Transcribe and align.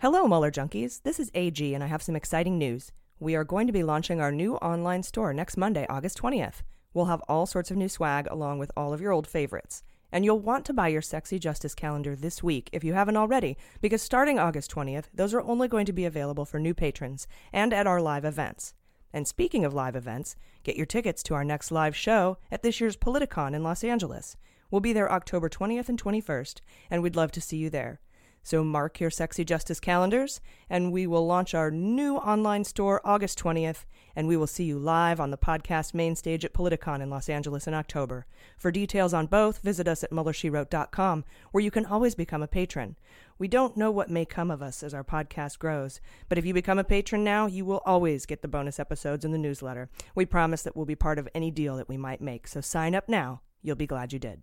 Hello, 0.00 0.28
Mueller 0.28 0.52
Junkies. 0.52 1.02
This 1.02 1.18
is 1.18 1.32
AG, 1.34 1.74
and 1.74 1.82
I 1.82 1.88
have 1.88 2.04
some 2.04 2.14
exciting 2.14 2.56
news. 2.56 2.92
We 3.18 3.34
are 3.34 3.42
going 3.42 3.66
to 3.66 3.72
be 3.72 3.82
launching 3.82 4.20
our 4.20 4.30
new 4.30 4.54
online 4.58 5.02
store 5.02 5.34
next 5.34 5.56
Monday, 5.56 5.86
August 5.90 6.18
20th. 6.18 6.62
We'll 6.94 7.06
have 7.06 7.20
all 7.26 7.46
sorts 7.46 7.72
of 7.72 7.76
new 7.76 7.88
swag 7.88 8.28
along 8.30 8.60
with 8.60 8.70
all 8.76 8.92
of 8.92 9.00
your 9.00 9.10
old 9.10 9.26
favorites. 9.26 9.82
And 10.12 10.24
you'll 10.24 10.38
want 10.38 10.64
to 10.66 10.72
buy 10.72 10.86
your 10.86 11.02
Sexy 11.02 11.40
Justice 11.40 11.74
calendar 11.74 12.14
this 12.14 12.44
week 12.44 12.70
if 12.72 12.84
you 12.84 12.92
haven't 12.92 13.16
already, 13.16 13.56
because 13.80 14.00
starting 14.00 14.38
August 14.38 14.72
20th, 14.72 15.06
those 15.12 15.34
are 15.34 15.40
only 15.40 15.66
going 15.66 15.86
to 15.86 15.92
be 15.92 16.04
available 16.04 16.44
for 16.44 16.60
new 16.60 16.74
patrons 16.74 17.26
and 17.52 17.72
at 17.72 17.88
our 17.88 18.00
live 18.00 18.24
events. 18.24 18.74
And 19.12 19.26
speaking 19.26 19.64
of 19.64 19.74
live 19.74 19.96
events, 19.96 20.36
get 20.62 20.76
your 20.76 20.86
tickets 20.86 21.24
to 21.24 21.34
our 21.34 21.42
next 21.42 21.72
live 21.72 21.96
show 21.96 22.38
at 22.52 22.62
this 22.62 22.80
year's 22.80 22.96
Politicon 22.96 23.52
in 23.52 23.64
Los 23.64 23.82
Angeles. 23.82 24.36
We'll 24.70 24.80
be 24.80 24.92
there 24.92 25.10
October 25.10 25.48
20th 25.48 25.88
and 25.88 26.00
21st, 26.00 26.60
and 26.88 27.02
we'd 27.02 27.16
love 27.16 27.32
to 27.32 27.40
see 27.40 27.56
you 27.56 27.68
there. 27.68 27.98
So 28.42 28.64
mark 28.64 29.00
your 29.00 29.10
Sexy 29.10 29.44
Justice 29.44 29.80
calendars, 29.80 30.40
and 30.70 30.92
we 30.92 31.06
will 31.06 31.26
launch 31.26 31.54
our 31.54 31.70
new 31.70 32.16
online 32.16 32.64
store 32.64 33.00
August 33.04 33.38
20th, 33.38 33.84
and 34.16 34.26
we 34.26 34.36
will 34.36 34.46
see 34.46 34.64
you 34.64 34.78
live 34.78 35.20
on 35.20 35.30
the 35.30 35.36
podcast 35.36 35.92
main 35.92 36.16
stage 36.16 36.44
at 36.44 36.54
Politicon 36.54 37.00
in 37.00 37.10
Los 37.10 37.28
Angeles 37.28 37.66
in 37.66 37.74
October. 37.74 38.26
For 38.56 38.72
details 38.72 39.12
on 39.12 39.26
both, 39.26 39.62
visit 39.62 39.86
us 39.86 40.02
at 40.02 40.10
MuellerSheWrote.com, 40.10 41.24
where 41.52 41.62
you 41.62 41.70
can 41.70 41.84
always 41.84 42.14
become 42.14 42.42
a 42.42 42.48
patron. 42.48 42.96
We 43.38 43.48
don't 43.48 43.76
know 43.76 43.90
what 43.90 44.10
may 44.10 44.24
come 44.24 44.50
of 44.50 44.62
us 44.62 44.82
as 44.82 44.94
our 44.94 45.04
podcast 45.04 45.58
grows, 45.58 46.00
but 46.28 46.38
if 46.38 46.46
you 46.46 46.54
become 46.54 46.78
a 46.78 46.84
patron 46.84 47.22
now, 47.22 47.46
you 47.46 47.64
will 47.64 47.82
always 47.84 48.26
get 48.26 48.42
the 48.42 48.48
bonus 48.48 48.80
episodes 48.80 49.24
in 49.24 49.32
the 49.32 49.38
newsletter. 49.38 49.90
We 50.14 50.26
promise 50.26 50.62
that 50.62 50.74
we'll 50.74 50.86
be 50.86 50.96
part 50.96 51.18
of 51.18 51.28
any 51.34 51.50
deal 51.50 51.76
that 51.76 51.88
we 51.88 51.96
might 51.96 52.20
make, 52.20 52.48
so 52.48 52.60
sign 52.60 52.94
up 52.94 53.08
now. 53.08 53.42
You'll 53.62 53.76
be 53.76 53.86
glad 53.86 54.12
you 54.12 54.18
did. 54.18 54.42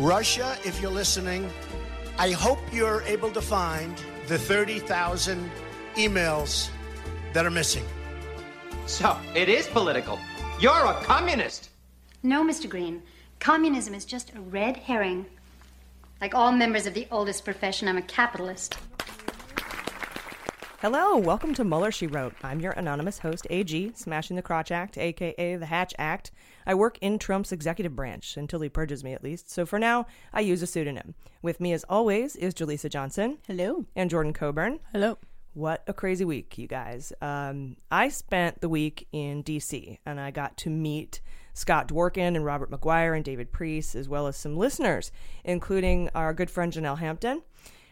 Russia, 0.00 0.56
if 0.64 0.80
you're 0.80 0.90
listening, 0.90 1.50
I 2.18 2.30
hope 2.30 2.58
you're 2.72 3.02
able 3.02 3.30
to 3.32 3.42
find 3.42 4.02
the 4.28 4.38
30,000 4.38 5.50
emails 5.96 6.70
that 7.34 7.44
are 7.44 7.50
missing. 7.50 7.84
So, 8.86 9.14
it 9.34 9.50
is 9.50 9.66
political. 9.66 10.18
You're 10.58 10.86
a 10.86 10.94
communist. 11.02 11.68
No, 12.22 12.42
Mr. 12.42 12.66
Green. 12.66 13.02
Communism 13.40 13.92
is 13.92 14.06
just 14.06 14.34
a 14.34 14.40
red 14.40 14.78
herring. 14.78 15.26
Like 16.22 16.34
all 16.34 16.50
members 16.50 16.86
of 16.86 16.94
the 16.94 17.06
oldest 17.10 17.44
profession, 17.44 17.86
I'm 17.86 17.98
a 17.98 18.02
capitalist. 18.02 18.78
Hello, 20.80 21.18
welcome 21.18 21.52
to 21.52 21.62
Mueller, 21.62 21.90
She 21.90 22.06
Wrote. 22.06 22.32
I'm 22.42 22.60
your 22.60 22.72
anonymous 22.72 23.18
host, 23.18 23.46
AG, 23.50 23.92
Smashing 23.94 24.36
the 24.36 24.40
Crotch 24.40 24.70
Act, 24.70 24.96
aka 24.96 25.56
the 25.56 25.66
Hatch 25.66 25.92
Act. 25.98 26.30
I 26.70 26.74
work 26.74 26.98
in 27.00 27.18
Trump's 27.18 27.50
executive 27.50 27.96
branch, 27.96 28.36
until 28.36 28.60
he 28.60 28.68
purges 28.68 29.02
me 29.02 29.12
at 29.12 29.24
least, 29.24 29.50
so 29.50 29.66
for 29.66 29.76
now, 29.76 30.06
I 30.32 30.38
use 30.38 30.62
a 30.62 30.68
pseudonym. 30.68 31.16
With 31.42 31.58
me, 31.58 31.72
as 31.72 31.82
always, 31.88 32.36
is 32.36 32.54
Jaleesa 32.54 32.88
Johnson. 32.88 33.38
Hello. 33.48 33.86
And 33.96 34.08
Jordan 34.08 34.32
Coburn. 34.32 34.78
Hello. 34.92 35.18
What 35.52 35.82
a 35.88 35.92
crazy 35.92 36.24
week, 36.24 36.56
you 36.58 36.68
guys. 36.68 37.12
Um, 37.20 37.74
I 37.90 38.08
spent 38.08 38.60
the 38.60 38.68
week 38.68 39.08
in 39.10 39.42
DC, 39.42 39.98
and 40.06 40.20
I 40.20 40.30
got 40.30 40.56
to 40.58 40.70
meet 40.70 41.20
Scott 41.54 41.88
Dworkin 41.88 42.36
and 42.36 42.44
Robert 42.44 42.70
McGuire 42.70 43.16
and 43.16 43.24
David 43.24 43.50
Priess, 43.50 43.96
as 43.96 44.08
well 44.08 44.28
as 44.28 44.36
some 44.36 44.56
listeners, 44.56 45.10
including 45.42 46.08
our 46.14 46.32
good 46.32 46.52
friend 46.52 46.72
Janelle 46.72 47.00
Hampton. 47.00 47.42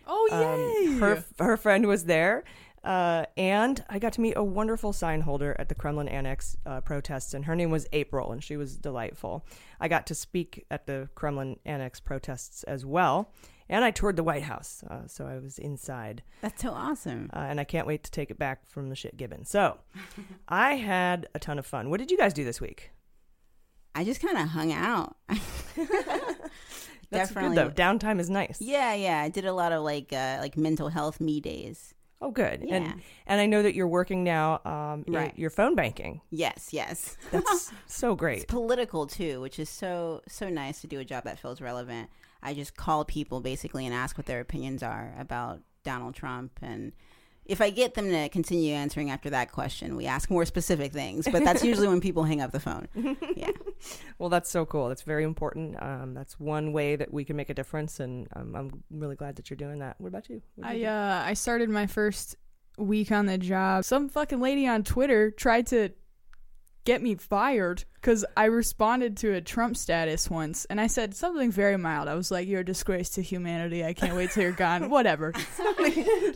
Oh, 0.06 0.28
yay! 0.30 0.86
Um, 0.94 1.00
her, 1.00 1.24
her 1.40 1.56
friend 1.56 1.86
was 1.86 2.04
there. 2.04 2.44
Uh, 2.88 3.26
and 3.36 3.84
I 3.90 3.98
got 3.98 4.14
to 4.14 4.22
meet 4.22 4.32
a 4.34 4.42
wonderful 4.42 4.94
sign 4.94 5.20
holder 5.20 5.54
at 5.58 5.68
the 5.68 5.74
Kremlin 5.74 6.08
Annex 6.08 6.56
uh, 6.64 6.80
protests, 6.80 7.34
and 7.34 7.44
her 7.44 7.54
name 7.54 7.70
was 7.70 7.86
April, 7.92 8.32
and 8.32 8.42
she 8.42 8.56
was 8.56 8.78
delightful. 8.78 9.44
I 9.78 9.88
got 9.88 10.06
to 10.06 10.14
speak 10.14 10.64
at 10.70 10.86
the 10.86 11.10
Kremlin 11.14 11.58
Annex 11.66 12.00
protests 12.00 12.62
as 12.62 12.86
well, 12.86 13.30
and 13.68 13.84
I 13.84 13.90
toured 13.90 14.16
the 14.16 14.22
White 14.22 14.44
House, 14.44 14.82
uh, 14.88 15.06
so 15.06 15.26
I 15.26 15.38
was 15.38 15.58
inside. 15.58 16.22
That's 16.40 16.62
so 16.62 16.70
awesome. 16.70 17.28
Uh, 17.34 17.40
and 17.40 17.60
I 17.60 17.64
can't 17.64 17.86
wait 17.86 18.04
to 18.04 18.10
take 18.10 18.30
it 18.30 18.38
back 18.38 18.66
from 18.66 18.88
the 18.88 18.96
shit 18.96 19.18
gibbon. 19.18 19.44
So 19.44 19.76
I 20.48 20.76
had 20.76 21.28
a 21.34 21.38
ton 21.38 21.58
of 21.58 21.66
fun. 21.66 21.90
What 21.90 21.98
did 21.98 22.10
you 22.10 22.16
guys 22.16 22.32
do 22.32 22.42
this 22.46 22.58
week? 22.58 22.90
I 23.94 24.02
just 24.02 24.22
kind 24.22 24.38
of 24.38 24.48
hung 24.48 24.72
out. 24.72 25.14
That's 27.10 27.28
Definitely. 27.30 27.56
good 27.56 27.76
though. 27.76 27.82
Downtime 27.82 28.18
is 28.18 28.30
nice. 28.30 28.62
Yeah, 28.62 28.94
yeah. 28.94 29.20
I 29.20 29.28
did 29.28 29.44
a 29.44 29.52
lot 29.52 29.72
of 29.72 29.82
like 29.82 30.10
uh, 30.10 30.38
like 30.40 30.56
mental 30.56 30.88
health 30.88 31.20
me 31.20 31.40
days. 31.40 31.94
Oh, 32.20 32.30
good. 32.30 32.64
Yeah. 32.66 32.76
And 32.76 33.02
and 33.26 33.40
I 33.40 33.46
know 33.46 33.62
that 33.62 33.74
you're 33.74 33.88
working 33.88 34.24
now. 34.24 34.60
Um, 34.64 35.04
Right. 35.06 35.32
Your, 35.36 35.42
your 35.42 35.50
phone 35.50 35.74
banking. 35.74 36.20
Yes, 36.30 36.70
yes. 36.72 37.16
That's 37.30 37.72
so 37.86 38.14
great. 38.16 38.42
It's 38.42 38.52
political 38.52 39.06
too, 39.06 39.40
which 39.40 39.58
is 39.58 39.68
so 39.68 40.22
so 40.28 40.48
nice 40.48 40.80
to 40.80 40.86
do 40.86 40.98
a 40.98 41.04
job 41.04 41.24
that 41.24 41.38
feels 41.38 41.60
relevant. 41.60 42.10
I 42.42 42.54
just 42.54 42.76
call 42.76 43.04
people 43.04 43.40
basically 43.40 43.84
and 43.86 43.94
ask 43.94 44.16
what 44.16 44.26
their 44.26 44.40
opinions 44.40 44.82
are 44.82 45.14
about 45.18 45.60
Donald 45.84 46.14
Trump 46.14 46.58
and 46.62 46.92
if 47.48 47.62
I 47.62 47.70
get 47.70 47.94
them 47.94 48.10
to 48.10 48.28
continue 48.28 48.74
answering 48.74 49.10
after 49.10 49.30
that 49.30 49.50
question, 49.50 49.96
we 49.96 50.06
ask 50.06 50.30
more 50.30 50.44
specific 50.44 50.92
things, 50.92 51.26
but 51.30 51.42
that's 51.42 51.64
usually 51.70 51.88
when 51.88 52.00
people 52.00 52.22
hang 52.24 52.40
up 52.40 52.52
the 52.52 52.60
phone. 52.60 52.88
Yeah. 53.36 53.50
Well, 54.18 54.28
that's 54.28 54.50
so 54.50 54.66
cool. 54.66 54.88
That's 54.88 55.02
very 55.02 55.22
important. 55.22 55.80
Um, 55.80 56.12
that's 56.12 56.40
one 56.40 56.72
way 56.72 56.96
that 56.96 57.12
we 57.12 57.24
can 57.24 57.36
make 57.36 57.50
a 57.50 57.54
difference, 57.54 58.00
and 58.00 58.26
um, 58.34 58.54
I'm 58.56 58.82
really 58.90 59.14
glad 59.14 59.36
that 59.36 59.48
you're 59.48 59.56
doing 59.56 59.78
that. 59.78 59.94
What 60.00 60.08
about 60.08 60.28
you? 60.28 60.42
What 60.56 60.72
did 60.72 60.80
you 60.80 60.86
I 60.86 60.90
uh 60.90 61.22
I 61.24 61.34
started 61.34 61.70
my 61.70 61.86
first 61.86 62.36
week 62.76 63.12
on 63.12 63.26
the 63.26 63.38
job. 63.38 63.84
Some 63.84 64.08
fucking 64.08 64.40
lady 64.40 64.66
on 64.66 64.82
Twitter 64.82 65.30
tried 65.30 65.68
to 65.68 65.90
get 66.88 67.02
me 67.02 67.14
fired 67.14 67.84
because 67.96 68.24
I 68.34 68.46
responded 68.46 69.18
to 69.18 69.34
a 69.34 69.42
Trump 69.42 69.76
status 69.76 70.30
once, 70.30 70.64
and 70.70 70.80
I 70.80 70.86
said 70.86 71.14
something 71.14 71.52
very 71.52 71.76
mild. 71.76 72.08
I 72.08 72.14
was 72.14 72.30
like, 72.30 72.48
"You're 72.48 72.60
a 72.60 72.64
disgrace 72.64 73.10
to 73.10 73.22
humanity. 73.22 73.84
I 73.84 73.92
can't 73.92 74.16
wait 74.16 74.30
till 74.30 74.42
you're 74.42 74.52
gone. 74.52 74.88
Whatever." 74.96 75.32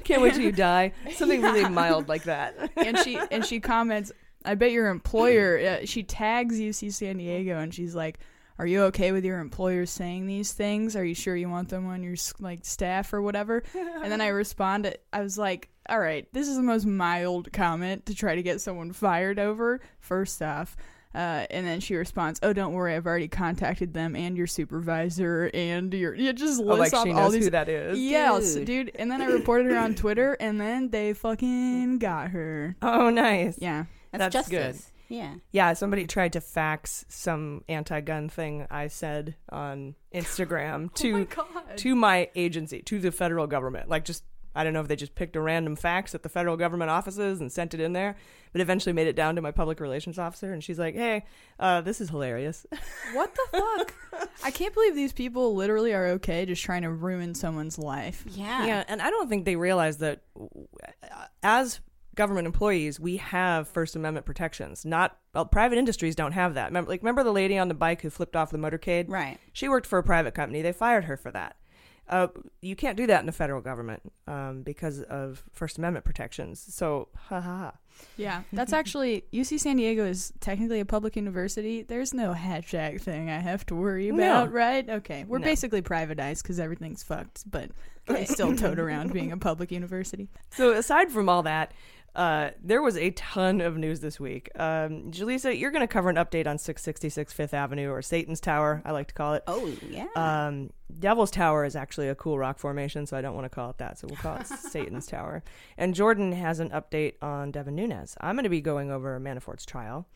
Can't 0.05 0.21
wait 0.21 0.35
till 0.35 0.43
you 0.43 0.53
die. 0.53 0.93
Something 1.15 1.41
really 1.41 1.67
mild 1.71 2.07
like 2.07 2.25
that. 2.25 2.71
and 2.77 2.99
she 2.99 3.19
and 3.31 3.47
she 3.47 3.61
comments, 3.61 4.13
I 4.45 4.55
bet 4.55 4.73
your 4.73 4.89
employer. 4.89 5.59
Uh, 5.59 5.87
she 5.87 6.03
tags 6.03 6.61
UC 6.61 6.93
San 6.93 7.17
Diego, 7.17 7.59
and 7.59 7.73
she's 7.73 7.95
like, 7.95 8.19
"Are 8.63 8.67
you 8.67 8.83
okay 8.85 9.11
with 9.11 9.25
your 9.25 9.41
employer 9.41 9.87
saying 9.87 10.27
these 10.27 10.53
things? 10.53 10.95
Are 10.95 11.05
you 11.05 11.15
sure 11.15 11.35
you 11.35 11.49
want 11.49 11.69
them 11.69 11.87
on 11.89 12.03
your 12.05 12.15
like 12.39 12.61
staff 12.65 13.13
or 13.13 13.21
whatever?" 13.21 13.63
and 13.75 14.11
then 14.13 14.21
I 14.21 14.29
responded. 14.43 14.99
I 15.13 15.21
was 15.21 15.37
like, 15.37 15.69
"All 15.89 15.99
right, 15.99 16.29
this 16.33 16.47
is 16.49 16.57
the 16.57 16.63
most 16.63 16.87
mild 16.87 17.53
comment 17.53 18.07
to 18.07 18.15
try 18.15 18.37
to 18.37 18.43
get 18.43 18.61
someone 18.61 18.93
fired 18.93 19.39
over." 19.39 19.81
First 19.99 20.41
off. 20.43 20.77
Uh, 21.15 21.45
and 21.51 21.67
then 21.67 21.81
she 21.81 21.95
responds, 21.95 22.41
"Oh, 22.43 22.53
don't 22.55 22.73
worry, 22.73 22.95
I've 22.95 23.05
already 23.07 23.29
contacted 23.29 23.93
them 23.93 24.17
and 24.17 24.35
your 24.37 24.47
supervisor 24.47 25.51
and 25.53 25.93
your 25.93 26.15
yeah, 26.15 26.33
just 26.33 26.59
lists 26.59 26.71
Oh, 26.73 26.75
like 26.77 26.95
off 26.95 27.05
she 27.05 27.11
all 27.13 27.25
knows 27.25 27.33
these 27.33 27.45
who 27.45 27.51
that 27.51 27.69
is? 27.69 27.99
Yes, 27.99 28.55
Dude. 28.55 28.65
dude. 28.65 28.93
And 28.95 29.11
then 29.11 29.21
I 29.21 29.27
reported 29.27 29.71
her 29.73 29.77
on 29.79 29.95
Twitter, 29.95 30.35
and 30.41 30.59
then 30.61 30.89
they 30.89 31.13
fucking 31.13 31.99
got 31.99 32.31
her. 32.31 32.77
Oh, 32.83 33.11
nice. 33.11 33.59
Yeah, 33.61 33.85
That's 34.13 34.33
That's, 34.35 34.49
justice. 34.49 34.51
good. 34.87 34.92
Yeah. 35.13 35.35
Yeah, 35.51 35.75
somebody 35.75 36.07
tried 36.07 36.33
to 36.33 36.41
fax 36.41 37.05
some 37.09 37.65
anti-gun 37.69 38.31
thing 38.31 38.67
I 38.71 38.89
said 38.89 39.37
on 39.51 39.95
Instagram 40.15 40.93
to 40.97 41.29
Oh 41.37 41.47
my 41.55 41.77
to 41.77 41.95
my 41.95 42.31
agency, 42.35 42.81
to 42.83 42.99
the 42.99 43.13
federal 43.13 43.47
government. 43.47 43.91
Like 43.91 44.07
just 44.07 44.25
I 44.55 44.65
don't 44.65 44.73
know 44.73 44.81
if 44.81 44.89
they 44.89 44.97
just 44.97 45.15
picked 45.15 45.37
a 45.37 45.41
random 45.41 45.77
fax 45.77 46.15
at 46.15 46.23
the 46.23 46.29
federal 46.31 46.57
government 46.57 46.91
offices 46.91 47.41
and 47.41 47.51
sent 47.53 47.75
it 47.75 47.81
in 47.81 47.93
there, 47.93 48.17
but 48.53 48.61
eventually 48.61 48.93
made 48.95 49.07
it 49.07 49.17
down 49.17 49.37
to 49.37 49.43
my 49.43 49.51
public 49.51 49.81
relations 49.81 50.19
officer 50.19 50.53
and 50.53 50.65
she's 50.65 50.79
like, 50.79 50.95
"Hey, 50.95 51.25
uh, 51.59 51.83
this 51.83 52.01
is 52.01 52.09
hilarious." 52.09 52.67
What 53.13 53.35
the 53.35 53.59
fuck? 53.59 53.95
I 54.43 54.51
can't 54.51 54.73
believe 54.73 54.95
these 54.95 55.13
people 55.13 55.55
literally 55.55 55.93
are 55.93 56.07
okay 56.13 56.47
just 56.47 56.63
trying 56.63 56.83
to 56.83 56.91
ruin 56.91 57.35
someone's 57.35 57.79
life. 57.79 58.25
Yeah. 58.31 58.65
Yeah, 58.65 58.85
and 58.89 59.03
I 59.03 59.11
don't 59.11 59.29
think 59.29 59.45
they 59.45 59.57
realize 59.57 59.99
that 59.99 60.23
uh, 60.41 61.27
as 61.43 61.81
government 62.15 62.47
employees, 62.47 63.01
we 63.01 63.17
have 63.19 63.69
First 63.69 63.97
Amendment 63.97 64.27
protections. 64.27 64.85
Not 64.85 65.17
well, 65.35 65.47
private 65.47 65.79
industries 65.79 66.15
don't 66.15 66.33
have 66.33 66.55
that. 66.55 66.67
Remember, 66.67 66.91
like 66.91 67.03
remember 67.03 67.23
the 67.23 67.33
lady 67.33 67.57
on 67.59 67.69
the 67.69 67.75
bike 67.75 68.03
who 68.03 68.11
flipped 68.11 68.37
off 68.37 68.51
the 68.51 68.59
motorcade? 68.59 69.07
Right. 69.09 69.39
She 69.53 69.69
worked 69.69 69.87
for 69.87 69.99
a 69.99 70.03
private 70.03 70.35
company. 70.35 70.63
They 70.63 70.73
fired 70.73 71.05
her 71.05 71.17
for 71.17 71.31
that. 71.31 71.57
Uh, 72.09 72.27
you 72.61 72.75
can't 72.77 72.97
do 72.97 73.07
that 73.07 73.21
in 73.21 73.27
the 73.27 73.33
federal 73.33 73.63
government 73.63 74.03
um, 74.27 74.63
because 74.63 75.01
of 75.03 75.45
First 75.53 75.79
Amendment 75.79 76.05
protections. 76.05 76.61
So, 76.75 77.09
ha 77.17 77.41
ha 77.41 77.57
ha. 77.59 77.73
Yeah, 78.17 78.43
that's 78.53 78.73
actually 78.73 79.25
UC 79.33 79.61
San 79.61 79.77
Diego 79.77 80.05
is 80.05 80.33
technically 80.41 80.81
a 80.81 80.85
public 80.85 81.15
university. 81.17 81.83
There's 81.83 82.13
no 82.13 82.35
hashtag 82.35 83.01
thing 83.01 83.31
I 83.31 83.39
have 83.39 83.65
to 83.67 83.75
worry 83.77 84.11
No. 84.11 84.17
about, 84.43 84.53
right? 84.53 84.89
Okay, 84.91 85.25
we're 85.27 85.39
No. 85.39 85.45
basically 85.45 85.81
privatized 85.81 86.43
because 86.43 86.59
everything's 86.59 87.03
fucked, 87.03 87.49
but 87.51 87.71
I 88.09 88.25
still 88.25 88.55
tote 88.57 88.81
around 88.81 89.13
being 89.13 89.33
a 89.33 89.39
public 89.39 89.71
university. 89.71 90.29
So 90.51 90.73
aside 90.73 91.11
from 91.13 91.29
all 91.29 91.45
that, 91.45 91.73
uh, 92.15 92.51
there 92.63 92.83
was 92.83 92.97
a 92.97 93.11
ton 93.13 93.61
of 93.61 93.77
news 93.77 94.01
this 94.01 94.21
week. 94.21 94.51
Um, 94.55 95.11
Jaleesa, 95.11 95.59
you're 95.59 95.71
going 95.71 95.87
to 95.87 95.93
cover 95.93 96.11
an 96.11 96.17
update 96.17 96.47
on 96.47 96.59
666 96.59 97.33
Fifth 97.33 97.55
Avenue, 97.55 97.91
or 97.91 98.03
Satan's 98.03 98.41
Tower, 98.41 98.83
I 98.85 98.93
like 98.93 99.09
to 99.09 99.15
call 99.15 99.35
it. 99.35 99.43
Oh 99.47 99.73
yeah. 99.89 100.09
Um, 100.15 100.71
Devil's 100.99 101.31
Tower 101.31 101.65
is 101.65 101.75
actually 101.75 102.09
a 102.09 102.15
cool 102.15 102.39
rock 102.39 102.59
formation, 102.59 103.07
so 103.07 103.17
I 103.17 103.23
don't 103.23 103.35
want 103.35 103.47
to 103.47 103.51
call 103.51 103.71
it 103.71 103.79
that. 103.79 103.99
So 103.99 104.07
we'll 104.09 104.19
call 104.19 104.37
it 104.37 104.47
Satan's 104.71 105.07
Tower. 105.07 105.43
And 105.79 105.95
Jordan 105.95 106.33
has 106.33 106.61
an 106.61 106.69
update 106.71 107.15
on 107.23 107.51
Devin 107.51 107.75
Nunes. 107.75 108.15
I'm 108.21 108.35
going 108.35 108.45
to 108.45 108.51
be 108.51 108.61
going 108.61 108.91
over 108.91 109.19
Manafort's 109.19 109.65
trial. 109.65 110.07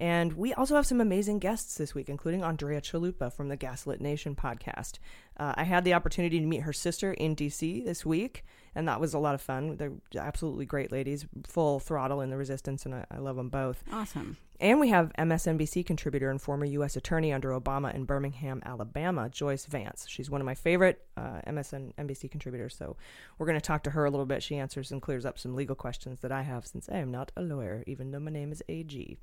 And 0.00 0.32
we 0.32 0.54
also 0.54 0.76
have 0.76 0.86
some 0.86 1.00
amazing 1.00 1.40
guests 1.40 1.74
this 1.74 1.94
week, 1.94 2.08
including 2.08 2.42
Andrea 2.42 2.80
Chalupa 2.80 3.30
from 3.30 3.48
the 3.48 3.56
Gaslit 3.56 4.00
Nation 4.00 4.34
podcast. 4.34 4.98
Uh, 5.36 5.52
I 5.56 5.64
had 5.64 5.84
the 5.84 5.92
opportunity 5.92 6.40
to 6.40 6.46
meet 6.46 6.62
her 6.62 6.72
sister 6.72 7.12
in 7.12 7.36
DC 7.36 7.84
this 7.84 8.06
week, 8.06 8.44
and 8.74 8.86
that 8.88 9.00
was 9.00 9.14
a 9.14 9.18
lot 9.18 9.34
of 9.34 9.40
fun. 9.40 9.76
They're 9.76 9.92
absolutely 10.16 10.66
great 10.66 10.92
ladies, 10.92 11.26
full 11.46 11.80
throttle 11.80 12.20
in 12.20 12.30
the 12.30 12.36
resistance, 12.36 12.84
and 12.84 12.94
I, 12.94 13.04
I 13.10 13.18
love 13.18 13.36
them 13.36 13.48
both. 13.48 13.82
Awesome. 13.92 14.36
And 14.60 14.78
we 14.78 14.90
have 14.90 15.10
MSNBC 15.18 15.86
contributor 15.86 16.30
and 16.30 16.40
former 16.40 16.66
U.S. 16.66 16.94
Attorney 16.94 17.32
under 17.32 17.58
Obama 17.58 17.94
in 17.94 18.04
Birmingham, 18.04 18.60
Alabama, 18.66 19.30
Joyce 19.30 19.64
Vance. 19.64 20.04
She's 20.06 20.28
one 20.28 20.42
of 20.42 20.44
my 20.44 20.54
favorite 20.54 21.02
uh, 21.16 21.40
MSNBC 21.46 22.30
contributors. 22.30 22.76
So 22.76 22.96
we're 23.38 23.46
going 23.46 23.58
to 23.58 23.64
talk 23.64 23.82
to 23.84 23.90
her 23.90 24.04
a 24.04 24.10
little 24.10 24.26
bit. 24.26 24.42
She 24.42 24.56
answers 24.56 24.92
and 24.92 25.00
clears 25.00 25.24
up 25.24 25.38
some 25.38 25.56
legal 25.56 25.74
questions 25.74 26.20
that 26.20 26.30
I 26.30 26.42
have 26.42 26.66
since 26.66 26.90
I 26.90 26.98
am 26.98 27.10
not 27.10 27.32
a 27.36 27.42
lawyer, 27.42 27.82
even 27.86 28.10
though 28.10 28.20
my 28.20 28.30
name 28.30 28.52
is 28.52 28.62
AG. 28.68 29.18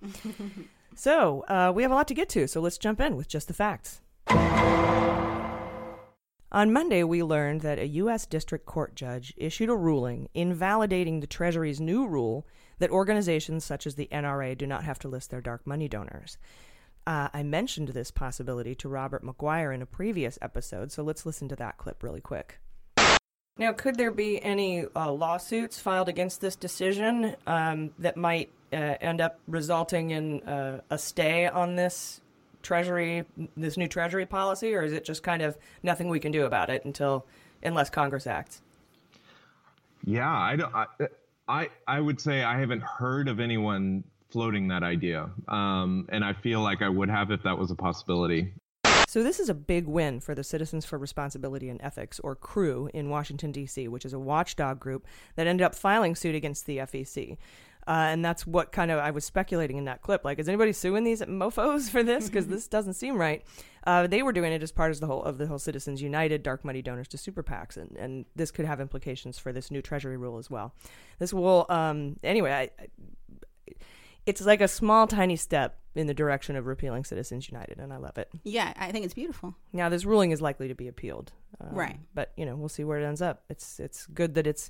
so 0.95 1.45
uh, 1.47 1.71
we 1.73 1.83
have 1.83 1.91
a 1.91 1.95
lot 1.95 2.07
to 2.07 2.15
get 2.15 2.29
to. 2.29 2.47
So 2.47 2.59
let's 2.59 2.79
jump 2.79 2.99
in 2.99 3.15
with 3.15 3.27
just 3.27 3.47
the 3.47 3.53
facts. 3.53 4.01
On 6.51 6.71
Monday, 6.71 7.03
we 7.03 7.23
learned 7.23 7.59
that 7.61 7.77
a 7.77 7.87
U.S. 7.87 8.25
District 8.25 8.65
Court 8.65 8.95
judge 8.95 9.33
issued 9.35 9.69
a 9.69 9.75
ruling 9.75 10.29
invalidating 10.33 11.19
the 11.19 11.27
Treasury's 11.27 11.81
new 11.81 12.07
rule 12.07 12.47
that 12.79 12.89
organizations 12.89 13.65
such 13.65 13.85
as 13.85 13.95
the 13.95 14.07
NRA 14.13 14.57
do 14.57 14.65
not 14.65 14.85
have 14.85 14.97
to 14.99 15.09
list 15.09 15.29
their 15.29 15.41
dark 15.41 15.67
money 15.67 15.89
donors. 15.89 16.37
Uh, 17.05 17.27
I 17.33 17.43
mentioned 17.43 17.89
this 17.89 18.11
possibility 18.11 18.75
to 18.75 18.87
Robert 18.87 19.25
McGuire 19.25 19.75
in 19.75 19.81
a 19.81 19.85
previous 19.85 20.39
episode, 20.41 20.91
so 20.91 21.03
let's 21.03 21.25
listen 21.25 21.49
to 21.49 21.55
that 21.57 21.77
clip 21.77 22.01
really 22.01 22.21
quick. 22.21 22.59
Now, 23.57 23.73
could 23.73 23.95
there 23.95 24.11
be 24.11 24.41
any 24.41 24.85
uh, 24.95 25.11
lawsuits 25.11 25.79
filed 25.79 26.07
against 26.07 26.39
this 26.39 26.55
decision 26.55 27.35
um, 27.45 27.91
that 27.99 28.15
might 28.15 28.51
uh, 28.71 28.95
end 29.01 29.19
up 29.19 29.39
resulting 29.47 30.11
in 30.11 30.41
uh, 30.43 30.79
a 30.89 30.97
stay 30.97 31.47
on 31.47 31.75
this 31.75 32.21
treasury, 32.67 33.23
this 33.55 33.77
new 33.77 33.87
treasury 33.87 34.25
policy, 34.25 34.75
or 34.75 34.83
is 34.83 34.91
it 34.91 35.05
just 35.05 35.23
kind 35.23 35.41
of 35.41 35.57
nothing 35.83 36.09
we 36.09 36.19
can 36.19 36.33
do 36.33 36.45
about 36.45 36.69
it 36.69 36.83
until, 36.83 37.25
unless 37.63 37.89
Congress 37.89 38.27
acts? 38.27 38.61
Yeah, 40.03 40.29
I 40.29 40.55
don't. 40.57 40.75
I, 40.75 40.85
I 41.47 41.69
I 41.87 41.99
would 42.01 42.19
say 42.19 42.43
I 42.43 42.59
haven't 42.59 42.83
heard 42.83 43.29
of 43.29 43.39
anyone 43.39 44.03
floating 44.29 44.67
that 44.67 44.83
idea, 44.83 45.29
um, 45.47 46.07
and 46.09 46.23
I 46.23 46.33
feel 46.33 46.61
like 46.61 46.81
I 46.81 46.89
would 46.89 47.09
have 47.09 47.31
if 47.31 47.41
that 47.43 47.57
was 47.57 47.71
a 47.71 47.75
possibility. 47.75 48.53
So, 49.07 49.23
this 49.23 49.39
is 49.39 49.47
a 49.47 49.53
big 49.53 49.87
win 49.87 50.19
for 50.19 50.35
the 50.35 50.43
Citizens 50.43 50.85
for 50.85 50.97
Responsibility 50.97 51.69
and 51.69 51.81
Ethics, 51.81 52.19
or 52.19 52.35
CREW, 52.35 52.89
in 52.93 53.09
Washington, 53.09 53.53
D.C., 53.53 53.87
which 53.87 54.05
is 54.05 54.11
a 54.11 54.19
watchdog 54.19 54.81
group 54.81 55.07
that 55.35 55.47
ended 55.47 55.63
up 55.63 55.73
filing 55.73 56.13
suit 56.13 56.35
against 56.35 56.65
the 56.65 56.79
FEC. 56.79 57.37
Uh, 57.87 58.07
and 58.09 58.23
that's 58.23 58.45
what 58.45 58.73
kind 58.73 58.91
of 58.91 58.99
I 58.99 59.11
was 59.11 59.23
speculating 59.23 59.77
in 59.77 59.85
that 59.85 60.01
clip. 60.01 60.25
Like, 60.25 60.39
is 60.39 60.49
anybody 60.49 60.73
suing 60.73 61.05
these 61.05 61.21
mofos 61.21 61.89
for 61.89 62.03
this? 62.03 62.27
Because 62.27 62.47
this 62.47 62.67
doesn't 62.67 62.95
seem 62.95 63.17
right. 63.17 63.43
Uh, 63.85 64.05
they 64.05 64.21
were 64.21 64.33
doing 64.33 64.51
it 64.51 64.61
as 64.61 64.73
part 64.73 64.91
of 64.91 64.99
the 64.99 65.07
whole 65.07 65.23
of 65.23 65.37
the 65.37 65.47
whole 65.47 65.57
Citizens 65.59 66.01
United 66.01 66.43
dark 66.43 66.65
money 66.65 66.81
donors 66.81 67.07
to 67.07 67.17
super 67.17 67.41
PACs, 67.41 67.77
and, 67.77 67.95
and 67.97 68.25
this 68.35 68.51
could 68.51 68.65
have 68.65 68.81
implications 68.81 69.39
for 69.39 69.53
this 69.53 69.71
new 69.71 69.81
Treasury 69.81 70.17
rule 70.17 70.37
as 70.37 70.49
well. 70.49 70.73
This 71.19 71.33
will, 71.33 71.65
um, 71.69 72.17
anyway, 72.21 72.51
I, 72.51 72.83
I, 72.83 72.87
it's 74.25 74.41
like 74.41 74.59
a 74.59 74.67
small, 74.67 75.07
tiny 75.07 75.37
step 75.37 75.79
in 75.95 76.07
the 76.07 76.13
direction 76.13 76.57
of 76.57 76.65
repealing 76.65 77.05
Citizens 77.05 77.49
United, 77.49 77.79
and 77.79 77.93
I 77.93 77.97
love 77.97 78.17
it. 78.17 78.29
Yeah, 78.43 78.73
I 78.75 78.91
think 78.91 79.05
it's 79.05 79.13
beautiful. 79.13 79.55
Now, 79.71 79.87
this 79.87 80.03
ruling 80.03 80.31
is 80.31 80.41
likely 80.41 80.67
to 80.67 80.75
be 80.75 80.89
appealed, 80.89 81.31
um, 81.61 81.69
Right. 81.73 81.97
But 82.13 82.33
you 82.35 82.45
know, 82.45 82.57
we'll 82.57 82.67
see 82.67 82.83
where 82.83 82.99
it 82.99 83.05
ends 83.05 83.21
up. 83.21 83.43
It's 83.49 83.79
it's 83.79 84.05
good 84.07 84.33
that 84.33 84.45
it's 84.45 84.69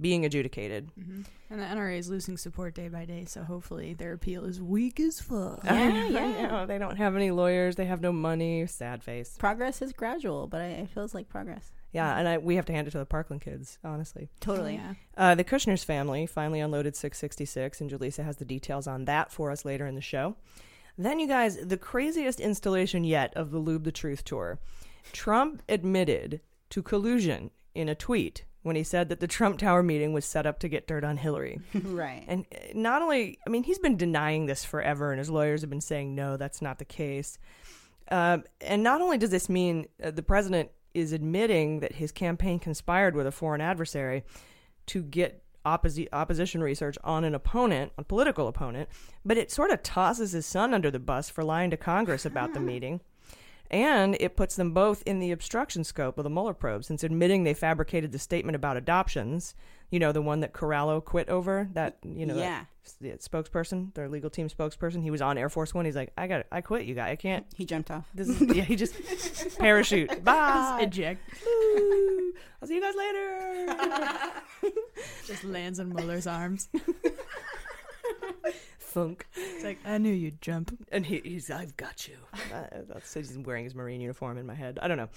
being 0.00 0.24
adjudicated. 0.24 0.90
And 0.96 1.60
the 1.60 1.64
NRA 1.64 1.98
is 1.98 2.08
losing 2.08 2.36
support 2.36 2.74
day 2.74 2.88
by 2.88 3.04
day, 3.04 3.24
so 3.26 3.42
hopefully 3.42 3.94
their 3.94 4.12
appeal 4.14 4.44
is 4.44 4.60
weak 4.60 4.98
as 4.98 5.20
fuck. 5.20 5.60
I 5.70 5.88
know, 5.90 6.66
they 6.66 6.78
don't 6.78 6.96
have 6.96 7.14
any 7.14 7.30
lawyers. 7.30 7.76
They 7.76 7.84
have 7.84 8.00
no 8.00 8.12
money. 8.12 8.66
Sad 8.66 9.02
face. 9.02 9.36
Progress 9.38 9.82
is 9.82 9.92
gradual, 9.92 10.46
but 10.46 10.60
I, 10.60 10.66
it 10.66 10.90
feels 10.90 11.14
like 11.14 11.28
progress. 11.28 11.72
Yeah, 11.92 12.16
and 12.18 12.26
I, 12.26 12.38
we 12.38 12.56
have 12.56 12.64
to 12.66 12.72
hand 12.72 12.88
it 12.88 12.92
to 12.92 12.98
the 12.98 13.04
Parkland 13.04 13.42
kids, 13.42 13.78
honestly. 13.84 14.30
Totally. 14.40 14.74
Yeah. 14.74 14.94
Uh, 15.16 15.34
the 15.34 15.44
Kushner's 15.44 15.84
family 15.84 16.26
finally 16.26 16.60
unloaded 16.60 16.96
666, 16.96 17.80
and 17.82 17.90
Jaleesa 17.90 18.24
has 18.24 18.36
the 18.36 18.46
details 18.46 18.86
on 18.86 19.04
that 19.04 19.30
for 19.30 19.50
us 19.50 19.64
later 19.64 19.86
in 19.86 19.94
the 19.94 20.00
show. 20.00 20.36
Then, 20.96 21.18
you 21.18 21.28
guys, 21.28 21.58
the 21.58 21.76
craziest 21.76 22.40
installation 22.40 23.04
yet 23.04 23.32
of 23.34 23.50
the 23.50 23.58
Lube 23.58 23.84
the 23.84 23.92
Truth 23.92 24.24
tour. 24.24 24.58
Trump 25.12 25.62
admitted 25.68 26.40
to 26.70 26.82
collusion 26.82 27.50
in 27.74 27.88
a 27.88 27.94
tweet 27.94 28.44
when 28.62 28.76
he 28.76 28.84
said 28.84 29.08
that 29.08 29.20
the 29.20 29.26
Trump 29.26 29.58
Tower 29.58 29.82
meeting 29.82 30.12
was 30.12 30.24
set 30.24 30.46
up 30.46 30.58
to 30.60 30.68
get 30.68 30.86
dirt 30.86 31.04
on 31.04 31.16
Hillary. 31.16 31.60
right. 31.74 32.24
And 32.28 32.46
uh, 32.52 32.58
not 32.74 33.02
only, 33.02 33.38
I 33.46 33.50
mean, 33.50 33.64
he's 33.64 33.78
been 33.78 33.96
denying 33.96 34.46
this 34.46 34.64
forever, 34.64 35.10
and 35.10 35.18
his 35.18 35.30
lawyers 35.30 35.60
have 35.62 35.70
been 35.70 35.80
saying, 35.80 36.14
no, 36.14 36.36
that's 36.36 36.62
not 36.62 36.78
the 36.78 36.84
case. 36.84 37.38
Um, 38.10 38.44
and 38.60 38.82
not 38.82 39.00
only 39.00 39.18
does 39.18 39.30
this 39.30 39.48
mean 39.48 39.86
uh, 40.02 40.10
the 40.10 40.22
president 40.22 40.70
is 40.94 41.12
admitting 41.12 41.80
that 41.80 41.94
his 41.94 42.12
campaign 42.12 42.58
conspired 42.58 43.16
with 43.16 43.26
a 43.26 43.32
foreign 43.32 43.60
adversary 43.60 44.24
to 44.86 45.02
get 45.02 45.42
opposi- 45.64 46.08
opposition 46.12 46.62
research 46.62 46.98
on 47.04 47.24
an 47.24 47.34
opponent, 47.34 47.92
a 47.96 48.04
political 48.04 48.48
opponent, 48.48 48.88
but 49.24 49.38
it 49.38 49.50
sort 49.50 49.70
of 49.70 49.82
tosses 49.82 50.32
his 50.32 50.46
son 50.46 50.74
under 50.74 50.90
the 50.90 50.98
bus 50.98 51.30
for 51.30 51.44
lying 51.44 51.70
to 51.70 51.76
Congress 51.76 52.26
about 52.26 52.54
the 52.54 52.60
meeting. 52.72 53.00
And 53.72 54.16
it 54.20 54.36
puts 54.36 54.56
them 54.56 54.72
both 54.72 55.02
in 55.06 55.18
the 55.18 55.32
obstruction 55.32 55.82
scope 55.82 56.18
of 56.18 56.24
the 56.24 56.30
Mueller 56.30 56.52
probe, 56.52 56.84
since 56.84 57.02
admitting 57.02 57.44
they 57.44 57.54
fabricated 57.54 58.12
the 58.12 58.18
statement 58.18 58.54
about 58.54 58.76
adoptions, 58.76 59.54
you 59.90 59.98
know, 59.98 60.12
the 60.12 60.20
one 60.20 60.40
that 60.40 60.52
Corallo 60.52 61.02
quit 61.02 61.28
over, 61.30 61.68
that, 61.72 61.96
you 62.02 62.26
know, 62.26 62.36
Yeah. 62.36 62.64
s- 62.84 62.96
the 63.00 63.12
spokesperson, 63.12 63.94
their 63.94 64.10
legal 64.10 64.28
team 64.28 64.48
spokesperson. 64.48 65.02
He 65.02 65.10
was 65.10 65.22
on 65.22 65.38
Air 65.38 65.48
Force 65.48 65.72
One. 65.72 65.86
He's 65.86 65.96
like, 65.96 66.12
I 66.18 66.26
got 66.26 66.40
it. 66.40 66.46
I 66.52 66.60
quit, 66.60 66.84
you 66.84 66.94
guys. 66.94 67.12
I 67.12 67.16
can't. 67.16 67.46
He 67.54 67.64
jumped 67.64 67.90
off. 67.90 68.06
This 68.14 68.28
is, 68.28 68.40
yeah, 68.54 68.62
he 68.64 68.76
just 68.76 68.94
parachute. 69.58 70.22
Bye. 70.22 70.80
Eject. 70.82 71.20
Woo. 71.46 72.32
I'll 72.60 72.68
see 72.68 72.74
you 72.74 72.80
guys 72.82 72.94
later. 72.94 74.30
Just 75.26 75.42
lands 75.44 75.78
in 75.80 75.88
Mueller's 75.88 76.26
arms. 76.28 76.68
Thunk. 78.92 79.26
It's 79.34 79.64
like 79.64 79.78
I 79.84 79.98
knew 79.98 80.12
you'd 80.12 80.40
jump. 80.40 80.76
And 80.92 81.06
he, 81.06 81.20
he's, 81.24 81.50
I've 81.50 81.76
got 81.76 82.06
you. 82.08 82.14
Uh, 82.52 82.64
that's 82.88 83.14
he's 83.14 83.36
wearing 83.38 83.64
his 83.64 83.74
marine 83.74 84.00
uniform 84.00 84.36
in 84.38 84.46
my 84.46 84.54
head. 84.54 84.78
I 84.82 84.88
don't 84.88 84.98
know. 84.98 85.08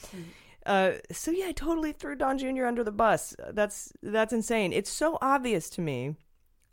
Uh, 0.66 0.94
so 1.12 1.32
yeah, 1.32 1.48
I 1.48 1.52
totally 1.52 1.92
threw 1.92 2.16
Don 2.16 2.38
Jr. 2.38 2.66
under 2.66 2.84
the 2.84 2.92
bus. 2.92 3.36
That's 3.52 3.92
that's 4.02 4.34
insane. 4.34 4.74
It's 4.74 4.90
so 4.90 5.18
obvious 5.22 5.70
to 5.72 5.82
me 5.82 6.16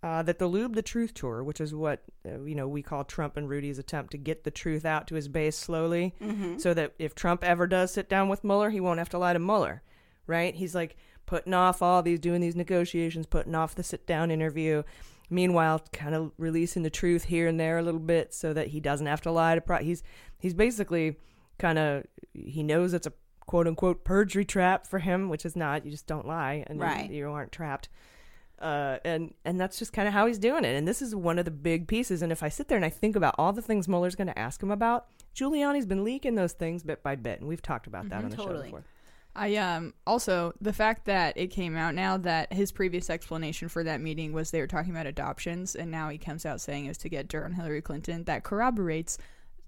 uh, 0.02 0.22
that 0.22 0.38
the 0.38 0.46
Lube 0.46 0.74
the 0.74 0.82
Truth 0.82 1.14
tour, 1.14 1.42
which 1.44 1.60
is 1.60 1.74
what 1.74 2.02
uh, 2.26 2.40
you 2.42 2.54
know 2.54 2.68
we 2.68 2.80
call 2.82 3.04
Trump 3.04 3.36
and 3.36 3.48
Rudy's 3.48 3.78
attempt 3.78 4.12
to 4.12 4.18
get 4.18 4.44
the 4.44 4.50
truth 4.50 4.84
out 4.84 5.06
to 5.08 5.14
his 5.14 5.28
base 5.28 5.56
slowly, 5.58 6.14
Mhm. 6.22 6.60
so 6.60 6.72
that 6.74 6.92
if 6.98 7.14
Trump 7.14 7.42
ever 7.44 7.66
does 7.66 7.92
sit 7.92 8.08
down 8.08 8.28
with 8.28 8.44
Mueller, 8.44 8.70
he 8.70 8.80
won't 8.80 8.98
have 8.98 9.10
to 9.10 9.18
lie 9.18 9.32
to 9.32 9.38
Mueller, 9.38 9.82
right? 10.26 10.54
He's 10.54 10.74
like 10.74 10.96
putting 11.26 11.54
off 11.54 11.82
all 11.82 12.02
these, 12.02 12.18
doing 12.20 12.40
these 12.40 12.56
negotiations, 12.56 13.26
putting 13.26 13.54
off 13.54 13.74
the 13.74 13.82
sit 13.82 14.06
down 14.06 14.30
interview. 14.30 14.82
Meanwhile, 15.32 15.82
kind 15.92 16.14
of 16.14 16.32
releasing 16.38 16.82
the 16.82 16.90
truth 16.90 17.24
here 17.24 17.46
and 17.48 17.58
there 17.58 17.78
a 17.78 17.82
little 17.82 18.00
bit, 18.00 18.32
so 18.34 18.52
that 18.52 18.68
he 18.68 18.80
doesn't 18.80 19.06
have 19.06 19.20
to 19.22 19.30
lie 19.30 19.54
to. 19.54 19.60
Pro- 19.60 19.78
he's 19.78 20.02
he's 20.38 20.54
basically 20.54 21.16
kind 21.58 21.78
of 21.78 22.04
he 22.34 22.62
knows 22.62 22.92
it's 22.94 23.06
a 23.06 23.12
quote 23.46 23.66
unquote 23.66 24.04
perjury 24.04 24.44
trap 24.44 24.86
for 24.86 24.98
him, 25.00 25.28
which 25.28 25.44
is 25.44 25.56
not. 25.56 25.84
You 25.84 25.90
just 25.90 26.06
don't 26.06 26.26
lie, 26.26 26.64
and 26.66 26.78
you- 26.78 26.84
Right. 26.84 27.10
you, 27.10 27.30
aren't 27.30 27.50
trapped. 27.52 27.88
Uh, 28.60 28.98
and 29.04 29.34
and 29.44 29.60
that's 29.60 29.76
just 29.78 29.92
kind 29.92 30.06
of 30.06 30.14
how 30.14 30.26
he's 30.26 30.38
doing 30.38 30.64
it. 30.64 30.76
And 30.76 30.86
this 30.86 31.02
is 31.02 31.14
one 31.16 31.38
of 31.38 31.44
the 31.44 31.50
big 31.50 31.88
pieces. 31.88 32.22
And 32.22 32.30
if 32.30 32.42
I 32.44 32.48
sit 32.48 32.68
there 32.68 32.76
and 32.76 32.84
I 32.84 32.90
think 32.90 33.16
about 33.16 33.34
all 33.38 33.52
the 33.52 33.62
things 33.62 33.88
Mueller's 33.88 34.14
going 34.14 34.28
to 34.28 34.38
ask 34.38 34.62
him 34.62 34.70
about, 34.70 35.06
Giuliani's 35.34 35.86
been 35.86 36.04
leaking 36.04 36.36
those 36.36 36.52
things 36.52 36.84
bit 36.84 37.02
by 37.02 37.16
bit, 37.16 37.40
and 37.40 37.48
we've 37.48 37.62
talked 37.62 37.88
about 37.88 38.08
that 38.10 38.20
Mhm, 38.20 38.24
on 38.24 38.30
the 38.30 38.36
show 38.36 38.62
before. 38.62 38.84
I 39.34 39.56
um 39.56 39.94
also 40.06 40.52
the 40.60 40.72
fact 40.72 41.06
that 41.06 41.36
it 41.36 41.48
came 41.48 41.76
out 41.76 41.94
now 41.94 42.18
that 42.18 42.52
his 42.52 42.70
previous 42.70 43.08
explanation 43.08 43.68
for 43.68 43.82
that 43.84 44.00
meeting 44.00 44.32
was 44.32 44.50
they 44.50 44.60
were 44.60 44.66
talking 44.66 44.90
about 44.90 45.06
adoptions 45.06 45.74
and 45.74 45.90
now 45.90 46.10
he 46.10 46.18
comes 46.18 46.44
out 46.44 46.60
saying 46.60 46.86
is 46.86 46.98
to 46.98 47.08
get 47.08 47.28
dirt 47.28 47.44
on 47.44 47.52
Hillary 47.52 47.80
Clinton 47.80 48.24
that 48.24 48.44
corroborates 48.44 49.18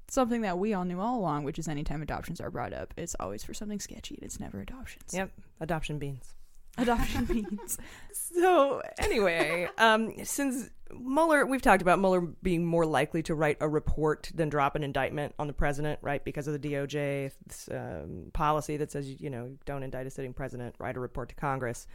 something 0.09 0.43
that 0.43 0.59
we 0.59 0.75
all 0.75 0.85
knew 0.85 1.01
all 1.01 1.19
along 1.19 1.45
which 1.45 1.59
is 1.59 1.67
anytime 1.67 2.03
adoptions 2.03 2.41
are 2.41 2.51
brought 2.51 2.75
up 2.75 2.93
it's 2.97 3.17
always 3.19 3.43
for 3.43 3.55
something 3.55 3.81
sketchy 3.81 4.17
and 4.17 4.25
it's 4.25 4.39
never 4.39 4.61
adoptions. 4.61 5.15
Yep, 5.15 5.31
adoption 5.61 5.99
beans. 5.99 6.35
Adoption 6.77 7.25
beans. 7.27 7.79
So 8.13 8.83
anyway, 8.99 9.69
um, 9.79 10.13
since 10.25 10.71
Mueller, 11.01 11.47
we've 11.47 11.63
talked 11.63 11.83
about 11.83 11.99
Mueller 11.99 12.21
being 12.21 12.65
more 12.65 12.87
likely 12.87 13.23
to 13.25 13.35
write 13.35 13.57
a 13.61 13.69
report 13.69 14.31
than 14.35 14.49
drop 14.49 14.77
an 14.77 14.83
indictment 14.83 15.35
on 15.39 15.47
the 15.47 15.53
president, 15.53 15.99
right? 16.03 16.25
Because 16.25 16.47
of 16.47 16.61
the 16.61 16.69
DOJ 16.69 17.33
um, 17.71 18.31
policy 18.33 18.77
that 18.77 18.91
says 18.91 19.21
you 19.21 19.31
know 19.31 19.57
don't 19.65 19.83
indict 19.83 20.07
a 20.07 20.11
sitting 20.11 20.33
president, 20.33 20.75
write 20.79 20.97
a 20.97 21.01
report 21.01 21.29
to 21.31 21.35
Congress. 21.35 21.87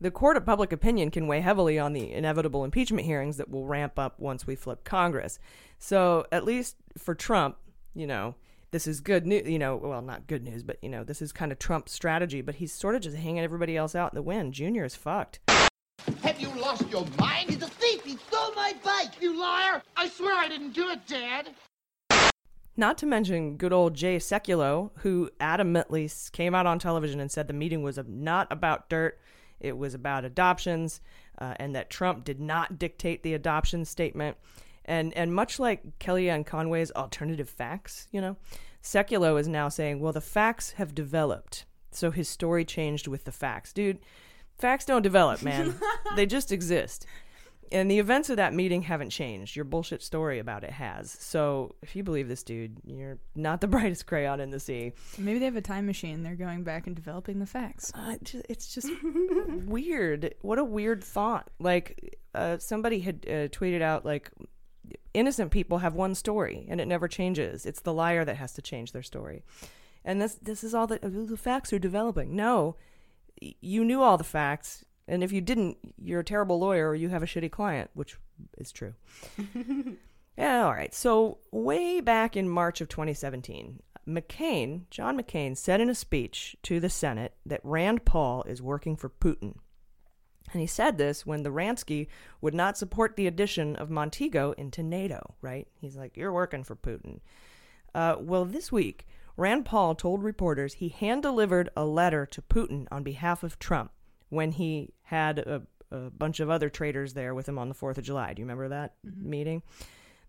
The 0.00 0.10
court 0.10 0.36
of 0.36 0.44
public 0.44 0.72
opinion 0.72 1.12
can 1.12 1.28
weigh 1.28 1.40
heavily 1.40 1.78
on 1.78 1.92
the 1.92 2.12
inevitable 2.12 2.64
impeachment 2.64 3.06
hearings 3.06 3.36
that 3.36 3.48
will 3.48 3.66
ramp 3.66 3.98
up 4.00 4.18
once 4.18 4.46
we 4.46 4.56
flip 4.56 4.82
Congress. 4.82 5.38
So 5.78 6.26
at 6.32 6.44
least 6.44 6.76
for 6.98 7.14
Trump, 7.14 7.56
you 7.94 8.08
know, 8.08 8.34
this 8.72 8.88
is 8.88 9.00
good 9.00 9.26
news. 9.26 9.48
You 9.48 9.60
know, 9.60 9.76
well, 9.76 10.02
not 10.02 10.26
good 10.26 10.42
news, 10.42 10.64
but 10.64 10.78
you 10.82 10.88
know, 10.88 11.04
this 11.04 11.22
is 11.22 11.30
kind 11.30 11.52
of 11.52 11.60
Trump's 11.60 11.92
strategy. 11.92 12.40
But 12.40 12.56
he's 12.56 12.72
sort 12.72 12.96
of 12.96 13.02
just 13.02 13.16
hanging 13.16 13.44
everybody 13.44 13.76
else 13.76 13.94
out 13.94 14.12
in 14.12 14.16
the 14.16 14.22
wind. 14.22 14.54
Junior 14.54 14.84
is 14.84 14.96
fucked. 14.96 15.38
Have 16.22 16.40
you 16.40 16.48
lost 16.60 16.88
your 16.90 17.06
mind? 17.18 17.50
He's 17.50 17.62
a 17.62 17.68
thief! 17.68 18.04
He 18.04 18.16
stole 18.16 18.52
my 18.54 18.74
bike, 18.84 19.20
you 19.20 19.38
liar! 19.38 19.82
I 19.96 20.08
swear 20.08 20.34
I 20.36 20.48
didn't 20.48 20.72
do 20.72 20.90
it, 20.90 21.06
Dad! 21.06 21.50
Not 22.76 22.96
to 22.98 23.06
mention 23.06 23.56
good 23.56 23.72
old 23.72 23.94
Jay 23.94 24.16
Sekulow, 24.16 24.90
who 24.98 25.30
adamantly 25.40 26.32
came 26.32 26.54
out 26.54 26.66
on 26.66 26.78
television 26.78 27.20
and 27.20 27.30
said 27.30 27.46
the 27.46 27.52
meeting 27.52 27.82
was 27.82 27.98
not 28.06 28.48
about 28.50 28.88
dirt, 28.88 29.20
it 29.60 29.76
was 29.76 29.94
about 29.94 30.24
adoptions, 30.24 31.00
uh, 31.38 31.54
and 31.56 31.74
that 31.74 31.90
Trump 31.90 32.24
did 32.24 32.40
not 32.40 32.78
dictate 32.78 33.22
the 33.22 33.34
adoption 33.34 33.84
statement. 33.84 34.36
And 34.84 35.12
and 35.14 35.34
much 35.34 35.60
like 35.60 35.98
Kellyanne 36.00 36.44
Conway's 36.44 36.90
alternative 36.92 37.48
facts, 37.48 38.08
you 38.10 38.20
know, 38.20 38.36
Sekulow 38.82 39.38
is 39.38 39.46
now 39.46 39.68
saying, 39.68 40.00
well, 40.00 40.12
the 40.12 40.20
facts 40.20 40.72
have 40.72 40.94
developed, 40.94 41.66
so 41.92 42.10
his 42.10 42.28
story 42.28 42.64
changed 42.64 43.06
with 43.06 43.24
the 43.24 43.32
facts, 43.32 43.72
dude. 43.72 43.98
Facts 44.58 44.84
don't 44.84 45.02
develop, 45.02 45.42
man. 45.42 45.74
they 46.16 46.26
just 46.26 46.52
exist. 46.52 47.06
And 47.72 47.90
the 47.90 47.98
events 47.98 48.28
of 48.28 48.36
that 48.36 48.52
meeting 48.52 48.82
haven't 48.82 49.10
changed. 49.10 49.56
Your 49.56 49.64
bullshit 49.64 50.02
story 50.02 50.38
about 50.38 50.62
it 50.62 50.70
has. 50.70 51.10
So 51.10 51.74
if 51.80 51.96
you 51.96 52.04
believe 52.04 52.28
this 52.28 52.42
dude, 52.42 52.76
you're 52.84 53.18
not 53.34 53.62
the 53.62 53.66
brightest 53.68 54.06
crayon 54.06 54.40
in 54.40 54.50
the 54.50 54.60
sea. 54.60 54.92
Maybe 55.16 55.38
they 55.38 55.46
have 55.46 55.56
a 55.56 55.62
time 55.62 55.86
machine 55.86 56.22
they're 56.22 56.36
going 56.36 56.64
back 56.64 56.86
and 56.86 56.94
developing 56.94 57.38
the 57.38 57.46
facts. 57.46 57.90
Uh, 57.94 58.16
it's 58.48 58.74
just 58.74 58.90
weird. 59.64 60.34
What 60.42 60.58
a 60.58 60.64
weird 60.64 61.02
thought. 61.02 61.50
Like 61.58 62.18
uh, 62.34 62.58
somebody 62.58 63.00
had 63.00 63.24
uh, 63.26 63.48
tweeted 63.48 63.80
out 63.80 64.04
like 64.04 64.30
innocent 65.14 65.50
people 65.50 65.78
have 65.78 65.94
one 65.94 66.14
story 66.14 66.66
and 66.68 66.80
it 66.80 66.86
never 66.86 67.08
changes. 67.08 67.64
It's 67.64 67.80
the 67.80 67.92
liar 67.94 68.24
that 68.24 68.36
has 68.36 68.52
to 68.54 68.62
change 68.62 68.92
their 68.92 69.02
story. 69.02 69.44
And 70.04 70.20
this 70.20 70.34
this 70.34 70.62
is 70.62 70.74
all 70.74 70.86
that 70.88 71.00
the 71.02 71.36
facts 71.36 71.72
are 71.72 71.78
developing. 71.78 72.34
No, 72.36 72.76
you 73.60 73.84
knew 73.84 74.02
all 74.02 74.18
the 74.18 74.24
facts, 74.24 74.84
and 75.08 75.22
if 75.22 75.32
you 75.32 75.40
didn't, 75.40 75.78
you're 75.98 76.20
a 76.20 76.24
terrible 76.24 76.58
lawyer 76.58 76.88
or 76.88 76.94
you 76.94 77.08
have 77.08 77.22
a 77.22 77.26
shitty 77.26 77.50
client, 77.50 77.90
which 77.94 78.16
is 78.58 78.72
true. 78.72 78.94
Yeah, 80.36 80.64
all 80.64 80.72
right. 80.72 80.94
So, 80.94 81.38
way 81.50 82.00
back 82.00 82.36
in 82.36 82.48
March 82.48 82.80
of 82.80 82.88
2017, 82.88 83.80
McCain, 84.08 84.82
John 84.90 85.18
McCain, 85.18 85.56
said 85.56 85.80
in 85.80 85.90
a 85.90 85.94
speech 85.94 86.56
to 86.62 86.80
the 86.80 86.88
Senate 86.88 87.34
that 87.44 87.60
Rand 87.62 88.04
Paul 88.04 88.42
is 88.44 88.62
working 88.62 88.96
for 88.96 89.10
Putin. 89.10 89.56
And 90.52 90.60
he 90.60 90.66
said 90.66 90.98
this 90.98 91.24
when 91.26 91.42
the 91.42 91.50
Ransky 91.50 92.08
would 92.40 92.54
not 92.54 92.78
support 92.78 93.16
the 93.16 93.26
addition 93.26 93.76
of 93.76 93.90
Montego 93.90 94.52
into 94.52 94.82
NATO, 94.82 95.34
right? 95.40 95.68
He's 95.80 95.96
like, 95.96 96.16
You're 96.16 96.32
working 96.32 96.64
for 96.64 96.76
Putin. 96.76 97.20
Uh, 97.94 98.16
well, 98.18 98.46
this 98.46 98.72
week, 98.72 99.06
Rand 99.36 99.64
Paul 99.64 99.94
told 99.94 100.22
reporters 100.22 100.74
he 100.74 100.88
hand 100.88 101.22
delivered 101.22 101.70
a 101.76 101.84
letter 101.84 102.26
to 102.26 102.42
Putin 102.42 102.86
on 102.90 103.02
behalf 103.02 103.42
of 103.42 103.58
Trump 103.58 103.92
when 104.28 104.52
he 104.52 104.92
had 105.04 105.38
a, 105.38 105.62
a 105.90 106.10
bunch 106.10 106.40
of 106.40 106.50
other 106.50 106.68
traitors 106.68 107.14
there 107.14 107.34
with 107.34 107.48
him 107.48 107.58
on 107.58 107.68
the 107.68 107.74
4th 107.74 107.98
of 107.98 108.04
July. 108.04 108.32
Do 108.32 108.40
you 108.40 108.46
remember 108.46 108.68
that 108.68 108.94
mm-hmm. 109.06 109.30
meeting? 109.30 109.62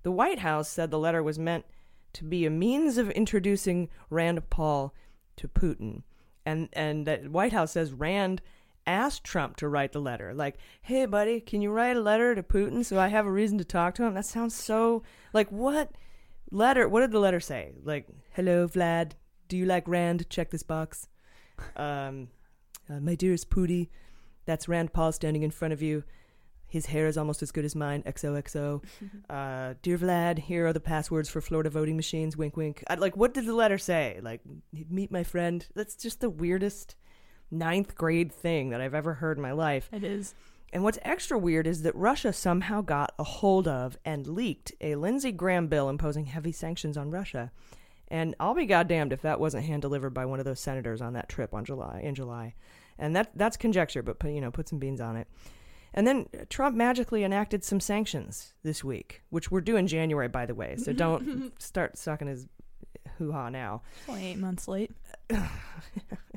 The 0.04 0.12
White 0.12 0.40
House 0.40 0.70
said 0.70 0.92
the 0.92 1.00
letter 1.00 1.24
was 1.24 1.40
meant 1.40 1.66
to 2.14 2.24
be 2.24 2.46
a 2.46 2.50
means 2.50 2.98
of 2.98 3.10
introducing 3.12 3.90
Rand 4.10 4.50
Paul 4.50 4.94
to 5.38 5.48
Putin. 5.48 6.04
And 6.46 6.70
and 6.74 7.08
that 7.08 7.30
White 7.30 7.54
House 7.54 7.72
says 7.72 7.94
Rand 7.94 8.42
asked 8.86 9.24
Trump 9.24 9.56
to 9.58 9.70
write 9.70 9.94
the 9.94 10.02
letter. 10.02 10.34
Like, 10.34 10.58
"Hey 10.82 11.06
buddy, 11.06 11.40
can 11.40 11.62
you 11.62 11.72
write 11.72 11.98
a 11.98 12.02
letter 12.02 12.36
to 12.36 12.44
Putin 12.44 12.84
so 12.84 13.00
I 13.00 13.08
have 13.08 13.26
a 13.26 13.32
reason 13.32 13.58
to 13.58 13.64
talk 13.64 13.96
to 13.96 14.04
him?" 14.04 14.14
That 14.14 14.26
sounds 14.26 14.54
so 14.54 15.04
like 15.32 15.50
what 15.52 15.92
letter? 16.54 16.88
What 16.88 17.02
did 17.02 17.12
the 17.12 17.20
letter 17.20 17.40
say? 17.40 17.74
Like, 17.84 18.08
"Hello 18.32 18.68
Vlad, 18.68 19.12
do 19.48 19.58
you 19.58 19.66
like 19.66 19.88
Rand? 19.88 20.30
Check 20.30 20.52
this 20.52 20.64
box." 20.64 21.08
Um 21.76 22.30
uh, 22.90 23.00
my 23.00 23.16
dearest 23.16 23.50
Pootie, 23.50 23.90
that's 24.46 24.68
Rand 24.68 24.94
Paul 24.94 25.12
standing 25.12 25.44
in 25.44 25.52
front 25.52 25.74
of 25.74 25.82
you. 25.82 26.04
His 26.68 26.88
hair 26.88 27.06
is 27.08 27.18
almost 27.18 27.44
as 27.44 27.52
good 27.52 27.66
as 27.66 27.76
mine. 27.76 28.02
XOXO. 28.04 28.84
uh, 29.30 29.76
dear 29.82 29.98
Vlad, 29.98 30.40
here 30.40 30.66
are 30.68 30.74
the 30.74 30.80
passwords 30.80 31.30
for 31.30 31.40
Florida 31.40 31.70
voting 31.70 31.96
machines. 31.96 32.36
Wink, 32.36 32.58
wink. 32.58 32.84
i 32.88 32.96
like, 32.96 33.16
what 33.16 33.34
did 33.34 33.46
the 33.46 33.54
letter 33.54 33.78
say? 33.78 34.20
Like, 34.24 34.42
meet 34.90 35.12
my 35.12 35.24
friend. 35.24 35.66
That's 35.76 35.96
just 35.96 36.20
the 36.20 36.32
weirdest 36.32 36.96
ninth 37.52 37.94
grade 37.96 38.32
thing 38.32 38.72
that 38.72 38.82
I've 38.82 38.96
ever 38.96 39.14
heard 39.14 39.38
in 39.38 39.44
my 39.44 39.52
life. 39.52 39.88
It 39.94 40.04
is. 40.04 40.34
And 40.74 40.84
what's 40.84 40.98
extra 41.04 41.38
weird 41.38 41.68
is 41.68 41.84
that 41.84 41.96
Russia 41.96 42.34
somehow 42.34 42.82
got 42.82 43.14
a 43.20 43.24
hold 43.24 43.68
of 43.68 43.96
and 44.04 44.26
leaked 44.26 44.72
a 44.82 44.96
Lindsey 44.96 45.32
Graham 45.32 45.68
bill 45.68 45.88
imposing 45.88 46.26
heavy 46.26 46.52
sanctions 46.52 46.98
on 46.98 47.12
Russia. 47.12 47.52
And 48.08 48.34
I'll 48.40 48.56
be 48.56 48.66
goddamned 48.66 49.14
if 49.14 49.22
that 49.22 49.40
wasn't 49.40 49.66
hand 49.66 49.84
delivered 49.84 50.16
by 50.16 50.26
one 50.26 50.40
of 50.40 50.46
those 50.46 50.60
senators 50.60 51.00
on 51.00 51.14
that 51.14 51.30
trip 51.30 51.54
on 51.54 51.64
July 51.64 52.02
in 52.04 52.16
July. 52.16 52.56
And 52.98 53.16
that 53.16 53.30
that's 53.36 53.56
conjecture, 53.56 54.02
but 54.02 54.18
put, 54.18 54.32
you 54.32 54.42
know, 54.42 54.50
put 54.50 54.68
some 54.68 54.80
beans 54.80 55.00
on 55.00 55.16
it. 55.16 55.28
And 55.94 56.08
then 56.08 56.26
Trump 56.50 56.76
magically 56.76 57.24
enacted 57.24 57.64
some 57.64 57.80
sanctions 57.80 58.54
this 58.64 58.84
week, 58.84 59.22
which 59.30 59.52
were 59.52 59.62
due 59.62 59.76
in 59.76 59.86
January, 59.86 60.28
by 60.28 60.48
the 60.48 60.56
way. 60.56 60.76
So 60.78 60.92
don't 60.94 61.54
start 61.62 62.00
sucking 62.00 62.28
his 62.28 62.48
hoo 63.20 63.32
ha 63.32 63.50
now. 63.50 63.84
Only 64.08 64.26
eight 64.26 64.40
months 64.40 64.68
late. 64.68 64.92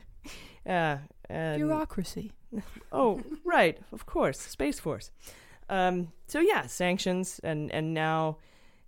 Yeah. 0.66 0.98
and- 1.30 1.58
Bureaucracy. 1.58 2.32
oh, 2.92 3.22
right, 3.44 3.78
of 3.92 4.06
course, 4.06 4.38
Space 4.38 4.78
Force. 4.80 5.10
Um, 5.68 6.12
so 6.26 6.40
yeah, 6.40 6.66
sanctions, 6.66 7.40
and 7.42 7.72
and 7.72 7.92
now 7.92 8.38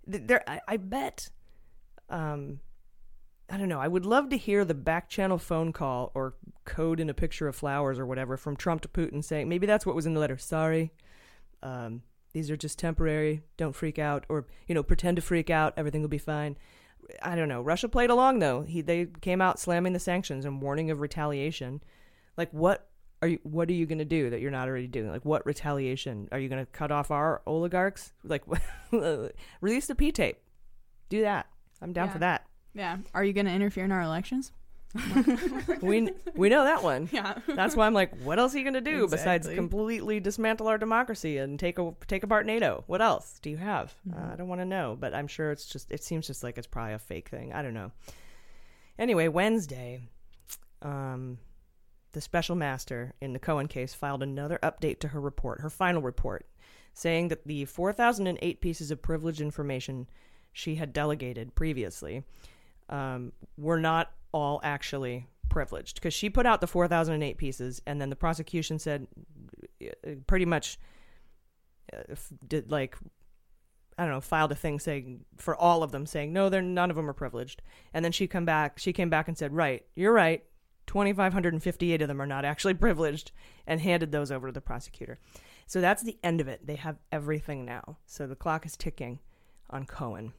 th- 0.09 0.23
there. 0.25 0.43
I, 0.47 0.61
I 0.67 0.77
bet. 0.77 1.29
Um, 2.09 2.61
I 3.49 3.57
don't 3.57 3.67
know. 3.69 3.79
I 3.79 3.87
would 3.87 4.05
love 4.05 4.29
to 4.29 4.37
hear 4.37 4.63
the 4.63 4.73
back 4.75 5.09
channel 5.09 5.37
phone 5.37 5.73
call 5.73 6.11
or 6.13 6.35
code 6.65 6.99
in 6.99 7.09
a 7.09 7.13
picture 7.13 7.47
of 7.47 7.55
flowers 7.55 7.97
or 7.99 8.05
whatever 8.05 8.37
from 8.37 8.55
Trump 8.55 8.81
to 8.81 8.87
Putin 8.87 9.23
saying 9.23 9.49
maybe 9.49 9.65
that's 9.65 9.85
what 9.85 9.95
was 9.95 10.05
in 10.05 10.13
the 10.13 10.19
letter. 10.19 10.37
Sorry, 10.37 10.91
um, 11.63 12.03
these 12.33 12.49
are 12.49 12.57
just 12.57 12.79
temporary. 12.79 13.41
Don't 13.57 13.75
freak 13.75 13.99
out, 13.99 14.25
or 14.29 14.45
you 14.67 14.73
know, 14.75 14.83
pretend 14.83 15.17
to 15.17 15.21
freak 15.21 15.49
out. 15.49 15.73
Everything 15.77 16.01
will 16.01 16.09
be 16.09 16.17
fine. 16.17 16.55
I 17.21 17.35
don't 17.35 17.49
know. 17.49 17.61
Russia 17.61 17.89
played 17.89 18.09
along 18.09 18.39
though. 18.39 18.61
He 18.61 18.81
they 18.81 19.07
came 19.21 19.41
out 19.41 19.59
slamming 19.59 19.93
the 19.93 19.99
sanctions 19.99 20.45
and 20.45 20.61
warning 20.61 20.91
of 20.91 20.99
retaliation. 21.01 21.81
Like 22.37 22.51
what 22.51 22.87
are 23.21 23.27
you 23.27 23.39
what 23.43 23.69
are 23.69 23.73
you 23.73 23.85
going 23.85 23.99
to 23.99 24.05
do 24.05 24.29
that 24.29 24.39
you're 24.41 24.51
not 24.51 24.67
already 24.67 24.87
doing? 24.87 25.09
Like 25.09 25.25
what 25.25 25.45
retaliation? 25.45 26.29
Are 26.31 26.39
you 26.39 26.49
going 26.49 26.65
to 26.65 26.71
cut 26.71 26.91
off 26.91 27.11
our 27.11 27.41
oligarchs? 27.45 28.13
Like 28.23 28.43
release 29.61 29.87
the 29.87 29.95
P 29.95 30.11
tape. 30.11 30.37
Do 31.09 31.21
that. 31.21 31.47
I'm 31.81 31.93
down 31.93 32.07
Yeah. 32.07 32.13
for 32.13 32.19
that. 32.19 32.45
Yeah. 32.73 32.97
Are 33.13 33.23
you 33.23 33.33
going 33.33 33.45
to 33.47 33.51
interfere 33.51 33.83
in 33.85 33.91
our 33.91 34.01
elections? 34.01 34.51
We 35.81 36.09
we 36.35 36.49
know 36.49 36.63
that 36.63 36.83
one. 36.83 37.09
Yeah. 37.19 37.39
That's 37.47 37.75
why 37.75 37.85
I'm 37.85 37.93
like, 37.93 38.15
what 38.23 38.39
else 38.39 38.55
are 38.55 38.57
you 38.57 38.63
going 38.63 38.73
to 38.73 38.81
do 38.81 39.07
besides 39.07 39.47
completely 39.47 40.19
dismantle 40.19 40.67
our 40.67 40.77
democracy 40.77 41.37
and 41.37 41.59
take 41.59 41.77
a, 41.77 41.93
take 42.07 42.23
apart 42.23 42.45
NATO? 42.45 42.83
What 42.87 43.01
else 43.01 43.39
do 43.41 43.49
you 43.49 43.57
have? 43.57 43.93
Mm-hmm. 44.07 44.19
Uh, 44.19 44.33
I 44.33 44.35
don't 44.35 44.47
want 44.47 44.61
to 44.61 44.65
know, 44.65 44.95
but 44.99 45.13
I'm 45.13 45.27
sure 45.27 45.51
it's 45.51 45.65
just 45.65 45.91
it 45.91 46.03
seems 46.03 46.27
just 46.27 46.43
like 46.43 46.57
it's 46.57 46.67
probably 46.67 46.93
a 46.93 46.99
fake 46.99 47.29
thing. 47.29 47.53
I 47.53 47.61
don't 47.61 47.73
know. 47.73 47.91
Anyway, 48.97 49.27
Wednesday, 49.27 50.01
um, 50.81 51.39
the 52.11 52.21
special 52.21 52.55
master 52.55 53.13
in 53.21 53.33
the 53.33 53.39
Cohen 53.39 53.67
case 53.67 53.93
filed 53.93 54.23
another 54.23 54.59
update 54.63 54.99
to 54.99 55.09
her 55.09 55.21
report, 55.21 55.61
her 55.61 55.69
final 55.69 56.01
report, 56.01 56.45
saying 56.93 57.29
that 57.29 57.45
the 57.45 57.65
4,008 57.65 58.61
pieces 58.61 58.91
of 58.91 59.01
privileged 59.01 59.41
information 59.41 60.07
she 60.51 60.75
had 60.75 60.93
delegated 60.93 61.55
previously 61.55 62.23
um, 62.89 63.31
were 63.57 63.79
not 63.79 64.11
all 64.31 64.59
actually 64.63 65.27
privileged 65.49 65.95
because 65.95 66.13
she 66.13 66.29
put 66.29 66.45
out 66.45 66.61
the 66.61 66.67
4,008 66.67 67.37
pieces 67.37 67.81
and 67.85 67.99
then 67.99 68.09
the 68.09 68.15
prosecution 68.15 68.79
said 68.79 69.07
uh, 69.83 70.11
pretty 70.27 70.45
much 70.45 70.77
uh, 71.91 72.15
did 72.47 72.71
like 72.71 72.95
I 73.97 74.03
don't 74.03 74.13
know 74.13 74.21
filed 74.21 74.51
a 74.51 74.55
thing 74.55 74.79
saying 74.79 75.25
for 75.37 75.55
all 75.55 75.83
of 75.83 75.91
them 75.91 76.05
saying 76.05 76.31
no 76.31 76.49
they're 76.49 76.61
none 76.61 76.89
of 76.89 76.95
them 76.95 77.09
are 77.09 77.13
privileged. 77.13 77.61
And 77.93 78.05
then 78.05 78.11
she 78.11 78.27
come 78.27 78.45
back 78.45 78.79
she 78.79 78.93
came 78.93 79.09
back 79.09 79.27
and 79.27 79.37
said 79.37 79.53
right 79.53 79.83
you're 79.95 80.13
right. 80.13 80.43
2558 80.87 82.01
of 82.01 82.07
them 82.07 82.21
are 82.21 82.25
not 82.25 82.45
actually 82.45 82.73
privileged 82.75 83.31
and 83.67 83.81
handed 83.81 84.11
those 84.11 84.31
over 84.31 84.47
to 84.47 84.53
the 84.53 84.61
prosecutor. 84.61 85.19
So 85.67 85.81
that's 85.81 86.01
the 86.01 86.17
end 86.23 86.41
of 86.41 86.47
it. 86.47 86.65
They 86.65 86.75
have 86.75 86.97
everything 87.11 87.65
now. 87.65 87.97
So 88.05 88.25
the 88.25 88.35
clock 88.35 88.65
is 88.65 88.75
ticking 88.75 89.19
on 89.69 89.85
Cohen 89.85 90.33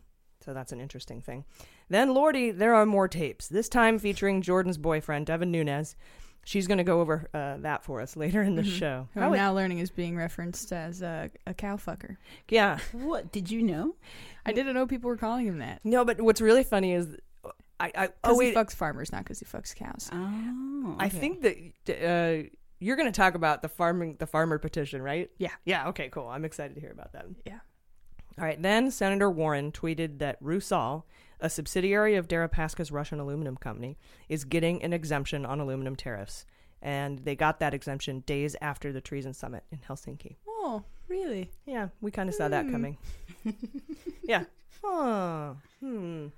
so 0.44 0.54
that's 0.54 0.72
an 0.72 0.80
interesting 0.80 1.20
thing. 1.20 1.44
Then, 1.88 2.14
Lordy, 2.14 2.50
there 2.50 2.74
are 2.74 2.86
more 2.86 3.08
tapes, 3.08 3.48
this 3.48 3.68
time 3.68 3.98
featuring 3.98 4.42
Jordan's 4.42 4.78
boyfriend, 4.78 5.26
Devin 5.26 5.50
Nunes. 5.50 5.96
She's 6.44 6.66
going 6.66 6.78
to 6.78 6.84
go 6.84 7.00
over 7.02 7.28
uh, 7.34 7.58
that 7.58 7.84
for 7.84 8.00
us 8.00 8.16
later 8.16 8.40
in 8.42 8.54
the 8.56 8.62
Mhm. 8.62 8.78
show. 8.78 9.08
Who 9.12 9.20
I'm 9.20 9.32
now 9.32 9.52
learning 9.54 9.80
is 9.80 9.90
being 9.90 10.16
referenced 10.16 10.72
as 10.72 11.02
a, 11.02 11.30
a 11.46 11.52
cow 11.52 11.76
fucker. 11.76 12.16
yeah. 12.48 12.78
What 12.92 13.30
did 13.30 13.50
you 13.50 13.62
know? 13.62 13.94
I 14.46 14.52
didn't 14.52 14.72
know 14.74 14.86
people 14.86 15.08
were 15.08 15.18
calling 15.18 15.46
him 15.46 15.58
that. 15.58 15.80
No, 15.84 16.04
but 16.04 16.18
what's 16.20 16.40
really 16.40 16.64
funny 16.64 16.94
is 16.94 17.14
I. 17.78 17.92
I 17.94 18.06
Because 18.06 18.36
oh, 18.36 18.40
he 18.40 18.52
fucks 18.54 18.74
farmers, 18.74 19.12
not 19.12 19.22
because 19.24 19.38
he 19.38 19.44
fucks 19.44 19.74
cows. 19.76 20.08
Oh, 20.12 20.96
I 20.98 21.10
think 21.10 21.42
that 21.42 21.56
uh, 21.88 22.48
you're 22.78 22.96
going 22.96 23.12
to 23.12 23.16
talk 23.16 23.34
about 23.34 23.60
the 23.60 23.68
farming, 23.68 24.16
the 24.18 24.26
farmer 24.26 24.58
petition, 24.58 25.02
right? 25.02 25.30
Yeah. 25.38 25.50
Yeah. 25.66 25.88
Okay. 25.88 26.08
Cool. 26.08 26.26
I'm 26.26 26.46
excited 26.46 26.74
to 26.74 26.80
hear 26.80 26.90
about 26.92 27.12
that. 27.12 27.26
Yeah. 27.44 27.58
All 28.40 28.46
right. 28.46 28.60
Then 28.60 28.90
Senator 28.90 29.30
Warren 29.30 29.70
tweeted 29.70 30.18
that 30.18 30.42
Rusal, 30.42 31.02
a 31.40 31.50
subsidiary 31.50 32.16
of 32.16 32.26
Deripaska's 32.26 32.90
Russian 32.90 33.20
aluminum 33.20 33.56
company, 33.56 33.98
is 34.30 34.44
getting 34.44 34.82
an 34.82 34.92
exemption 34.94 35.44
on 35.44 35.60
aluminum 35.60 35.94
tariffs, 35.94 36.46
and 36.80 37.18
they 37.20 37.36
got 37.36 37.60
that 37.60 37.74
exemption 37.74 38.20
days 38.20 38.56
after 38.62 38.92
the 38.92 39.00
treason 39.02 39.34
summit 39.34 39.64
in 39.70 39.78
Helsinki. 39.86 40.36
Oh, 40.48 40.82
really? 41.08 41.50
Yeah, 41.66 41.88
we 42.00 42.10
kind 42.10 42.28
of 42.30 42.34
saw 42.34 42.48
that 42.48 42.64
Hmm. 42.64 42.72
coming. 42.72 42.98
yeah. 44.22 44.44
Oh, 44.82 45.56
hmm. 45.80 46.28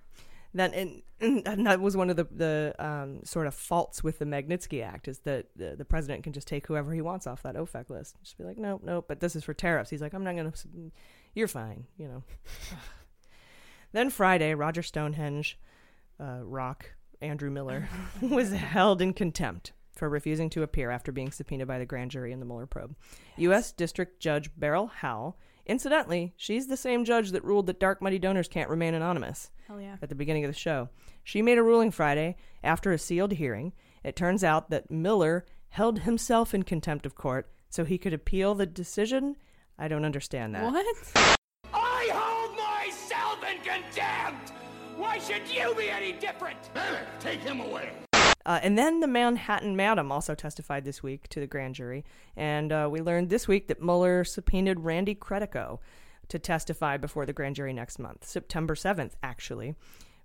Then 0.55 0.75
and, 1.21 1.47
and 1.47 1.67
that 1.67 1.81
was 1.81 1.97
one 1.97 2.11
of 2.11 2.17
the 2.17 2.25
the 2.25 2.75
um, 2.79 3.25
sort 3.25 3.47
of 3.47 3.55
faults 3.55 4.05
with 4.05 4.19
the 4.19 4.27
Magnitsky 4.27 4.85
Act 4.85 5.09
is 5.09 5.21
that 5.21 5.47
the, 5.57 5.77
the 5.77 5.85
president 5.87 6.25
can 6.25 6.35
just 6.35 6.47
take 6.47 6.67
whoever 6.67 6.93
he 6.93 7.01
wants 7.01 7.27
off 7.27 7.43
that 7.45 7.55
OFAC 7.55 7.89
list. 7.89 8.17
Just 8.23 8.37
be 8.37 8.45
like, 8.45 8.59
nope, 8.59 8.83
nope. 8.85 9.07
But 9.09 9.21
this 9.21 9.35
is 9.35 9.45
for 9.45 9.55
tariffs. 9.55 9.89
He's 9.89 10.03
like, 10.03 10.13
I'm 10.13 10.25
not 10.25 10.37
gonna. 10.37 10.53
You're 11.35 11.49
fine. 11.49 11.87
You 11.97 12.09
know. 12.09 12.23
then 13.93 14.11
Friday, 14.11 14.55
Roger 14.55 14.83
Stonehenge, 14.83 15.59
uh, 16.21 16.41
Rock, 16.43 16.93
Andrew 17.21 17.51
Miller 17.51 17.89
was 18.21 18.53
held 18.53 19.01
in 19.01 19.13
contempt 19.15 19.73
for 19.95 20.09
refusing 20.09 20.51
to 20.51 20.63
appear 20.63 20.91
after 20.91 21.13
being 21.13 21.31
subpoenaed 21.31 21.69
by 21.69 21.79
the 21.79 21.87
grand 21.87 22.11
jury 22.11 22.33
in 22.33 22.41
the 22.41 22.47
Mueller 22.47 22.67
probe. 22.67 22.97
U.S. 23.37 23.73
District 23.73 24.21
Judge 24.21 24.51
Beryl 24.57 24.87
Howell, 24.87 25.39
incidentally, 25.67 26.33
she's 26.37 26.67
the 26.67 26.77
same 26.77 27.05
judge 27.05 27.31
that 27.33 27.45
ruled 27.45 27.67
that 27.67 27.81
dark 27.81 28.01
money 28.03 28.19
donors 28.19 28.49
can't 28.49 28.71
remain 28.71 28.95
anonymous 28.95 29.51
Hell 29.69 29.81
yeah. 29.81 29.97
at 30.03 30.09
the 30.09 30.15
beginning 30.15 30.45
of 30.45 30.51
the 30.51 30.59
show. 30.59 30.89
She 31.23 31.43
made 31.43 31.59
a 31.59 31.63
ruling 31.63 31.91
Friday 31.91 32.37
after 32.65 32.93
a 32.93 32.99
sealed 32.99 33.33
hearing. 33.33 33.73
It 34.03 34.17
turns 34.17 34.43
out 34.43 34.71
that 34.71 34.91
Miller 34.91 35.45
held 35.69 36.01
himself 36.01 36.55
in 36.55 36.63
contempt 36.63 37.07
of 37.07 37.15
court 37.15 37.51
so 37.69 37.85
he 37.85 37.99
could 37.99 38.13
appeal 38.13 38.55
the 38.55 38.67
decision. 38.67 39.37
I 39.79 39.89
don't 39.89 40.05
understand 40.05 40.55
that. 40.55 40.65
What? 40.65 40.87
I 41.73 42.11
hold 42.13 42.57
myself 42.57 43.39
in 43.51 43.59
contempt! 43.59 44.53
Why 44.97 45.19
should 45.19 45.49
you 45.49 45.75
be 45.75 45.89
any 45.91 46.13
different? 46.13 46.59
take 47.21 47.41
him 47.41 47.61
away. 47.61 47.91
Uh, 48.45 48.59
and 48.63 48.77
then 48.77 49.01
the 49.01 49.07
Manhattan 49.07 49.77
Madam 49.77 50.11
also 50.11 50.35
testified 50.35 50.85
this 50.85 51.03
week 51.03 51.29
to 51.29 51.41
the 51.41 51.47
grand 51.47 51.75
jury. 51.75 52.05
And 52.37 52.73
uh, 52.73 52.89
we 52.91 53.01
learned 53.01 53.31
this 53.31 53.47
week 53.47 53.69
that 53.69 53.83
Mueller 53.83 54.25
subpoenaed 54.25 54.81
Randy 54.81 55.15
Credico 55.15 55.79
to 56.29 56.39
testify 56.39 56.97
before 56.97 57.27
the 57.27 57.33
grand 57.33 57.57
jury 57.57 57.73
next 57.73 57.99
month, 57.99 58.27
September 58.27 58.75
7th, 58.75 59.13
actually. 59.23 59.75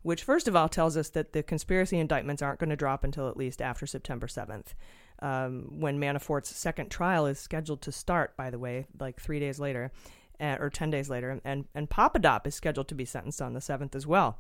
Which, 0.04 0.24
first 0.24 0.48
of 0.48 0.56
all, 0.56 0.70
tells 0.70 0.96
us 0.96 1.10
that 1.10 1.34
the 1.34 1.44
conspiracy 1.44 2.00
indictments 2.00 2.42
aren't 2.42 2.60
going 2.60 2.70
to 2.70 2.76
drop 2.76 3.04
until 3.04 3.28
at 3.28 3.38
least 3.38 3.62
after 3.62 3.86
September 3.86 4.28
7th, 4.28 4.74
um, 5.20 5.80
when 5.80 6.00
Manafort's 6.00 6.56
second 6.56 6.90
trial 6.90 7.26
is 7.26 7.40
scheduled 7.40 7.82
to 7.84 7.92
start, 7.92 8.36
by 8.38 8.50
the 8.50 8.60
way, 8.60 8.88
like 9.00 9.20
three 9.20 9.40
days 9.40 9.60
later, 9.60 9.92
uh, 10.40 10.58
or 10.60 10.70
10 10.70 10.90
days 10.90 11.10
later. 11.10 11.40
And, 11.44 11.66
and 11.74 11.90
Papadop 11.90 12.46
is 12.48 12.56
scheduled 12.56 12.88
to 12.90 12.96
be 12.96 13.06
sentenced 13.06 13.42
on 13.42 13.54
the 13.54 13.60
7th 13.60 13.96
as 13.96 14.06
well. 14.06 14.40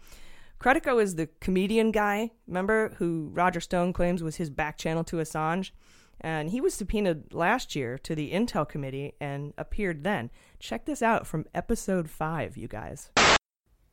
Credico 0.60 1.02
is 1.02 1.16
the 1.16 1.30
comedian 1.40 1.92
guy, 1.92 2.32
remember, 2.48 2.96
who 2.98 3.30
Roger 3.32 3.60
Stone 3.60 3.94
claims 3.94 4.24
was 4.24 4.38
his 4.38 4.50
back 4.50 4.78
channel 4.78 5.04
to 5.06 5.18
Assange? 5.18 5.72
And 6.20 6.50
he 6.50 6.62
was 6.62 6.74
subpoenaed 6.74 7.32
last 7.32 7.76
year 7.76 8.00
to 8.00 8.16
the 8.16 8.32
Intel 8.32 8.68
Committee 8.68 9.13
and 9.22 9.54
appeared 9.56 10.04
then. 10.04 10.32
Check 10.60 10.86
this 10.86 11.04
out 11.04 11.28
from 11.28 11.46
episode 11.54 12.10
5, 12.10 12.58
you 12.58 12.68
guys. 12.68 13.12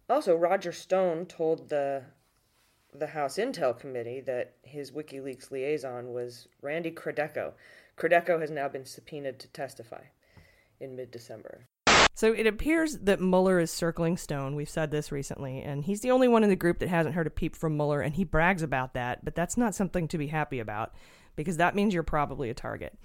Also, 0.08 0.34
Roger 0.34 0.72
Stone 0.72 1.26
told 1.26 1.68
the 1.68 2.04
the 2.94 3.08
House 3.08 3.36
Intel 3.36 3.78
Committee 3.78 4.20
that 4.20 4.54
his 4.62 4.92
WikiLeaks 4.92 5.50
liaison 5.50 6.12
was 6.12 6.48
Randy 6.62 6.90
Credico. 6.90 7.52
Credico 7.96 8.40
has 8.40 8.50
now 8.50 8.68
been 8.68 8.84
subpoenaed 8.84 9.38
to 9.40 9.48
testify 9.48 10.02
in 10.80 10.96
mid-December. 10.96 11.66
So 12.14 12.32
it 12.32 12.46
appears 12.46 12.98
that 12.98 13.20
Mueller 13.20 13.58
is 13.58 13.72
circling 13.72 14.16
Stone. 14.16 14.54
We've 14.54 14.68
said 14.68 14.92
this 14.92 15.10
recently, 15.10 15.62
and 15.62 15.84
he's 15.84 16.00
the 16.00 16.12
only 16.12 16.28
one 16.28 16.44
in 16.44 16.50
the 16.50 16.56
group 16.56 16.78
that 16.78 16.88
hasn't 16.88 17.16
heard 17.16 17.26
a 17.26 17.30
peep 17.30 17.56
from 17.56 17.76
Mueller, 17.76 18.00
and 18.00 18.14
he 18.14 18.22
brags 18.22 18.62
about 18.62 18.94
that. 18.94 19.24
But 19.24 19.34
that's 19.34 19.56
not 19.56 19.74
something 19.74 20.06
to 20.08 20.18
be 20.18 20.28
happy 20.28 20.60
about, 20.60 20.94
because 21.34 21.56
that 21.56 21.74
means 21.74 21.92
you're 21.92 22.04
probably 22.04 22.50
a 22.50 22.54
target. 22.54 22.96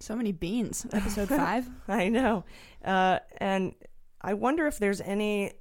So 0.00 0.14
many 0.14 0.32
beans. 0.32 0.86
Episode 0.92 1.28
five. 1.30 1.66
I 1.88 2.08
know, 2.10 2.44
uh, 2.84 3.20
and 3.38 3.74
I 4.20 4.34
wonder 4.34 4.66
if 4.66 4.78
there's 4.78 5.00
any. 5.00 5.52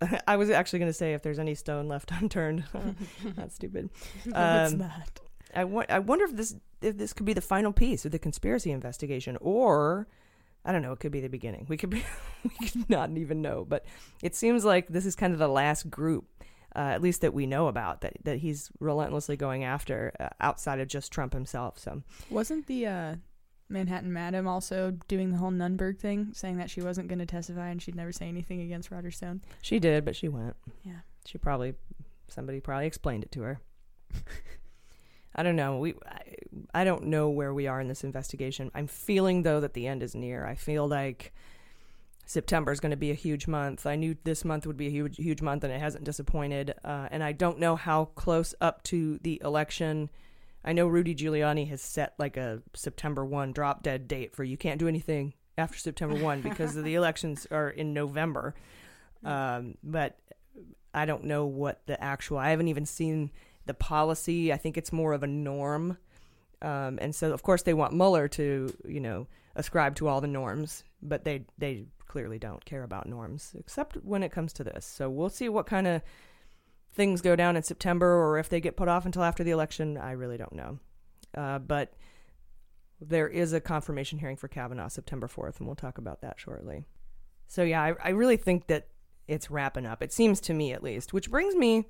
I 0.26 0.36
was 0.36 0.50
actually 0.50 0.78
going 0.80 0.90
to 0.90 0.94
say 0.94 1.14
if 1.14 1.22
there's 1.22 1.38
any 1.38 1.54
stone 1.54 1.88
left 1.88 2.10
unturned. 2.20 2.64
That's 3.36 3.54
stupid. 3.54 3.90
No, 4.26 4.62
it's 4.64 4.72
Um, 4.72 4.78
not. 4.78 5.20
I, 5.54 5.64
wa- 5.64 5.86
I 5.88 5.98
wonder 5.98 6.24
if 6.26 6.36
this 6.36 6.54
if 6.82 6.96
this 6.98 7.12
could 7.12 7.26
be 7.26 7.32
the 7.32 7.40
final 7.40 7.72
piece 7.72 8.04
of 8.04 8.12
the 8.12 8.18
conspiracy 8.18 8.70
investigation, 8.70 9.36
or 9.40 10.06
I 10.64 10.72
don't 10.72 10.82
know. 10.82 10.92
It 10.92 11.00
could 11.00 11.10
be 11.12 11.20
the 11.20 11.28
beginning. 11.28 11.66
We 11.68 11.76
could 11.76 11.90
be 11.90 12.04
we 12.44 12.68
could 12.68 12.88
not 12.90 13.10
even 13.16 13.40
know. 13.42 13.64
But 13.68 13.84
it 14.22 14.34
seems 14.36 14.64
like 14.64 14.88
this 14.88 15.06
is 15.06 15.16
kind 15.16 15.32
of 15.32 15.38
the 15.38 15.48
last 15.48 15.88
group, 15.90 16.26
uh, 16.76 16.80
at 16.80 17.00
least 17.02 17.22
that 17.22 17.32
we 17.34 17.46
know 17.46 17.66
about 17.68 18.02
that 18.02 18.18
that 18.24 18.38
he's 18.38 18.70
relentlessly 18.78 19.36
going 19.36 19.64
after 19.64 20.12
uh, 20.20 20.28
outside 20.40 20.80
of 20.80 20.88
just 20.88 21.10
Trump 21.10 21.32
himself. 21.32 21.78
So 21.78 22.02
Wasn't 22.30 22.66
the 22.66 22.86
uh, 22.86 23.14
Manhattan 23.68 24.12
Madam 24.12 24.46
also 24.46 24.96
doing 25.08 25.30
the 25.30 25.38
whole 25.38 25.50
Nunberg 25.50 25.98
thing, 25.98 26.30
saying 26.32 26.56
that 26.58 26.70
she 26.70 26.80
wasn't 26.80 27.08
going 27.08 27.18
to 27.18 27.26
testify 27.26 27.68
and 27.68 27.82
she'd 27.82 27.96
never 27.96 28.12
say 28.12 28.28
anything 28.28 28.60
against 28.60 28.90
Roger 28.90 29.10
Stone? 29.10 29.42
she 29.62 29.78
did, 29.78 30.04
but 30.04 30.16
she 30.16 30.28
went. 30.28 30.56
Yeah. 30.84 31.00
She 31.26 31.38
probably 31.38 31.74
somebody 32.28 32.60
probably 32.60 32.86
explained 32.86 33.24
it 33.24 33.32
to 33.32 33.42
her. 33.42 33.60
I 35.34 35.42
don't 35.42 35.56
know. 35.56 35.78
We 35.78 35.94
I, 36.06 36.34
I 36.74 36.84
don't 36.84 37.04
know 37.04 37.28
where 37.28 37.52
we 37.52 37.66
are 37.66 37.80
in 37.80 37.88
this 37.88 38.04
investigation. 38.04 38.70
I'm 38.74 38.86
feeling 38.86 39.42
though 39.42 39.60
that 39.60 39.74
the 39.74 39.86
end 39.86 40.02
is 40.02 40.14
near. 40.14 40.46
I 40.46 40.54
feel 40.54 40.88
like 40.88 41.32
September 42.24 42.72
is 42.72 42.80
going 42.80 42.90
to 42.90 42.96
be 42.96 43.10
a 43.10 43.14
huge 43.14 43.46
month. 43.46 43.86
I 43.86 43.96
knew 43.96 44.16
this 44.24 44.44
month 44.44 44.66
would 44.66 44.76
be 44.76 44.86
a 44.86 44.90
huge 44.90 45.16
huge 45.16 45.42
month, 45.42 45.64
and 45.64 45.72
it 45.72 45.80
hasn't 45.80 46.04
disappointed. 46.04 46.74
Uh, 46.84 47.08
and 47.10 47.22
I 47.22 47.32
don't 47.32 47.58
know 47.58 47.76
how 47.76 48.06
close 48.16 48.54
up 48.60 48.82
to 48.84 49.18
the 49.22 49.40
election. 49.44 50.10
I 50.64 50.72
know 50.72 50.88
Rudy 50.88 51.14
Giuliani 51.14 51.68
has 51.68 51.80
set 51.80 52.14
like 52.18 52.36
a 52.36 52.62
September 52.74 53.24
one 53.24 53.52
drop 53.52 53.82
dead 53.82 54.08
date 54.08 54.34
for 54.34 54.44
you 54.44 54.56
can't 54.56 54.78
do 54.78 54.88
anything 54.88 55.34
after 55.56 55.78
September 55.78 56.16
one 56.16 56.40
because 56.42 56.74
the 56.74 56.94
elections 57.00 57.46
are 57.50 57.70
in 57.70 57.94
November. 57.94 58.54
Um, 59.24 59.76
but 59.82 60.18
I 60.94 61.04
don't 61.06 61.24
know 61.24 61.46
what 61.46 61.86
the 61.86 62.02
actual. 62.02 62.38
I 62.38 62.50
haven't 62.50 62.68
even 62.68 62.86
seen 62.86 63.30
the 63.66 63.74
policy. 63.74 64.52
I 64.52 64.56
think 64.56 64.76
it's 64.76 64.92
more 64.92 65.12
of 65.12 65.22
a 65.22 65.26
norm 65.26 65.96
Um, 66.62 66.98
and 67.00 67.14
so, 67.14 67.32
of 67.32 67.42
course, 67.42 67.62
they 67.62 67.74
want 67.74 67.94
Mueller 67.94 68.28
to, 68.28 68.74
you 68.86 69.00
know, 69.00 69.26
ascribe 69.54 69.94
to 69.96 70.08
all 70.08 70.20
the 70.20 70.26
norms, 70.28 70.84
but 71.02 71.24
they 71.24 71.44
they 71.58 71.84
clearly 72.06 72.38
don't 72.38 72.64
care 72.64 72.82
about 72.82 73.06
norms, 73.08 73.54
except 73.58 73.96
when 74.04 74.22
it 74.22 74.32
comes 74.32 74.52
to 74.54 74.64
this. 74.64 74.86
So 74.86 75.08
we'll 75.10 75.28
see 75.30 75.48
what 75.48 75.66
kind 75.66 75.86
of 75.86 76.02
things 76.92 77.20
go 77.20 77.36
down 77.36 77.56
in 77.56 77.62
September, 77.62 78.06
or 78.06 78.38
if 78.38 78.48
they 78.48 78.60
get 78.60 78.76
put 78.76 78.88
off 78.88 79.06
until 79.06 79.22
after 79.22 79.44
the 79.44 79.50
election. 79.50 79.96
I 79.96 80.12
really 80.12 80.36
don't 80.36 80.52
know. 80.52 80.78
Uh, 81.36 81.58
but 81.58 81.94
there 83.00 83.28
is 83.28 83.52
a 83.52 83.60
confirmation 83.60 84.18
hearing 84.18 84.36
for 84.36 84.48
Kavanaugh 84.48 84.88
September 84.88 85.28
4th, 85.28 85.58
and 85.58 85.66
we'll 85.66 85.76
talk 85.76 85.98
about 85.98 86.20
that 86.22 86.40
shortly. 86.40 86.84
So, 87.46 87.62
yeah, 87.62 87.82
I, 87.82 87.94
I 88.02 88.08
really 88.10 88.36
think 88.36 88.66
that 88.66 88.88
it's 89.26 89.50
wrapping 89.50 89.86
up. 89.86 90.02
It 90.02 90.12
seems 90.12 90.40
to 90.42 90.54
me, 90.54 90.72
at 90.72 90.82
least, 90.82 91.12
which 91.12 91.30
brings 91.30 91.54
me 91.54 91.84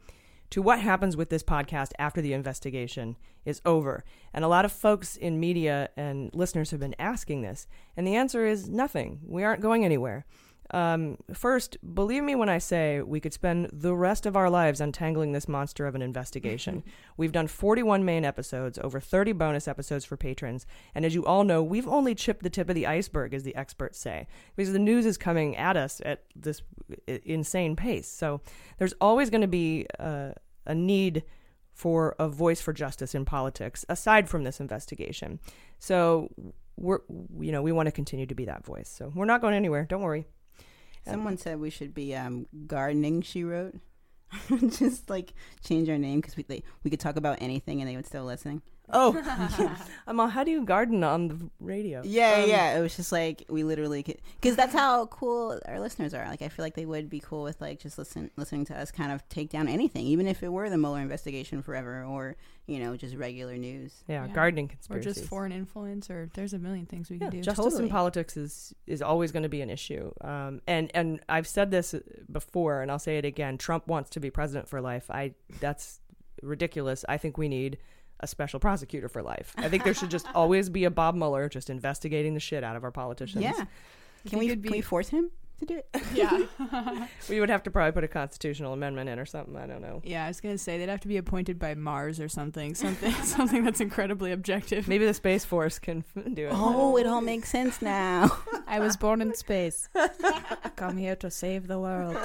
to 0.51 0.63
what 0.63 0.81
happens 0.81 1.17
with 1.17 1.29
this 1.29 1.43
podcast 1.43 1.93
after 1.99 2.21
the 2.21 2.33
investigation 2.33 3.17
is 3.45 3.61
over. 3.65 4.05
And 4.33 4.45
a 4.45 4.49
lot 4.49 4.65
of 4.65 4.73
folks 4.73 5.17
in 5.17 5.41
media 5.41 5.91
and 5.97 6.31
listeners 6.35 6.71
have 6.71 6.81
been 6.81 6.97
asking 6.99 7.43
this. 7.43 7.67
And 7.97 8.07
the 8.07 8.17
answer 8.17 8.47
is 8.47 8.69
nothing. 8.69 9.21
We 9.27 9.45
aren't 9.45 9.63
going 9.63 9.85
anywhere. 9.85 10.27
Um, 10.71 11.17
first, 11.33 11.79
believe 11.95 12.23
me 12.23 12.35
when 12.35 12.49
I 12.49 12.59
say 12.59 13.01
we 13.01 13.21
could 13.21 13.33
spend 13.33 13.71
the 13.73 13.95
rest 13.95 14.27
of 14.27 14.37
our 14.37 14.51
lives 14.51 14.81
untangling 14.81 15.33
this 15.33 15.49
monster 15.49 15.87
of 15.87 15.95
an 15.95 16.03
investigation. 16.03 16.83
we've 17.17 17.33
done 17.33 17.47
41 17.47 18.05
main 18.05 18.25
episodes, 18.25 18.79
over 18.83 19.01
30 19.01 19.33
bonus 19.33 19.67
episodes 19.67 20.05
for 20.05 20.17
patrons, 20.17 20.67
and 20.95 21.05
as 21.05 21.15
you 21.15 21.25
all 21.25 21.45
know, 21.45 21.63
we've 21.63 21.89
only 21.89 22.15
chipped 22.15 22.43
the 22.43 22.51
tip 22.51 22.69
of 22.69 22.75
the 22.75 22.87
iceberg, 22.87 23.33
as 23.33 23.45
the 23.45 23.57
experts 23.57 23.99
say, 23.99 24.27
because 24.57 24.73
the 24.73 24.79
news 24.79 25.07
is 25.07 25.17
coming 25.17 25.57
at 25.57 25.77
us 25.77 26.03
at 26.05 26.25
this 26.37 26.63
insane 27.25 27.75
pace. 27.75 28.09
So 28.09 28.41
there's 28.79 28.95
always 29.01 29.31
going 29.31 29.41
to 29.41 29.49
be 29.49 29.87
uh, 29.99 30.33
a 30.67 30.75
need 30.75 31.25
for 31.73 32.17
a 32.19 32.29
voice 32.29 32.61
for 32.61 32.73
justice 32.73 33.15
in 33.15 33.25
politics 33.25 33.85
aside 33.89 34.29
from 34.29 34.43
this 34.43 34.59
investigation. 34.59 35.39
So 35.79 36.29
we're 36.77 37.01
you 37.41 37.53
know 37.53 37.63
we 37.63 37.73
want 37.73 37.87
to 37.87 37.93
continue 37.93 38.27
to 38.27 38.35
be 38.35 38.45
that 38.47 38.65
voice. 38.65 38.89
So 38.89 39.13
we're 39.15 39.27
not 39.27 39.41
going 39.41 39.55
anywhere. 39.55 39.87
Don't 39.89 40.03
worry. 40.03 40.27
Someone 41.11 41.39
said 41.39 41.61
we 41.61 41.71
should 41.71 41.95
be 41.95 42.15
um, 42.15 42.47
gardening. 42.67 43.23
She 43.23 43.45
wrote, 43.45 43.75
just 44.69 45.09
like 45.09 45.33
change 45.65 45.89
our 45.89 45.99
name 45.99 46.21
because 46.21 46.37
we 46.37 46.45
we 46.85 46.91
could 46.91 47.01
talk 47.01 47.17
about 47.17 47.39
anything 47.41 47.81
and 47.81 47.89
they 47.89 47.97
would 47.97 48.07
still 48.07 48.25
listen. 48.25 48.63
Oh, 48.91 49.77
I'm 50.07 50.21
all, 50.21 50.29
how 50.29 50.45
do 50.45 50.51
you 50.51 50.65
garden 50.65 51.05
on 51.05 51.29
the 51.29 51.39
radio? 51.61 52.03
Yeah, 52.05 52.43
um, 52.43 52.49
yeah. 52.49 52.79
It 52.79 52.83
was 52.83 52.97
just 52.97 53.13
like 53.13 53.45
we 53.49 53.63
literally 53.63 54.03
because 54.41 54.57
that's 54.57 54.73
how 54.73 55.07
cool 55.07 55.61
our 55.67 55.81
listeners 55.81 56.15
are. 56.15 56.27
Like 56.27 56.43
I 56.43 56.49
feel 56.49 56.65
like 56.65 56.75
they 56.75 56.87
would 56.87 57.11
be 57.11 57.21
cool 57.21 57.43
with 57.43 57.61
like 57.61 57.81
just 57.81 57.99
listen 57.99 58.31
listening 58.37 58.65
to 58.67 58.79
us 58.79 58.91
kind 58.91 59.13
of 59.13 59.29
take 59.29 59.51
down 59.51 59.69
anything, 59.69 60.07
even 60.07 60.27
if 60.27 60.43
it 60.43 60.49
were 60.49 60.71
the 60.71 60.79
Mueller 60.79 61.01
investigation 61.01 61.63
forever 61.63 62.05
or 62.05 62.37
you 62.67 62.79
know 62.79 62.97
just 62.97 63.15
regular 63.17 63.57
news. 63.57 63.93
Yeah, 64.09 64.27
yeah. 64.27 64.33
gardening 64.33 64.69
conspiracies 64.69 65.07
or 65.07 65.15
just 65.15 65.29
foreign 65.29 65.53
influence 65.53 66.09
or 66.09 66.31
there's 66.35 66.55
a 66.55 66.59
million 66.59 66.87
things 66.87 67.11
we 67.11 67.17
yeah, 67.17 67.29
can 67.29 67.31
do. 67.31 67.43
Justice 67.43 67.65
totally. 67.65 67.85
in 67.85 67.91
politics 67.91 68.37
is 68.37 68.75
is 68.87 69.03
always 69.03 69.33
going 69.33 69.43
to 69.43 69.49
be 69.49 69.61
an 69.61 69.71
issue. 69.71 70.13
Um, 70.23 70.63
and 70.67 70.91
and 70.95 71.21
I've 71.29 71.47
said 71.47 71.71
this 71.71 71.95
before, 72.31 72.81
and 72.81 72.91
I'll 72.91 72.99
say 72.99 73.19
it 73.19 73.25
again. 73.25 73.59
Trump 73.59 73.87
wants 73.87 74.11
to 74.11 74.21
be 74.21 74.31
president 74.31 74.69
for 74.69 74.81
life. 74.81 75.11
I 75.11 75.35
that's 75.61 76.01
ridiculous. 76.43 77.05
I 77.09 77.19
think 77.19 77.37
we 77.37 77.49
need 77.49 77.79
a 78.21 78.27
special 78.27 78.61
prosecutor 78.61 79.09
for 79.09 79.23
life. 79.23 79.55
I 79.57 79.69
think 79.69 79.85
there 79.85 79.95
should 79.95 80.11
just 80.11 80.27
always 80.35 80.69
be 80.69 80.85
a 80.85 80.91
Bob 80.91 81.15
Mueller 81.15 81.49
just 81.49 81.71
investigating 81.71 82.35
the 82.35 82.41
shit 82.41 82.65
out 82.65 82.77
of 82.77 82.85
our 82.85 82.91
politicians. 82.91 83.45
Yeah. 83.45 83.65
Can 84.27 84.39
we, 84.39 84.55
be... 84.55 84.69
can 84.69 84.73
we 84.73 84.81
force 84.81 85.09
him 85.09 85.31
to 85.61 85.67
do 85.67 85.79
it? 85.79 86.03
Yeah. 86.15 87.07
we 87.29 87.41
would 87.41 87.51
have 87.51 87.63
to 87.65 87.71
probably 87.71 87.93
put 87.93 88.05
a 88.05 88.09
constitutional 88.09 88.73
amendment 88.73 89.09
in 89.09 89.19
or 89.19 89.27
something. 89.27 89.57
I 89.57 89.67
don't 89.67 89.83
know. 89.83 90.03
Yeah, 90.05 90.25
I 90.25 90.29
was 90.29 90.41
gonna 90.41 90.59
say 90.59 90.79
they'd 90.79 90.89
have 90.89 91.01
to 91.01 91.09
be 91.09 91.17
appointed 91.17 91.59
by 91.59 91.75
Mars 91.75 92.21
or 92.21 92.29
something. 92.29 92.75
Something 92.75 93.13
something 93.23 93.65
that's 93.65 93.81
incredibly 93.81 94.33
objective. 94.33 94.89
Maybe 94.89 95.07
the 95.07 95.15
Space 95.15 95.45
Force 95.45 95.79
can 95.79 96.05
do 96.35 96.47
it. 96.47 96.53
Oh, 96.53 96.97
it 96.97 97.07
all 97.07 97.21
makes 97.21 97.49
sense 97.49 97.83
now. 97.83 98.37
I 98.67 98.81
was 98.81 98.97
born 98.97 99.23
in 99.23 99.35
space. 99.35 99.89
Come 100.77 100.97
here 100.97 101.17
to 101.17 101.31
save 101.31 101.67
the 101.67 101.79
world. 101.79 102.17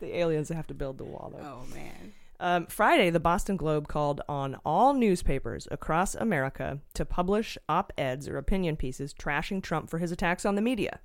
the 0.00 0.16
aliens 0.16 0.48
have 0.48 0.66
to 0.68 0.74
build 0.74 0.98
the 0.98 1.04
wall 1.04 1.32
though. 1.34 1.44
Oh 1.44 1.74
man. 1.74 2.12
Um, 2.42 2.66
Friday, 2.66 3.08
the 3.10 3.20
Boston 3.20 3.56
Globe 3.56 3.86
called 3.86 4.20
on 4.28 4.56
all 4.64 4.94
newspapers 4.94 5.68
across 5.70 6.16
America 6.16 6.80
to 6.94 7.04
publish 7.04 7.56
op 7.68 7.92
eds 7.96 8.28
or 8.28 8.36
opinion 8.36 8.76
pieces 8.76 9.14
trashing 9.14 9.62
Trump 9.62 9.88
for 9.88 9.98
his 9.98 10.10
attacks 10.10 10.44
on 10.44 10.56
the 10.56 10.60
media. 10.60 10.98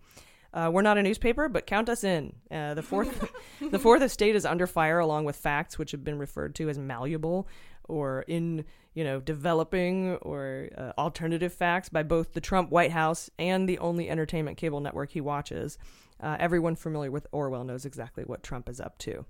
Uh, 0.52 0.72
we're 0.74 0.82
not 0.82 0.98
a 0.98 1.04
newspaper, 1.04 1.48
but 1.48 1.68
count 1.68 1.90
us 1.90 2.04
in. 2.04 2.34
Uh, 2.50 2.74
the 2.74 2.82
fourth, 2.82 3.32
the 3.62 3.78
fourth 3.78 4.02
estate 4.02 4.36
is 4.36 4.48
under 4.48 4.66
fire, 4.66 4.98
along 4.98 5.26
with 5.26 5.36
facts 5.36 5.78
which 5.78 5.92
have 5.92 6.04
been 6.04 6.18
referred 6.18 6.56
to 6.56 6.70
as 6.70 6.80
malleable 6.80 7.48
or 7.84 8.26
in 8.28 8.66
you 8.96 9.04
know 9.04 9.20
developing 9.20 10.16
or 10.24 10.70
uh, 10.76 10.92
alternative 10.98 11.54
facts 11.54 11.88
by 11.88 12.02
both 12.02 12.34
the 12.34 12.42
Trump 12.42 12.72
White 12.72 12.92
House 12.92 13.30
and 13.38 13.70
the 13.70 13.78
only 13.78 14.10
entertainment 14.10 14.58
cable 14.58 14.80
network 14.80 15.12
he 15.12 15.22
watches. 15.22 15.78
Uh, 16.20 16.36
everyone 16.40 16.76
familiar 16.76 17.12
with 17.12 17.28
Orwell 17.32 17.64
knows 17.64 17.86
exactly 17.86 18.24
what 18.24 18.42
Trump 18.42 18.68
is 18.68 18.82
up 18.82 18.98
to. 18.98 19.24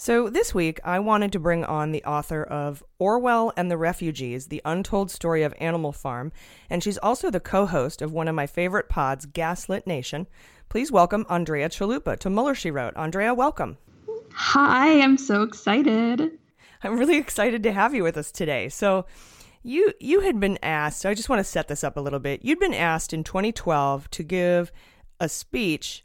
So, 0.00 0.30
this 0.30 0.54
week, 0.54 0.78
I 0.84 1.00
wanted 1.00 1.32
to 1.32 1.40
bring 1.40 1.64
on 1.64 1.90
the 1.90 2.04
author 2.04 2.44
of 2.44 2.84
Orwell 3.00 3.52
and 3.56 3.68
the 3.68 3.76
Refugees 3.76 4.46
The 4.46 4.62
Untold 4.64 5.10
Story 5.10 5.42
of 5.42 5.52
Animal 5.58 5.90
Farm, 5.90 6.30
and 6.70 6.84
she's 6.84 6.98
also 6.98 7.32
the 7.32 7.40
co 7.40 7.66
host 7.66 8.00
of 8.00 8.12
one 8.12 8.28
of 8.28 8.36
my 8.36 8.46
favorite 8.46 8.88
pods, 8.88 9.26
Gaslit 9.26 9.88
Nation. 9.88 10.28
Please 10.68 10.92
welcome 10.92 11.26
Andrea 11.28 11.68
Chalupa 11.68 12.16
to 12.20 12.30
Mueller, 12.30 12.54
She 12.54 12.70
Wrote. 12.70 12.96
Andrea, 12.96 13.34
welcome. 13.34 13.76
Hi, 14.32 15.00
I'm 15.00 15.18
so 15.18 15.42
excited. 15.42 16.30
I'm 16.84 16.96
really 16.96 17.16
excited 17.16 17.64
to 17.64 17.72
have 17.72 17.92
you 17.92 18.04
with 18.04 18.16
us 18.16 18.30
today. 18.30 18.68
So, 18.68 19.04
you 19.64 19.92
you 19.98 20.20
had 20.20 20.38
been 20.38 20.60
asked, 20.62 21.06
I 21.06 21.14
just 21.14 21.28
want 21.28 21.40
to 21.40 21.44
set 21.44 21.66
this 21.66 21.82
up 21.82 21.96
a 21.96 22.00
little 22.00 22.20
bit. 22.20 22.44
You'd 22.44 22.60
been 22.60 22.72
asked 22.72 23.12
in 23.12 23.24
2012 23.24 24.08
to 24.10 24.22
give 24.22 24.70
a 25.18 25.28
speech 25.28 26.04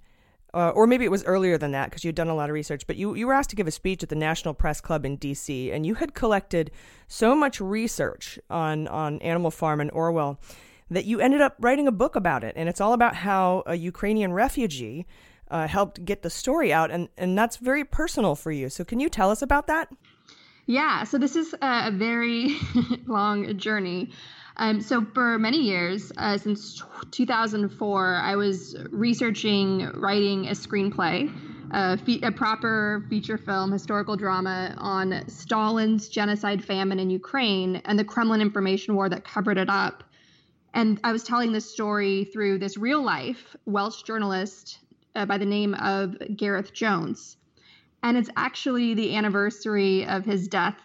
uh, 0.54 0.70
or 0.70 0.86
maybe 0.86 1.06
it 1.06 1.12
was 1.12 1.24
earlier 1.24 1.58
than 1.58 1.72
that 1.72 1.90
because 1.90 2.04
you'd 2.04 2.16
done 2.16 2.30
a 2.30 2.36
lot 2.36 2.50
of 2.50 2.54
research, 2.54 2.86
but 2.86 2.96
you, 2.96 3.16
you 3.16 3.26
were 3.26 3.34
asked 3.34 3.50
to 3.50 3.56
give 3.56 3.68
a 3.68 3.72
speech 3.72 4.04
at 4.04 4.10
the 4.10 4.16
National 4.16 4.54
Press 4.54 4.80
Club 4.82 5.06
in 5.06 5.16
D.C., 5.16 5.72
and 5.72 5.86
you 5.86 5.96
had 5.96 6.14
collected 6.14 6.72
so 7.08 7.36
much 7.36 7.60
research 7.60 8.38
on, 8.50 8.88
on 8.88 9.20
Animal 9.22 9.52
Farm 9.52 9.82
and 9.82 9.90
Orwell 9.92 10.40
that 10.92 11.06
you 11.06 11.20
ended 11.20 11.42
up 11.42 11.56
writing 11.60 11.88
a 11.88 11.92
book 11.92 12.16
about 12.16 12.44
it. 12.44 12.54
And 12.56 12.70
it's 12.70 12.80
all 12.80 12.94
about 12.94 13.16
how 13.16 13.64
a 13.66 13.76
Ukrainian 13.76 14.32
refugee 14.34 15.08
uh, 15.50 15.68
helped 15.68 16.06
get 16.06 16.22
the 16.22 16.30
story 16.30 16.72
out, 16.72 16.92
and, 16.92 17.10
and 17.18 17.38
that's 17.38 17.58
very 17.58 17.84
personal 17.84 18.36
for 18.36 18.52
you. 18.52 18.70
So, 18.70 18.84
can 18.84 19.00
you 19.00 19.10
tell 19.10 19.30
us 19.30 19.42
about 19.42 19.68
that? 19.68 19.90
Yeah, 20.66 21.04
so 21.04 21.18
this 21.18 21.36
is 21.36 21.54
a 21.62 21.92
very 21.92 22.56
long 23.06 23.58
journey. 23.58 24.12
Um, 24.58 24.82
so 24.82 25.06
for 25.14 25.40
many 25.40 25.58
years, 25.58 26.12
uh, 26.18 26.38
since 26.38 26.84
2004, 27.12 28.16
I 28.16 28.36
was 28.36 28.76
researching 28.92 29.90
writing 29.96 30.48
a 30.48 30.52
screenplay, 30.52 31.34
a, 31.72 31.98
fe- 31.98 32.22
a, 32.22 32.32
proper 32.32 33.04
feature 33.10 33.38
film 33.38 33.72
historical 33.72 34.16
drama 34.16 34.76
on 34.78 35.28
Stalin's 35.28 36.08
genocide 36.08 36.64
famine 36.64 37.00
in 37.00 37.10
Ukraine 37.10 37.78
and 37.86 37.98
the 37.98 38.04
Kremlin 38.04 38.42
information 38.42 38.96
war 38.96 39.10
that 39.10 39.24
covered 39.24 39.58
it 39.58 39.70
up. 39.70 40.04
And 40.76 41.00
I 41.04 41.12
was 41.12 41.24
telling 41.24 41.52
this 41.52 41.72
story 41.72 42.26
through 42.26 42.60
this 42.60 42.78
real 42.78 43.02
life 43.02 43.56
Welsh 43.66 44.04
journalist 44.04 44.80
uh, 45.16 45.26
by 45.26 45.38
the 45.40 45.46
name 45.46 45.74
of 45.76 46.16
Gareth 46.36 46.74
Jones. 46.74 47.38
And 48.04 48.18
it's 48.18 48.30
actually 48.36 48.94
the 48.94 49.16
anniversary 49.16 50.06
of 50.06 50.26
his 50.26 50.48
death 50.48 50.78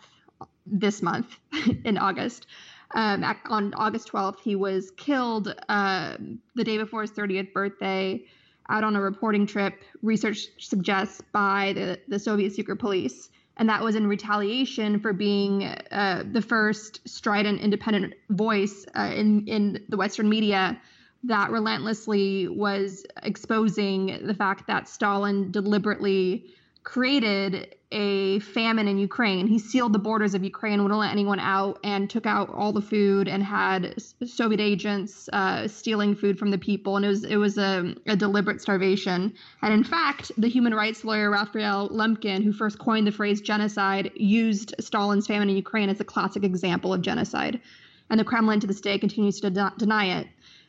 this 0.67 1.03
month 1.03 1.37
in 1.85 1.99
August. 1.99 2.47
Um, 2.95 3.25
on 3.47 3.75
August 3.75 4.11
12th, 4.11 4.41
he 4.41 4.57
was 4.57 4.91
killed 4.93 5.55
uh, 5.69 6.17
the 6.55 6.65
day 6.65 6.79
before 6.79 7.03
his 7.03 7.11
30th 7.11 7.53
birthday 7.53 8.25
out 8.69 8.85
on 8.85 8.97
a 8.97 9.01
reporting 9.01 9.47
trip, 9.47 9.83
research 10.03 10.49
suggests, 10.59 11.23
by 11.33 11.73
the, 11.75 11.99
the 12.09 12.19
Soviet 12.19 12.53
secret 12.53 12.77
police. 12.77 13.31
And 13.57 13.69
that 13.69 13.83
was 13.83 13.97
in 13.97 14.07
retaliation 14.07 15.01
for 15.01 15.13
being 15.13 15.65
uh, 15.65 16.25
the 16.31 16.43
first 16.43 17.01
strident, 17.09 17.61
independent 17.61 18.15
voice 18.31 18.87
uh, 18.97 19.11
in, 19.15 19.47
in 19.49 19.85
the 19.89 19.97
Western 19.97 20.29
media 20.29 20.81
that 21.25 21.51
relentlessly 21.51 22.47
was 22.47 23.05
exposing 23.23 24.21
the 24.25 24.35
fact 24.35 24.69
that 24.69 24.89
Stalin 24.89 25.51
deliberately 25.51 26.47
created 26.85 27.75
a 27.91 28.39
famine 28.41 28.87
in 28.87 28.99
Ukraine. 28.99 29.47
He 29.47 29.59
sealed 29.59 29.95
the 29.95 29.99
borders 29.99 30.35
of 30.35 30.45
Ukraine, 30.45 30.83
wouldn't 30.83 31.01
let 31.01 31.11
anyone 31.11 31.41
out, 31.41 31.79
and 31.83 32.11
took 32.11 32.27
out 32.27 32.51
all 32.51 32.73
the 32.73 32.83
food 32.83 33.29
and 33.29 33.43
had 33.43 33.95
Soviet 34.27 34.61
agents 34.61 35.29
uh, 35.33 35.67
stealing 35.69 36.15
food 36.15 36.39
from 36.39 36.51
the 36.51 36.59
people. 36.59 36.97
And 36.97 37.05
it 37.05 37.09
was 37.09 37.25
it 37.25 37.37
was 37.37 37.57
a, 37.57 37.95
a, 38.07 38.17
deliberate 38.17 38.61
starvation. 38.61 39.33
And 39.63 39.73
in 39.73 39.85
fact, 39.85 40.33
the 40.37 40.49
human 40.49 40.75
rights 40.75 41.05
lawyer 41.05 41.31
Raphael 41.31 41.89
Lemkin, 41.89 42.45
who 42.45 42.53
first 42.53 42.79
coined 42.79 43.07
the 43.07 43.13
phrase 43.13 43.41
genocide, 43.41 44.11
used 44.15 44.75
Stalin's 44.81 45.27
famine 45.27 45.49
in 45.49 45.57
Ukraine 45.57 45.89
as 45.89 46.01
a 46.01 46.05
classic 46.05 46.45
example 46.45 46.93
of 46.93 47.01
genocide. 47.01 47.61
And 48.11 48.21
the 48.21 48.25
Kremlin 48.25 48.61
to 48.61 48.67
this 48.67 48.81
day 48.81 48.99
continues 48.99 49.41
to 49.41 49.51
de- 49.51 49.73
deny 49.79 50.19
it. 50.19 50.27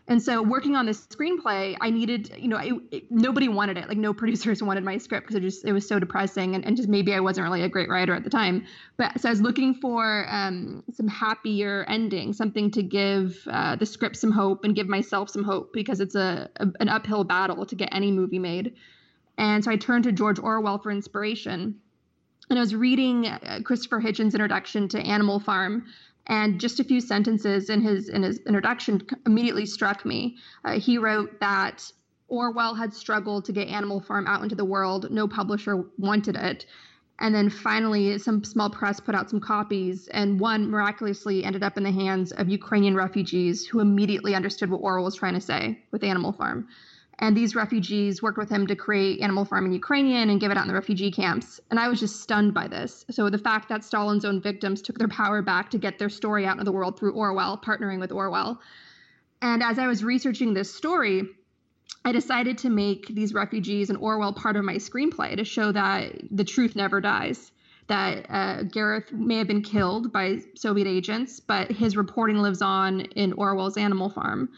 And 0.10 0.20
so 0.20 0.42
working 0.42 0.76
on 0.76 0.88
this 0.88 1.06
screenplay, 1.06 1.78
I 1.80 1.92
needed, 1.92 2.32
you 2.36 2.48
know, 2.48 2.58
it, 2.58 2.74
it, 2.92 3.12
nobody 3.12 3.48
wanted 3.48 3.78
it. 3.78 3.88
Like 3.88 4.00
no 4.00 4.12
producers 4.22 4.62
wanted 4.62 4.84
my 4.84 4.98
script 4.98 5.28
because 5.28 5.36
it 5.36 5.42
just 5.42 5.64
it 5.64 5.72
was 5.72 5.88
so 5.88 6.00
depressing 6.00 6.56
and, 6.56 6.66
and 6.66 6.76
just 6.76 6.90
maybe 6.90 7.14
I 7.14 7.20
wasn't 7.20 7.46
really 7.46 7.62
a 7.62 7.70
great 7.70 7.90
writer 7.90 8.16
at 8.16 8.24
the 8.24 8.30
time. 8.32 8.66
But 8.98 9.22
so 9.22 9.30
I 9.30 9.32
was 9.32 9.40
looking 9.40 9.76
for 9.76 10.26
um, 10.28 10.84
some 10.92 11.08
happier 11.08 11.86
ending, 11.88 12.34
something 12.34 12.72
to 12.72 12.82
give 12.82 13.38
uh, 13.48 13.76
the 13.76 13.86
script 13.86 14.18
some 14.18 14.32
hope 14.32 14.64
and 14.64 14.76
give 14.76 14.88
myself 14.88 15.30
some 15.30 15.44
hope 15.44 15.72
because 15.74 16.00
it's 16.00 16.16
a, 16.16 16.50
a 16.56 16.68
an 16.80 16.90
uphill 16.90 17.24
battle 17.24 17.68
to 17.68 17.76
get 17.76 17.90
any 17.92 18.12
movie 18.12 18.40
made. 18.40 18.74
And 19.38 19.64
so 19.64 19.70
I 19.70 19.78
turned 19.78 20.06
to 20.06 20.12
George 20.12 20.40
Orwell 20.40 20.80
for 20.80 20.90
inspiration. 20.90 21.80
And 22.50 22.58
I 22.58 22.62
was 22.62 22.74
reading 22.74 23.28
uh, 23.28 23.60
Christopher 23.64 24.02
Hitchens' 24.02 24.34
introduction 24.34 24.88
to 24.90 25.00
Animal 25.00 25.40
Farm, 25.40 25.86
and 26.30 26.60
just 26.60 26.80
a 26.80 26.84
few 26.84 27.02
sentences 27.02 27.70
in 27.70 27.82
his 27.82 28.08
in 28.08 28.24
his 28.24 28.40
introduction 28.46 29.06
immediately 29.26 29.66
struck 29.66 30.06
me. 30.06 30.38
Uh, 30.64 30.80
he 30.80 30.98
wrote 30.98 31.40
that 31.40 31.92
Orwell 32.28 32.76
had 32.76 32.94
struggled 32.94 33.46
to 33.46 33.52
get 33.52 33.68
Animal 33.68 34.00
Farm 34.00 34.28
out 34.28 34.44
into 34.44 34.56
the 34.56 34.64
world. 34.64 35.12
No 35.12 35.28
publisher 35.28 35.84
wanted 35.98 36.36
it. 36.36 36.68
And 37.22 37.36
then 37.36 37.50
finally, 37.50 38.18
some 38.18 38.46
small 38.46 38.70
press 38.70 39.00
put 39.02 39.14
out 39.14 39.30
some 39.30 39.42
copies, 39.42 40.08
and 40.10 40.40
one 40.40 40.70
miraculously 40.70 41.44
ended 41.44 41.64
up 41.64 41.76
in 41.76 41.84
the 41.84 41.92
hands 41.92 42.32
of 42.32 42.48
Ukrainian 42.48 42.96
refugees 42.96 43.66
who 43.66 43.82
immediately 43.82 44.36
understood 44.36 44.70
what 44.70 44.78
Orwell 44.78 45.04
was 45.04 45.16
trying 45.16 45.34
to 45.34 45.42
say 45.42 45.84
with 45.92 46.04
Animal 46.04 46.32
Farm. 46.32 46.70
And 47.22 47.36
these 47.36 47.54
refugees 47.54 48.22
worked 48.22 48.38
with 48.38 48.50
him 48.50 48.66
to 48.68 48.76
create 48.76 49.20
Animal 49.20 49.44
Farm 49.44 49.66
in 49.66 49.74
Ukrainian 49.74 50.30
and 50.30 50.40
give 50.40 50.52
it 50.52 50.58
out 50.58 50.64
in 50.64 50.70
the 50.70 50.74
refugee 50.74 51.12
camps. 51.12 51.60
And 51.70 51.78
I 51.78 51.90
was 51.90 52.00
just 52.00 52.22
stunned 52.22 52.54
by 52.54 52.70
this. 52.70 53.06
So 53.12 53.30
the 53.30 53.38
fact 53.38 53.68
that 53.70 53.84
Stalin's 53.84 54.24
own 54.24 54.42
victims 54.42 54.82
took 54.82 54.98
their 54.98 55.10
power 55.10 55.42
back 55.42 55.70
to 55.72 55.78
get 55.78 56.00
their 56.00 56.10
story 56.10 56.46
out 56.46 56.54
into 56.54 56.64
the 56.64 56.72
world 56.72 56.98
through 56.98 57.12
Orwell, 57.12 57.58
partnering 57.58 58.00
with 58.00 58.14
Orwell. 58.14 58.62
And 59.42 59.62
as 59.62 59.78
I 59.78 59.88
was 59.88 60.02
researching 60.02 60.54
this 60.54 60.74
story, 60.74 61.24
I 62.06 62.14
decided 62.14 62.58
to 62.60 62.70
make 62.70 63.08
these 63.08 63.34
refugees 63.34 63.90
and 63.90 64.00
Orwell 64.00 64.32
part 64.32 64.56
of 64.56 64.64
my 64.64 64.76
screenplay 64.76 65.36
to 65.36 65.44
show 65.44 65.74
that 65.74 66.14
the 66.32 66.46
truth 66.46 66.74
never 66.74 67.02
dies. 67.02 67.52
That 67.88 68.28
uh, 68.30 68.64
Gareth 68.64 69.12
may 69.12 69.40
have 69.40 69.48
been 69.48 69.64
killed 69.64 70.14
by 70.14 70.40
Soviet 70.56 70.88
agents, 70.88 71.42
but 71.42 71.72
his 71.72 71.98
reporting 71.98 72.38
lives 72.38 72.62
on 72.62 73.02
in 73.02 73.34
Orwell's 73.34 73.78
Animal 73.78 74.10
Farm 74.10 74.50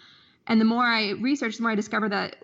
and 0.52 0.60
the 0.60 0.66
more 0.66 0.84
I 0.84 1.12
researched, 1.12 1.60
the 1.60 1.64
more 1.64 1.72
I 1.72 1.76
discovered 1.76 2.12
that 2.12 2.36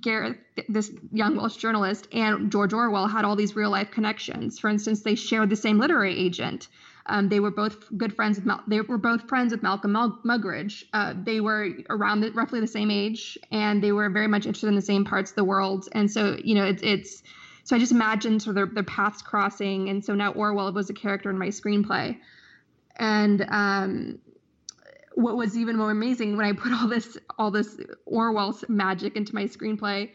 Gareth, 0.00 0.38
this 0.70 0.90
young 1.12 1.36
Welsh 1.36 1.56
journalist, 1.56 2.08
and 2.10 2.50
George 2.50 2.72
Orwell 2.72 3.08
had 3.08 3.26
all 3.26 3.36
these 3.36 3.54
real 3.54 3.68
life 3.68 3.90
connections. 3.90 4.58
For 4.58 4.70
instance, 4.70 5.02
they 5.02 5.16
shared 5.16 5.50
the 5.50 5.56
same 5.56 5.78
literary 5.78 6.18
agent. 6.18 6.68
Um, 7.04 7.28
they 7.28 7.38
were 7.38 7.50
both 7.50 7.94
good 7.94 8.16
friends 8.16 8.38
with 8.38 8.46
Mal- 8.46 8.64
they 8.66 8.80
were 8.80 8.96
both 8.96 9.28
friends 9.28 9.52
with 9.52 9.62
Malcolm 9.62 9.92
Muggeridge. 10.24 10.84
Uh, 10.94 11.12
they 11.24 11.42
were 11.42 11.68
around 11.90 12.22
the, 12.22 12.30
roughly 12.30 12.58
the 12.58 12.66
same 12.66 12.90
age, 12.90 13.36
and 13.52 13.84
they 13.84 13.92
were 13.92 14.08
very 14.08 14.28
much 14.28 14.46
interested 14.46 14.68
in 14.68 14.74
the 14.74 14.80
same 14.80 15.04
parts 15.04 15.30
of 15.30 15.36
the 15.36 15.44
world. 15.44 15.90
And 15.92 16.10
so, 16.10 16.38
you 16.42 16.54
know, 16.54 16.64
it, 16.64 16.82
it's 16.82 17.22
so 17.64 17.76
I 17.76 17.78
just 17.78 17.92
imagined 17.92 18.40
sort 18.40 18.52
of 18.52 18.54
their, 18.54 18.74
their 18.74 18.82
paths 18.82 19.20
crossing. 19.20 19.90
And 19.90 20.02
so 20.02 20.14
now 20.14 20.32
Orwell 20.32 20.72
was 20.72 20.88
a 20.88 20.94
character 20.94 21.28
in 21.28 21.36
my 21.36 21.48
screenplay, 21.48 22.16
and 22.96 23.44
um, 23.50 24.20
what 25.16 25.36
was 25.36 25.56
even 25.56 25.76
more 25.76 25.90
amazing 25.90 26.36
when 26.36 26.44
I 26.44 26.52
put 26.52 26.72
all 26.72 26.86
this 26.86 27.18
all 27.38 27.50
this 27.50 27.78
Orwell 28.04 28.56
magic 28.68 29.16
into 29.16 29.34
my 29.34 29.44
screenplay, 29.44 30.10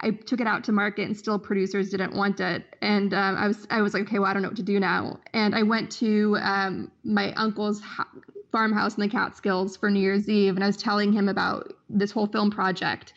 I 0.00 0.10
took 0.10 0.40
it 0.40 0.46
out 0.46 0.62
to 0.64 0.72
market 0.72 1.04
and 1.04 1.16
still 1.16 1.38
producers 1.38 1.90
didn't 1.90 2.14
want 2.14 2.38
it. 2.38 2.76
And 2.82 3.14
um, 3.14 3.36
I 3.36 3.48
was 3.48 3.66
I 3.70 3.80
was 3.80 3.94
like, 3.94 4.04
okay, 4.04 4.18
well 4.18 4.30
I 4.30 4.34
don't 4.34 4.42
know 4.42 4.48
what 4.48 4.56
to 4.58 4.62
do 4.62 4.78
now. 4.78 5.18
And 5.32 5.54
I 5.54 5.62
went 5.62 5.90
to 5.92 6.36
um, 6.42 6.90
my 7.02 7.32
uncle's 7.32 7.80
ha- 7.80 8.08
farmhouse 8.52 8.96
in 8.96 9.00
the 9.00 9.08
Catskills 9.08 9.78
for 9.78 9.90
New 9.90 10.00
Year's 10.00 10.28
Eve, 10.28 10.54
and 10.54 10.62
I 10.62 10.66
was 10.66 10.76
telling 10.76 11.12
him 11.14 11.30
about 11.30 11.72
this 11.88 12.10
whole 12.10 12.26
film 12.26 12.50
project. 12.50 13.14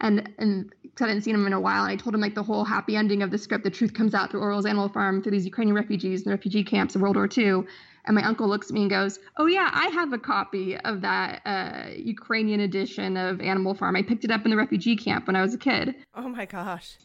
And 0.00 0.32
and 0.38 0.72
I 1.00 1.06
hadn't 1.06 1.20
seen 1.20 1.34
him 1.34 1.46
in 1.46 1.52
a 1.52 1.60
while, 1.60 1.82
and 1.82 1.92
I 1.92 1.96
told 1.96 2.14
him 2.14 2.22
like 2.22 2.34
the 2.34 2.42
whole 2.42 2.64
happy 2.64 2.96
ending 2.96 3.22
of 3.22 3.30
the 3.30 3.38
script. 3.38 3.62
The 3.62 3.70
truth 3.70 3.92
comes 3.92 4.14
out 4.14 4.30
through 4.30 4.40
Orwell's 4.40 4.64
Animal 4.64 4.88
Farm, 4.88 5.22
through 5.22 5.32
these 5.32 5.44
Ukrainian 5.44 5.74
refugees 5.76 6.22
and 6.22 6.32
refugee 6.32 6.64
camps 6.64 6.94
of 6.94 7.02
World 7.02 7.16
War 7.16 7.28
II. 7.36 7.64
And 8.08 8.14
my 8.14 8.22
uncle 8.24 8.48
looks 8.48 8.70
at 8.70 8.72
me 8.72 8.80
and 8.80 8.90
goes, 8.90 9.18
"Oh 9.36 9.44
yeah, 9.46 9.70
I 9.70 9.88
have 9.88 10.14
a 10.14 10.18
copy 10.18 10.78
of 10.78 11.02
that 11.02 11.42
uh, 11.44 11.90
Ukrainian 11.94 12.60
edition 12.60 13.18
of 13.18 13.38
Animal 13.42 13.74
Farm. 13.74 13.96
I 13.96 14.02
picked 14.02 14.24
it 14.24 14.30
up 14.30 14.46
in 14.46 14.50
the 14.50 14.56
refugee 14.56 14.96
camp 14.96 15.26
when 15.26 15.36
I 15.36 15.42
was 15.42 15.52
a 15.54 15.58
kid." 15.58 15.94
Oh 16.14 16.28
my 16.28 16.46
gosh. 16.46 16.96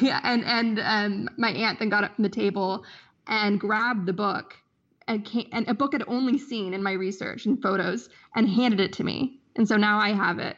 yeah, 0.00 0.20
and 0.22 0.44
and 0.44 0.78
um, 0.80 1.28
my 1.36 1.50
aunt 1.50 1.80
then 1.80 1.90
got 1.90 2.04
up 2.04 2.14
from 2.14 2.22
the 2.22 2.30
table 2.30 2.84
and 3.26 3.58
grabbed 3.58 4.06
the 4.06 4.12
book 4.12 4.54
and 5.08 5.24
came, 5.24 5.48
and 5.52 5.68
a 5.68 5.74
book 5.74 5.94
I'd 5.94 6.04
only 6.06 6.38
seen 6.38 6.72
in 6.72 6.82
my 6.82 6.92
research 6.92 7.46
and 7.46 7.60
photos 7.60 8.08
and 8.36 8.48
handed 8.48 8.80
it 8.80 8.92
to 8.94 9.04
me. 9.04 9.40
And 9.56 9.68
so 9.68 9.76
now 9.76 9.98
I 9.98 10.12
have 10.12 10.38
it. 10.38 10.56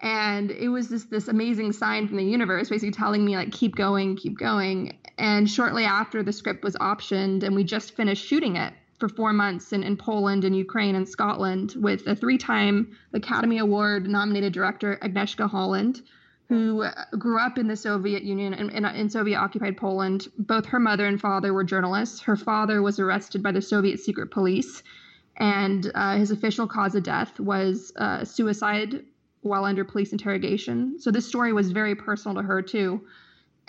And 0.00 0.50
it 0.50 0.68
was 0.68 0.88
this 0.88 1.04
this 1.04 1.28
amazing 1.28 1.72
sign 1.72 2.08
from 2.08 2.16
the 2.16 2.24
universe, 2.24 2.70
basically 2.70 2.92
telling 2.92 3.24
me 3.24 3.36
like 3.36 3.52
keep 3.52 3.76
going, 3.76 4.16
keep 4.16 4.38
going. 4.38 4.98
And 5.18 5.48
shortly 5.48 5.84
after 5.84 6.22
the 6.22 6.32
script 6.32 6.64
was 6.64 6.76
optioned 6.76 7.42
and 7.42 7.54
we 7.54 7.62
just 7.62 7.94
finished 7.94 8.26
shooting 8.26 8.56
it, 8.56 8.72
for 9.02 9.08
four 9.08 9.32
months 9.32 9.72
in, 9.72 9.82
in 9.82 9.96
Poland 9.96 10.44
and 10.44 10.56
Ukraine 10.56 10.94
and 10.94 11.08
Scotland 11.08 11.74
with 11.76 12.06
a 12.06 12.14
three 12.14 12.38
time 12.38 12.96
Academy 13.12 13.58
Award 13.58 14.08
nominated 14.08 14.52
director, 14.52 14.96
Agnieszka 15.02 15.50
Holland, 15.50 16.02
who 16.48 16.84
grew 17.18 17.40
up 17.40 17.58
in 17.58 17.66
the 17.66 17.74
Soviet 17.74 18.22
Union 18.22 18.54
and 18.54 18.70
in, 18.70 18.84
in 18.84 19.10
Soviet 19.10 19.40
occupied 19.40 19.76
Poland. 19.76 20.28
Both 20.38 20.66
her 20.66 20.78
mother 20.78 21.04
and 21.04 21.20
father 21.20 21.52
were 21.52 21.64
journalists. 21.64 22.20
Her 22.20 22.36
father 22.36 22.80
was 22.80 23.00
arrested 23.00 23.42
by 23.42 23.50
the 23.50 23.60
Soviet 23.60 23.98
secret 23.98 24.30
police, 24.30 24.84
and 25.36 25.90
uh, 25.96 26.16
his 26.16 26.30
official 26.30 26.68
cause 26.68 26.94
of 26.94 27.02
death 27.02 27.40
was 27.40 27.92
uh, 27.96 28.24
suicide 28.24 29.04
while 29.40 29.64
under 29.64 29.84
police 29.84 30.12
interrogation. 30.12 31.00
So 31.00 31.10
this 31.10 31.26
story 31.26 31.52
was 31.52 31.72
very 31.72 31.96
personal 31.96 32.36
to 32.36 32.42
her, 32.42 32.62
too 32.62 33.04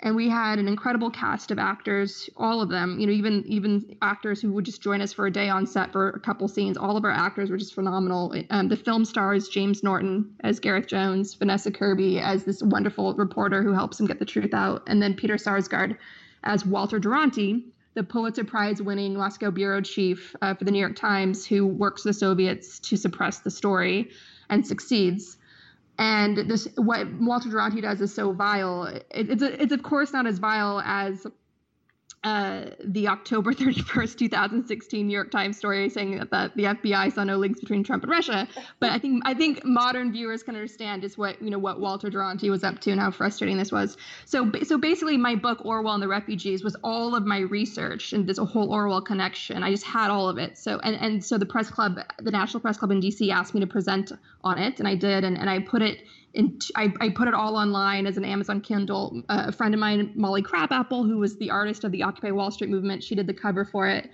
and 0.00 0.14
we 0.14 0.28
had 0.28 0.58
an 0.58 0.68
incredible 0.68 1.10
cast 1.10 1.50
of 1.50 1.58
actors 1.58 2.28
all 2.36 2.60
of 2.60 2.68
them 2.68 2.98
you 2.98 3.06
know 3.06 3.12
even 3.12 3.44
even 3.46 3.96
actors 4.02 4.40
who 4.40 4.52
would 4.52 4.64
just 4.64 4.82
join 4.82 5.00
us 5.00 5.12
for 5.12 5.26
a 5.26 5.30
day 5.30 5.48
on 5.48 5.66
set 5.66 5.92
for 5.92 6.10
a 6.10 6.20
couple 6.20 6.48
scenes. 6.48 6.76
All 6.76 6.96
of 6.96 7.04
our 7.04 7.10
actors 7.10 7.50
were 7.50 7.56
just 7.56 7.74
phenomenal. 7.74 8.34
Um, 8.50 8.68
the 8.68 8.76
film 8.76 9.04
stars 9.04 9.48
james 9.48 9.82
norton 9.82 10.34
as 10.40 10.60
gareth 10.60 10.86
jones 10.86 11.34
vanessa 11.34 11.70
kirby 11.70 12.18
as 12.18 12.44
this 12.44 12.62
wonderful 12.62 13.14
reporter 13.14 13.62
who 13.62 13.72
helps 13.72 13.98
him 13.98 14.06
get 14.06 14.18
the 14.18 14.24
truth 14.24 14.54
out 14.54 14.82
and 14.86 15.02
then 15.02 15.14
peter 15.14 15.34
sarsgaard 15.34 15.96
as 16.42 16.66
walter 16.66 16.98
duranty 16.98 17.64
the 17.94 18.02
Pulitzer 18.02 18.42
Prize 18.42 18.82
winning 18.82 19.14
Moscow 19.14 19.52
bureau 19.52 19.80
chief 19.80 20.34
uh, 20.42 20.54
for 20.54 20.64
the 20.64 20.72
New 20.72 20.80
York 20.80 20.96
Times, 20.96 21.46
who 21.46 21.64
works 21.64 22.02
the 22.02 22.12
Soviets 22.12 22.80
to 22.80 22.96
suppress 22.96 23.38
the 23.38 23.52
story 23.52 24.10
and 24.50 24.66
succeeds 24.66 25.36
and 25.98 26.36
this 26.36 26.68
what 26.76 27.06
Walter 27.20 27.48
Duranty 27.50 27.80
does 27.80 28.00
is 28.00 28.14
so 28.14 28.32
vile. 28.32 28.84
It, 28.84 29.06
it's 29.10 29.42
it's 29.42 29.72
of 29.72 29.82
course 29.82 30.12
not 30.12 30.26
as 30.26 30.38
vile 30.38 30.80
as 30.84 31.26
uh, 32.24 32.70
the 32.82 33.06
October 33.06 33.52
31st, 33.54 34.16
2016 34.16 35.06
New 35.06 35.12
York 35.12 35.30
Times 35.30 35.58
story 35.58 35.88
saying 35.90 36.18
that 36.18 36.30
the, 36.30 36.52
the 36.56 36.64
FBI 36.64 37.12
saw 37.12 37.22
no 37.22 37.36
links 37.36 37.60
between 37.60 37.84
Trump 37.84 38.02
and 38.02 38.10
Russia. 38.10 38.48
But 38.80 38.90
I 38.90 38.98
think 38.98 39.22
I 39.26 39.34
think 39.34 39.64
modern 39.64 40.10
viewers 40.10 40.42
can 40.42 40.54
understand 40.54 41.02
just 41.02 41.18
what 41.18 41.40
you 41.42 41.50
know 41.50 41.58
what 41.58 41.80
Walter 41.80 42.08
Duranty 42.08 42.48
was 42.50 42.64
up 42.64 42.80
to 42.80 42.90
and 42.90 43.00
how 43.00 43.10
frustrating 43.10 43.58
this 43.58 43.70
was. 43.70 43.96
So 44.24 44.50
so 44.62 44.78
basically, 44.78 45.16
my 45.18 45.34
book 45.34 45.64
Orwell 45.64 45.94
and 45.94 46.02
the 46.02 46.08
Refugees 46.08 46.64
was 46.64 46.74
all 46.82 47.14
of 47.14 47.26
my 47.26 47.40
research 47.40 48.12
and 48.12 48.28
a 48.36 48.44
whole 48.44 48.72
Orwell 48.72 49.02
connection. 49.02 49.62
I 49.62 49.70
just 49.70 49.84
had 49.84 50.10
all 50.10 50.28
of 50.28 50.38
it. 50.38 50.56
So 50.56 50.80
and 50.80 50.96
and 50.96 51.22
so 51.22 51.36
the 51.36 51.46
press 51.46 51.70
club, 51.70 51.98
the 52.18 52.30
National 52.30 52.60
Press 52.60 52.78
Club 52.78 52.90
in 52.90 53.00
D.C. 53.00 53.30
asked 53.30 53.54
me 53.54 53.60
to 53.60 53.66
present 53.66 54.12
on 54.42 54.58
it, 54.58 54.78
and 54.78 54.88
I 54.88 54.94
did, 54.94 55.24
and 55.24 55.36
and 55.36 55.50
I 55.50 55.58
put 55.60 55.82
it 55.82 56.02
in, 56.34 56.58
I, 56.74 56.92
I, 57.00 57.08
put 57.10 57.28
it 57.28 57.34
all 57.34 57.56
online 57.56 58.06
as 58.06 58.16
an 58.16 58.24
Amazon 58.24 58.60
Kindle. 58.60 59.22
Uh, 59.28 59.44
a 59.46 59.52
friend 59.52 59.72
of 59.72 59.80
mine, 59.80 60.12
Molly 60.16 60.42
Crabapple, 60.42 61.04
who 61.04 61.18
was 61.18 61.36
the 61.36 61.50
artist 61.50 61.84
of 61.84 61.92
the 61.92 62.02
Occupy 62.02 62.32
Wall 62.32 62.50
Street 62.50 62.70
movement, 62.70 63.04
she 63.04 63.14
did 63.14 63.26
the 63.26 63.34
cover 63.34 63.64
for 63.64 63.86
it. 63.88 64.10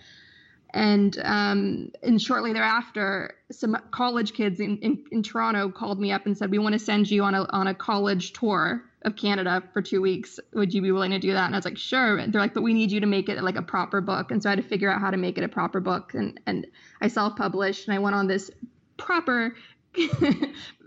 And 0.72 1.18
um, 1.24 1.90
and 2.02 2.22
shortly 2.22 2.52
thereafter, 2.52 3.34
some 3.50 3.76
college 3.90 4.34
kids 4.34 4.60
in, 4.60 4.78
in, 4.78 5.04
in 5.10 5.22
Toronto 5.22 5.68
called 5.68 5.98
me 5.98 6.12
up 6.12 6.26
and 6.26 6.38
said, 6.38 6.52
"We 6.52 6.58
want 6.58 6.74
to 6.74 6.78
send 6.78 7.10
you 7.10 7.24
on 7.24 7.34
a 7.34 7.42
on 7.50 7.66
a 7.66 7.74
college 7.74 8.34
tour 8.34 8.84
of 9.02 9.16
Canada 9.16 9.64
for 9.72 9.82
two 9.82 10.00
weeks. 10.00 10.38
Would 10.52 10.72
you 10.72 10.80
be 10.80 10.92
willing 10.92 11.10
to 11.10 11.18
do 11.18 11.32
that?" 11.32 11.46
And 11.46 11.56
I 11.56 11.58
was 11.58 11.64
like, 11.64 11.76
"Sure." 11.76 12.18
And 12.18 12.32
they're 12.32 12.40
like, 12.40 12.54
"But 12.54 12.62
we 12.62 12.72
need 12.72 12.92
you 12.92 13.00
to 13.00 13.06
make 13.06 13.28
it 13.28 13.42
like 13.42 13.56
a 13.56 13.62
proper 13.62 14.00
book." 14.00 14.30
And 14.30 14.40
so 14.40 14.48
I 14.48 14.52
had 14.52 14.62
to 14.62 14.68
figure 14.68 14.88
out 14.88 15.00
how 15.00 15.10
to 15.10 15.16
make 15.16 15.38
it 15.38 15.42
a 15.42 15.48
proper 15.48 15.80
book. 15.80 16.14
And 16.14 16.38
and 16.46 16.68
I 17.00 17.08
self 17.08 17.34
published 17.34 17.88
and 17.88 17.96
I 17.96 17.98
went 17.98 18.14
on 18.14 18.28
this 18.28 18.48
proper 18.96 19.56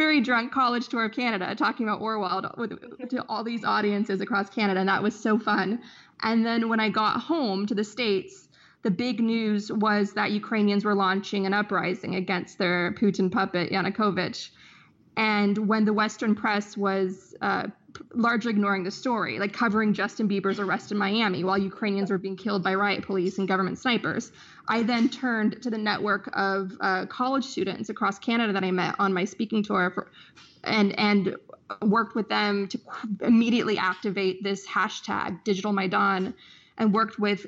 very 0.00 0.22
drunk 0.22 0.50
college 0.50 0.88
tour 0.88 1.04
of 1.04 1.12
Canada 1.12 1.54
talking 1.54 1.86
about 1.86 2.00
Orwell 2.00 2.54
with, 2.56 2.70
to 3.10 3.22
all 3.28 3.44
these 3.44 3.66
audiences 3.66 4.22
across 4.22 4.48
Canada, 4.48 4.80
and 4.80 4.88
that 4.88 5.02
was 5.02 5.14
so 5.14 5.38
fun. 5.38 5.82
And 6.22 6.46
then 6.46 6.70
when 6.70 6.80
I 6.80 6.88
got 6.88 7.20
home 7.20 7.66
to 7.66 7.74
the 7.74 7.84
States, 7.84 8.48
the 8.80 8.90
big 8.90 9.20
news 9.20 9.70
was 9.70 10.14
that 10.14 10.30
Ukrainians 10.30 10.86
were 10.86 10.94
launching 10.94 11.44
an 11.44 11.52
uprising 11.52 12.14
against 12.14 12.56
their 12.56 12.94
Putin 12.94 13.30
puppet, 13.30 13.72
Yanukovych. 13.72 14.48
And 15.18 15.68
when 15.68 15.84
the 15.84 15.92
Western 15.92 16.34
press 16.34 16.78
was 16.78 17.34
uh, 17.42 17.66
largely 18.14 18.52
ignoring 18.52 18.84
the 18.84 18.90
story, 18.90 19.38
like 19.38 19.52
covering 19.52 19.92
Justin 19.92 20.26
Bieber's 20.26 20.58
arrest 20.58 20.92
in 20.92 20.96
Miami 20.96 21.44
while 21.44 21.58
Ukrainians 21.58 22.10
were 22.10 22.16
being 22.16 22.36
killed 22.36 22.62
by 22.62 22.74
riot 22.74 23.04
police 23.04 23.36
and 23.36 23.46
government 23.46 23.78
snipers. 23.78 24.32
I 24.70 24.84
then 24.84 25.08
turned 25.08 25.60
to 25.62 25.68
the 25.68 25.76
network 25.76 26.30
of 26.32 26.72
uh, 26.80 27.06
college 27.06 27.44
students 27.44 27.90
across 27.90 28.20
Canada 28.20 28.52
that 28.52 28.62
I 28.62 28.70
met 28.70 28.94
on 29.00 29.12
my 29.12 29.24
speaking 29.24 29.64
tour 29.64 29.90
for, 29.90 30.10
and 30.62 30.96
and 30.98 31.34
worked 31.82 32.14
with 32.14 32.28
them 32.28 32.68
to 32.68 32.80
immediately 33.20 33.76
activate 33.76 34.44
this 34.44 34.66
hashtag 34.66 35.42
Digital 35.42 35.72
Maidan 35.72 36.34
and 36.78 36.94
worked 36.94 37.18
with 37.18 37.46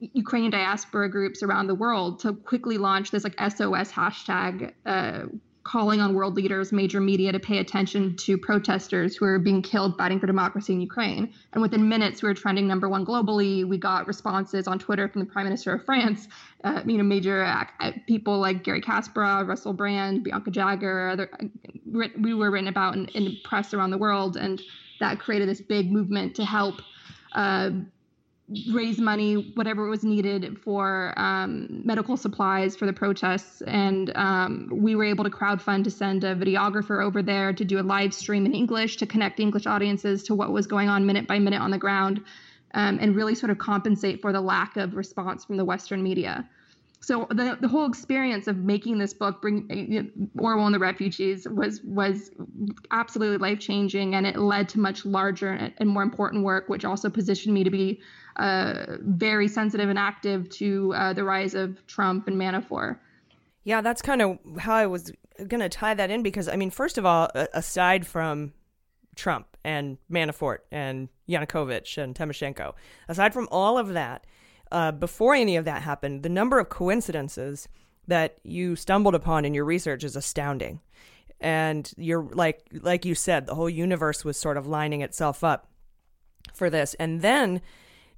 Ukrainian 0.00 0.50
diaspora 0.50 1.10
groups 1.10 1.42
around 1.42 1.66
the 1.66 1.74
world 1.74 2.20
to 2.20 2.32
quickly 2.32 2.78
launch 2.78 3.10
this 3.10 3.24
like 3.24 3.38
SOS 3.38 3.92
hashtag 3.92 4.72
uh, 4.86 5.24
calling 5.64 6.00
on 6.00 6.14
world 6.14 6.34
leaders, 6.36 6.72
major 6.72 7.00
media 7.00 7.32
to 7.32 7.40
pay 7.40 7.58
attention 7.58 8.14
to 8.16 8.36
protesters 8.36 9.16
who 9.16 9.24
are 9.24 9.38
being 9.38 9.62
killed 9.62 9.96
fighting 9.96 10.20
for 10.20 10.26
democracy 10.26 10.74
in 10.74 10.80
Ukraine. 10.80 11.32
And 11.52 11.62
within 11.62 11.88
minutes, 11.88 12.22
we 12.22 12.28
were 12.28 12.34
trending 12.34 12.68
number 12.68 12.88
one 12.88 13.04
globally. 13.04 13.66
We 13.66 13.78
got 13.78 14.06
responses 14.06 14.68
on 14.68 14.78
Twitter 14.78 15.08
from 15.08 15.20
the 15.20 15.26
Prime 15.26 15.44
Minister 15.44 15.72
of 15.72 15.84
France, 15.84 16.28
uh, 16.64 16.82
you 16.84 16.98
know, 16.98 17.02
major 17.02 17.42
uh, 17.44 17.92
people 18.06 18.38
like 18.38 18.62
Garry 18.62 18.82
Kasparov, 18.82 19.48
Russell 19.48 19.72
Brand, 19.72 20.22
Bianca 20.22 20.50
Jagger. 20.50 21.08
Other, 21.08 21.30
we 22.18 22.34
were 22.34 22.50
written 22.50 22.68
about 22.68 22.94
in, 22.94 23.06
in 23.08 23.24
the 23.24 23.40
press 23.42 23.72
around 23.72 23.90
the 23.90 23.98
world, 23.98 24.36
and 24.36 24.60
that 25.00 25.18
created 25.18 25.48
this 25.48 25.62
big 25.62 25.90
movement 25.90 26.36
to 26.36 26.44
help 26.44 26.82
uh, 27.32 27.70
raise 28.70 28.98
money, 28.98 29.52
whatever 29.54 29.88
was 29.88 30.04
needed 30.04 30.58
for 30.58 31.18
um, 31.18 31.82
medical 31.84 32.16
supplies 32.16 32.76
for 32.76 32.84
the 32.84 32.92
protests. 32.92 33.62
And 33.62 34.14
um, 34.16 34.68
we 34.70 34.94
were 34.94 35.04
able 35.04 35.24
to 35.24 35.30
crowdfund 35.30 35.84
to 35.84 35.90
send 35.90 36.24
a 36.24 36.34
videographer 36.34 37.02
over 37.02 37.22
there 37.22 37.52
to 37.54 37.64
do 37.64 37.80
a 37.80 37.82
live 37.82 38.12
stream 38.12 38.44
in 38.44 38.52
English 38.52 38.98
to 38.98 39.06
connect 39.06 39.40
English 39.40 39.66
audiences 39.66 40.22
to 40.24 40.34
what 40.34 40.52
was 40.52 40.66
going 40.66 40.88
on 40.88 41.06
minute 41.06 41.26
by 41.26 41.38
minute 41.38 41.62
on 41.62 41.70
the 41.70 41.78
ground 41.78 42.22
um, 42.74 42.98
and 43.00 43.16
really 43.16 43.34
sort 43.34 43.50
of 43.50 43.58
compensate 43.58 44.20
for 44.20 44.32
the 44.32 44.40
lack 44.40 44.76
of 44.76 44.94
response 44.94 45.44
from 45.44 45.56
the 45.56 45.64
Western 45.64 46.02
media. 46.02 46.46
So 47.00 47.26
the, 47.28 47.58
the 47.60 47.68
whole 47.68 47.86
experience 47.86 48.46
of 48.46 48.56
making 48.56 48.98
this 48.98 49.12
book, 49.12 49.42
bring 49.42 49.68
you 49.70 50.02
know, 50.02 50.28
Orwell 50.38 50.66
and 50.66 50.74
the 50.74 50.78
Refugees, 50.78 51.46
was 51.46 51.82
was 51.82 52.30
absolutely 52.90 53.36
life 53.36 53.60
changing, 53.60 54.14
and 54.14 54.26
it 54.26 54.38
led 54.38 54.70
to 54.70 54.80
much 54.80 55.04
larger 55.04 55.70
and 55.76 55.88
more 55.88 56.02
important 56.02 56.44
work, 56.44 56.70
which 56.70 56.82
also 56.82 57.10
positioned 57.10 57.52
me 57.52 57.62
to 57.62 57.70
be 57.70 58.00
uh, 58.36 58.96
very 59.00 59.48
sensitive 59.48 59.88
and 59.88 59.98
active 59.98 60.48
to 60.50 60.92
uh, 60.94 61.12
the 61.12 61.24
rise 61.24 61.54
of 61.54 61.84
Trump 61.86 62.28
and 62.28 62.36
Manafort. 62.36 62.98
Yeah, 63.64 63.80
that's 63.80 64.02
kind 64.02 64.20
of 64.22 64.38
how 64.58 64.74
I 64.74 64.86
was 64.86 65.12
going 65.48 65.60
to 65.60 65.68
tie 65.68 65.94
that 65.94 66.10
in 66.10 66.22
because, 66.22 66.48
I 66.48 66.56
mean, 66.56 66.70
first 66.70 66.98
of 66.98 67.06
all, 67.06 67.30
aside 67.52 68.06
from 68.06 68.52
Trump 69.16 69.56
and 69.64 69.98
Manafort 70.10 70.58
and 70.70 71.08
Yanukovych 71.28 71.96
and 71.96 72.14
Tymoshenko, 72.14 72.74
aside 73.08 73.32
from 73.32 73.48
all 73.50 73.78
of 73.78 73.94
that, 73.94 74.26
uh, 74.70 74.92
before 74.92 75.34
any 75.34 75.56
of 75.56 75.64
that 75.64 75.82
happened, 75.82 76.22
the 76.22 76.28
number 76.28 76.58
of 76.58 76.68
coincidences 76.68 77.68
that 78.06 78.38
you 78.42 78.76
stumbled 78.76 79.14
upon 79.14 79.44
in 79.44 79.54
your 79.54 79.64
research 79.64 80.04
is 80.04 80.16
astounding. 80.16 80.80
And 81.40 81.90
you're 81.96 82.28
like, 82.32 82.66
like 82.72 83.04
you 83.04 83.14
said, 83.14 83.46
the 83.46 83.54
whole 83.54 83.70
universe 83.70 84.24
was 84.24 84.36
sort 84.36 84.56
of 84.56 84.66
lining 84.66 85.02
itself 85.02 85.42
up 85.42 85.68
for 86.52 86.70
this. 86.70 86.94
And 86.94 87.22
then 87.22 87.60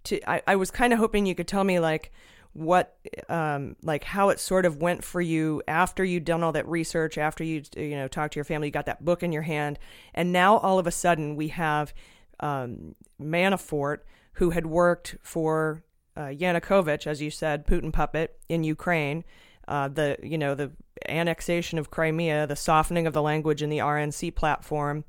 to 0.07 0.31
I, 0.31 0.42
I 0.47 0.57
was 0.57 0.71
kind 0.71 0.92
of 0.92 0.99
hoping 0.99 1.27
you 1.27 1.35
could 1.35 1.49
tell 1.49 1.64
me 1.64 1.81
like 1.81 2.12
what 2.53 2.97
um 3.29 3.77
like 3.83 4.03
how 4.03 4.31
it 4.31 4.40
sort 4.40 4.64
of 4.64 4.81
went 4.81 5.05
for 5.05 5.21
you 5.21 5.62
after 5.69 6.03
you'd 6.03 6.25
done 6.25 6.42
all 6.42 6.53
that 6.53 6.66
research 6.66 7.19
after 7.19 7.45
you 7.45 7.62
you 7.77 7.90
know 7.90 8.09
talked 8.09 8.33
to 8.33 8.38
your 8.38 8.45
family 8.45 8.69
you 8.69 8.73
got 8.73 8.87
that 8.87 9.05
book 9.05 9.23
in 9.23 9.31
your 9.31 9.42
hand 9.42 9.79
and 10.14 10.33
now 10.33 10.57
all 10.59 10.79
of 10.79 10.87
a 10.87 10.90
sudden 10.90 11.37
we 11.37 11.49
have 11.49 11.92
um 12.40 12.95
Manafort 13.21 13.99
who 14.35 14.51
had 14.51 14.66
worked 14.66 15.16
for 15.23 15.83
uh, 16.16 16.29
Yanukovych 16.29 17.07
as 17.07 17.21
you 17.21 17.31
said 17.31 17.66
Putin 17.66 17.92
puppet 17.92 18.38
in 18.49 18.64
Ukraine 18.64 19.23
uh, 19.69 19.88
the 19.88 20.16
you 20.23 20.38
know 20.38 20.55
the 20.55 20.73
annexation 21.09 21.79
of 21.79 21.90
Crimea 21.90 22.47
the 22.47 22.57
softening 22.57 23.07
of 23.07 23.12
the 23.12 23.23
language 23.23 23.62
in 23.62 23.69
the 23.69 23.79
RNC 23.79 24.35
platform 24.35 25.05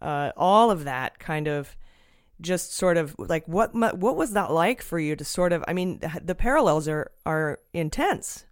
uh, 0.00 0.32
all 0.36 0.72
of 0.72 0.82
that 0.82 1.20
kind 1.20 1.46
of 1.46 1.76
just 2.40 2.74
sort 2.74 2.96
of 2.96 3.14
like 3.18 3.46
what 3.46 3.74
what 3.74 4.16
was 4.16 4.32
that 4.32 4.50
like 4.50 4.82
for 4.82 4.98
you 4.98 5.14
to 5.16 5.24
sort 5.24 5.52
of 5.52 5.64
I 5.68 5.72
mean 5.72 6.00
the 6.22 6.34
parallels 6.34 6.88
are 6.88 7.10
are 7.26 7.58
intense. 7.72 8.44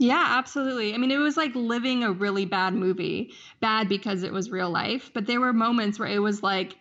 Yeah, 0.00 0.24
absolutely. 0.38 0.94
I 0.94 0.96
mean, 0.98 1.10
it 1.10 1.18
was 1.18 1.36
like 1.36 1.52
living 1.56 2.04
a 2.04 2.12
really 2.12 2.44
bad 2.44 2.72
movie. 2.72 3.32
Bad 3.60 3.88
because 3.88 4.22
it 4.22 4.32
was 4.32 4.48
real 4.48 4.70
life, 4.70 5.10
but 5.12 5.26
there 5.26 5.40
were 5.40 5.52
moments 5.52 5.98
where 5.98 6.08
it 6.08 6.20
was 6.20 6.40
like 6.40 6.76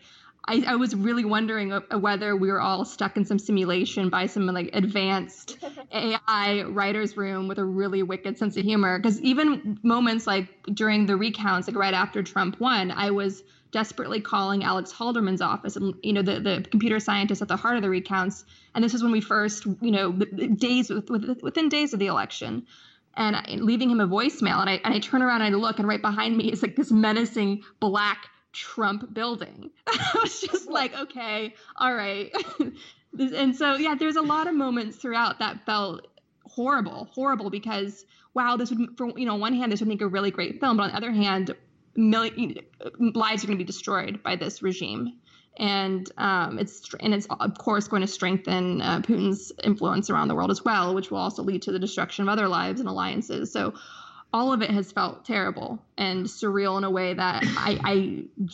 I, 0.47 0.63
I 0.65 0.75
was 0.75 0.95
really 0.95 1.25
wondering 1.25 1.73
uh, 1.73 1.81
whether 1.99 2.35
we 2.35 2.49
were 2.49 2.61
all 2.61 2.85
stuck 2.85 3.17
in 3.17 3.25
some 3.25 3.37
simulation 3.37 4.09
by 4.09 4.27
some 4.27 4.45
like 4.45 4.69
advanced 4.73 5.57
AI 5.91 6.63
writer's 6.63 7.17
room 7.17 7.47
with 7.47 7.57
a 7.57 7.65
really 7.65 8.01
wicked 8.01 8.37
sense 8.37 8.55
of 8.55 8.63
humor. 8.63 8.97
Because 8.97 9.19
even 9.21 9.77
moments 9.83 10.25
like 10.25 10.47
during 10.73 11.05
the 11.05 11.17
recounts, 11.17 11.67
like 11.67 11.75
right 11.75 11.93
after 11.93 12.23
Trump 12.23 12.59
won, 12.61 12.91
I 12.91 13.11
was 13.11 13.43
desperately 13.77 14.19
calling 14.19 14.63
Alex 14.63 14.91
Halderman's 14.91 15.39
office, 15.39 15.75
and 15.75 15.93
you 16.01 16.11
know 16.11 16.23
the 16.23 16.39
the 16.39 16.65
computer 16.67 16.99
scientist 16.99 17.43
at 17.43 17.47
the 17.47 17.55
heart 17.55 17.75
of 17.75 17.83
the 17.83 17.89
recounts. 17.91 18.43
And 18.73 18.83
this 18.83 18.91
was 18.91 19.03
when 19.03 19.11
we 19.11 19.21
first, 19.21 19.67
you 19.81 19.91
know, 19.91 20.11
days 20.11 20.89
within 20.89 21.69
days 21.69 21.93
of 21.93 21.99
the 21.99 22.07
election, 22.07 22.65
and 23.15 23.61
leaving 23.61 23.91
him 23.91 23.99
a 23.99 24.07
voicemail. 24.07 24.59
And 24.61 24.67
I 24.67 24.81
and 24.83 24.95
I 24.95 24.99
turn 24.99 25.21
around 25.21 25.43
and 25.43 25.55
I 25.55 25.59
look, 25.59 25.77
and 25.77 25.87
right 25.87 26.01
behind 26.01 26.35
me 26.35 26.51
is 26.51 26.63
like 26.63 26.75
this 26.75 26.91
menacing 26.91 27.61
black 27.79 28.25
Trump 28.51 29.13
building. 29.13 29.69
I 29.87 30.19
was 30.23 30.41
just 30.41 30.67
like, 30.67 30.97
okay, 30.97 31.53
all 31.75 31.93
right. 31.93 32.33
and 33.19 33.55
so 33.55 33.75
yeah, 33.75 33.93
there's 33.93 34.15
a 34.15 34.23
lot 34.23 34.47
of 34.47 34.55
moments 34.55 34.97
throughout 34.97 35.37
that 35.37 35.67
felt 35.67 36.07
horrible, 36.45 37.09
horrible 37.13 37.51
because 37.51 38.07
wow, 38.33 38.57
this 38.57 38.71
would, 38.71 38.97
for 38.97 39.11
you 39.19 39.27
know, 39.27 39.33
on 39.33 39.39
one 39.39 39.53
hand, 39.53 39.71
this 39.71 39.81
would 39.81 39.89
make 39.89 40.01
a 40.01 40.07
really 40.07 40.31
great 40.31 40.59
film, 40.59 40.77
but 40.77 40.83
on 40.83 40.89
the 40.89 40.97
other 40.97 41.11
hand, 41.11 41.55
million 41.97 42.55
lives 42.99 43.43
are 43.43 43.47
going 43.47 43.57
to 43.57 43.63
be 43.63 43.67
destroyed 43.67 44.23
by 44.23 44.35
this 44.35 44.61
regime 44.61 45.13
and 45.57 46.11
um, 46.17 46.59
it's 46.59 46.93
and 46.99 47.13
it's 47.13 47.27
of 47.29 47.57
course 47.57 47.87
going 47.87 48.01
to 48.01 48.07
strengthen 48.07 48.81
uh, 48.81 49.01
Putin's 49.01 49.51
influence 49.63 50.09
around 50.09 50.27
the 50.27 50.35
world 50.35 50.51
as 50.51 50.63
well, 50.63 50.93
which 50.93 51.11
will 51.11 51.17
also 51.17 51.43
lead 51.43 51.63
to 51.63 51.71
the 51.71 51.79
destruction 51.79 52.23
of 52.23 52.29
other 52.29 52.47
lives 52.47 52.79
and 52.79 52.87
alliances. 52.87 53.51
So 53.51 53.73
all 54.33 54.53
of 54.53 54.61
it 54.61 54.69
has 54.69 54.91
felt 54.91 55.25
terrible 55.25 55.79
and 55.97 56.25
surreal 56.25 56.77
in 56.77 56.83
a 56.83 56.91
way 56.91 57.13
that 57.13 57.43
I 57.43 57.79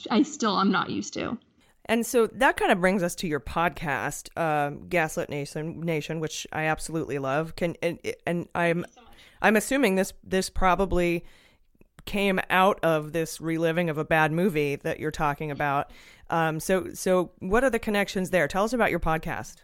I, 0.10 0.20
I 0.20 0.24
still 0.24 0.60
am 0.60 0.72
not 0.72 0.90
used 0.90 1.14
to. 1.16 1.38
And 1.86 2.06
so 2.06 2.28
that 2.28 2.56
kind 2.56 2.72
of 2.72 2.80
brings 2.80 3.04
us 3.04 3.14
to 3.16 3.28
your 3.28 3.42
podcast, 3.42 4.30
um, 4.38 4.88
Gaslit 4.88 5.30
Nation, 5.30 5.82
Nation, 5.82 6.22
which 6.22 6.48
I 6.54 6.64
absolutely 6.64 7.20
love. 7.20 7.58
Can 7.58 7.76
and, 7.84 8.00
and 8.26 8.48
I'm 8.56 8.86
so 8.96 9.02
I'm 9.42 9.58
assuming 9.58 9.96
this 9.96 10.14
this 10.24 10.50
probably 10.50 11.26
came 12.06 12.40
out 12.50 12.80
of 12.84 13.14
this 13.14 13.40
reliving 13.40 13.90
of 13.90 13.98
a 13.98 14.06
bad 14.06 14.32
movie 14.32 14.76
that 14.78 15.00
you're 15.00 15.12
talking 15.12 15.52
about. 15.52 15.92
Um, 16.30 16.60
so, 16.60 16.94
so 16.94 17.32
what 17.40 17.64
are 17.64 17.70
the 17.70 17.80
connections 17.80 18.30
there? 18.30 18.48
Tell 18.48 18.64
us 18.64 18.74
about 18.74 18.92
your 18.92 19.00
podcast. 19.00 19.64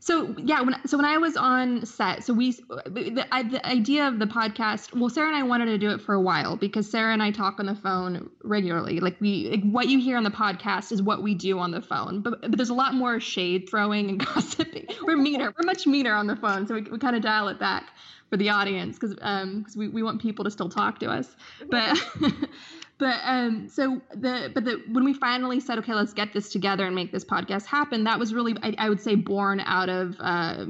So 0.00 0.34
yeah, 0.36 0.60
when 0.62 0.74
so 0.84 0.96
when 0.96 1.06
I 1.06 1.18
was 1.18 1.36
on 1.36 1.86
set, 1.86 2.24
so 2.24 2.34
we 2.34 2.50
the, 2.86 3.24
the 3.30 3.64
idea 3.64 4.08
of 4.08 4.18
the 4.18 4.26
podcast. 4.26 4.98
Well, 4.98 5.08
Sarah 5.08 5.28
and 5.28 5.36
I 5.36 5.44
wanted 5.44 5.66
to 5.66 5.78
do 5.78 5.90
it 5.90 6.00
for 6.00 6.12
a 6.12 6.20
while 6.20 6.56
because 6.56 6.90
Sarah 6.90 7.12
and 7.12 7.22
I 7.22 7.30
talk 7.30 7.60
on 7.60 7.66
the 7.66 7.76
phone 7.76 8.28
regularly. 8.42 8.98
Like 8.98 9.20
we, 9.20 9.48
like 9.50 9.62
what 9.62 9.86
you 9.86 10.00
hear 10.00 10.16
on 10.16 10.24
the 10.24 10.30
podcast 10.30 10.90
is 10.90 11.00
what 11.00 11.22
we 11.22 11.36
do 11.36 11.60
on 11.60 11.70
the 11.70 11.80
phone. 11.80 12.20
But, 12.20 12.40
but 12.40 12.56
there's 12.56 12.70
a 12.70 12.74
lot 12.74 12.94
more 12.94 13.20
shade 13.20 13.68
throwing 13.70 14.10
and 14.10 14.26
gossiping. 14.26 14.88
We're 15.02 15.16
meaner. 15.16 15.54
We're 15.56 15.66
much 15.66 15.86
meaner 15.86 16.14
on 16.14 16.26
the 16.26 16.34
phone, 16.34 16.66
so 16.66 16.74
we, 16.74 16.82
we 16.82 16.98
kind 16.98 17.14
of 17.14 17.22
dial 17.22 17.46
it 17.46 17.60
back 17.60 17.90
for 18.32 18.38
the 18.38 18.48
audience 18.48 18.98
because 18.98 19.14
um 19.20 19.58
because 19.58 19.76
we, 19.76 19.88
we 19.88 20.02
want 20.02 20.18
people 20.18 20.42
to 20.42 20.50
still 20.50 20.70
talk 20.70 20.98
to 20.98 21.06
us 21.06 21.36
but 21.70 21.98
but 22.98 23.20
um 23.24 23.68
so 23.68 24.00
the 24.14 24.50
but 24.54 24.64
the 24.64 24.82
when 24.90 25.04
we 25.04 25.12
finally 25.12 25.60
said 25.60 25.78
okay 25.78 25.92
let's 25.92 26.14
get 26.14 26.32
this 26.32 26.50
together 26.50 26.86
and 26.86 26.94
make 26.94 27.12
this 27.12 27.26
podcast 27.26 27.66
happen 27.66 28.04
that 28.04 28.18
was 28.18 28.32
really 28.32 28.56
i, 28.62 28.74
I 28.78 28.88
would 28.88 29.02
say 29.02 29.16
born 29.16 29.60
out 29.60 29.90
of 29.90 30.16
uh, 30.18 30.64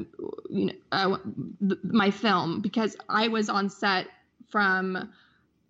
you 0.51 0.67
know 0.67 0.73
uh, 0.91 1.19
my 1.85 2.11
film 2.11 2.63
because 2.63 2.97
i 3.09 3.29
was 3.29 3.49
on 3.49 3.69
set 3.71 4.09
from 4.49 4.97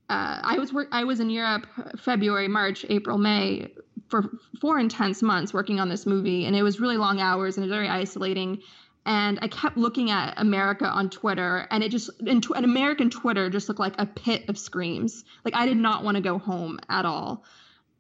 uh, 0.08 0.40
I 0.42 0.58
was 0.58 0.74
work. 0.74 0.88
I 0.92 1.04
was 1.04 1.20
in 1.20 1.30
Europe 1.30 1.66
February, 1.98 2.46
March, 2.46 2.84
April, 2.90 3.16
May 3.16 3.72
for 4.08 4.24
four 4.60 4.78
intense 4.78 5.22
months 5.22 5.54
working 5.54 5.80
on 5.80 5.88
this 5.88 6.04
movie, 6.04 6.44
and 6.44 6.54
it 6.54 6.62
was 6.62 6.80
really 6.80 6.98
long 6.98 7.18
hours 7.18 7.56
and 7.56 7.66
very 7.66 7.88
isolating 7.88 8.60
and 9.04 9.38
I 9.42 9.48
kept 9.48 9.76
looking 9.76 10.10
at 10.10 10.34
America 10.36 10.86
on 10.86 11.10
Twitter, 11.10 11.66
and 11.70 11.82
it 11.82 11.90
just 11.90 12.10
and, 12.20 12.42
tw- 12.42 12.56
American 12.56 13.10
Twitter 13.10 13.50
just 13.50 13.68
looked 13.68 13.80
like 13.80 13.94
a 13.98 14.06
pit 14.06 14.44
of 14.48 14.56
screams. 14.56 15.24
Like 15.44 15.54
I 15.54 15.66
did 15.66 15.76
not 15.76 16.04
want 16.04 16.16
to 16.16 16.22
go 16.22 16.38
home 16.38 16.78
at 16.88 17.04
all, 17.04 17.44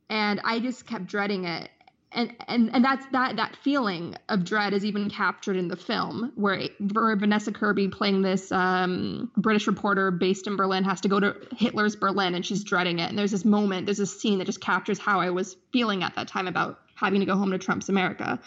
and 0.08 0.40
I 0.44 0.60
just 0.60 0.86
kept 0.86 1.06
dreading 1.06 1.44
it. 1.44 1.70
and 2.12 2.34
and 2.46 2.70
and 2.74 2.84
that's 2.84 3.04
that 3.12 3.36
that 3.36 3.56
feeling 3.64 4.14
of 4.28 4.44
dread 4.44 4.74
is 4.74 4.84
even 4.84 5.10
captured 5.10 5.56
in 5.56 5.68
the 5.68 5.76
film 5.76 6.32
where, 6.36 6.68
where 6.92 7.16
Vanessa 7.16 7.50
Kirby 7.52 7.88
playing 7.88 8.22
this 8.22 8.52
um, 8.52 9.30
British 9.36 9.66
reporter 9.66 10.10
based 10.10 10.46
in 10.46 10.56
Berlin 10.56 10.84
has 10.84 11.00
to 11.00 11.08
go 11.08 11.18
to 11.18 11.34
Hitler's 11.56 11.96
Berlin 11.96 12.34
and 12.34 12.44
she's 12.44 12.62
dreading 12.64 12.98
it 12.98 13.08
and 13.08 13.18
there's 13.18 13.30
this 13.30 13.44
moment 13.44 13.86
there's 13.86 13.98
this 13.98 14.20
scene 14.20 14.38
that 14.38 14.44
just 14.44 14.60
captures 14.60 14.98
how 14.98 15.20
I 15.20 15.30
was 15.30 15.56
feeling 15.72 16.02
at 16.02 16.14
that 16.16 16.28
time 16.28 16.46
about 16.46 16.78
having 16.94 17.20
to 17.20 17.26
go 17.26 17.34
home 17.34 17.50
to 17.50 17.58
Trump's 17.58 17.88
America 17.88 18.38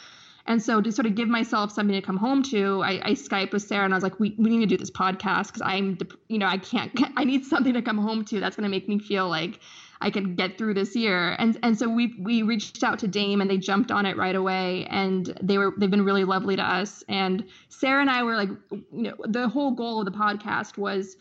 and 0.47 0.61
so 0.61 0.79
to 0.79 0.91
sort 0.91 1.07
of 1.07 1.15
give 1.15 1.27
myself 1.27 1.71
something 1.71 1.95
to 1.95 2.05
come 2.05 2.17
home 2.17 2.43
to, 2.43 2.83
I, 2.83 3.01
I 3.03 3.11
Skyped 3.11 3.51
with 3.51 3.63
Sarah 3.63 3.85
and 3.85 3.93
I 3.93 3.97
was 3.97 4.03
like, 4.03 4.19
we, 4.19 4.35
we 4.37 4.49
need 4.49 4.59
to 4.59 4.67
do 4.67 4.77
this 4.77 4.91
podcast 4.91 5.47
because 5.47 5.63
I'm, 5.63 5.97
you 6.27 6.37
know, 6.37 6.45
I 6.45 6.57
can't, 6.57 6.91
I 7.17 7.23
need 7.23 7.45
something 7.45 7.73
to 7.73 7.81
come 7.81 7.97
home 7.97 8.23
to 8.25 8.39
that's 8.39 8.55
going 8.55 8.63
to 8.63 8.69
make 8.69 8.87
me 8.87 8.99
feel 8.99 9.27
like 9.27 9.59
I 10.01 10.11
can 10.11 10.35
get 10.35 10.57
through 10.57 10.75
this 10.75 10.95
year. 10.95 11.35
And 11.39 11.57
and 11.63 11.79
so 11.79 11.89
we 11.89 12.15
we 12.19 12.43
reached 12.43 12.83
out 12.83 12.99
to 12.99 13.07
Dame 13.07 13.41
and 13.41 13.49
they 13.49 13.57
jumped 13.57 13.91
on 13.91 14.05
it 14.05 14.17
right 14.17 14.35
away 14.35 14.85
and 14.89 15.37
they 15.41 15.57
were 15.57 15.73
they've 15.77 15.89
been 15.89 16.05
really 16.05 16.25
lovely 16.25 16.55
to 16.57 16.61
us. 16.61 17.03
And 17.07 17.45
Sarah 17.69 18.01
and 18.01 18.09
I 18.09 18.23
were 18.23 18.35
like, 18.35 18.49
you 18.71 18.83
know, 18.91 19.15
the 19.23 19.47
whole 19.47 19.71
goal 19.71 19.99
of 19.99 20.05
the 20.05 20.11
podcast 20.11 20.77
was 20.77 21.15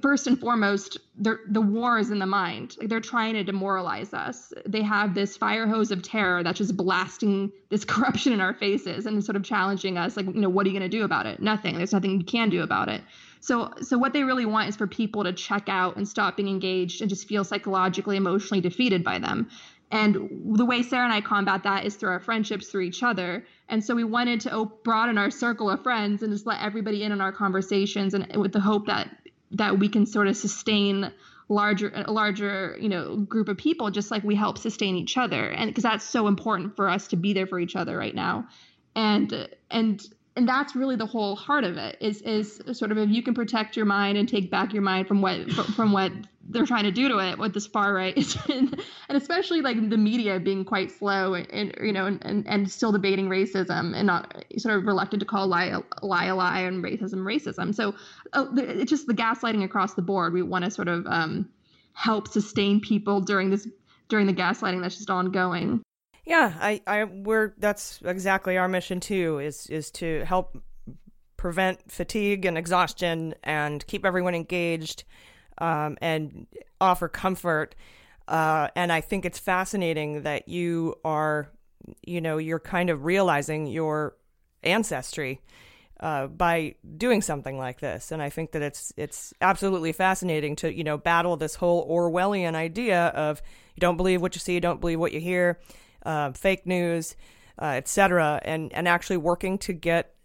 first 0.00 0.26
and 0.26 0.38
foremost, 0.38 0.98
the 1.16 1.60
war 1.60 1.98
is 1.98 2.10
in 2.10 2.18
the 2.18 2.26
mind. 2.26 2.76
Like 2.78 2.88
they're 2.88 3.00
trying 3.00 3.34
to 3.34 3.44
demoralize 3.44 4.12
us. 4.12 4.52
They 4.66 4.82
have 4.82 5.14
this 5.14 5.36
fire 5.36 5.66
hose 5.66 5.90
of 5.90 6.02
terror 6.02 6.42
that's 6.42 6.58
just 6.58 6.76
blasting 6.76 7.52
this 7.70 7.84
corruption 7.86 8.32
in 8.32 8.40
our 8.40 8.54
faces 8.54 9.06
and 9.06 9.22
sort 9.24 9.36
of 9.36 9.42
challenging 9.42 9.98
us. 9.98 10.16
Like, 10.16 10.26
you 10.26 10.40
know, 10.40 10.48
what 10.48 10.66
are 10.66 10.70
you 10.70 10.78
going 10.78 10.90
to 10.90 10.96
do 10.96 11.04
about 11.04 11.26
it? 11.26 11.40
Nothing. 11.40 11.76
There's 11.76 11.92
nothing 11.92 12.18
you 12.18 12.24
can 12.24 12.50
do 12.50 12.62
about 12.62 12.88
it. 12.88 13.02
So, 13.40 13.72
so 13.80 13.96
what 13.96 14.12
they 14.12 14.24
really 14.24 14.46
want 14.46 14.68
is 14.68 14.76
for 14.76 14.86
people 14.86 15.22
to 15.24 15.32
check 15.32 15.68
out 15.68 15.96
and 15.96 16.08
stop 16.08 16.36
being 16.36 16.48
engaged 16.48 17.00
and 17.00 17.08
just 17.08 17.28
feel 17.28 17.44
psychologically, 17.44 18.16
emotionally 18.16 18.60
defeated 18.60 19.04
by 19.04 19.18
them. 19.18 19.48
And 19.92 20.56
the 20.56 20.64
way 20.64 20.82
Sarah 20.82 21.04
and 21.04 21.12
I 21.12 21.20
combat 21.20 21.62
that 21.62 21.84
is 21.84 21.94
through 21.94 22.10
our 22.10 22.20
friendships, 22.20 22.68
through 22.68 22.82
each 22.82 23.04
other. 23.04 23.44
And 23.68 23.84
so 23.84 23.94
we 23.94 24.02
wanted 24.02 24.40
to 24.42 24.70
broaden 24.82 25.16
our 25.16 25.30
circle 25.30 25.70
of 25.70 25.82
friends 25.82 26.22
and 26.22 26.32
just 26.32 26.44
let 26.44 26.60
everybody 26.60 27.04
in 27.04 27.12
on 27.12 27.20
our 27.20 27.32
conversations, 27.32 28.14
and 28.14 28.36
with 28.36 28.52
the 28.52 28.60
hope 28.60 28.86
that 28.86 29.08
that 29.52 29.78
we 29.78 29.88
can 29.88 30.06
sort 30.06 30.28
of 30.28 30.36
sustain 30.36 31.12
larger 31.48 31.92
a 31.94 32.10
larger 32.10 32.76
you 32.80 32.88
know 32.88 33.18
group 33.18 33.48
of 33.48 33.56
people 33.56 33.88
just 33.90 34.10
like 34.10 34.24
we 34.24 34.34
help 34.34 34.58
sustain 34.58 34.96
each 34.96 35.16
other. 35.16 35.50
And 35.50 35.70
because 35.70 35.84
that's 35.84 36.04
so 36.04 36.26
important 36.26 36.76
for 36.76 36.88
us 36.88 37.08
to 37.08 37.16
be 37.16 37.32
there 37.32 37.46
for 37.46 37.58
each 37.58 37.76
other 37.76 37.96
right 37.96 38.14
now. 38.14 38.48
And 38.94 39.48
and 39.70 40.02
and 40.36 40.48
that's 40.48 40.76
really 40.76 40.96
the 40.96 41.06
whole 41.06 41.34
heart 41.34 41.64
of 41.64 41.76
it 41.76 41.96
is 42.00 42.20
is 42.22 42.62
sort 42.72 42.92
of 42.92 42.98
if 42.98 43.10
you 43.10 43.22
can 43.22 43.34
protect 43.34 43.76
your 43.76 43.86
mind 43.86 44.18
and 44.18 44.28
take 44.28 44.50
back 44.50 44.72
your 44.72 44.82
mind 44.82 45.08
from 45.08 45.22
what 45.22 45.50
from 45.50 45.92
what 45.92 46.12
they're 46.48 46.66
trying 46.66 46.84
to 46.84 46.90
do 46.90 47.08
to 47.08 47.18
it 47.18 47.38
with 47.38 47.54
this 47.54 47.66
far 47.66 47.92
right. 47.92 48.16
And, 48.48 48.82
and 49.08 49.18
especially 49.18 49.60
like 49.60 49.88
the 49.88 49.96
media 49.96 50.38
being 50.40 50.64
quite 50.64 50.90
slow 50.90 51.34
and, 51.34 51.74
you 51.80 51.92
know 51.92 52.06
and, 52.06 52.46
and 52.46 52.70
still 52.70 52.92
debating 52.92 53.28
racism 53.28 53.94
and 53.96 54.06
not 54.06 54.44
sort 54.58 54.76
of 54.76 54.84
reluctant 54.84 55.20
to 55.20 55.26
call 55.26 55.46
lie 55.46 55.66
a 55.66 55.80
lie 56.04 56.26
a 56.26 56.34
lie 56.34 56.60
and 56.60 56.82
racism 56.82 57.24
racism. 57.24 57.74
So 57.74 57.94
uh, 58.32 58.46
it's 58.56 58.90
just 58.90 59.06
the 59.06 59.14
gaslighting 59.14 59.64
across 59.64 59.94
the 59.94 60.02
board. 60.02 60.32
We 60.32 60.42
want 60.42 60.64
to 60.64 60.70
sort 60.70 60.88
of 60.88 61.06
um, 61.06 61.48
help 61.92 62.28
sustain 62.28 62.80
people 62.80 63.20
during 63.20 63.50
this 63.50 63.66
during 64.08 64.26
the 64.26 64.34
gaslighting 64.34 64.82
that's 64.82 64.96
just 64.96 65.10
ongoing. 65.10 65.82
Yeah 66.24 66.54
i 66.60 66.82
i 66.86 67.04
we're 67.04 67.54
that's 67.58 68.00
exactly 68.04 68.56
our 68.56 68.68
mission 68.68 68.98
too 68.98 69.38
is 69.38 69.66
is 69.68 69.90
to 69.92 70.24
help 70.24 70.58
prevent 71.36 71.90
fatigue 71.90 72.44
and 72.44 72.58
exhaustion 72.58 73.34
and 73.44 73.86
keep 73.86 74.04
everyone 74.04 74.34
engaged 74.34 75.04
um, 75.58 75.96
and 76.00 76.46
offer 76.80 77.08
comfort. 77.08 77.74
Uh, 78.28 78.68
and 78.74 78.92
I 78.92 79.00
think 79.00 79.24
it's 79.24 79.38
fascinating 79.38 80.22
that 80.22 80.48
you 80.48 80.96
are, 81.04 81.50
you 82.04 82.20
know, 82.20 82.38
you're 82.38 82.58
kind 82.58 82.90
of 82.90 83.04
realizing 83.04 83.66
your 83.66 84.16
ancestry 84.62 85.40
uh, 86.00 86.26
by 86.26 86.74
doing 86.96 87.22
something 87.22 87.56
like 87.58 87.80
this. 87.80 88.12
And 88.12 88.20
I 88.20 88.30
think 88.30 88.52
that 88.52 88.62
it's 88.62 88.92
it's 88.96 89.32
absolutely 89.40 89.92
fascinating 89.92 90.56
to 90.56 90.72
you 90.72 90.84
know 90.84 90.98
battle 90.98 91.36
this 91.36 91.54
whole 91.54 91.88
Orwellian 91.88 92.54
idea 92.54 93.06
of 93.08 93.40
you 93.74 93.80
don't 93.80 93.96
believe 93.96 94.20
what 94.20 94.34
you 94.34 94.40
see, 94.40 94.54
you 94.54 94.60
don't 94.60 94.80
believe 94.80 95.00
what 95.00 95.12
you 95.12 95.20
hear, 95.20 95.58
uh, 96.04 96.32
fake 96.32 96.66
news, 96.66 97.16
uh, 97.60 97.66
etc. 97.76 98.40
And 98.44 98.72
and 98.72 98.86
actually 98.86 99.16
working 99.18 99.58
to 99.58 99.72
get 99.72 100.15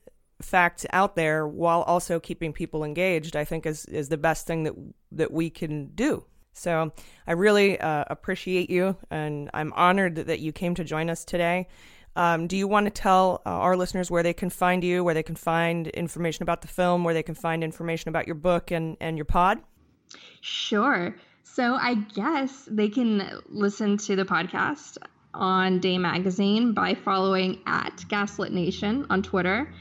facts 0.42 0.86
out 0.92 1.16
there 1.16 1.48
while 1.48 1.82
also 1.84 2.20
keeping 2.20 2.54
people 2.54 2.84
engaged, 2.84 3.36
I 3.36 3.46
think 3.46 3.66
is 3.66 3.86
is 3.86 4.10
the 4.10 4.18
best 4.18 4.48
thing 4.48 4.64
that 4.64 4.74
that 5.12 5.32
we 5.32 5.50
can 5.50 5.88
do. 5.96 6.26
So 6.54 6.92
I 7.28 7.32
really 7.32 7.80
uh, 7.80 8.06
appreciate 8.08 8.70
you, 8.70 8.96
and 9.10 9.50
I'm 9.54 9.72
honored 9.74 10.16
that 10.16 10.40
you 10.40 10.52
came 10.52 10.76
to 10.76 10.84
join 10.84 11.10
us 11.10 11.24
today. 11.24 11.68
Um, 12.16 12.48
do 12.48 12.58
you 12.58 12.68
want 12.68 12.88
to 12.88 12.92
tell 12.92 13.42
uh, 13.46 13.50
our 13.50 13.78
listeners 13.78 14.12
where 14.12 14.24
they 14.24 14.34
can 14.34 14.50
find 14.50 14.84
you, 14.84 15.04
where 15.04 15.14
they 15.14 15.24
can 15.24 15.36
find 15.36 15.88
information 15.88 16.44
about 16.44 16.62
the 16.62 16.68
film, 16.68 17.04
where 17.04 17.14
they 17.14 17.24
can 17.24 17.36
find 17.36 17.64
information 17.64 18.10
about 18.10 18.28
your 18.28 18.36
book 18.36 18.72
and, 18.72 18.98
and 19.00 19.18
your 19.18 19.26
pod? 19.26 19.60
Sure. 20.42 21.16
So 21.44 21.76
I 21.76 21.96
guess 21.96 22.68
they 22.70 22.90
can 22.90 23.42
listen 23.48 23.98
to 24.00 24.16
the 24.16 24.26
podcast 24.26 24.98
on 25.34 25.80
Dame 25.80 26.02
Magazine 26.02 26.74
by 26.74 26.96
following 26.96 27.62
at 27.66 28.04
Gaslit 28.10 28.52
Nation 28.52 29.06
on 29.10 29.24
Twitter. 29.24 29.74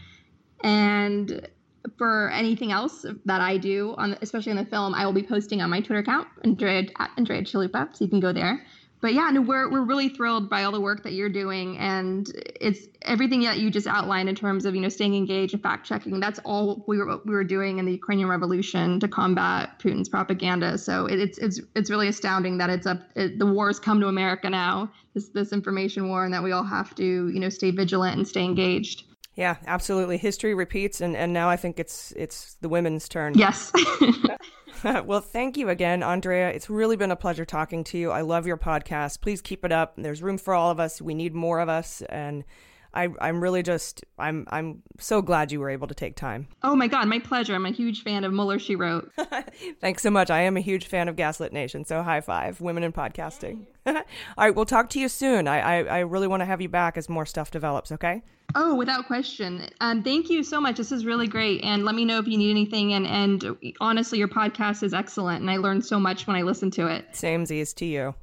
And 0.62 1.48
for 1.96 2.30
anything 2.30 2.72
else 2.72 3.04
that 3.24 3.40
I 3.40 3.56
do, 3.56 3.94
on 3.96 4.16
especially 4.22 4.50
in 4.50 4.56
the 4.56 4.66
film, 4.66 4.94
I 4.94 5.04
will 5.06 5.12
be 5.12 5.22
posting 5.22 5.62
on 5.62 5.70
my 5.70 5.80
Twitter 5.80 6.00
account, 6.00 6.28
Andrea 6.44 6.86
at 6.98 7.10
Andrea 7.16 7.42
Chalupa, 7.42 7.94
so 7.96 8.04
you 8.04 8.10
can 8.10 8.20
go 8.20 8.32
there. 8.32 8.64
But 9.00 9.14
yeah, 9.14 9.30
no, 9.30 9.40
we're 9.40 9.70
we're 9.70 9.84
really 9.84 10.10
thrilled 10.10 10.50
by 10.50 10.64
all 10.64 10.72
the 10.72 10.80
work 10.80 11.02
that 11.04 11.14
you're 11.14 11.30
doing, 11.30 11.78
and 11.78 12.30
it's 12.60 12.86
everything 13.02 13.40
that 13.44 13.58
you 13.58 13.70
just 13.70 13.86
outlined 13.86 14.28
in 14.28 14.34
terms 14.34 14.66
of 14.66 14.74
you 14.74 14.80
know 14.82 14.90
staying 14.90 15.14
engaged 15.14 15.54
and 15.54 15.62
fact 15.62 15.86
checking. 15.86 16.20
That's 16.20 16.38
all 16.44 16.84
we 16.86 16.98
were 16.98 17.18
we 17.24 17.34
were 17.34 17.44
doing 17.44 17.78
in 17.78 17.86
the 17.86 17.92
Ukrainian 17.92 18.28
Revolution 18.28 19.00
to 19.00 19.08
combat 19.08 19.78
Putin's 19.78 20.10
propaganda. 20.10 20.76
So 20.76 21.06
it, 21.06 21.18
it's 21.18 21.38
it's 21.38 21.60
it's 21.74 21.88
really 21.88 22.08
astounding 22.08 22.58
that 22.58 22.68
it's 22.68 22.86
up 22.86 23.00
it, 23.16 23.38
the 23.38 23.46
war 23.46 23.68
has 23.68 23.78
come 23.78 24.00
to 24.00 24.08
America 24.08 24.50
now, 24.50 24.92
this 25.14 25.28
this 25.30 25.52
information 25.52 26.10
war, 26.10 26.26
and 26.26 26.34
that 26.34 26.42
we 26.42 26.52
all 26.52 26.64
have 26.64 26.94
to 26.96 27.28
you 27.28 27.40
know 27.40 27.48
stay 27.48 27.70
vigilant 27.70 28.18
and 28.18 28.28
stay 28.28 28.44
engaged. 28.44 29.04
Yeah, 29.34 29.56
absolutely. 29.66 30.18
History 30.18 30.54
repeats, 30.54 31.00
and, 31.00 31.16
and 31.16 31.32
now 31.32 31.48
I 31.48 31.56
think 31.56 31.78
it's 31.78 32.12
it's 32.16 32.54
the 32.60 32.68
women's 32.68 33.08
turn. 33.08 33.34
Yes. 33.34 33.72
well, 35.04 35.20
thank 35.20 35.56
you 35.56 35.68
again, 35.68 36.02
Andrea. 36.02 36.50
It's 36.50 36.68
really 36.68 36.96
been 36.96 37.10
a 37.10 37.16
pleasure 37.16 37.44
talking 37.44 37.84
to 37.84 37.98
you. 37.98 38.10
I 38.10 38.22
love 38.22 38.46
your 38.46 38.56
podcast. 38.56 39.20
Please 39.20 39.40
keep 39.40 39.64
it 39.64 39.72
up. 39.72 39.94
There's 39.96 40.22
room 40.22 40.38
for 40.38 40.54
all 40.54 40.70
of 40.70 40.80
us. 40.80 41.00
We 41.00 41.14
need 41.14 41.34
more 41.34 41.60
of 41.60 41.68
us, 41.68 42.02
and 42.08 42.44
I, 42.92 43.08
I'm 43.20 43.40
really 43.40 43.62
just 43.62 44.04
I'm 44.18 44.46
I'm 44.50 44.82
so 44.98 45.22
glad 45.22 45.52
you 45.52 45.60
were 45.60 45.70
able 45.70 45.86
to 45.88 45.94
take 45.94 46.16
time. 46.16 46.48
Oh 46.62 46.74
my 46.74 46.88
God, 46.88 47.06
my 47.06 47.20
pleasure. 47.20 47.54
I'm 47.54 47.66
a 47.66 47.70
huge 47.70 48.02
fan 48.02 48.24
of 48.24 48.32
Mueller. 48.32 48.58
She 48.58 48.74
wrote. 48.74 49.12
Thanks 49.80 50.02
so 50.02 50.10
much. 50.10 50.30
I 50.30 50.40
am 50.40 50.56
a 50.56 50.60
huge 50.60 50.86
fan 50.86 51.08
of 51.08 51.16
Gaslit 51.16 51.52
Nation. 51.52 51.84
So 51.84 52.02
high 52.02 52.20
five, 52.20 52.60
women 52.60 52.82
in 52.82 52.92
podcasting. 52.92 53.66
all 53.86 54.02
right, 54.36 54.54
we'll 54.54 54.64
talk 54.64 54.90
to 54.90 55.00
you 55.00 55.08
soon. 55.08 55.46
I 55.46 55.60
I, 55.60 55.82
I 55.82 55.98
really 56.00 56.26
want 56.26 56.40
to 56.40 56.46
have 56.46 56.60
you 56.60 56.68
back 56.68 56.96
as 56.96 57.08
more 57.08 57.26
stuff 57.26 57.50
develops. 57.50 57.92
Okay. 57.92 58.22
Oh, 58.54 58.74
without 58.74 59.06
question. 59.06 59.68
Um, 59.80 60.02
thank 60.02 60.28
you 60.28 60.42
so 60.42 60.60
much. 60.60 60.76
This 60.76 60.92
is 60.92 61.04
really 61.04 61.26
great. 61.28 61.62
And 61.62 61.84
let 61.84 61.94
me 61.94 62.04
know 62.04 62.18
if 62.18 62.26
you 62.26 62.36
need 62.36 62.50
anything. 62.50 62.92
And 62.94 63.06
and 63.06 63.56
honestly, 63.80 64.18
your 64.18 64.28
podcast 64.28 64.82
is 64.82 64.92
excellent, 64.94 65.40
and 65.40 65.50
I 65.50 65.56
learned 65.56 65.84
so 65.84 66.00
much 66.00 66.26
when 66.26 66.36
I 66.36 66.42
listened 66.42 66.72
to 66.74 66.86
it. 66.86 67.06
Same 67.12 67.46
Z's 67.46 67.72
to 67.74 67.86
you. 67.86 68.14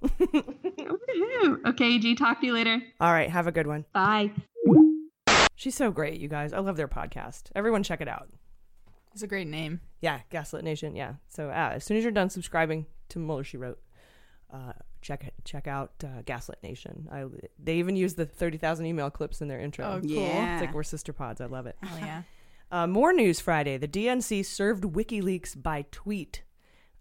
okay, 1.66 2.00
G. 2.00 2.16
Talk 2.16 2.42
to 2.42 2.46
you 2.48 2.54
later. 2.54 2.80
All 3.00 3.12
right. 3.12 3.30
Have 3.30 3.48
a 3.48 3.52
good 3.52 3.68
one. 3.68 3.86
Bye. 3.94 4.32
She's 5.56 5.76
so 5.76 5.92
great, 5.92 6.20
you 6.20 6.28
guys. 6.28 6.54
I 6.54 6.60
love 6.60 6.78
their 6.78 6.88
podcast. 6.88 7.44
Everyone, 7.56 7.82
check 7.84 8.02
it 8.02 8.08
out. 8.08 8.30
It's 9.14 9.24
a 9.24 9.28
great 9.28 9.48
name. 9.48 9.82
Yeah, 10.02 10.20
Gaslit 10.30 10.64
Nation. 10.64 10.96
Yeah. 10.96 11.14
So 11.30 11.50
uh, 11.50 11.72
as 11.74 11.84
soon 11.84 11.98
as 11.98 12.04
you're 12.04 12.12
done 12.12 12.30
subscribing 12.30 12.86
to 13.10 13.20
Mueller, 13.20 13.44
she 13.44 13.58
wrote. 13.58 13.80
Uh, 14.54 14.74
check 15.08 15.34
check 15.46 15.68
out 15.68 15.92
uh, 16.04 16.22
Gaslit 16.26 16.62
Nation. 16.62 17.08
I, 17.12 17.26
they 17.58 17.76
even 17.76 17.96
use 17.96 18.16
the 18.16 18.26
thirty 18.26 18.58
thousand 18.58 18.88
email 18.88 19.10
clips 19.10 19.42
in 19.42 19.48
their 19.48 19.60
intro. 19.60 19.86
Oh, 19.86 20.02
cool! 20.02 20.10
Yeah. 20.10 20.56
It's 20.56 20.66
like 20.66 20.76
we're 20.76 20.84
sister 20.84 21.14
pods. 21.14 21.40
I 21.40 21.46
love 21.46 21.66
it. 21.66 21.78
Oh 21.84 21.98
yeah. 22.00 22.24
Uh, 22.70 22.86
more 22.86 23.14
news 23.14 23.40
Friday. 23.40 23.78
The 23.78 23.88
DNC 23.88 24.46
served 24.46 24.84
WikiLeaks 24.84 25.64
by 25.64 25.86
tweet. 25.90 26.44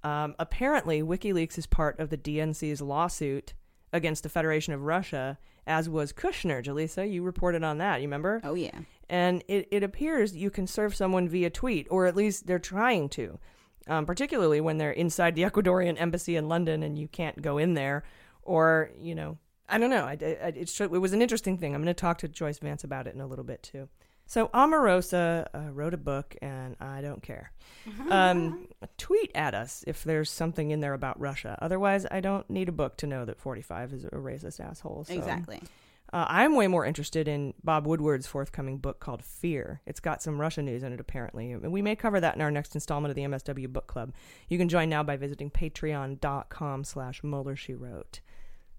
Um, 0.04 0.36
apparently, 0.38 1.02
WikiLeaks 1.02 1.58
is 1.58 1.66
part 1.66 1.98
of 1.98 2.08
the 2.08 2.16
DNC's 2.16 2.80
lawsuit 2.80 3.52
against 3.92 4.22
the 4.22 4.28
Federation 4.28 4.74
of 4.74 4.82
Russia, 4.82 5.38
as 5.66 5.88
was 5.88 6.12
Kushner. 6.12 6.62
Jaleesa, 6.64 7.12
you 7.12 7.24
reported 7.24 7.64
on 7.64 7.78
that. 7.78 8.00
You 8.00 8.06
remember? 8.06 8.40
Oh 8.44 8.54
yeah. 8.54 8.78
And 9.08 9.42
it, 9.48 9.66
it 9.72 9.82
appears 9.82 10.36
you 10.36 10.50
can 10.50 10.68
serve 10.68 10.94
someone 10.94 11.28
via 11.28 11.50
tweet, 11.50 11.88
or 11.90 12.06
at 12.06 12.14
least 12.14 12.46
they're 12.46 12.60
trying 12.60 13.08
to 13.08 13.40
um, 13.86 14.06
particularly 14.06 14.60
when 14.60 14.78
they're 14.78 14.90
inside 14.90 15.34
the 15.34 15.42
Ecuadorian 15.50 16.00
embassy 16.00 16.36
in 16.36 16.48
London 16.48 16.82
and 16.82 16.98
you 16.98 17.08
can't 17.08 17.40
go 17.40 17.58
in 17.58 17.74
there, 17.74 18.04
or 18.42 18.90
you 18.98 19.14
know, 19.14 19.38
I 19.68 19.78
don't 19.78 19.90
know. 19.90 20.04
I, 20.04 20.12
I, 20.12 20.52
it, 20.54 20.80
it 20.80 20.90
was 20.90 21.12
an 21.12 21.22
interesting 21.22 21.58
thing. 21.58 21.74
I'm 21.74 21.82
going 21.82 21.94
to 21.94 22.00
talk 22.00 22.18
to 22.18 22.28
Joyce 22.28 22.58
Vance 22.58 22.84
about 22.84 23.06
it 23.06 23.14
in 23.14 23.20
a 23.20 23.26
little 23.26 23.44
bit 23.44 23.62
too. 23.62 23.88
So 24.26 24.48
Omarosa 24.48 25.46
uh, 25.54 25.70
wrote 25.70 25.94
a 25.94 25.98
book, 25.98 26.34
and 26.42 26.76
I 26.80 27.00
don't 27.00 27.22
care. 27.22 27.52
Um, 28.10 28.66
tweet 28.98 29.30
at 29.36 29.54
us 29.54 29.84
if 29.86 30.02
there's 30.02 30.30
something 30.30 30.72
in 30.72 30.80
there 30.80 30.94
about 30.94 31.20
Russia. 31.20 31.56
Otherwise, 31.62 32.06
I 32.10 32.20
don't 32.20 32.48
need 32.50 32.68
a 32.68 32.72
book 32.72 32.96
to 32.98 33.06
know 33.06 33.24
that 33.24 33.38
45 33.38 33.92
is 33.92 34.04
a 34.04 34.10
racist 34.10 34.58
asshole. 34.58 35.04
So. 35.04 35.14
Exactly. 35.14 35.60
Uh, 36.12 36.24
I'm 36.28 36.54
way 36.54 36.68
more 36.68 36.84
interested 36.86 37.26
in 37.26 37.52
Bob 37.64 37.86
Woodward's 37.86 38.26
forthcoming 38.26 38.78
book 38.78 39.00
called 39.00 39.24
Fear. 39.24 39.80
It's 39.86 40.00
got 40.00 40.22
some 40.22 40.40
Russia 40.40 40.62
news 40.62 40.82
in 40.82 40.92
it, 40.92 41.00
apparently. 41.00 41.52
And 41.52 41.72
we 41.72 41.82
may 41.82 41.96
cover 41.96 42.20
that 42.20 42.36
in 42.36 42.40
our 42.40 42.50
next 42.50 42.74
installment 42.74 43.10
of 43.10 43.16
the 43.16 43.22
MSW 43.22 43.68
Book 43.68 43.86
Club. 43.88 44.12
You 44.48 44.56
can 44.56 44.68
join 44.68 44.88
now 44.88 45.02
by 45.02 45.16
visiting 45.16 45.50
patreon.com 45.50 46.84
slash 46.84 47.24
Mueller, 47.24 47.56
she 47.56 47.74
wrote. 47.74 48.20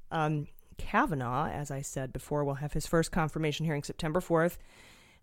Um, 0.09 0.47
Kavanaugh, 0.78 1.49
as 1.49 1.69
I 1.69 1.82
said 1.82 2.13
before, 2.13 2.45
will 2.45 2.55
have 2.55 2.73
his 2.73 2.88
first 2.88 3.11
confirmation 3.11 3.65
hearing 3.65 3.84
September 3.84 4.21
4th. 4.21 4.57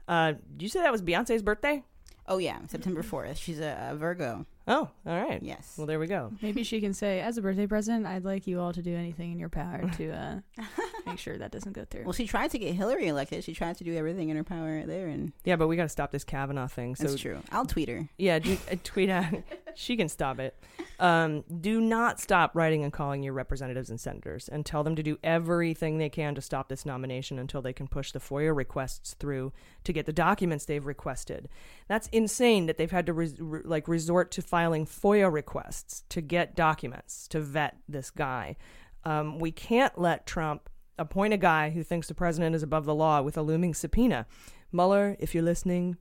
Uh, 0.07 0.33
did 0.33 0.63
you 0.63 0.69
say 0.69 0.81
that 0.81 0.93
was 0.93 1.03
Beyonce's 1.03 1.43
birthday? 1.43 1.83
Oh 2.27 2.39
yeah, 2.39 2.59
September 2.67 3.03
fourth. 3.03 3.37
She's 3.39 3.61
a, 3.61 3.91
a 3.91 3.97
Virgo. 3.97 4.47
Oh, 4.67 4.89
all 5.07 5.23
right. 5.23 5.43
Yes. 5.43 5.75
Well, 5.77 5.87
there 5.87 5.99
we 5.99 6.07
go. 6.07 6.33
Maybe 6.41 6.63
she 6.63 6.81
can 6.81 6.95
say, 6.95 7.21
as 7.21 7.37
a 7.37 7.43
birthday 7.43 7.67
present, 7.67 8.07
I'd 8.07 8.25
like 8.25 8.47
you 8.47 8.61
all 8.61 8.73
to 8.73 8.81
do 8.81 8.97
anything 8.97 9.31
in 9.31 9.39
your 9.39 9.51
power 9.51 9.91
to 9.99 10.11
uh, 10.11 10.41
make 11.07 11.19
sure 11.19 11.37
that 11.37 11.51
doesn't 11.51 11.75
go 11.75 11.85
through. 11.85 12.05
Well, 12.05 12.15
she 12.15 12.27
tried 12.27 12.51
to 12.53 12.59
get 12.59 12.75
Hillary 12.75 13.09
elected. 13.09 13.45
She 13.45 13.53
tried 13.53 13.77
to 13.77 13.85
do 13.85 13.95
everything 13.95 14.31
in 14.31 14.37
her 14.37 14.45
power 14.45 14.85
there, 14.87 15.09
and 15.09 15.33
Yeah, 15.45 15.57
but 15.57 15.69
we 15.69 15.77
got 15.77 15.83
to 15.83 15.89
stop 15.91 16.13
this 16.13 16.25
Kavanaugh 16.25 16.67
thing. 16.67 16.97
So 16.97 17.05
that's 17.09 17.21
true. 17.21 17.43
I'll 17.53 17.67
tweet 17.67 17.91
her. 17.91 18.09
Yeah, 18.17 18.39
do, 18.39 18.57
uh, 18.71 18.77
tweet 18.83 19.11
out. 19.11 19.35
she 19.75 19.97
can 19.99 20.09
stop 20.09 20.39
it. 20.41 20.57
Um, 20.99 21.45
do 21.61 21.81
not 21.81 22.19
stop 22.19 22.55
writing 22.55 22.85
and 22.85 22.93
calling 22.93 23.23
your 23.23 23.35
representatives 23.35 23.91
and 23.91 24.01
senators, 24.01 24.49
and 24.49 24.65
tell 24.65 24.83
them 24.83 24.97
to 24.97 25.03
do 25.03 25.19
everything 25.23 25.99
they 25.99 26.09
can 26.09 26.35
to 26.37 26.41
stop 26.41 26.69
this 26.69 26.87
nomination 26.87 27.39
until 27.39 27.61
they 27.61 27.73
can 27.75 27.87
push 27.87 28.13
the 28.13 28.21
FOIA 28.21 28.57
requests 28.57 29.15
through 29.15 29.53
to 29.85 29.93
get 29.93 30.07
the 30.07 30.13
documents 30.13 30.65
they've 30.65 30.85
requested. 30.85 31.49
That's 31.89 32.09
insane 32.09 32.67
that 32.67 32.77
they've 32.77 32.91
had 32.91 33.07
to 33.07 33.13
res- 33.13 33.41
re- 33.41 33.63
like 33.65 33.89
resort 33.89 34.31
to 34.33 34.43
filing 34.43 34.87
FOIA 34.87 35.33
requests 35.33 36.05
to 36.09 36.21
get 36.21 36.57
documents 36.57 37.29
to 37.29 37.41
vet 37.41 37.77
this 37.89 38.11
guy. 38.11 38.57
Um, 39.05 39.39
we 39.39 39.53
can't 39.53 39.99
let 39.99 40.27
Trump 40.27 40.69
appoint 40.99 41.35
a 41.35 41.39
guy 41.39 41.71
who 41.71 41.83
thinks 41.83 42.09
the 42.09 42.15
president 42.15 42.55
is 42.55 42.63
above 42.63 42.85
the 42.85 42.95
law 42.95 43.21
with 43.23 43.37
a 43.37 43.43
looming 43.43 43.75
subpoena. 43.75 44.27
Mueller, 44.73 45.17
if 45.19 45.35
you're 45.35 45.45
listening, 45.45 45.97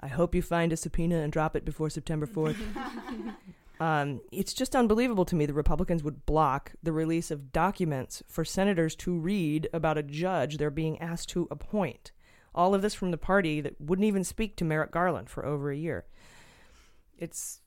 I 0.00 0.08
hope 0.08 0.34
you 0.34 0.42
find 0.42 0.72
a 0.72 0.76
subpoena 0.76 1.18
and 1.18 1.32
drop 1.32 1.56
it 1.56 1.64
before 1.64 1.90
September 1.90 2.26
4th. 2.26 2.56
um, 3.80 4.20
it's 4.32 4.52
just 4.52 4.74
unbelievable 4.74 5.24
to 5.24 5.36
me 5.36 5.46
the 5.46 5.54
Republicans 5.54 6.02
would 6.02 6.26
block 6.26 6.72
the 6.82 6.92
release 6.92 7.30
of 7.30 7.52
documents 7.52 8.22
for 8.26 8.44
senators 8.44 8.96
to 8.96 9.16
read 9.16 9.68
about 9.72 9.98
a 9.98 10.02
judge 10.02 10.58
they're 10.58 10.70
being 10.70 11.00
asked 11.00 11.28
to 11.30 11.48
appoint. 11.50 12.10
All 12.54 12.74
of 12.74 12.82
this 12.82 12.94
from 12.94 13.10
the 13.10 13.18
party 13.18 13.60
that 13.60 13.80
wouldn't 13.80 14.06
even 14.06 14.24
speak 14.24 14.56
to 14.56 14.64
Merrick 14.64 14.90
Garland 14.90 15.30
for 15.30 15.44
over 15.44 15.70
a 15.70 15.76
year. 15.76 16.04
It's 17.16 17.60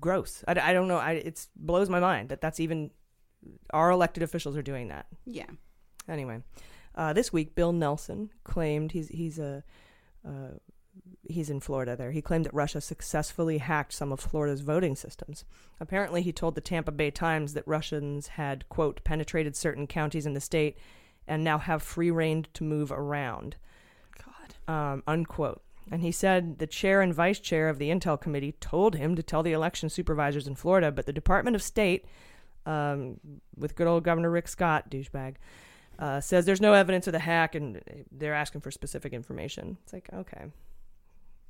gross. 0.00 0.42
I, 0.48 0.52
I 0.58 0.72
don't 0.72 0.88
know. 0.88 0.98
I, 0.98 1.12
it 1.12 1.46
blows 1.56 1.88
my 1.88 2.00
mind 2.00 2.30
that 2.30 2.40
that's 2.40 2.60
even 2.60 2.90
our 3.72 3.90
elected 3.90 4.22
officials 4.22 4.56
are 4.56 4.62
doing 4.62 4.88
that. 4.88 5.06
Yeah. 5.24 5.46
Anyway, 6.08 6.42
uh, 6.94 7.12
this 7.12 7.32
week 7.32 7.54
Bill 7.54 7.72
Nelson 7.72 8.30
claimed 8.44 8.92
he's 8.92 9.08
he's 9.08 9.38
a 9.38 9.62
uh, 10.26 10.58
he's 11.28 11.50
in 11.50 11.60
Florida. 11.60 11.96
There, 11.96 12.10
he 12.10 12.22
claimed 12.22 12.46
that 12.46 12.54
Russia 12.54 12.80
successfully 12.80 13.58
hacked 13.58 13.92
some 13.92 14.12
of 14.12 14.20
Florida's 14.20 14.60
voting 14.60 14.96
systems. 14.96 15.44
Apparently, 15.78 16.22
he 16.22 16.32
told 16.32 16.54
the 16.54 16.60
Tampa 16.60 16.90
Bay 16.90 17.10
Times 17.10 17.54
that 17.54 17.66
Russians 17.66 18.28
had 18.28 18.68
quote 18.68 19.04
penetrated 19.04 19.56
certain 19.56 19.86
counties 19.86 20.26
in 20.26 20.34
the 20.34 20.40
state 20.40 20.76
and 21.26 21.44
now 21.44 21.58
have 21.58 21.82
free 21.82 22.10
reign 22.10 22.46
to 22.54 22.64
move 22.64 22.90
around. 22.92 23.56
God. 24.24 24.72
Um, 24.72 25.02
unquote. 25.06 25.62
And 25.92 26.02
he 26.02 26.12
said 26.12 26.58
the 26.58 26.66
chair 26.66 27.00
and 27.00 27.12
vice 27.12 27.40
chair 27.40 27.68
of 27.68 27.78
the 27.78 27.90
Intel 27.90 28.20
Committee 28.20 28.52
told 28.60 28.94
him 28.94 29.16
to 29.16 29.22
tell 29.22 29.42
the 29.42 29.52
election 29.52 29.88
supervisors 29.88 30.46
in 30.46 30.54
Florida, 30.54 30.92
but 30.92 31.06
the 31.06 31.12
Department 31.12 31.56
of 31.56 31.62
State, 31.62 32.04
um, 32.66 33.18
with 33.56 33.74
good 33.74 33.88
old 33.88 34.04
Governor 34.04 34.30
Rick 34.30 34.46
Scott, 34.46 34.88
douchebag, 34.90 35.34
uh, 35.98 36.20
says 36.20 36.46
there's 36.46 36.60
no 36.60 36.74
evidence 36.74 37.06
of 37.08 37.12
the 37.12 37.18
hack 37.18 37.54
and 37.56 37.80
they're 38.12 38.34
asking 38.34 38.60
for 38.60 38.70
specific 38.70 39.12
information. 39.12 39.78
It's 39.82 39.92
like, 39.92 40.08
okay. 40.12 40.46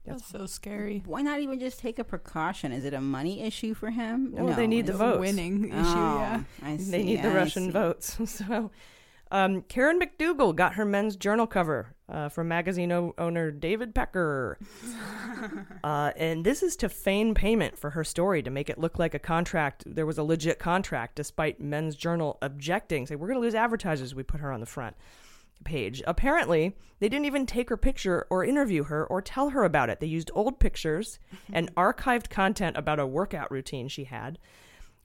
That's 0.06 0.26
so 0.26 0.46
scary. 0.46 1.02
Why 1.04 1.20
not 1.20 1.40
even 1.40 1.60
just 1.60 1.78
take 1.78 1.98
a 1.98 2.04
precaution? 2.04 2.72
Is 2.72 2.86
it 2.86 2.94
a 2.94 3.00
money 3.02 3.42
issue 3.42 3.74
for 3.74 3.90
him? 3.90 4.32
No, 4.34 4.54
they 4.54 4.66
need 4.66 4.86
the 4.86 4.92
it's 4.92 5.00
a 5.00 5.04
votes. 5.04 5.20
winning 5.20 5.64
issue, 5.68 5.76
Oh, 5.76 6.18
yeah. 6.18 6.42
I 6.62 6.76
they 6.76 6.82
see, 6.82 7.04
need 7.04 7.22
the 7.22 7.30
Russian 7.30 7.70
votes. 7.70 8.16
so, 8.24 8.70
um, 9.30 9.62
Karen 9.62 10.00
McDougal 10.00 10.54
got 10.54 10.74
her 10.74 10.84
men's 10.84 11.16
journal 11.16 11.46
cover 11.46 11.94
uh, 12.08 12.28
from 12.28 12.48
magazine 12.48 12.92
o- 12.92 13.14
owner 13.18 13.50
David 13.50 13.94
Pecker. 13.94 14.58
uh, 15.84 16.12
and 16.16 16.44
this 16.44 16.62
is 16.62 16.76
to 16.76 16.88
feign 16.88 17.34
payment 17.34 17.78
for 17.78 17.90
her 17.90 18.04
story 18.04 18.42
to 18.42 18.50
make 18.50 18.68
it 18.68 18.78
look 18.78 18.98
like 18.98 19.14
a 19.14 19.18
contract. 19.18 19.84
There 19.86 20.06
was 20.06 20.18
a 20.18 20.22
legit 20.22 20.58
contract, 20.58 21.16
despite 21.16 21.60
Men's 21.60 21.96
Journal 21.96 22.38
objecting, 22.42 23.06
saying, 23.06 23.20
We're 23.20 23.28
going 23.28 23.40
to 23.40 23.44
lose 23.44 23.54
advertisers. 23.54 24.12
If 24.12 24.16
we 24.16 24.22
put 24.22 24.40
her 24.40 24.52
on 24.52 24.60
the 24.60 24.66
front 24.66 24.96
page. 25.64 26.02
Apparently, 26.06 26.76
they 26.98 27.08
didn't 27.08 27.26
even 27.26 27.46
take 27.46 27.68
her 27.68 27.76
picture 27.76 28.26
or 28.30 28.44
interview 28.44 28.84
her 28.84 29.06
or 29.06 29.22
tell 29.22 29.50
her 29.50 29.64
about 29.64 29.90
it. 29.90 30.00
They 30.00 30.06
used 30.06 30.30
old 30.34 30.58
pictures 30.58 31.18
and 31.52 31.74
archived 31.76 32.30
content 32.30 32.76
about 32.76 32.98
a 32.98 33.06
workout 33.06 33.50
routine 33.50 33.88
she 33.88 34.04
had. 34.04 34.38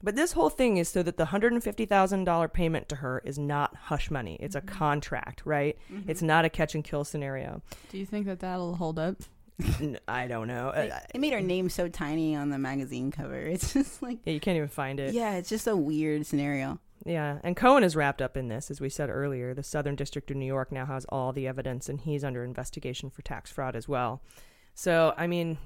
But 0.02 0.14
this 0.14 0.32
whole 0.32 0.50
thing 0.50 0.76
is 0.76 0.88
so 0.88 1.02
that 1.02 1.16
the 1.16 1.26
$150,000 1.26 2.52
payment 2.52 2.88
to 2.90 2.96
her 2.96 3.22
is 3.24 3.38
not 3.38 3.74
hush 3.76 4.10
money. 4.10 4.36
It's 4.40 4.54
a 4.54 4.60
contract, 4.60 5.42
right? 5.44 5.76
It's 6.06 6.22
not 6.22 6.44
a 6.44 6.48
catch 6.50 6.74
and 6.74 6.84
kill 6.84 7.04
scenario. 7.04 7.62
Do 7.90 7.98
you 7.98 8.06
think 8.06 8.26
that 8.26 8.40
that'll 8.40 8.76
hold 8.76 8.98
up? 8.98 9.16
I 10.06 10.26
don't 10.26 10.48
know. 10.48 10.70
They, 10.74 10.90
Uh, 10.90 10.98
they 11.12 11.18
made 11.18 11.32
her 11.32 11.40
name 11.40 11.70
so 11.70 11.88
tiny 11.88 12.36
on 12.36 12.50
the 12.50 12.58
magazine 12.58 13.10
cover. 13.10 13.36
It's 13.46 13.72
just 13.72 14.02
like 14.02 14.18
yeah, 14.24 14.34
you 14.34 14.40
can't 14.40 14.56
even 14.56 14.68
find 14.68 15.00
it. 15.00 15.14
yeah, 15.14 15.36
it's 15.36 15.48
just 15.48 15.66
a 15.66 15.74
weird 15.76 16.26
scenario. 16.26 16.78
Yeah, 17.06 17.38
and 17.42 17.56
Cohen 17.56 17.84
is 17.84 17.94
wrapped 17.96 18.20
up 18.20 18.36
in 18.36 18.48
this, 18.48 18.70
as 18.70 18.80
we 18.80 18.88
said 18.90 19.08
earlier. 19.10 19.54
The 19.54 19.62
Southern 19.62 19.96
District 19.96 20.30
of 20.30 20.36
New 20.36 20.46
York 20.46 20.72
now 20.72 20.86
has 20.86 21.04
all 21.06 21.32
the 21.32 21.46
evidence, 21.46 21.88
and 21.88 22.00
he's 22.00 22.24
under 22.24 22.42
investigation 22.44 23.10
for 23.10 23.22
tax 23.22 23.50
fraud 23.50 23.76
as 23.76 23.88
well. 23.88 24.22
So, 24.74 25.14
I 25.16 25.26
mean, 25.26 25.56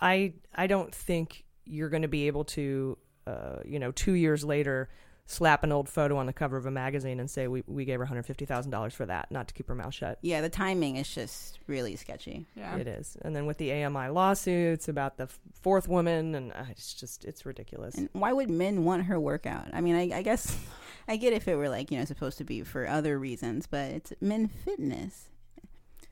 I 0.00 0.34
I 0.54 0.66
don't 0.66 0.94
think 0.94 1.44
you're 1.64 1.88
going 1.88 2.02
to 2.02 2.08
be 2.08 2.26
able 2.26 2.44
to, 2.44 2.98
uh, 3.26 3.56
you 3.64 3.78
know, 3.78 3.92
two 3.92 4.12
years 4.12 4.44
later, 4.44 4.88
slap 5.26 5.62
an 5.64 5.72
old 5.72 5.88
photo 5.88 6.16
on 6.16 6.26
the 6.26 6.32
cover 6.32 6.56
of 6.56 6.66
a 6.66 6.70
magazine 6.70 7.20
and 7.20 7.30
say 7.30 7.46
we 7.46 7.62
we 7.66 7.84
gave 7.84 7.94
her 7.94 8.04
one 8.04 8.08
hundred 8.08 8.24
fifty 8.24 8.44
thousand 8.44 8.70
dollars 8.70 8.94
for 8.94 9.06
that, 9.06 9.30
not 9.30 9.48
to 9.48 9.54
keep 9.54 9.68
her 9.68 9.74
mouth 9.74 9.94
shut. 9.94 10.18
Yeah, 10.22 10.40
the 10.40 10.48
timing 10.48 10.96
is 10.96 11.12
just 11.12 11.58
really 11.66 11.96
sketchy. 11.96 12.46
Yeah. 12.56 12.76
It 12.76 12.86
is, 12.86 13.16
and 13.22 13.34
then 13.34 13.46
with 13.46 13.58
the 13.58 13.72
AMI 13.72 14.08
lawsuits 14.08 14.88
about 14.88 15.16
the 15.16 15.28
fourth 15.60 15.88
woman, 15.88 16.34
and 16.34 16.52
uh, 16.52 16.64
it's 16.70 16.94
just 16.94 17.24
it's 17.24 17.46
ridiculous. 17.46 17.96
And 17.96 18.08
why 18.12 18.32
would 18.32 18.50
men 18.50 18.84
want 18.84 19.04
her 19.04 19.18
workout? 19.18 19.68
I 19.72 19.80
mean, 19.80 19.94
I, 19.94 20.18
I 20.18 20.22
guess 20.22 20.56
I 21.08 21.16
get 21.16 21.32
if 21.32 21.48
it 21.48 21.56
were 21.56 21.68
like 21.68 21.90
you 21.90 21.98
know 21.98 22.04
supposed 22.04 22.38
to 22.38 22.44
be 22.44 22.62
for 22.62 22.86
other 22.86 23.18
reasons, 23.18 23.66
but 23.66 23.90
it's 23.90 24.12
men 24.20 24.48
fitness. 24.48 25.28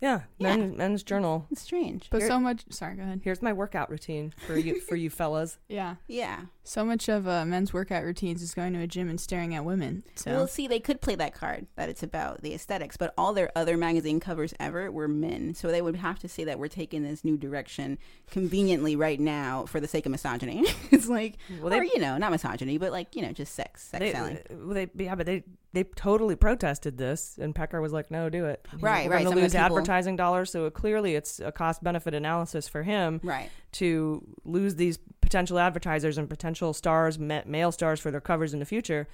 Yeah, 0.01 0.22
Men, 0.40 0.76
men's 0.78 1.03
journal. 1.03 1.46
It's 1.51 1.61
strange. 1.61 2.09
But 2.11 2.20
Here- 2.22 2.28
so 2.28 2.40
much. 2.40 2.62
Sorry, 2.70 2.96
go 2.96 3.03
ahead. 3.03 3.20
Here's 3.22 3.42
my 3.42 3.53
workout 3.53 3.90
routine 3.90 4.32
for 4.46 4.57
you 4.57 4.80
for 4.80 4.96
you 4.96 5.11
fellas. 5.11 5.59
Yeah. 5.68 5.96
Yeah. 6.09 6.40
So 6.64 6.84
much 6.84 7.09
of 7.09 7.26
uh, 7.28 7.44
men's 7.44 7.72
workout 7.72 8.05
routines 8.05 8.42
is 8.42 8.55
going 8.55 8.72
to 8.74 8.80
a 8.80 8.86
gym 8.86 9.09
and 9.11 9.20
staring 9.20 9.55
at 9.55 9.64
women. 9.64 10.05
So 10.14 10.30
Well, 10.30 10.46
see, 10.46 10.66
they 10.68 10.78
could 10.80 11.01
play 11.01 11.16
that 11.16 11.34
card 11.34 11.66
that 11.76 11.88
it's 11.88 12.03
about 12.03 12.42
the 12.42 12.55
aesthetics, 12.55 12.96
but 12.96 13.12
all 13.18 13.32
their 13.32 13.51
other 13.57 13.76
magazine 13.76 14.20
covers 14.20 14.55
ever 14.61 14.90
were 14.90 15.09
men, 15.09 15.55
so 15.55 15.68
they 15.68 15.82
would 15.82 15.96
have 15.96 16.18
to 16.20 16.28
say 16.28 16.44
that 16.44 16.59
we're 16.59 16.68
taking 16.68 17.03
this 17.03 17.24
new 17.24 17.36
direction 17.36 17.98
conveniently 18.30 18.96
right 18.96 19.18
now 19.20 19.64
for 19.66 19.80
the 19.80 19.88
sake 19.88 20.07
of 20.07 20.12
misogyny. 20.12 20.64
it's 20.90 21.09
like, 21.09 21.36
Well, 21.61 21.70
they- 21.70 21.78
or 21.78 21.84
you 21.84 21.98
know, 21.98 22.16
not 22.18 22.30
misogyny, 22.30 22.78
but 22.78 22.92
like 22.92 23.14
you 23.16 23.22
know, 23.22 23.32
just 23.32 23.55
sex, 23.55 23.82
sex 23.84 23.98
they, 24.01 24.12
selling. 24.12 24.38
well, 24.51 24.74
they, 24.74 24.88
yeah, 24.96 25.14
but 25.14 25.26
they 25.26 25.42
they 25.73 25.85
totally 25.85 26.35
protested 26.37 26.99
this, 26.99 27.39
and 27.41 27.55
Pecker 27.55 27.81
was 27.81 27.93
like, 27.93 28.11
"No, 28.11 28.29
do 28.29 28.45
it." 28.47 28.66
Right, 28.81 29.07
We're 29.09 29.14
right. 29.14 29.25
Going 29.25 29.37
to 29.37 29.41
lose 29.43 29.53
people- 29.53 29.64
advertising 29.66 30.16
dollars, 30.16 30.51
so 30.51 30.68
clearly 30.71 31.14
it's 31.14 31.39
a 31.41 31.53
cost 31.53 31.83
benefit 31.85 32.12
analysis 32.14 32.66
for 32.68 32.83
him, 32.83 33.21
Right. 33.23 33.51
To 33.73 34.25
lose 34.45 34.75
these 34.77 34.99
potential 35.21 35.59
advertisers 35.59 36.18
and 36.18 36.29
potential 36.29 36.73
stars, 36.73 37.18
ma- 37.18 37.43
male 37.47 37.71
stars 37.71 38.01
for 38.01 38.11
their 38.11 38.21
covers 38.21 38.53
in 38.53 38.59
the 38.59 38.64
future. 38.66 39.07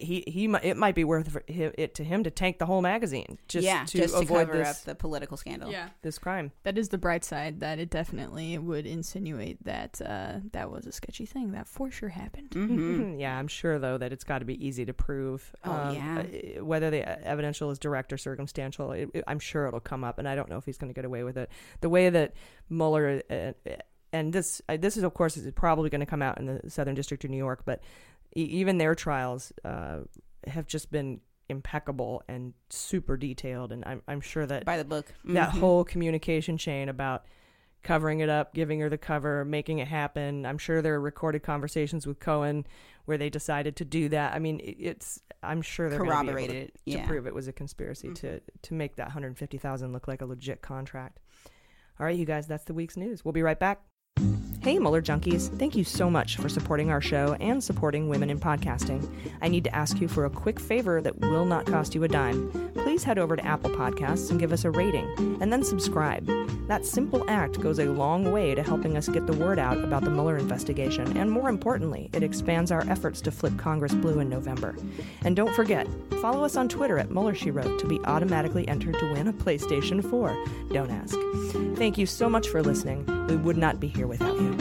He 0.00 0.24
he, 0.26 0.44
it 0.62 0.76
might 0.76 0.94
be 0.94 1.04
worth 1.04 1.36
it 1.46 1.94
to 1.96 2.04
him 2.04 2.24
to 2.24 2.30
tank 2.30 2.58
the 2.58 2.66
whole 2.66 2.82
magazine 2.82 3.38
just 3.48 3.64
yeah, 3.64 3.84
to 3.84 3.98
just 3.98 4.14
to 4.14 4.20
avoid 4.20 4.46
cover 4.46 4.58
this 4.58 4.80
up 4.80 4.84
the 4.84 4.94
political 4.94 5.36
scandal. 5.36 5.70
yeah, 5.70 5.88
this 6.02 6.18
crime. 6.18 6.52
that 6.62 6.78
is 6.78 6.88
the 6.88 6.98
bright 6.98 7.24
side. 7.24 7.60
That 7.60 7.78
it 7.78 7.90
definitely 7.90 8.58
would 8.58 8.86
insinuate 8.86 9.62
that 9.64 10.00
uh, 10.04 10.40
that 10.52 10.70
was 10.70 10.86
a 10.86 10.92
sketchy 10.92 11.26
thing. 11.26 11.52
That 11.52 11.68
for 11.68 11.90
sure 11.90 12.08
happened. 12.08 12.50
Mm-hmm. 12.50 13.18
yeah, 13.20 13.38
I'm 13.38 13.48
sure 13.48 13.78
though 13.78 13.98
that 13.98 14.12
it's 14.12 14.24
got 14.24 14.38
to 14.38 14.44
be 14.44 14.64
easy 14.66 14.84
to 14.84 14.92
prove. 14.94 15.54
Oh, 15.64 15.70
um, 15.72 15.94
yeah. 15.94 16.22
uh, 16.60 16.64
Whether 16.64 16.90
the 16.90 17.26
evidential 17.26 17.70
is 17.70 17.78
direct 17.78 18.12
or 18.12 18.18
circumstantial, 18.18 18.92
it, 18.92 19.10
it- 19.14 19.24
I'm 19.26 19.38
sure 19.38 19.66
it'll 19.66 19.80
come 19.80 20.04
up, 20.04 20.18
and 20.18 20.28
I 20.28 20.34
don't 20.34 20.48
know 20.48 20.56
if 20.58 20.64
he's 20.64 20.78
going 20.78 20.92
to 20.92 20.94
get 20.94 21.04
away 21.04 21.22
with 21.24 21.36
it. 21.36 21.50
The 21.80 21.88
way 21.88 22.08
that 22.10 22.34
Mueller 22.68 23.22
uh, 23.30 23.52
and 24.12 24.32
this 24.32 24.60
uh, 24.68 24.76
this 24.76 24.96
is 24.96 25.02
of 25.02 25.14
course 25.14 25.36
is 25.36 25.50
probably 25.52 25.90
going 25.90 26.00
to 26.00 26.06
come 26.06 26.22
out 26.22 26.38
in 26.38 26.46
the 26.46 26.70
Southern 26.70 26.94
District 26.94 27.24
of 27.24 27.30
New 27.30 27.36
York, 27.36 27.62
but 27.64 27.80
e- 28.36 28.42
even 28.44 28.78
their 28.78 28.94
trials 28.94 29.52
uh, 29.64 30.00
have 30.46 30.66
just 30.66 30.90
been 30.90 31.20
impeccable 31.48 32.22
and 32.28 32.54
super 32.70 33.16
detailed 33.16 33.72
and 33.72 33.84
I'm 33.84 34.00
I'm 34.08 34.20
sure 34.20 34.46
that 34.46 34.64
by 34.64 34.78
the 34.78 34.84
book 34.84 35.12
that 35.24 35.50
Mhm. 35.50 35.58
whole 35.58 35.84
communication 35.84 36.56
chain 36.56 36.88
about 36.88 37.26
covering 37.82 38.20
it 38.20 38.28
up, 38.28 38.54
giving 38.54 38.78
her 38.80 38.88
the 38.88 38.96
cover, 38.96 39.44
making 39.44 39.78
it 39.80 39.88
happen. 39.88 40.46
I'm 40.46 40.56
sure 40.56 40.80
there 40.80 40.94
are 40.94 41.00
recorded 41.00 41.42
conversations 41.42 42.06
with 42.06 42.20
Cohen 42.20 42.64
where 43.06 43.18
they 43.18 43.28
decided 43.28 43.74
to 43.76 43.84
do 43.84 44.08
that. 44.10 44.32
I 44.34 44.38
mean, 44.38 44.60
it's 44.62 45.20
I'm 45.42 45.60
sure 45.62 45.90
they're 45.90 45.98
gonna 45.98 46.10
be 46.10 46.14
able 46.14 46.22
to- 46.26 46.32
Corroborated 46.32 46.56
it, 46.68 46.74
to, 46.74 46.80
yeah. 46.86 46.98
Mm-hmm. 46.98 47.08
prove 47.08 47.26
it 47.26 47.34
was 47.34 47.48
a 47.48 47.52
conspiracy 47.52 48.14
to 48.14 48.40
to 48.40 48.74
make 48.74 48.96
that 48.96 49.08
150,000 49.08 49.92
look 49.92 50.06
like 50.08 50.22
a 50.22 50.26
legit 50.26 50.62
contract. 50.62 51.18
All 52.00 52.06
right, 52.06 52.16
you 52.16 52.24
guys, 52.24 52.46
that's 52.46 52.64
the 52.64 52.72
week's 52.74 52.96
news. 52.96 53.24
We'll 53.24 53.32
be 53.32 53.42
right 53.42 53.58
back. 53.58 53.80
Hey, 54.62 54.78
Mueller 54.78 55.02
Junkies. 55.02 55.48
Thank 55.58 55.74
you 55.74 55.82
so 55.82 56.08
much 56.08 56.36
for 56.36 56.48
supporting 56.48 56.88
our 56.88 57.00
show 57.00 57.34
and 57.40 57.62
supporting 57.62 58.08
women 58.08 58.30
in 58.30 58.38
podcasting. 58.38 59.04
I 59.40 59.48
need 59.48 59.64
to 59.64 59.74
ask 59.74 60.00
you 60.00 60.06
for 60.06 60.24
a 60.24 60.30
quick 60.30 60.60
favor 60.60 61.00
that 61.00 61.18
will 61.18 61.44
not 61.44 61.66
cost 61.66 61.96
you 61.96 62.04
a 62.04 62.08
dime. 62.08 62.48
Please 62.74 63.02
head 63.02 63.18
over 63.18 63.34
to 63.34 63.44
Apple 63.44 63.70
Podcasts 63.70 64.30
and 64.30 64.38
give 64.38 64.52
us 64.52 64.64
a 64.64 64.70
rating, 64.70 65.08
and 65.40 65.52
then 65.52 65.64
subscribe. 65.64 66.28
That 66.68 66.86
simple 66.86 67.28
act 67.28 67.60
goes 67.60 67.80
a 67.80 67.86
long 67.86 68.30
way 68.30 68.54
to 68.54 68.62
helping 68.62 68.96
us 68.96 69.08
get 69.08 69.26
the 69.26 69.32
word 69.32 69.58
out 69.58 69.78
about 69.78 70.04
the 70.04 70.10
Mueller 70.10 70.36
investigation, 70.36 71.16
and 71.16 71.28
more 71.28 71.48
importantly, 71.48 72.08
it 72.12 72.22
expands 72.22 72.70
our 72.70 72.88
efforts 72.88 73.20
to 73.22 73.32
flip 73.32 73.56
Congress 73.58 73.94
blue 73.94 74.20
in 74.20 74.28
November. 74.28 74.76
And 75.24 75.34
don't 75.34 75.54
forget, 75.54 75.88
follow 76.20 76.44
us 76.44 76.54
on 76.54 76.68
Twitter 76.68 76.98
at 76.98 77.10
Mueller 77.10 77.34
She 77.34 77.50
Wrote 77.50 77.80
to 77.80 77.86
be 77.88 77.98
automatically 78.04 78.66
entered 78.68 78.96
to 79.00 79.12
win 79.12 79.26
a 79.26 79.32
PlayStation 79.32 80.08
4. 80.08 80.36
Don't 80.72 80.90
ask. 80.90 81.18
Thank 81.76 81.98
you 81.98 82.06
so 82.06 82.30
much 82.30 82.48
for 82.48 82.62
listening. 82.62 83.04
We 83.26 83.36
would 83.36 83.56
not 83.56 83.80
be 83.80 83.88
here 83.88 84.06
without 84.06 84.40
you. 84.40 84.51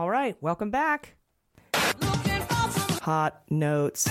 All 0.00 0.08
right, 0.08 0.34
welcome 0.40 0.70
back. 0.70 1.16
Hot 1.74 3.42
notes. 3.50 4.08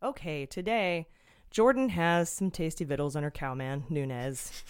Okay, 0.00 0.46
today 0.46 1.08
Jordan 1.50 1.88
has 1.88 2.30
some 2.30 2.52
tasty 2.52 2.84
vittles 2.84 3.16
on 3.16 3.24
her 3.24 3.32
cowman, 3.32 3.82
Nunes. 3.90 4.62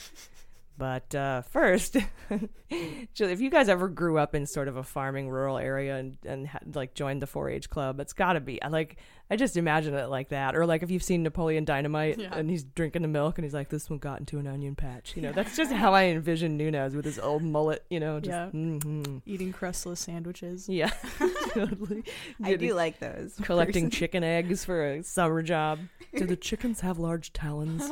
But 0.78 1.12
uh, 1.14 1.42
first, 1.42 1.96
if 2.70 3.40
you 3.40 3.50
guys 3.50 3.68
ever 3.68 3.88
grew 3.88 4.16
up 4.16 4.34
in 4.36 4.46
sort 4.46 4.68
of 4.68 4.76
a 4.76 4.84
farming 4.84 5.28
rural 5.28 5.58
area 5.58 5.96
and, 5.96 6.16
and 6.24 6.46
had, 6.46 6.76
like 6.76 6.94
joined 6.94 7.20
the 7.20 7.26
4-H 7.26 7.68
club, 7.68 7.98
it's 7.98 8.12
got 8.12 8.34
to 8.34 8.40
be 8.40 8.60
like 8.70 8.96
I 9.30 9.36
just 9.36 9.58
imagine 9.58 9.92
it 9.94 10.08
like 10.08 10.30
that. 10.30 10.56
Or 10.56 10.64
like 10.64 10.82
if 10.82 10.90
you've 10.90 11.02
seen 11.02 11.22
Napoleon 11.22 11.64
Dynamite 11.66 12.18
Yeah. 12.18 12.34
and 12.34 12.48
he's 12.48 12.62
drinking 12.64 13.02
the 13.02 13.08
milk 13.08 13.36
and 13.36 13.44
he's 13.44 13.52
like, 13.52 13.68
"This 13.68 13.90
one 13.90 13.98
got 13.98 14.20
into 14.20 14.38
an 14.38 14.46
onion 14.46 14.74
patch." 14.74 15.14
You 15.16 15.22
know, 15.22 15.32
that's 15.32 15.54
just 15.56 15.70
how 15.70 15.92
I 15.92 16.04
envision 16.04 16.56
Nunes 16.56 16.94
with 16.94 17.04
his 17.04 17.18
old 17.18 17.42
mullet. 17.42 17.84
You 17.90 18.00
know, 18.00 18.20
just 18.20 18.30
yeah. 18.30 18.48
mhm. 18.54 19.20
Eating 19.26 19.52
crustless 19.52 20.00
sandwiches. 20.00 20.66
Yeah, 20.68 20.90
totally. 21.52 22.04
I 22.42 22.54
do 22.56 22.72
like 22.74 23.00
those. 23.00 23.34
Collecting 23.42 23.86
personally. 23.86 23.90
chicken 23.90 24.24
eggs 24.24 24.64
for 24.64 24.92
a 24.92 25.02
summer 25.02 25.42
job. 25.42 25.80
Do 26.16 26.24
the 26.24 26.36
chickens 26.48 26.80
have 26.80 26.98
large 26.98 27.32
talons? 27.34 27.90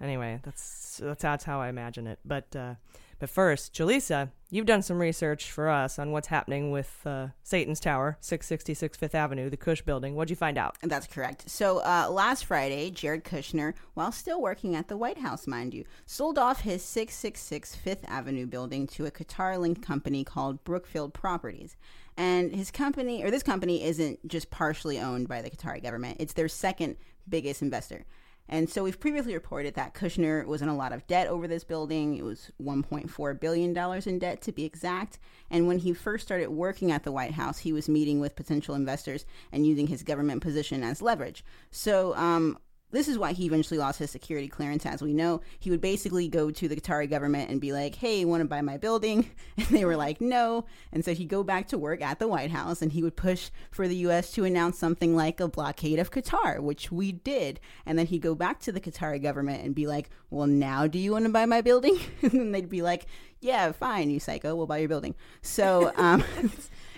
Anyway, 0.00 0.40
that's 0.42 1.00
that's 1.02 1.44
how 1.44 1.60
I 1.60 1.68
imagine 1.68 2.06
it. 2.06 2.18
But 2.24 2.54
uh, 2.54 2.74
but 3.18 3.30
first, 3.30 3.74
Jaleesa, 3.74 4.30
you've 4.48 4.66
done 4.66 4.82
some 4.82 4.98
research 4.98 5.50
for 5.50 5.68
us 5.68 5.98
on 5.98 6.12
what's 6.12 6.28
happening 6.28 6.70
with 6.70 7.00
uh, 7.04 7.28
Satan's 7.42 7.80
Tower, 7.80 8.16
666 8.20 8.96
Fifth 8.96 9.14
Avenue, 9.14 9.50
the 9.50 9.56
Cush 9.56 9.82
Building. 9.82 10.14
What'd 10.14 10.30
you 10.30 10.36
find 10.36 10.56
out? 10.56 10.76
That's 10.82 11.08
correct. 11.08 11.50
So 11.50 11.78
uh, 11.78 12.08
last 12.10 12.44
Friday, 12.44 12.90
Jared 12.90 13.24
Kushner, 13.24 13.74
while 13.94 14.12
still 14.12 14.40
working 14.40 14.76
at 14.76 14.86
the 14.86 14.96
White 14.96 15.18
House, 15.18 15.48
mind 15.48 15.74
you, 15.74 15.84
sold 16.06 16.38
off 16.38 16.60
his 16.60 16.82
666 16.82 17.74
Fifth 17.74 18.04
Avenue 18.08 18.46
building 18.46 18.86
to 18.88 19.06
a 19.06 19.10
Qatar-linked 19.10 19.82
company 19.82 20.22
called 20.22 20.62
Brookfield 20.62 21.12
Properties. 21.12 21.76
And 22.16 22.54
his 22.54 22.70
company, 22.70 23.24
or 23.24 23.30
this 23.30 23.42
company, 23.42 23.82
isn't 23.82 24.26
just 24.28 24.50
partially 24.50 24.98
owned 24.98 25.28
by 25.28 25.42
the 25.42 25.50
Qatari 25.50 25.82
government; 25.82 26.18
it's 26.20 26.32
their 26.34 26.48
second 26.48 26.96
biggest 27.28 27.62
investor. 27.62 28.04
And 28.48 28.68
so 28.68 28.82
we've 28.82 28.98
previously 28.98 29.34
reported 29.34 29.74
that 29.74 29.94
Kushner 29.94 30.46
was 30.46 30.62
in 30.62 30.68
a 30.68 30.76
lot 30.76 30.92
of 30.92 31.06
debt 31.06 31.26
over 31.26 31.46
this 31.46 31.64
building. 31.64 32.16
It 32.16 32.24
was 32.24 32.50
$1.4 32.62 33.40
billion 33.40 33.76
in 34.06 34.18
debt 34.18 34.40
to 34.42 34.52
be 34.52 34.64
exact. 34.64 35.18
And 35.50 35.66
when 35.66 35.78
he 35.78 35.92
first 35.92 36.26
started 36.26 36.48
working 36.48 36.90
at 36.90 37.04
the 37.04 37.12
White 37.12 37.34
House, 37.34 37.58
he 37.58 37.72
was 37.72 37.88
meeting 37.88 38.20
with 38.20 38.36
potential 38.36 38.74
investors 38.74 39.26
and 39.52 39.66
using 39.66 39.86
his 39.86 40.02
government 40.02 40.42
position 40.42 40.82
as 40.82 41.02
leverage. 41.02 41.44
So, 41.70 42.14
um, 42.16 42.58
this 42.90 43.08
is 43.08 43.18
why 43.18 43.32
he 43.32 43.46
eventually 43.46 43.78
lost 43.78 43.98
his 43.98 44.10
security 44.10 44.48
clearance. 44.48 44.86
As 44.86 45.02
we 45.02 45.12
know, 45.12 45.40
he 45.58 45.70
would 45.70 45.80
basically 45.80 46.28
go 46.28 46.50
to 46.50 46.68
the 46.68 46.76
Qatari 46.76 47.08
government 47.08 47.50
and 47.50 47.60
be 47.60 47.72
like, 47.72 47.96
"Hey, 47.96 48.24
want 48.24 48.40
to 48.42 48.48
buy 48.48 48.60
my 48.60 48.76
building?" 48.76 49.30
And 49.56 49.66
they 49.68 49.84
were 49.84 49.96
like, 49.96 50.20
"No." 50.20 50.64
And 50.92 51.04
so 51.04 51.14
he'd 51.14 51.28
go 51.28 51.42
back 51.42 51.68
to 51.68 51.78
work 51.78 52.00
at 52.00 52.18
the 52.18 52.28
White 52.28 52.50
House, 52.50 52.80
and 52.80 52.92
he 52.92 53.02
would 53.02 53.16
push 53.16 53.50
for 53.70 53.88
the 53.88 53.96
U.S. 53.96 54.32
to 54.32 54.44
announce 54.44 54.78
something 54.78 55.14
like 55.14 55.40
a 55.40 55.48
blockade 55.48 55.98
of 55.98 56.10
Qatar, 56.10 56.60
which 56.60 56.90
we 56.90 57.12
did. 57.12 57.60
And 57.84 57.98
then 57.98 58.06
he'd 58.06 58.22
go 58.22 58.34
back 58.34 58.60
to 58.60 58.72
the 58.72 58.80
Qatari 58.80 59.22
government 59.22 59.64
and 59.64 59.74
be 59.74 59.86
like, 59.86 60.10
"Well, 60.30 60.46
now 60.46 60.86
do 60.86 60.98
you 60.98 61.12
want 61.12 61.26
to 61.26 61.32
buy 61.32 61.46
my 61.46 61.60
building?" 61.60 61.98
and 62.22 62.32
then 62.32 62.52
they'd 62.52 62.68
be 62.68 62.82
like, 62.82 63.06
"Yeah, 63.40 63.72
fine, 63.72 64.10
you 64.10 64.20
psycho, 64.20 64.54
we'll 64.54 64.66
buy 64.66 64.78
your 64.78 64.88
building." 64.88 65.14
So. 65.42 65.92
Um, 65.96 66.24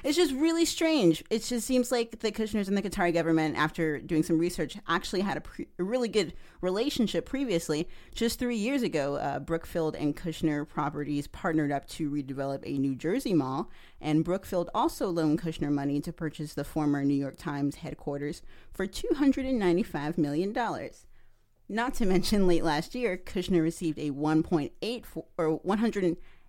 It's 0.03 0.17
just 0.17 0.33
really 0.33 0.65
strange. 0.65 1.23
It 1.31 1.45
just 1.45 1.67
seems 1.67 1.93
like 1.93 2.21
the 2.21 2.33
Kushners 2.33 2.69
and 2.69 2.77
the 2.77 2.83
Qatari 2.83 3.13
government, 3.13 3.57
after 3.57 3.99
doing 3.99 4.23
some 4.23 4.39
research, 4.39 4.77
actually 4.89 5.21
had 5.21 5.37
a, 5.37 5.41
pre- 5.43 5.69
a 5.79 5.83
really 5.83 6.09
good 6.09 6.33
relationship 6.63 7.27
previously. 7.27 7.89
Just 8.15 8.39
three 8.39 8.57
years 8.57 8.83
ago, 8.83 9.17
uh, 9.17 9.41
Brookfield 9.41 9.95
and 9.97 10.17
Kushner 10.17 10.67
Properties 10.67 11.27
partnered 11.27 11.71
up 11.71 11.87
to 11.91 12.11
redevelop 12.11 12.63
a 12.65 12.79
New 12.79 12.95
Jersey 12.95 13.35
mall, 13.35 13.71
and 14.01 14.25
Brookfield 14.25 14.71
also 14.75 15.09
loaned 15.09 15.43
Kushner 15.43 15.71
money 15.71 16.01
to 16.01 16.13
purchase 16.13 16.55
the 16.55 16.65
former 16.65 17.05
New 17.05 17.15
York 17.15 17.37
Times 17.37 17.77
headquarters 17.77 18.41
for 18.73 18.87
$295 18.87 20.17
million. 20.17 20.55
Not 21.69 21.95
to 21.95 22.07
mention, 22.07 22.47
late 22.49 22.65
last 22.65 22.95
year, 22.97 23.17
Kushner 23.17 23.63
received 23.63 23.99
a 23.99 24.11
1.8 24.11 25.05
or 25.39 25.61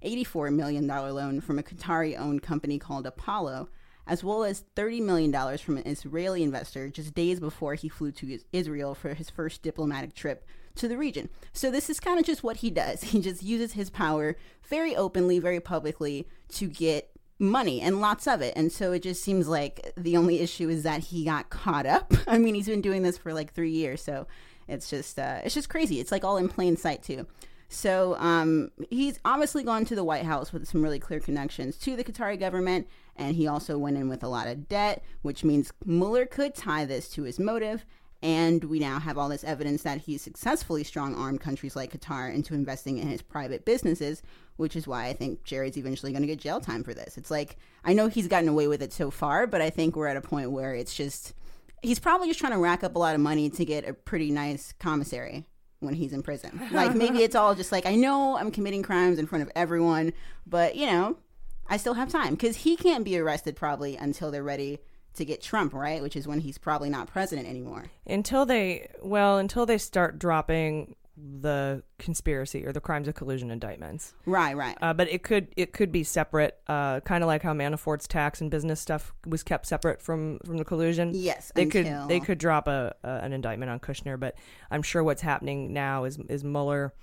184 0.01 0.51
million 0.51 0.87
dollar 0.87 1.11
loan 1.11 1.41
from 1.41 1.59
a 1.59 1.63
Qatari-owned 1.63 2.41
company 2.41 2.79
called 2.79 3.05
Apollo, 3.05 3.69
as 4.07 4.23
well 4.23 4.43
as 4.43 4.65
30 4.75 5.01
million 5.01 5.29
dollars 5.29 5.61
from 5.61 5.77
an 5.77 5.85
Israeli 5.85 6.41
investor 6.41 6.89
just 6.89 7.13
days 7.13 7.39
before 7.39 7.75
he 7.75 7.87
flew 7.87 8.11
to 8.13 8.39
Israel 8.51 8.95
for 8.95 9.13
his 9.13 9.29
first 9.29 9.61
diplomatic 9.61 10.15
trip 10.15 10.45
to 10.75 10.87
the 10.87 10.97
region. 10.97 11.29
So 11.53 11.69
this 11.69 11.89
is 11.89 11.99
kind 11.99 12.19
of 12.19 12.25
just 12.25 12.43
what 12.43 12.57
he 12.57 12.71
does. 12.71 13.03
He 13.11 13.21
just 13.21 13.43
uses 13.43 13.73
his 13.73 13.91
power 13.91 14.35
very 14.67 14.95
openly, 14.95 15.37
very 15.37 15.59
publicly 15.59 16.27
to 16.53 16.67
get 16.67 17.11
money 17.37 17.79
and 17.81 18.01
lots 18.01 18.27
of 18.27 18.41
it. 18.41 18.53
And 18.55 18.71
so 18.71 18.91
it 18.93 19.03
just 19.03 19.23
seems 19.23 19.47
like 19.47 19.93
the 19.95 20.17
only 20.17 20.39
issue 20.39 20.69
is 20.69 20.83
that 20.83 21.01
he 21.01 21.25
got 21.25 21.49
caught 21.51 21.85
up. 21.85 22.13
I 22.27 22.39
mean, 22.39 22.55
he's 22.55 22.67
been 22.67 22.81
doing 22.81 23.03
this 23.03 23.17
for 23.19 23.33
like 23.33 23.53
3 23.53 23.69
years, 23.69 24.01
so 24.01 24.25
it's 24.67 24.89
just 24.89 25.19
uh, 25.19 25.41
it's 25.43 25.53
just 25.53 25.69
crazy. 25.69 25.99
It's 25.99 26.11
like 26.11 26.23
all 26.23 26.37
in 26.37 26.49
plain 26.49 26.75
sight 26.75 27.03
too. 27.03 27.27
So 27.73 28.17
um, 28.17 28.69
he's 28.89 29.17
obviously 29.23 29.63
gone 29.63 29.85
to 29.85 29.95
the 29.95 30.03
White 30.03 30.25
House 30.25 30.51
with 30.51 30.67
some 30.67 30.83
really 30.83 30.99
clear 30.99 31.21
connections 31.21 31.77
to 31.77 31.95
the 31.95 32.03
Qatari 32.03 32.37
government, 32.37 32.85
and 33.15 33.33
he 33.33 33.47
also 33.47 33.77
went 33.77 33.95
in 33.95 34.09
with 34.09 34.23
a 34.23 34.27
lot 34.27 34.47
of 34.47 34.67
debt, 34.67 35.01
which 35.21 35.45
means 35.45 35.71
Mueller 35.85 36.25
could 36.25 36.53
tie 36.53 36.83
this 36.83 37.07
to 37.11 37.23
his 37.23 37.39
motive. 37.39 37.85
And 38.21 38.65
we 38.65 38.77
now 38.77 38.99
have 38.99 39.17
all 39.17 39.29
this 39.29 39.45
evidence 39.45 39.83
that 39.83 40.01
he 40.01 40.17
successfully 40.17 40.83
strong 40.83 41.15
armed 41.15 41.39
countries 41.39 41.77
like 41.77 41.97
Qatar 41.97 42.31
into 42.35 42.53
investing 42.53 42.97
in 42.97 43.07
his 43.07 43.21
private 43.21 43.63
businesses, 43.63 44.21
which 44.57 44.75
is 44.75 44.85
why 44.85 45.05
I 45.05 45.13
think 45.13 45.45
Jared's 45.45 45.77
eventually 45.77 46.11
going 46.11 46.23
to 46.23 46.27
get 46.27 46.39
jail 46.39 46.59
time 46.59 46.83
for 46.83 46.93
this. 46.93 47.17
It's 47.17 47.31
like, 47.31 47.55
I 47.85 47.93
know 47.93 48.09
he's 48.09 48.27
gotten 48.27 48.49
away 48.49 48.67
with 48.67 48.83
it 48.83 48.91
so 48.91 49.11
far, 49.11 49.47
but 49.47 49.61
I 49.61 49.69
think 49.69 49.95
we're 49.95 50.07
at 50.07 50.17
a 50.17 50.21
point 50.21 50.51
where 50.51 50.75
it's 50.75 50.93
just, 50.93 51.33
he's 51.81 51.99
probably 51.99 52.27
just 52.27 52.39
trying 52.41 52.51
to 52.51 52.59
rack 52.59 52.83
up 52.83 52.97
a 52.97 52.99
lot 52.99 53.15
of 53.15 53.21
money 53.21 53.49
to 53.49 53.63
get 53.63 53.87
a 53.87 53.93
pretty 53.93 54.29
nice 54.29 54.73
commissary 54.77 55.45
when 55.81 55.93
he's 55.95 56.13
in 56.13 56.23
prison. 56.23 56.61
Like 56.71 56.95
maybe 56.95 57.21
it's 57.23 57.35
all 57.35 57.53
just 57.53 57.71
like 57.71 57.85
I 57.85 57.95
know 57.95 58.37
I'm 58.37 58.49
committing 58.49 58.81
crimes 58.81 59.19
in 59.19 59.27
front 59.27 59.43
of 59.43 59.51
everyone, 59.55 60.13
but 60.47 60.75
you 60.75 60.85
know, 60.85 61.17
I 61.67 61.77
still 61.77 61.95
have 61.95 62.09
time 62.09 62.37
cuz 62.37 62.57
he 62.57 62.77
can't 62.77 63.03
be 63.03 63.17
arrested 63.17 63.55
probably 63.55 63.97
until 63.97 64.31
they're 64.31 64.43
ready 64.43 64.79
to 65.15 65.25
get 65.25 65.41
Trump, 65.41 65.73
right? 65.73 66.01
Which 66.01 66.15
is 66.15 66.27
when 66.27 66.39
he's 66.39 66.57
probably 66.57 66.89
not 66.89 67.07
president 67.07 67.47
anymore. 67.47 67.85
Until 68.07 68.45
they, 68.45 68.89
well, 69.01 69.37
until 69.37 69.65
they 69.65 69.77
start 69.77 70.17
dropping 70.17 70.95
the 71.41 71.83
conspiracy 71.99 72.65
or 72.65 72.71
the 72.71 72.81
crimes 72.81 73.07
of 73.07 73.15
collusion 73.15 73.51
indictments. 73.51 74.13
Right, 74.25 74.55
right. 74.55 74.77
Uh, 74.81 74.93
but 74.93 75.11
it 75.11 75.23
could 75.23 75.47
it 75.55 75.73
could 75.73 75.91
be 75.91 76.03
separate, 76.03 76.57
uh, 76.67 76.99
kind 77.01 77.23
of 77.23 77.27
like 77.27 77.43
how 77.43 77.53
Manafort's 77.53 78.07
tax 78.07 78.41
and 78.41 78.49
business 78.49 78.79
stuff 78.79 79.13
was 79.25 79.43
kept 79.43 79.65
separate 79.65 80.01
from 80.01 80.39
from 80.45 80.57
the 80.57 80.65
collusion. 80.65 81.11
Yes, 81.13 81.51
they 81.55 81.63
until- 81.63 81.83
could 81.83 82.09
they 82.09 82.19
could 82.19 82.37
drop 82.37 82.67
a, 82.67 82.95
a 83.03 83.09
an 83.09 83.33
indictment 83.33 83.69
on 83.71 83.79
Kushner, 83.79 84.19
but 84.19 84.35
I'm 84.69 84.81
sure 84.81 85.03
what's 85.03 85.21
happening 85.21 85.73
now 85.73 86.05
is 86.05 86.17
is 86.29 86.43
Mueller 86.43 86.93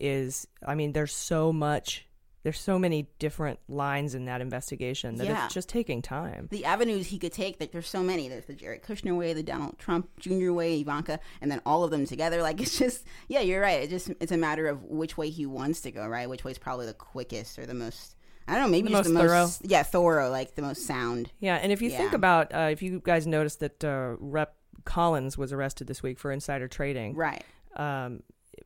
is 0.00 0.46
I 0.66 0.74
mean 0.74 0.92
there's 0.92 1.14
so 1.14 1.52
much 1.52 2.06
there's 2.42 2.58
so 2.60 2.78
many 2.78 3.08
different 3.18 3.58
lines 3.68 4.14
in 4.14 4.24
that 4.24 4.40
investigation 4.40 5.16
that 5.16 5.26
Yeah. 5.26 5.44
it's 5.44 5.54
just 5.54 5.68
taking 5.68 6.02
time. 6.02 6.48
The 6.50 6.64
avenues 6.64 7.06
he 7.08 7.18
could 7.18 7.32
take, 7.32 7.60
like 7.60 7.70
there's 7.72 7.88
so 7.88 8.02
many. 8.02 8.28
There's 8.28 8.46
the 8.46 8.54
Jared 8.54 8.82
Kushner 8.82 9.16
way, 9.16 9.32
the 9.32 9.42
Donald 9.42 9.78
Trump 9.78 10.08
Jr. 10.18 10.50
way, 10.52 10.80
Ivanka, 10.80 11.20
and 11.40 11.50
then 11.50 11.60
all 11.64 11.84
of 11.84 11.90
them 11.90 12.06
together. 12.06 12.42
Like 12.42 12.60
it's 12.62 12.78
just, 12.78 13.04
yeah, 13.28 13.40
you're 13.40 13.60
right. 13.62 13.82
It 13.82 13.90
just 13.90 14.10
it's 14.20 14.32
a 14.32 14.36
matter 14.36 14.66
of 14.66 14.82
which 14.84 15.16
way 15.16 15.30
he 15.30 15.46
wants 15.46 15.80
to 15.82 15.90
go, 15.92 16.06
right? 16.06 16.28
Which 16.28 16.44
way 16.44 16.50
is 16.50 16.58
probably 16.58 16.86
the 16.86 16.94
quickest 16.94 17.58
or 17.58 17.66
the 17.66 17.74
most 17.74 18.16
I 18.48 18.54
don't 18.54 18.62
know, 18.64 18.68
maybe 18.70 18.88
The 18.88 18.94
just 18.96 19.08
the 19.08 19.14
most 19.14 19.22
thorough. 19.22 19.40
most 19.42 19.60
yeah 19.64 19.82
thorough, 19.84 20.28
like 20.30 20.56
the 20.56 20.62
most 20.62 20.84
sound. 20.84 21.30
Yeah, 21.38 21.56
and 21.56 21.70
if 21.70 21.80
you 21.80 21.90
think 21.90 22.12
about, 22.12 22.52
uh, 22.52 22.68
if 22.72 22.82
you 22.82 23.00
guys 23.04 23.24
noticed 23.24 23.60
that 23.60 23.84
uh, 23.84 24.16
Rep 24.18 24.56
Collins 24.84 25.38
was 25.38 25.52
arrested 25.52 25.86
this 25.86 26.02
week 26.02 26.18
for 26.18 26.32
insider 26.32 26.66
trading, 26.66 27.14
right? 27.14 27.44
Um, 27.76 28.24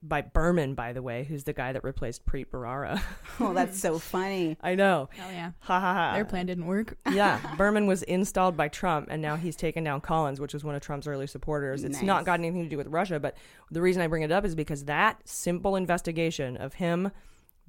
by 0.09 0.23
Berman, 0.23 0.75
by 0.75 0.93
the 0.93 1.03
way, 1.03 1.25
who's 1.25 1.45
the 1.45 1.53
guy 1.53 1.73
that 1.73 1.83
replaced 1.85 2.25
Preet 2.27 2.47
Bharara. 2.51 3.01
Oh, 3.41 3.53
that's 3.53 3.79
so 3.79 3.99
funny. 3.99 4.57
I 4.63 4.75
know. 4.75 5.11
Hell 5.15 5.31
yeah. 5.31 5.51
Ha 5.61 5.79
ha 5.81 5.93
ha. 5.93 6.15
Their 6.15 6.25
plan 6.25 6.47
didn't 6.47 6.65
work. 6.67 6.97
yeah, 7.13 7.39
Berman 7.59 7.87
was 7.87 8.03
installed 8.05 8.57
by 8.57 8.69
Trump, 8.69 9.09
and 9.11 9.21
now 9.21 9.37
he's 9.37 9.57
taken 9.57 9.85
down 9.85 10.01
Collins, 10.01 10.41
which 10.41 10.55
was 10.55 10.65
one 10.65 10.75
of 10.75 10.81
Trump's 10.81 11.07
early 11.07 11.27
supporters. 11.27 11.85
It's 11.85 12.01
not 12.01 12.25
got 12.25 12.41
anything 12.41 12.63
to 12.63 12.69
do 12.71 12.77
with 12.79 12.87
Russia, 12.87 13.21
but 13.21 13.37
the 13.71 13.83
reason 13.83 14.01
I 14.01 14.07
bring 14.07 14.23
it 14.23 14.33
up 14.33 14.45
is 14.47 14.55
because 14.55 14.85
that 14.87 15.21
simple 15.29 15.77
investigation 15.77 16.57
of 16.57 16.75
him 16.75 17.11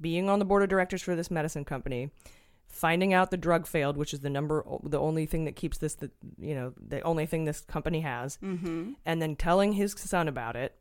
being 0.00 0.30
on 0.30 0.38
the 0.38 0.44
board 0.46 0.62
of 0.62 0.68
directors 0.70 1.02
for 1.02 1.14
this 1.16 1.30
medicine 1.30 1.64
company, 1.66 2.10
finding 2.66 3.12
out 3.12 3.30
the 3.30 3.36
drug 3.36 3.66
failed, 3.66 3.96
which 3.96 4.14
is 4.14 4.20
the 4.20 4.30
number, 4.30 4.64
the 4.82 4.98
only 5.00 5.26
thing 5.26 5.44
that 5.44 5.56
keeps 5.56 5.78
this, 5.78 5.94
the 5.96 6.10
you 6.38 6.54
know, 6.54 6.72
the 6.80 7.00
only 7.02 7.26
thing 7.26 7.44
this 7.44 7.60
company 7.62 8.00
has, 8.00 8.38
Mhm. 8.42 8.94
and 9.04 9.20
then 9.20 9.36
telling 9.36 9.72
his 9.72 9.92
son 9.92 10.28
about 10.28 10.54
it. 10.56 10.77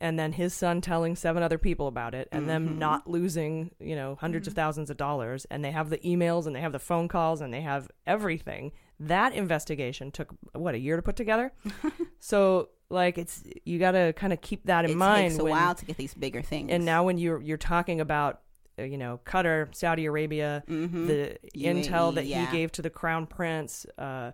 And 0.00 0.16
then 0.18 0.32
his 0.32 0.54
son 0.54 0.80
telling 0.80 1.16
seven 1.16 1.42
other 1.42 1.58
people 1.58 1.88
about 1.88 2.14
it, 2.14 2.28
and 2.30 2.44
Mhm. 2.44 2.46
them 2.46 2.78
not 2.78 3.10
losing, 3.10 3.72
you 3.80 3.96
know, 3.96 4.14
100s 4.20 4.46
of 4.46 4.54
thousands 4.54 4.90
of 4.90 4.96
dollars. 4.96 5.44
And 5.50 5.64
they 5.64 5.72
have 5.72 5.90
the 5.90 5.98
emails, 5.98 6.46
and 6.46 6.54
they 6.54 6.60
have 6.60 6.70
the 6.72 6.78
phone 6.78 7.08
calls, 7.08 7.40
and 7.40 7.52
they 7.52 7.62
have 7.62 7.90
everything. 8.06 8.70
That 9.00 9.32
investigation 9.32 10.10
took 10.12 10.34
what 10.54 10.74
a 10.74 10.78
year 10.78 10.96
to 10.96 11.02
put 11.02 11.16
together. 11.16 11.52
so, 12.20 12.68
like, 12.90 13.18
it's 13.18 13.42
you 13.64 13.78
got 13.78 13.92
to 13.92 14.12
kind 14.14 14.32
of 14.32 14.40
keep 14.40 14.64
that 14.66 14.84
in 14.84 14.92
It 14.92 14.96
mind. 14.96 15.30
takes 15.30 15.40
a 15.40 15.44
when- 15.44 15.50
while 15.52 15.74
to 15.74 15.84
get 15.84 15.96
these 15.96 16.14
bigger 16.14 16.42
things. 16.42 16.70
And 16.70 16.84
now, 16.84 17.04
when 17.04 17.18
you're 17.18 17.40
you're 17.40 17.56
talking 17.56 18.00
about, 18.00 18.40
uh, 18.78 18.82
you 18.84 18.98
know, 18.98 19.20
Qatar, 19.24 19.74
Saudi 19.74 20.06
Arabia, 20.06 20.62
Mhm. 20.68 21.06
the 21.08 21.38
UAE, 21.54 21.82
intel 21.84 22.14
that 22.14 22.26
yeah. 22.26 22.46
he 22.46 22.56
gave 22.56 22.70
to 22.72 22.82
the 22.82 22.90
crown 22.90 23.26
prince. 23.26 23.84
Uh, 23.98 24.30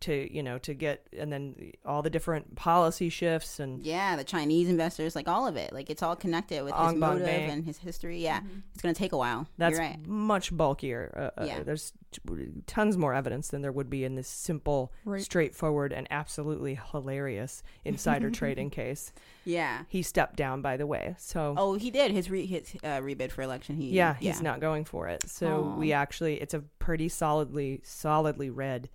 to 0.00 0.34
you 0.34 0.42
know 0.42 0.58
to 0.58 0.74
get 0.74 1.06
and 1.16 1.32
then 1.32 1.72
all 1.86 2.02
the 2.02 2.10
different 2.10 2.56
policy 2.56 3.08
shifts 3.08 3.60
and 3.60 3.82
Yeah, 3.84 4.16
the 4.16 4.24
Chinese 4.24 4.68
investors, 4.68 5.14
like 5.14 5.28
all 5.28 5.46
of 5.46 5.56
it, 5.56 5.72
like 5.72 5.88
it's 5.90 6.02
all 6.02 6.16
connected 6.16 6.62
with 6.64 6.74
his 6.74 6.80
Anbang 6.94 6.98
motive 6.98 7.26
Bank. 7.26 7.52
and 7.52 7.64
his 7.64 7.78
history. 7.78 8.18
Yeah, 8.22 8.40
it's 8.72 8.82
gonna 8.82 8.94
take 8.94 9.12
a 9.12 9.16
while. 9.16 9.46
That's 9.58 9.78
right. 9.78 9.98
much 10.06 10.54
bulkier. 10.56 11.12
Uh, 11.36 11.40
uh, 11.40 11.44
Yeah. 11.46 11.62
There's 11.62 11.92
t- 12.10 12.20
tons 12.66 12.96
more 12.98 13.14
evidence 13.14 13.48
than 13.48 13.62
there 13.62 13.72
would 13.72 13.88
be 13.90 14.04
in 14.04 14.14
this 14.14 14.28
simple, 14.28 14.92
Right. 15.04 15.22
straightforward, 15.22 15.92
and 15.92 16.06
absolutely 16.10 16.78
hilarious 16.92 17.62
insider 17.84 18.30
trading 18.40 18.70
case. 18.70 19.12
Yeah. 19.44 19.84
He 19.88 20.02
stepped 20.02 20.36
down, 20.36 20.60
by 20.62 20.76
the 20.76 20.86
way. 20.86 21.14
So 21.18 21.54
Oh, 21.56 21.74
he 21.74 21.90
did 21.90 22.10
his 22.10 22.30
re- 22.30 22.46
his 22.46 22.74
uh, 22.82 23.00
rebid 23.00 23.30
for 23.30 23.42
election. 23.42 23.76
He 23.76 23.90
yeah, 23.90 24.14
he's 24.14 24.40
not 24.42 24.60
going 24.60 24.84
for 24.84 25.08
it. 25.08 25.28
So 25.28 25.64
Aw. 25.64 25.76
we 25.76 25.92
actually, 25.92 26.40
it's 26.40 26.54
a 26.54 26.60
pretty 26.78 27.08
solidly, 27.08 27.80
solidly 27.84 28.50
red 28.50 28.88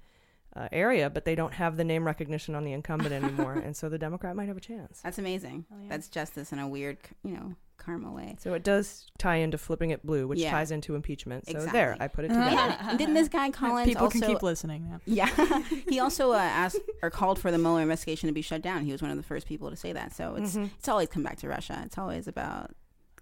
uh, 0.56 0.68
area, 0.72 1.10
but 1.10 1.26
they 1.26 1.36
don't 1.36 1.54
have 1.54 1.78
the 1.78 1.84
name 1.84 2.06
recognition 2.06 2.56
on 2.56 2.64
the 2.64 2.74
incumbent 2.74 3.14
anymore, 3.14 3.54
and 3.54 3.76
so 3.76 3.90
the 3.90 3.98
Democrat 4.00 4.36
might 4.36 4.48
have 4.48 4.58
a 4.58 4.62
chance. 4.62 5.02
That's 5.02 5.18
amazing. 5.20 5.66
That's 5.88 6.08
justice 6.08 6.52
in 6.52 6.60
a 6.60 6.68
weird, 6.68 6.98
you 7.24 7.34
know, 7.34 7.54
karma 7.78 8.12
way. 8.12 8.36
So 8.40 8.54
it 8.56 8.64
does 8.64 9.06
tie 9.18 9.38
into 9.38 9.58
flipping 9.58 9.92
it 9.92 10.06
blue, 10.06 10.28
which 10.28 10.40
Yeah. 10.40 10.52
ties 10.52 10.72
into 10.72 10.96
impeachment. 10.96 11.46
So 11.46 11.52
Exactly. 11.54 11.80
there, 11.80 11.98
I 12.00 12.08
put 12.08 12.26
it 12.26 12.32
Yeah, 12.32 12.50
together. 12.50 12.78
and 12.90 12.98
didn't 13.00 13.14
this 13.14 13.30
guy 13.30 13.50
Collins 13.52 13.88
People 13.88 14.06
also, 14.06 14.20
can 14.20 14.28
keep 14.28 14.44
listening 14.44 14.90
now. 14.90 15.00
Yeah, 15.06 15.30
he 15.88 16.00
also 16.00 16.32
uh, 16.34 16.38
asked 16.38 16.80
or 17.02 17.10
called 17.10 17.40
for 17.40 17.52
the 17.52 17.58
Mueller 17.58 17.82
investigation 17.82 18.28
to 18.28 18.34
be 18.34 18.42
shut 18.42 18.62
down. 18.62 18.84
He 18.86 18.92
was 18.92 19.02
one 19.02 19.12
of 19.12 19.18
the 19.18 19.24
first 19.24 19.48
people 19.48 19.70
to 19.70 19.76
say 19.78 19.94
that. 19.94 20.14
So 20.14 20.36
it's 20.36 20.56
Mhm. 20.58 20.72
it's 20.78 20.90
always 20.90 21.08
come 21.10 21.24
back 21.24 21.38
to 21.38 21.48
Russia. 21.48 21.82
It's 21.86 21.98
always 21.98 22.28
about 22.28 22.72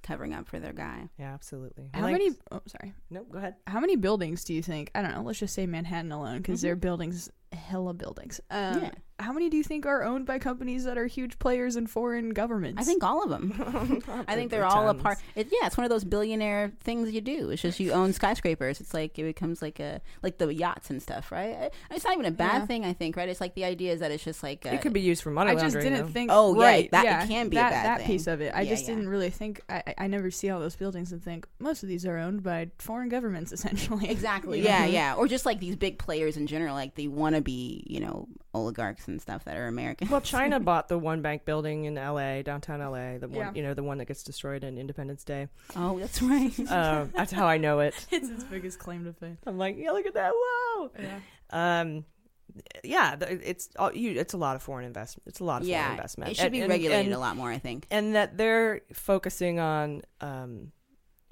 covering 0.01 0.33
up 0.33 0.47
for 0.47 0.59
their 0.59 0.73
guy. 0.73 1.09
Yeah, 1.17 1.33
absolutely. 1.33 1.89
How 1.93 2.07
many? 2.07 2.31
Oh, 2.51 2.61
sorry. 2.67 2.93
No, 3.09 3.23
go 3.23 3.37
ahead. 3.37 3.55
How 3.65 3.79
many 3.79 3.95
buildings 3.95 4.43
do 4.43 4.53
you 4.53 4.61
think? 4.61 4.91
I 4.95 5.01
don't 5.01 5.13
know. 5.13 5.21
Let's 5.23 5.39
just 5.39 5.53
say 5.53 5.65
Manhattan 5.65 6.11
alone, 6.11 6.37
because 6.37 6.61
there 6.61 6.73
are 6.73 6.75
buildings, 6.77 7.29
hella 7.51 7.93
buildings. 7.93 8.39
Um, 8.49 8.81
Yeah. 8.83 8.91
How 9.19 9.33
many 9.33 9.49
do 9.49 9.57
you 9.57 9.63
think 9.63 9.87
are 9.87 10.03
owned 10.03 10.27
by 10.27 10.37
companies 10.37 10.83
that 10.83 10.95
are 10.97 11.07
huge 11.07 11.39
players 11.39 11.75
in 11.75 11.87
foreign 11.87 12.29
governments? 12.31 12.79
I 12.79 12.83
think 12.85 13.03
all 13.03 13.23
of 13.23 13.29
them. 13.31 14.03
I 14.27 14.35
think 14.35 14.51
they're 14.51 14.65
all 14.65 14.87
a 14.89 14.93
part. 14.93 15.17
It, 15.35 15.47
yeah, 15.51 15.65
it's 15.65 15.75
one 15.75 15.85
of 15.85 15.89
those 15.89 16.03
billionaire 16.03 16.71
things 16.81 17.11
you 17.11 17.21
do. 17.21 17.49
It's 17.49 17.61
just 17.63 17.79
you 17.79 17.93
own 17.93 18.13
skyscrapers. 18.13 18.79
It's 18.79 18.93
like 18.93 19.17
it 19.17 19.23
becomes 19.23 19.61
like 19.61 19.79
a 19.79 20.01
like 20.21 20.37
the 20.37 20.53
yachts 20.53 20.91
and 20.91 21.01
stuff, 21.01 21.31
right? 21.31 21.71
It's 21.89 22.03
not 22.05 22.13
even 22.13 22.25
a 22.27 22.31
bad 22.31 22.61
Yeah. 22.61 22.65
thing, 22.67 22.85
I 22.85 22.93
think, 22.93 23.17
right? 23.17 23.27
It's 23.27 23.41
like 23.41 23.55
the 23.55 23.65
idea 23.65 23.91
is 23.93 24.01
that 24.01 24.11
it's 24.11 24.23
just 24.23 24.43
like 24.43 24.65
It 24.67 24.81
could 24.81 24.93
be 24.93 25.01
used 25.01 25.23
for 25.23 25.31
money 25.31 25.49
I 25.49 25.53
just 25.55 25.63
laundering. 25.63 25.93
didn't 25.93 26.05
though. 26.07 26.11
think. 26.13 26.29
Oh, 26.31 26.59
yeah, 26.59 26.65
right, 26.65 26.91
that- 26.91 27.05
it 27.05 27.07
yeah, 27.07 27.25
can 27.25 27.49
be 27.49 27.57
a 27.57 27.59
that, 27.59 27.71
bad 27.71 27.85
that 27.85 27.97
thing. 27.99 28.07
piece 28.07 28.27
of 28.27 28.41
it. 28.41 28.53
I 28.53 28.61
Yeah, 28.61 28.69
just 28.69 28.87
yeah. 28.87 28.93
didn't 28.95 29.09
really 29.09 29.31
think. 29.31 29.61
I, 29.67 29.81
I- 29.87 29.95
I 29.97 30.07
never 30.07 30.29
see 30.29 30.49
all 30.51 30.59
those 30.59 30.75
buildings 30.75 31.11
and 31.11 31.23
think 31.23 31.47
most 31.59 31.81
of 31.81 31.89
these 31.89 32.05
are 32.05 32.17
owned 32.19 32.43
by 32.43 32.69
foreign 32.77 33.09
governments, 33.09 33.51
essentially. 33.57 34.09
Exactly. 34.09 34.61
Yeah, 34.61 34.85
yeah. 34.85 35.15
Or 35.15 35.27
just 35.27 35.45
like 35.45 35.59
these 35.59 35.75
big 35.75 35.97
players 35.97 36.37
in 36.37 36.45
general, 36.45 36.75
like 36.75 36.93
they 36.93 37.07
want 37.07 37.35
to 37.35 37.41
be, 37.41 37.83
you 37.87 37.99
know, 37.99 38.27
oligarchs 38.57 39.07
and 39.07 39.21
stuff 39.21 39.45
that 39.45 39.57
are 39.57 39.67
American. 39.67 40.09
Well, 40.09 40.21
China 40.35 40.59
bought 40.59 40.87
the 40.87 40.97
one 40.97 41.21
bank 41.21 41.45
building 41.45 41.85
in 41.85 41.97
L.A., 41.97 42.43
downtown 42.43 42.81
L.A., 42.81 43.17
the 43.17 43.27
one 43.27 43.37
Yeah. 43.37 43.51
you 43.55 43.63
know, 43.63 43.73
the 43.73 43.83
one 43.83 43.97
that 43.99 44.05
gets 44.05 44.23
destroyed 44.23 44.63
in 44.63 44.77
Independence 44.77 45.23
Day. 45.23 45.47
Oh, 45.75 45.97
that's 45.99 46.21
right. 46.21 46.59
um, 46.71 47.11
that's 47.15 47.31
how 47.31 47.47
I 47.47 47.57
know 47.57 47.79
it. 47.79 47.93
it's 48.11 48.29
its 48.29 48.43
biggest 48.43 48.79
claim 48.79 49.05
to 49.05 49.13
fame. 49.13 49.37
I'm 49.45 49.57
like, 49.57 49.77
yeah, 49.77 49.91
look 49.91 50.05
at 50.05 50.13
that! 50.15 50.31
Whoa. 50.35 50.91
Yeah. 50.99 51.19
Um, 51.51 52.05
yeah, 52.83 53.15
it's 53.21 53.69
all 53.77 53.93
you. 53.93 54.11
It's 54.19 54.33
a 54.33 54.37
lot 54.37 54.55
of 54.55 54.63
foreign 54.63 54.85
investment. 54.85 55.27
It's 55.27 55.39
a 55.39 55.43
lot 55.43 55.61
of 55.61 55.67
Yeah, 55.67 55.83
foreign 55.83 55.97
investment. 55.97 56.31
it 56.31 56.37
should 56.37 56.51
be 56.51 56.63
regulated 56.65 57.13
a 57.13 57.19
lot 57.19 57.35
more, 57.37 57.51
I 57.51 57.59
think. 57.59 57.85
and 57.91 58.15
that 58.15 58.37
they're 58.37 58.81
focusing 58.93 59.59
on 59.59 60.01
um, 60.21 60.71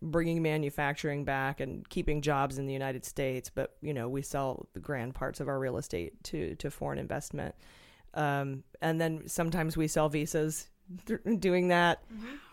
bringing 0.02 0.41
manufacturing 0.41 1.24
back 1.24 1.60
and 1.60 1.88
keeping 1.89 2.22
jobs 2.22 2.58
in 2.58 2.66
the 2.68 2.74
United 2.74 3.06
States. 3.06 3.50
But 3.54 3.76
you 3.82 3.93
know, 3.93 4.10
we 4.10 4.22
sell 4.22 4.68
the 4.74 4.80
grand 4.80 5.16
parts 5.16 5.39
of 5.39 5.48
our 5.48 5.60
real 5.60 5.78
estate 5.78 6.24
to 6.26 6.56
to 6.56 6.70
foreign 6.72 7.00
investment, 7.00 7.56
um, 8.14 8.64
and 8.82 9.00
then 9.00 9.28
sometimes 9.28 9.76
we 9.78 9.88
sell 9.88 10.10
visas 10.10 10.68
th- 11.06 11.20
doing 11.39 11.70
that. 11.70 12.04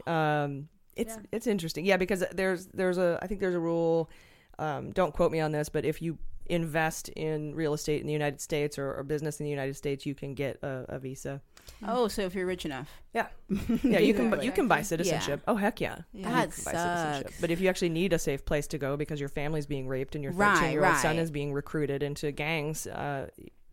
Um, 0.07 0.69
it's 0.97 1.15
Yeah. 1.17 1.23
it's 1.33 1.47
interesting, 1.47 1.85
yeah, 1.87 1.97
because 1.97 2.25
there's 2.33 2.67
there's 2.67 2.99
a 2.99 3.19
I 3.23 3.27
think 3.27 3.41
there's 3.41 3.55
a 3.55 3.61
rule. 3.61 4.11
Um, 4.59 4.91
don't 4.93 5.13
quote 5.15 5.33
me 5.33 5.41
on 5.41 5.51
this, 5.53 5.69
but 5.69 5.85
if 5.85 6.03
you 6.03 6.19
invest 6.47 7.09
in 7.11 7.55
real 7.55 7.73
estate 7.73 8.01
in 8.01 8.07
the 8.07 8.13
United 8.13 8.41
States 8.41 8.79
or, 8.79 8.93
or 8.95 9.03
business 9.03 9.41
in 9.41 9.45
the 9.45 9.51
United 9.51 9.75
States, 9.77 10.05
you 10.05 10.15
can 10.15 10.35
get 10.35 10.59
a, 10.63 10.85
a 10.89 10.99
visa. 10.99 11.41
Oh, 11.87 12.07
so 12.09 12.23
if 12.23 12.35
you're 12.35 12.47
rich 12.47 12.65
enough. 12.65 12.89
Yeah. 13.13 13.27
Yeah, 13.83 13.99
you 13.99 14.15
can 14.15 14.31
bu- 14.31 14.43
you 14.45 14.53
can 14.53 14.69
buy 14.69 14.79
Yeah. 14.79 14.83
citizenship. 14.83 15.41
Oh 15.49 15.57
heck 15.57 15.81
yeah. 15.81 15.99
Yeah. 16.13 16.19
You 16.19 16.23
That 16.25 16.53
can 16.53 16.65
buy 16.65 16.73
citizenship. 16.73 17.27
sucks. 17.29 17.41
But 17.41 17.51
if 17.51 17.61
you 17.61 17.69
actually 17.69 17.89
need 17.91 18.13
a 18.13 18.19
safe 18.19 18.45
place 18.45 18.67
to 18.69 18.79
go 18.79 18.97
because 18.97 19.19
your 19.21 19.29
family's 19.29 19.67
being 19.67 19.89
raped 19.89 20.15
and 20.15 20.23
your 20.23 20.33
Right, 20.33 20.55
13 20.57 20.73
year 20.73 20.85
old 20.85 20.97
son 20.97 21.17
right. 21.17 21.23
is 21.23 21.31
being 21.31 21.53
recruited 21.53 22.03
into 22.03 22.31
gangs, 22.33 22.87
uh, 22.87 23.29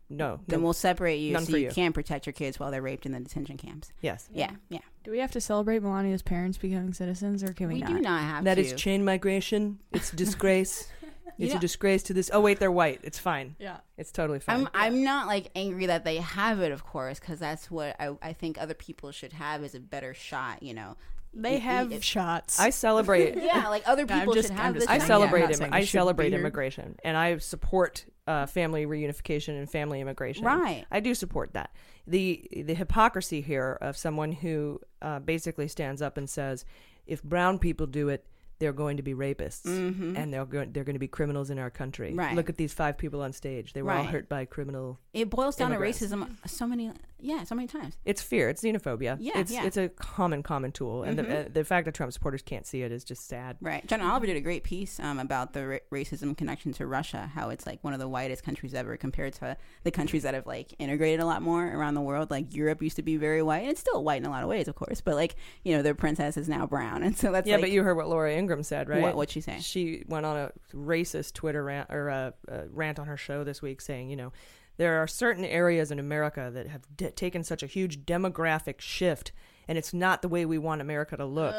no. 0.08 0.40
Then 0.48 0.58
no- 0.60 0.64
we'll 0.64 0.72
separate 0.72 1.16
you 1.18 1.32
none 1.34 1.44
so 1.44 1.52
for 1.52 1.58
you, 1.58 1.66
you. 1.66 1.70
can 1.72 1.92
protect 1.92 2.26
your 2.26 2.32
kids 2.32 2.58
while 2.58 2.72
they're 2.72 2.82
raped 2.82 3.06
in 3.06 3.12
the 3.12 3.20
detention 3.20 3.56
camps. 3.56 3.92
Yes. 4.00 4.28
Yeah, 4.34 4.50
yeah. 4.68 4.80
Do 5.04 5.12
we 5.12 5.20
have 5.20 5.30
to 5.32 5.40
celebrate 5.40 5.80
Melania's 5.82 6.20
parents 6.22 6.58
becoming 6.58 6.92
citizens, 6.92 7.42
or 7.44 7.52
can 7.52 7.68
we, 7.68 7.74
We 7.74 7.82
do 7.82 8.00
not 8.00 8.20
have 8.22 8.44
That 8.44 8.56
to. 8.56 8.60
is 8.60 8.72
chain 8.74 9.04
migration. 9.04 9.78
It's 9.92 10.10
disgrace. 10.10 10.88
You 11.40 11.46
it's 11.46 11.54
know- 11.54 11.58
a 11.58 11.60
disgrace 11.60 12.02
to 12.04 12.14
this. 12.14 12.30
Oh 12.32 12.40
wait, 12.40 12.58
they're 12.58 12.70
white. 12.72 13.00
It's 13.02 13.18
fine. 13.18 13.56
Yeah. 13.58 13.78
It's 13.96 14.12
totally 14.12 14.38
fine. 14.40 14.60
I'm 14.62 14.68
I'm 14.74 15.02
not 15.04 15.26
like 15.26 15.50
angry 15.56 15.86
that 15.86 16.04
they 16.04 16.16
have 16.18 16.60
it, 16.60 16.72
of 16.72 16.84
course, 16.84 17.18
because 17.18 17.38
that's 17.38 17.70
what 17.70 17.96
I, 17.98 18.14
I 18.22 18.32
think 18.32 18.60
other 18.60 18.74
people 18.74 19.10
should 19.12 19.32
have 19.32 19.64
is 19.64 19.74
a 19.74 19.80
better 19.80 20.14
shot. 20.14 20.62
You 20.62 20.74
know, 20.74 20.96
They 21.32 21.56
It- 21.56 21.62
have 21.62 21.92
it- 21.92 22.04
shots. 22.04 22.58
I 22.60 22.70
celebrate. 22.70 23.36
yeah, 23.42 23.68
like 23.68 23.88
other 23.88 24.04
No, 24.04 24.18
people 24.18 24.34
just- 24.34 24.48
should 24.48 24.56
I'm 24.56 24.62
have 24.64 24.74
this. 24.74 24.86
I 24.86 24.98
celebrate 24.98 25.44
I'm 25.44 25.62
im- 25.62 25.72
I 25.74 25.84
celebrate 25.84 26.32
immigration 26.32 26.96
and 27.04 27.16
I 27.16 27.38
support 27.38 28.04
uh, 28.26 28.46
family 28.46 28.86
reunification 28.86 29.58
and 29.58 29.68
family 29.70 30.00
immigration. 30.00 30.44
Right. 30.44 30.84
I 30.90 31.00
do 31.00 31.14
support 31.14 31.52
that. 31.54 31.70
The 32.06 32.48
the 32.64 32.74
hypocrisy 32.74 33.40
here 33.40 33.78
of 33.80 33.96
someone 33.96 34.32
who 34.32 34.80
uh, 35.02 35.18
basically 35.20 35.68
stands 35.68 36.02
up 36.02 36.16
and 36.16 36.28
says, 36.28 36.64
if 37.06 37.22
brown 37.22 37.58
people 37.58 37.86
do 37.86 38.08
it, 38.08 38.24
they're 38.60 38.72
going 38.72 38.98
to 38.98 39.02
be 39.02 39.14
rapists 39.14 39.64
and 39.66 40.32
they're 40.32 40.44
going 40.44 40.70
they're 40.72 40.84
going 40.84 40.94
to 40.94 41.00
be 41.00 41.08
criminals 41.08 41.50
in 41.50 41.58
our 41.58 41.70
country. 41.70 42.10
Mm-hmm. 42.10 42.18
Right. 42.18 42.36
Look 42.36 42.48
at 42.48 42.56
these 42.56 42.72
five 42.72 42.96
people 42.96 43.22
on 43.22 43.32
stage. 43.32 43.72
They 43.72 43.82
were 43.82 43.90
all 43.90 44.04
hurt 44.04 44.28
by 44.28 44.44
criminal. 44.44 45.00
It 45.12 45.28
boils 45.30 45.56
down 45.56 45.72
Immigrants. 45.72 45.98
to 45.98 46.06
racism 46.06 46.28
so 46.46 46.66
many, 46.66 46.92
yeah, 47.22 47.44
so 47.44 47.54
many 47.54 47.68
times. 47.68 47.96
It's 48.04 48.22
fear. 48.22 48.48
It's 48.48 48.62
xenophobia. 48.62 49.16
Yeah, 49.20 49.38
it's 49.38 49.52
yeah. 49.52 49.64
it's 49.64 49.76
a 49.76 49.88
common 49.88 50.42
common 50.42 50.72
tool, 50.72 51.02
and 51.02 51.18
the, 51.18 51.40
uh, 51.40 51.44
the 51.52 51.64
fact 51.64 51.84
that 51.86 51.94
Trump 51.94 52.12
supporters 52.12 52.42
can't 52.42 52.66
see 52.66 52.82
it 52.82 52.92
is 52.92 53.04
just 53.04 53.28
sad. 53.28 53.56
Right. 53.60 53.86
John 53.86 54.00
Oliver 54.00 54.26
did 54.26 54.36
a 54.36 54.40
great 54.40 54.64
piece 54.64 54.98
um, 55.00 55.18
about 55.18 55.52
the 55.52 55.66
ra- 55.66 55.78
racism 55.92 56.36
connection 56.36 56.72
to 56.74 56.86
Russia, 56.86 57.30
how 57.34 57.50
it's 57.50 57.66
like 57.66 57.82
one 57.82 57.92
of 57.92 58.00
the 58.00 58.08
whitest 58.08 58.42
countries 58.42 58.74
ever 58.74 58.96
compared 58.96 59.34
to 59.34 59.56
the 59.84 59.90
countries 59.90 60.22
that 60.22 60.34
have 60.34 60.46
like 60.46 60.74
integrated 60.78 61.20
a 61.20 61.26
lot 61.26 61.42
more 61.42 61.66
around 61.66 61.94
the 61.94 62.00
world. 62.00 62.30
Like 62.30 62.54
Europe 62.54 62.82
used 62.82 62.96
to 62.96 63.02
be 63.02 63.16
very 63.16 63.42
white, 63.42 63.60
and 63.62 63.70
it's 63.70 63.80
still 63.80 64.02
white 64.02 64.20
in 64.20 64.26
a 64.26 64.30
lot 64.30 64.42
of 64.42 64.48
ways, 64.48 64.68
of 64.68 64.74
course, 64.74 65.00
but 65.00 65.14
like, 65.14 65.36
you 65.64 65.76
know, 65.76 65.82
their 65.82 65.94
princess 65.94 66.36
is 66.36 66.48
now 66.48 66.66
brown. 66.66 67.02
And 67.10 67.16
so 67.16 67.32
that's 67.32 67.46
yeah, 67.48 67.56
like, 67.56 67.62
but 67.62 67.70
you 67.72 67.82
heard 67.82 67.96
what 67.96 68.08
Laura 68.08 68.32
Ingraham 68.32 68.62
said, 68.62 68.88
right? 68.88 69.02
What- 69.02 69.16
what'd 69.16 69.32
she 69.32 69.40
say? 69.40 69.58
She 69.60 70.04
went 70.06 70.26
on 70.26 70.36
a 70.36 70.52
racist 70.74 71.32
Twitter 71.34 71.64
rant 71.64 71.90
or 71.90 72.08
a, 72.08 72.34
a 72.46 72.68
rant 72.68 72.98
on 72.98 73.06
her 73.06 73.16
show 73.16 73.42
this 73.42 73.60
week, 73.60 73.80
saying, 73.80 74.10
you 74.10 74.16
know, 74.16 74.32
there 74.80 75.02
are 75.02 75.06
certain 75.06 75.44
areas 75.44 75.90
in 75.90 75.98
America 75.98 76.50
that 76.54 76.66
have 76.68 76.80
d- 76.96 77.10
taken 77.10 77.44
such 77.44 77.62
a 77.62 77.66
huge 77.66 78.06
demographic 78.06 78.80
shift, 78.80 79.30
and 79.68 79.76
it's 79.76 79.92
not 79.92 80.22
the 80.22 80.28
way 80.28 80.46
we 80.46 80.56
want 80.56 80.80
America 80.80 81.18
to 81.18 81.26
look. 81.26 81.54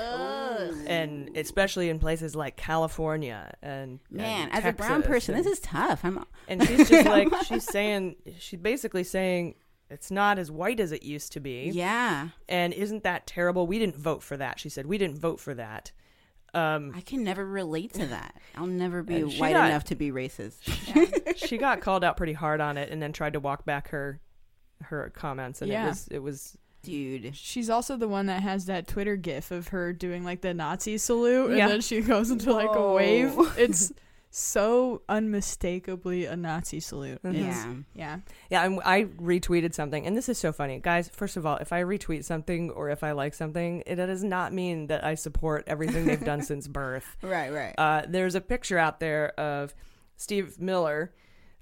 And 0.88 1.30
especially 1.38 1.90
in 1.90 2.00
places 2.00 2.36
like 2.36 2.58
California 2.58 3.54
and 3.62 4.00
Man, 4.10 4.50
and 4.50 4.54
as 4.54 4.66
a 4.66 4.74
brown 4.76 5.04
person, 5.04 5.36
and- 5.36 5.46
this 5.46 5.54
is 5.54 5.60
tough. 5.60 6.04
I'm 6.04 6.26
and 6.48 6.66
she's 6.68 6.90
just 6.90 7.06
like 7.18 7.30
she's 7.46 7.64
saying 7.64 8.16
she's 8.40 8.60
basically 8.60 9.04
saying 9.04 9.54
it's 9.92 10.10
not 10.10 10.40
as 10.40 10.50
white 10.50 10.80
as 10.80 10.92
it 10.92 11.04
used 11.04 11.32
to 11.34 11.40
be. 11.40 11.70
Yeah. 11.72 12.30
And 12.50 12.74
isn't 12.74 13.04
that 13.04 13.28
terrible? 13.28 13.68
We 13.68 13.78
didn't 13.78 13.98
vote 13.98 14.24
for 14.24 14.36
that. 14.38 14.60
She 14.60 14.70
said 14.70 14.88
we 14.88 14.98
didn't 14.98 15.20
vote 15.20 15.40
for 15.40 15.54
that. 15.54 15.92
Um, 16.54 16.92
I 16.96 17.02
can 17.02 17.24
never 17.24 17.46
relate 17.46 17.94
to 17.94 18.06
that. 18.08 18.36
I'll 18.58 18.68
never 18.68 19.04
be 19.04 19.22
white 19.24 19.54
got- 19.54 19.70
enough 19.70 19.86
to 19.86 19.96
be 19.96 20.12
racist. 20.12 20.58
she 21.38 21.58
got 21.58 21.80
called 21.82 22.04
out 22.04 22.18
pretty 22.18 22.34
hard 22.34 22.60
on 22.60 22.78
it 22.78 22.90
and 22.92 23.02
then 23.02 23.14
tried 23.14 23.34
to 23.34 23.40
walk 23.40 23.66
back 23.66 23.90
her 23.90 24.20
her 24.86 25.12
comments 25.16 25.62
and 25.62 25.72
Yeah. 25.72 25.86
it 25.86 25.90
was 25.90 26.08
it 26.12 26.20
was 26.20 26.58
dude 26.82 27.36
She's 27.36 27.70
also 27.70 27.96
the 27.96 28.08
one 28.08 28.26
that 28.26 28.42
has 28.42 28.66
that 28.66 28.88
Twitter 28.88 29.16
gif 29.16 29.52
of 29.52 29.68
her 29.70 29.94
doing 29.94 30.24
like 30.26 30.42
the 30.42 30.54
Nazi 30.56 30.98
salute 30.98 31.56
Yeah. 31.56 31.66
and 31.66 31.72
then 31.74 31.82
she 31.82 32.02
goes 32.02 32.32
into 32.32 32.52
like 32.52 32.76
a 32.76 32.92
wave. 32.92 33.36
It's 33.58 33.94
so 34.34 35.02
unmistakably 35.10 36.26
a 36.26 36.36
Nazi 36.38 36.80
salute. 36.80 37.22
Mhm. 37.22 37.36
Yeah. 37.36 37.74
Yeah. 37.94 38.20
Yeah, 38.50 38.62
I'm, 38.64 38.80
I 38.86 39.04
retweeted 39.04 39.74
something, 39.74 40.08
and 40.08 40.16
this 40.16 40.30
is 40.30 40.38
so 40.38 40.54
funny, 40.54 40.80
guys. 40.80 41.10
First 41.10 41.36
of 41.38 41.46
all, 41.46 41.58
if 41.58 41.74
I 41.74 41.84
retweet 41.84 42.24
something 42.24 42.70
or 42.72 42.90
if 42.90 43.04
I 43.04 43.12
like 43.12 43.34
something, 43.34 43.84
it 43.86 43.96
does 43.98 44.24
not 44.24 44.54
mean 44.54 44.88
that 44.88 45.04
I 45.04 45.16
support 45.16 45.66
everything 45.68 46.06
they've 46.06 46.24
done 46.24 46.42
since 46.52 46.68
birth. 46.68 47.18
Right, 47.22 47.52
right. 47.52 47.76
Uh, 47.78 48.04
there's 48.08 48.36
a 48.36 48.42
picture 48.42 48.78
out 48.78 49.00
there 49.02 49.38
of 49.40 49.76
Steve 50.16 50.60
Miller 50.60 51.14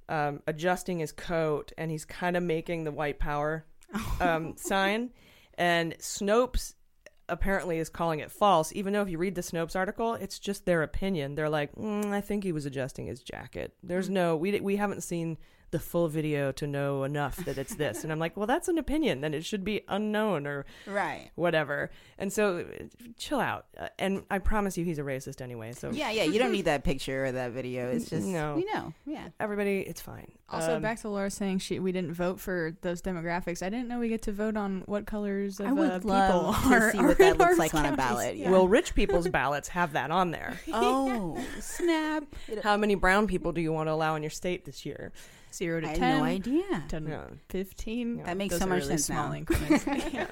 um, 0.07 0.41
adjusting 0.47 0.99
his 0.99 1.11
coat, 1.11 1.71
and 1.77 1.89
he's 1.89 2.05
kind 2.05 2.37
of 2.37 2.43
making 2.43 2.83
the 2.83 2.91
white 2.91 3.19
power 3.19 3.65
um, 4.21 4.55
sign, 4.57 5.09
and 5.57 5.95
Snopes 5.97 6.75
apparently 7.29 7.77
is 7.79 7.89
calling 7.89 8.19
it 8.19 8.31
false. 8.31 8.71
Even 8.73 8.93
though 8.93 9.01
if 9.01 9.09
you 9.09 9.17
read 9.17 9.35
the 9.35 9.41
snopes 9.41 9.75
article 9.75 10.13
it's 10.15 10.39
just 10.39 10.65
their 10.65 10.83
opinion. 10.83 11.35
They're 11.35 11.49
like 11.49 11.73
mm, 11.75 12.11
i 12.11 12.21
think 12.21 12.43
he 12.43 12.51
was 12.51 12.65
adjusting 12.65 13.07
his 13.07 13.21
jacket. 13.21 13.73
There's 13.83 14.09
no 14.09 14.35
we, 14.35 14.59
we 14.59 14.75
haven't 14.75 15.01
seen 15.01 15.37
the 15.71 15.79
full 15.79 16.07
video 16.07 16.51
to 16.51 16.65
know 16.67 17.03
enough 17.03 17.35
that 17.45 17.57
it's 17.57 17.75
this 17.75 18.03
and 18.03 18.11
i'm 18.11 18.19
like 18.19 18.35
well 18.37 18.47
that's 18.47 18.67
an 18.67 18.77
opinion 18.77 19.21
then 19.21 19.33
it 19.33 19.45
should 19.45 19.63
be 19.63 19.81
unknown 19.87 20.47
or 20.47 20.65
Right. 20.87 21.29
whatever 21.35 21.91
and 22.17 22.31
so 22.33 22.65
chill 23.17 23.39
out 23.39 23.65
Uh, 23.77 23.87
and 23.99 24.23
i 24.31 24.39
promise 24.39 24.77
you 24.77 24.85
he's 24.85 24.99
a 24.99 25.03
racist 25.03 25.41
anyway 25.41 25.73
so 25.73 25.91
Yeah, 25.91 26.11
yeah. 26.11 26.23
You 26.23 26.39
don't 26.39 26.51
need 26.51 26.65
that 26.65 26.83
picture 26.83 27.25
or 27.25 27.31
that 27.33 27.51
video. 27.51 27.89
It's 27.91 28.09
just 28.09 28.25
No. 28.27 28.55
we 28.55 28.65
know. 28.73 28.93
Yeah. 29.05 29.29
everybody 29.39 29.79
it's 29.81 30.01
fine 30.01 30.31
Also, 30.49 30.75
Um, 30.75 30.81
back 30.81 30.99
to 31.01 31.09
Laura 31.09 31.29
saying 31.29 31.59
she 31.59 31.79
we 31.79 31.91
didn't 31.91 32.13
vote 32.13 32.39
for 32.39 32.75
those 32.81 33.01
demographics. 33.01 33.61
I 33.63 33.69
didn't 33.69 33.87
know 33.87 33.99
we 33.99 34.09
get 34.09 34.23
to 34.23 34.31
vote 34.31 34.57
on 34.57 34.81
what 34.85 35.05
colors 35.05 35.59
of 35.59 35.67
I 35.67 35.71
would 35.71 35.91
uh, 35.91 35.99
love 36.03 36.29
people 36.31 36.53
to 36.53 36.75
are, 36.75 36.91
see 36.91 36.97
are 36.99 37.07
what 37.07 37.17
that 37.19 37.37
looks 37.37 37.51
our 37.51 37.55
like 37.57 37.73
on 37.75 37.85
a 37.85 37.95
ballot, 37.95 38.35
yeah. 38.35 38.49
well 38.49 38.67
rich 38.67 38.95
people's 38.95 39.27
ballots 39.27 39.69
have 39.69 39.93
that 39.93 40.09
on 40.11 40.31
there 40.31 40.59
Oh, 40.73 41.37
snap. 41.59 42.23
how 42.63 42.77
many 42.77 42.95
brown 42.95 43.27
people 43.27 43.51
do 43.51 43.61
you 43.61 43.71
want 43.71 43.87
to 43.87 43.91
allow 43.93 44.15
in 44.15 44.23
your 44.23 44.29
state 44.29 44.65
this 44.65 44.85
year 44.85 45.11
Zero 45.53 45.81
to 45.81 45.87
I 45.87 45.89
had 45.91 45.99
ten. 45.99 46.17
no 46.17 46.23
idea. 46.23 46.83
To 46.89 47.01
Yeah. 47.07 47.25
fifteen. 47.49 48.23
That 48.23 48.37
makes 48.37 48.53
Those 48.53 48.61
so 48.61 48.67
much 48.67 48.79
really 48.83 48.89
sense 48.97 49.05
small 49.05 49.29
now. 49.29 49.35
increments. 49.37 49.85
yeah. 50.13 50.27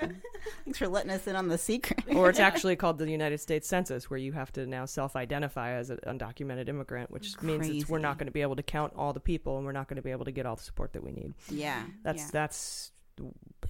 Thanks 0.63 0.77
for 0.79 0.87
letting 0.87 1.11
us 1.11 1.27
in 1.27 1.35
on 1.35 1.47
the 1.47 1.57
secret. 1.57 1.99
or 2.15 2.29
it's 2.29 2.39
actually 2.39 2.75
called 2.75 2.97
the 2.97 3.09
United 3.09 3.39
States 3.39 3.67
Census, 3.67 4.09
where 4.09 4.19
you 4.19 4.31
have 4.33 4.51
to 4.53 4.65
now 4.65 4.85
self-identify 4.85 5.71
as 5.71 5.89
an 5.89 5.99
undocumented 6.07 6.69
immigrant, 6.69 7.11
which 7.11 7.41
means 7.41 7.67
it's, 7.67 7.89
we're 7.89 7.99
not 7.99 8.17
going 8.17 8.27
to 8.27 8.31
be 8.31 8.41
able 8.41 8.55
to 8.55 8.63
count 8.63 8.93
all 8.95 9.11
the 9.13 9.19
people, 9.19 9.57
and 9.57 9.65
we're 9.65 9.71
not 9.71 9.87
going 9.87 9.95
to 9.97 10.01
be 10.01 10.11
able 10.11 10.25
to 10.25 10.31
get 10.31 10.45
all 10.45 10.55
the 10.55 10.63
support 10.63 10.93
that 10.93 11.03
we 11.03 11.11
need. 11.11 11.33
Yeah. 11.49 11.83
That's 12.03 12.23
yeah. 12.23 12.29
that's 12.31 12.91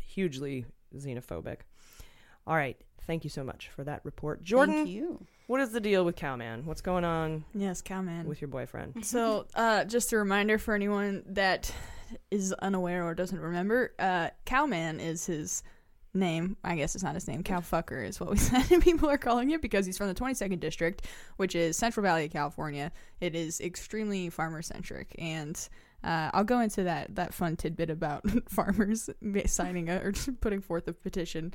hugely 0.08 0.66
xenophobic. 0.96 1.58
All 2.46 2.56
right, 2.56 2.78
thank 3.06 3.24
you 3.24 3.30
so 3.30 3.44
much 3.44 3.70
for 3.70 3.84
that 3.84 4.02
report, 4.04 4.44
Jordan. 4.44 4.76
Thank 4.76 4.90
you. 4.90 5.26
What 5.48 5.62
is 5.62 5.72
the 5.72 5.80
deal 5.80 6.04
with 6.04 6.18
Cowman? 6.18 6.66
What's 6.66 6.82
going 6.82 7.06
on 7.06 7.46
yes, 7.54 7.82
cowman. 7.82 8.28
with 8.28 8.42
your 8.42 8.50
boyfriend? 8.50 9.06
So, 9.06 9.48
uh, 9.56 9.86
just 9.86 10.12
a 10.12 10.18
reminder 10.18 10.58
for 10.58 10.74
anyone 10.76 11.24
that 11.28 11.72
is 12.30 12.52
unaware 12.54 13.06
or 13.06 13.16
doesn't 13.16 13.40
remember, 13.40 13.94
uh, 13.98 14.30
Cowman 14.46 15.00
is 15.00 15.26
his 15.26 15.64
name. 16.14 16.58
I 16.64 16.76
guess 16.76 16.96
it's 16.96 17.04
not 17.04 17.16
his 17.16 17.28
name. 17.30 17.44
Cowfucker 17.44 18.06
is 18.06 18.20
what 18.20 18.30
we 18.30 18.38
said. 18.38 18.70
and 18.72 18.84
People 18.84 19.10
are 19.10 19.18
calling 19.18 19.52
it 19.52 19.62
because 19.62 19.86
he's 19.86 19.98
from 19.98 20.08
the 20.08 20.14
22nd 20.16 20.60
District, 20.60 21.06
which 21.38 21.56
is 21.56 21.78
Central 21.78 22.04
Valley 22.04 22.26
of 22.26 22.32
California. 22.32 22.92
It 23.22 23.36
is 23.36 23.62
extremely 23.62 24.30
farmer 24.30 24.62
centric. 24.62 25.16
And 25.18 25.58
uh, 26.04 26.32
I'll 26.34 26.44
go 26.44 26.60
into 26.60 26.84
that, 26.84 27.16
that 27.16 27.34
fun 27.34 27.56
tidbit 27.56 27.90
about 27.90 28.24
farmers 28.50 29.10
signing 29.46 29.90
a, 29.90 29.98
or 29.98 30.12
putting 30.42 30.62
forth 30.62 30.88
a 30.88 30.94
petition. 30.94 31.54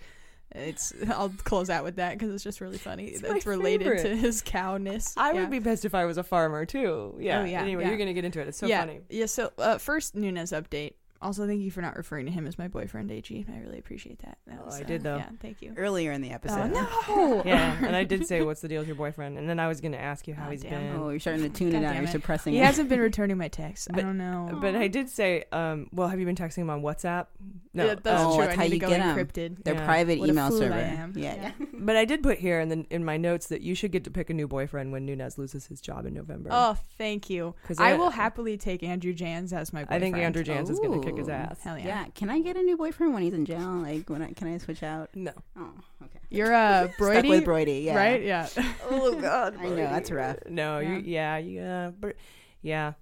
It's 0.54 0.92
I'll 1.08 1.32
close 1.44 1.70
out 1.70 1.84
with 1.84 1.96
that 1.96 2.18
because 2.18 2.34
it's 2.34 2.44
just 2.44 2.60
really 2.60 2.78
funny. 2.78 3.06
It's 3.06 3.22
my 3.22 3.40
related 3.50 3.98
to 4.02 4.16
his 4.16 4.42
cowness. 4.42 5.14
I 5.16 5.32
Yeah. 5.32 5.40
would 5.40 5.50
be 5.50 5.60
pissed 5.60 5.84
if 5.84 5.94
I 5.94 6.04
was 6.04 6.18
a 6.18 6.22
farmer 6.22 6.64
too. 6.66 7.16
Yeah. 7.18 7.40
Oh, 7.40 7.44
yeah, 7.44 7.62
Anyway, 7.62 7.82
yeah. 7.84 7.88
you're 7.88 7.98
going 7.98 8.08
to 8.08 8.14
get 8.14 8.24
into 8.24 8.40
it. 8.40 8.48
It's 8.48 8.58
so 8.58 8.68
funny. 8.68 9.00
Yeah. 9.08 9.26
So 9.26 9.52
uh, 9.58 9.78
first 9.78 10.14
Nunes 10.14 10.52
update. 10.52 10.92
Also, 11.22 11.46
thank 11.46 11.60
you 11.60 11.70
for 11.70 11.80
not 11.80 11.96
referring 11.96 12.26
to 12.26 12.32
him 12.32 12.46
as 12.46 12.58
my 12.58 12.68
boyfriend, 12.68 13.10
AG. 13.10 13.46
I 13.48 13.58
really 13.60 13.78
appreciate 13.78 14.18
that. 14.20 14.38
that 14.46 14.58
Oh, 14.60 14.66
was, 14.66 14.74
I 14.78 14.82
uh, 14.82 14.84
did, 14.84 15.02
though. 15.02 15.16
Yeah, 15.16 15.28
thank 15.40 15.62
you. 15.62 15.72
Earlier 15.76 16.12
in 16.12 16.20
the 16.20 16.30
episode. 16.30 16.72
Oh 16.74 17.06
no! 17.08 17.42
yeah, 17.46 17.76
and 17.84 17.94
I 17.96 18.04
did 18.04 18.26
say, 18.26 18.42
"What's 18.42 18.60
the 18.60 18.68
deal 18.68 18.80
with 18.80 18.88
your 18.88 18.96
boyfriend?" 18.96 19.38
And 19.38 19.48
then 19.48 19.58
I 19.60 19.68
was 19.68 19.80
going 19.80 19.92
to 19.92 20.00
ask 20.00 20.26
you 20.28 20.34
how 20.34 20.48
Ah, 20.48 20.50
he's 20.50 20.62
damn. 20.62 20.70
been. 20.92 20.96
Oh, 21.00 21.08
you're 21.10 21.20
starting 21.20 21.42
to 21.44 21.48
tune 21.48 21.70
God 21.70 21.82
it 21.82 21.84
out. 21.86 21.96
You're 21.96 22.06
suppressing 22.08 22.52
He 22.52 22.58
it. 22.60 22.64
hasn't 22.64 22.88
been 22.88 23.00
returning 23.10 23.38
my 23.38 23.48
texts. 23.48 23.88
I 23.92 24.00
don't 24.00 24.18
know. 24.18 24.58
But 24.60 24.74
I 24.74 24.88
did 24.88 25.08
say, 25.08 25.44
um, 25.52 25.88
well, 25.92 26.08
have 26.08 26.18
you 26.18 26.26
been 26.26 26.36
texting 26.36 26.58
him 26.58 26.70
on 26.70 26.82
WhatsApp? 26.82 27.26
No. 27.74 27.86
Yeah, 27.86 27.94
that's 28.02 28.22
oh, 28.22 28.36
true. 28.36 28.44
that's 28.46 28.58
I 28.58 28.60
how 28.60 28.64
you 28.64 28.78
get 28.78 29.00
encrypted. 29.00 29.64
Their 29.64 29.74
Yeah. 29.74 29.84
private 29.86 30.18
What 30.18 30.28
a 30.28 30.32
email 30.32 30.46
I 30.46 30.50
server. 30.50 30.74
am. 30.74 31.12
Yeah, 31.16 31.34
Yeah. 31.36 31.52
But 31.82 31.96
I 31.96 32.04
did 32.04 32.22
put 32.22 32.38
here 32.38 32.60
in 32.60 32.68
the 32.68 32.86
in 32.90 33.04
my 33.04 33.16
notes 33.16 33.48
that 33.48 33.60
you 33.62 33.74
should 33.74 33.90
get 33.90 34.04
to 34.04 34.10
pick 34.10 34.30
a 34.30 34.34
new 34.34 34.46
boyfriend 34.46 34.92
when 34.92 35.04
Nunes 35.04 35.36
loses 35.36 35.66
his 35.66 35.80
job 35.80 36.06
in 36.06 36.14
November. 36.14 36.50
Oh, 36.52 36.76
thank 36.96 37.28
you. 37.28 37.54
I 37.78 37.92
I- 37.92 37.96
will 37.96 38.10
happily 38.10 38.56
take 38.56 38.82
Andrew 38.84 39.12
Janz 39.12 39.52
as 39.52 39.72
my 39.72 39.80
I 39.80 39.84
boyfriend. 39.84 40.02
think 40.02 40.16
Andrew 40.18 40.44
Janz 40.44 40.70
is 40.70 40.78
going 40.78 41.00
to 41.00 41.04
kick 41.04 41.11
his 41.16 41.28
ass. 41.28 41.60
Hell 41.62 41.78
yeah. 41.78 41.86
Yeah. 41.86 42.04
Can 42.14 42.30
I 42.30 42.40
get 42.40 42.56
a 42.56 42.62
new 42.62 42.76
boyfriend 42.76 43.14
when 43.14 43.22
he's 43.22 43.34
in 43.34 43.44
jail? 43.44 43.68
Like, 43.70 44.08
when 44.10 44.22
I 44.22 44.32
can 44.32 44.48
I 44.48 44.58
switch 44.58 44.82
out? 44.82 45.10
No. 45.14 45.32
Oh, 45.58 45.70
okay. 46.04 46.18
You're 46.30 46.52
uh 46.54 46.88
Brody. 46.98 47.28
with 47.28 47.44
Brody, 47.44 47.80
yeah. 47.80 47.96
Right? 47.96 48.22
Yeah. 48.22 48.48
Oh 48.90 49.14
God, 49.20 49.56
I 49.60 49.66
know 49.68 49.76
that's 49.76 50.10
rough. 50.10 50.36
No, 50.48 50.78
Yeah. 50.78 50.88
you, 50.88 51.02
yeah, 51.04 51.36
yeah, 51.38 51.90
but 51.98 52.16
yeah. 52.62 52.92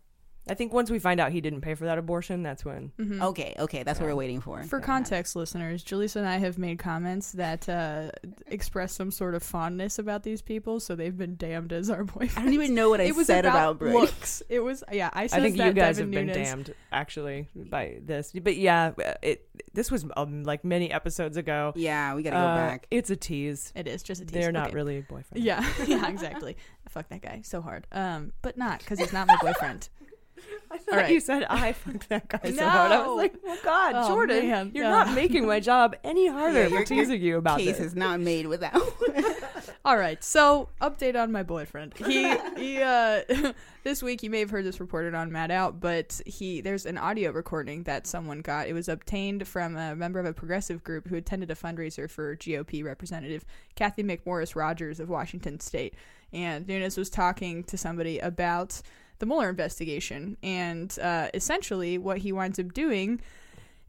I 0.49 0.55
think 0.55 0.72
once 0.72 0.91
we 0.91 0.99
find 0.99 1.20
out 1.20 1.32
he 1.32 1.41
didn't 1.41 1.61
pay 1.61 1.74
for 1.74 1.84
that 1.84 1.99
abortion, 1.99 2.43
that's 2.43 2.64
when. 2.64 2.91
Mhm. 2.99 3.22
Okay, 3.22 3.55
okay, 3.59 3.82
that's 3.82 4.01
what 4.01 4.07
we're 4.09 4.14
waiting 4.16 4.41
for. 4.41 4.62
For 4.64 4.80
context, 4.80 5.36
listeners, 5.36 5.84
Jaleesa 5.84 6.16
and 6.16 6.26
I 6.26 6.38
have 6.38 6.59
made 6.59 6.78
comments 6.78 7.32
that 7.32 7.68
uh, 7.68 8.11
express 8.47 8.93
some 8.93 9.11
sort 9.11 9.34
of 9.34 9.43
fondness 9.43 9.99
about 9.99 10.22
these 10.22 10.43
people, 10.43 10.80
so 10.80 10.97
they've 10.97 11.16
been 11.16 11.36
damned 11.36 11.72
as 11.72 11.91
our 11.91 12.05
boyfriends. 12.05 12.38
I 12.38 12.43
don't 12.45 12.55
even 12.55 12.74
know 12.74 12.88
what 12.91 13.01
I 13.01 13.05
it 13.05 13.14
was 13.14 13.26
said 13.26 13.45
about, 13.45 13.76
about 13.82 13.93
looks. 13.95 14.43
It 14.49 14.61
was 14.61 14.82
yeah. 14.91 15.11
I, 15.12 15.24
I 15.24 15.26
said 15.26 15.43
think 15.43 15.57
that 15.59 15.66
you 15.66 15.72
guys 15.72 15.99
Devin 15.99 16.12
have 16.14 16.26
been 16.26 16.34
Nunes- 16.34 16.49
damned 16.49 16.74
actually 16.91 17.49
by 17.55 17.99
this, 18.05 18.32
but 18.43 18.57
yeah, 18.57 18.93
it. 19.22 19.47
This 19.72 19.91
was 19.91 20.05
um, 20.16 20.43
like 20.45 20.64
many 20.64 20.91
episodes 20.91 21.36
ago. 21.36 21.72
Yeah, 21.76 22.14
we 22.14 22.22
gotta 22.22 22.36
go 22.36 22.43
Uh, 22.43 22.57
back. 22.57 22.86
It's 22.91 23.11
a 23.11 23.16
tease. 23.16 23.72
It 23.76 23.86
is 23.86 24.03
just 24.03 24.22
a 24.22 24.24
tease. 24.24 24.32
They're 24.32 24.53
not 24.53 24.68
Okay. 24.68 24.74
really 24.74 25.01
boyfriend. 25.03 25.45
Yeah, 25.45 25.64
yeah, 25.86 26.09
exactly. 26.09 26.57
Fuck 26.88 27.09
that 27.11 27.20
guy 27.22 27.43
so 27.45 27.61
hard. 27.61 27.86
Um, 27.93 28.32
but 28.43 28.57
not 28.57 28.80
because 28.80 28.99
he's 28.99 29.12
not 29.12 29.28
my 29.28 29.36
boyfriend. 29.41 29.88
I 30.70 30.78
thought 30.78 30.95
right. 30.97 31.12
you 31.12 31.20
said 31.20 31.45
I 31.51 31.72
fucked 31.72 32.09
that 32.11 32.28
guy 32.28 32.51
so 32.51 32.68
hard. 32.68 32.93
I 32.93 33.07
was 33.07 33.16
like, 33.16 33.34
oh 33.45 33.59
God, 33.64 33.93
Oh, 33.97 34.09
Jordan, 34.09 34.49
man. 34.49 34.70
you're 34.74 34.84
Yeah. 34.84 34.91
not 34.91 35.14
making 35.14 35.47
my 35.47 35.59
job 35.61 35.97
any 36.05 36.28
harder 36.32 36.68
for 36.70 36.84
teasing 36.84 37.20
you 37.20 37.38
about 37.38 37.59
Case 37.59 37.78
this. 37.78 37.86
is 37.88 37.95
not 37.97 38.20
made 38.20 38.47
without. 38.47 38.80
All 39.84 39.97
right, 39.97 40.22
so 40.22 40.68
update 40.80 41.20
on 41.20 41.32
my 41.32 41.43
boyfriend. 41.43 41.95
He 41.97 42.36
he 42.57 42.82
uh 42.82 43.22
this 43.82 44.03
week 44.03 44.22
you 44.22 44.30
may 44.30 44.41
have 44.41 44.51
heard 44.51 44.64
this 44.64 44.78
reported 44.78 45.14
on 45.14 45.30
Maddow, 45.30 45.78
but 45.80 46.20
he 46.26 46.61
there's 46.61 46.86
an 46.86 46.99
audio 46.99 47.30
recording 47.30 47.82
that 47.84 48.07
someone 48.07 48.41
got. 48.41 48.68
It 48.68 48.74
was 48.74 48.88
obtained 48.88 49.49
from 49.49 49.76
a 49.76 49.97
member 49.97 50.20
of 50.20 50.26
a 50.26 50.32
progressive 50.32 50.84
group 50.84 51.09
who 51.09 51.16
attended 51.16 51.51
a 51.51 51.55
fundraiser 51.55 52.09
for 52.11 52.36
GOP 52.36 52.84
representative 52.84 53.45
Cathy 53.74 54.03
McMorris 54.05 54.55
Rodgers 54.55 55.01
of 55.01 55.09
Washington 55.09 55.59
State. 55.61 55.95
And 56.32 56.68
Nunes 56.68 56.97
was 56.97 57.11
talking 57.11 57.64
to 57.64 57.76
somebody 57.76 58.18
about 58.20 58.82
the 59.20 59.26
Mueller 59.26 59.50
investigation, 59.50 60.36
and 60.42 60.98
uh, 60.98 61.28
essentially 61.32 61.98
what 61.98 62.18
he 62.18 62.32
winds 62.32 62.58
up 62.58 62.72
doing 62.72 63.20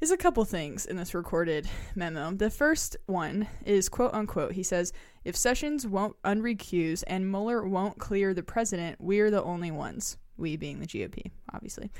is 0.01 0.11
a 0.11 0.17
couple 0.17 0.43
things 0.45 0.86
in 0.86 0.97
this 0.97 1.13
recorded 1.13 1.69
memo. 1.95 2.32
The 2.32 2.49
first 2.49 2.97
one 3.05 3.47
is 3.65 3.88
quote 3.88 4.13
unquote, 4.13 4.53
he 4.53 4.63
says, 4.63 4.91
if 5.23 5.36
Sessions 5.36 5.86
won't 5.86 6.15
unrecuse 6.23 7.03
and 7.05 7.29
Mueller 7.29 7.65
won't 7.67 7.99
clear 7.99 8.34
the 8.34 8.43
president, 8.43 8.99
we're 8.99 9.29
the 9.29 9.43
only 9.43 9.71
ones. 9.71 10.17
We 10.38 10.57
being 10.57 10.79
the 10.79 10.88
GOP, 10.88 11.32
obviously. 11.53 11.91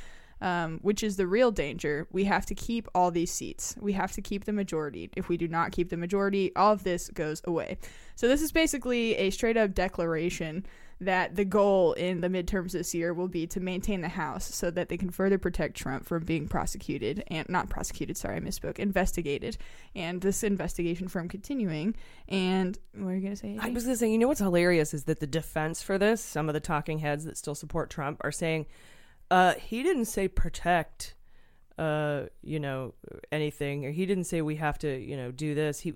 Um, 0.42 0.80
which 0.82 1.04
is 1.04 1.18
the 1.18 1.28
real 1.28 1.52
danger. 1.52 2.08
We 2.12 2.24
have 2.24 2.48
to 2.48 2.56
keep 2.56 2.88
all 2.96 3.12
these 3.12 3.32
seats. 3.32 3.76
We 3.80 3.94
have 3.94 4.12
to 4.14 4.24
keep 4.24 4.46
the 4.46 4.54
majority. 4.54 5.12
If 5.16 5.30
we 5.30 5.38
do 5.38 5.48
not 5.48 5.72
keep 5.72 5.90
the 5.90 5.98
majority, 5.98 6.52
all 6.56 6.74
of 6.74 6.84
this 6.84 7.10
goes 7.10 7.44
away. 7.46 7.78
So 8.16 8.28
this 8.28 8.42
is 8.42 8.52
basically 8.52 9.16
a 9.18 9.30
straight 9.30 9.56
up 9.56 9.76
declaration 9.76 10.66
that 11.02 11.36
the 11.36 11.44
goal 11.44 11.94
in 11.94 12.22
the 12.22 12.30
midterms 12.30 12.72
this 12.72 12.94
year 12.94 13.12
will 13.14 13.28
be 13.28 13.48
to 13.48 13.60
maintain 13.60 14.02
the 14.02 14.08
House 14.08 14.54
so 14.54 14.70
that 14.70 14.88
they 14.88 14.98
can 14.98 15.10
further 15.10 15.40
protect 15.40 15.76
Trump 15.76 16.06
from 16.06 16.24
being 16.24 16.48
prosecuted 16.48 17.24
and 17.28 17.50
not 17.50 17.70
prosecuted, 17.70 18.16
sorry, 18.18 18.38
I 18.38 18.40
misspoke, 18.40 18.78
investigated, 18.78 19.58
and 19.96 20.22
this 20.22 20.44
investigation 20.44 21.08
from 21.08 21.28
continuing. 21.28 21.96
And 22.30 22.78
what 22.94 23.10
are 23.10 23.16
you 23.16 23.22
going 23.22 23.34
to 23.34 23.40
say? 23.40 23.58
I 23.60 23.72
was 23.72 23.84
going 23.84 23.96
to 23.96 24.00
say, 24.00 24.12
you 24.12 24.20
know 24.20 24.28
what's 24.28 24.40
hilarious 24.40 24.94
is 24.94 25.06
that 25.06 25.20
the 25.20 25.28
defense 25.28 25.82
for 25.82 25.98
this, 25.98 26.24
some 26.24 26.48
of 26.48 26.54
the 26.54 26.60
talking 26.60 27.00
heads 27.00 27.26
that 27.26 27.36
still 27.36 27.56
support 27.56 27.90
Trump 27.90 28.22
are 28.24 28.32
saying, 28.32 28.68
uh, 29.32 29.56
he 29.56 29.82
didn't 29.82 30.06
say 30.06 30.28
protect, 30.28 31.16
uh, 31.78 32.24
you 32.44 32.60
know, 32.60 32.94
anything, 33.32 33.86
or 33.86 33.92
he 33.92 34.06
didn't 34.06 34.26
say 34.26 34.42
we 34.42 34.56
have 34.58 34.78
to, 34.80 35.00
you 35.00 35.16
know, 35.18 35.32
do 35.32 35.56
this. 35.56 35.80
He 35.80 35.94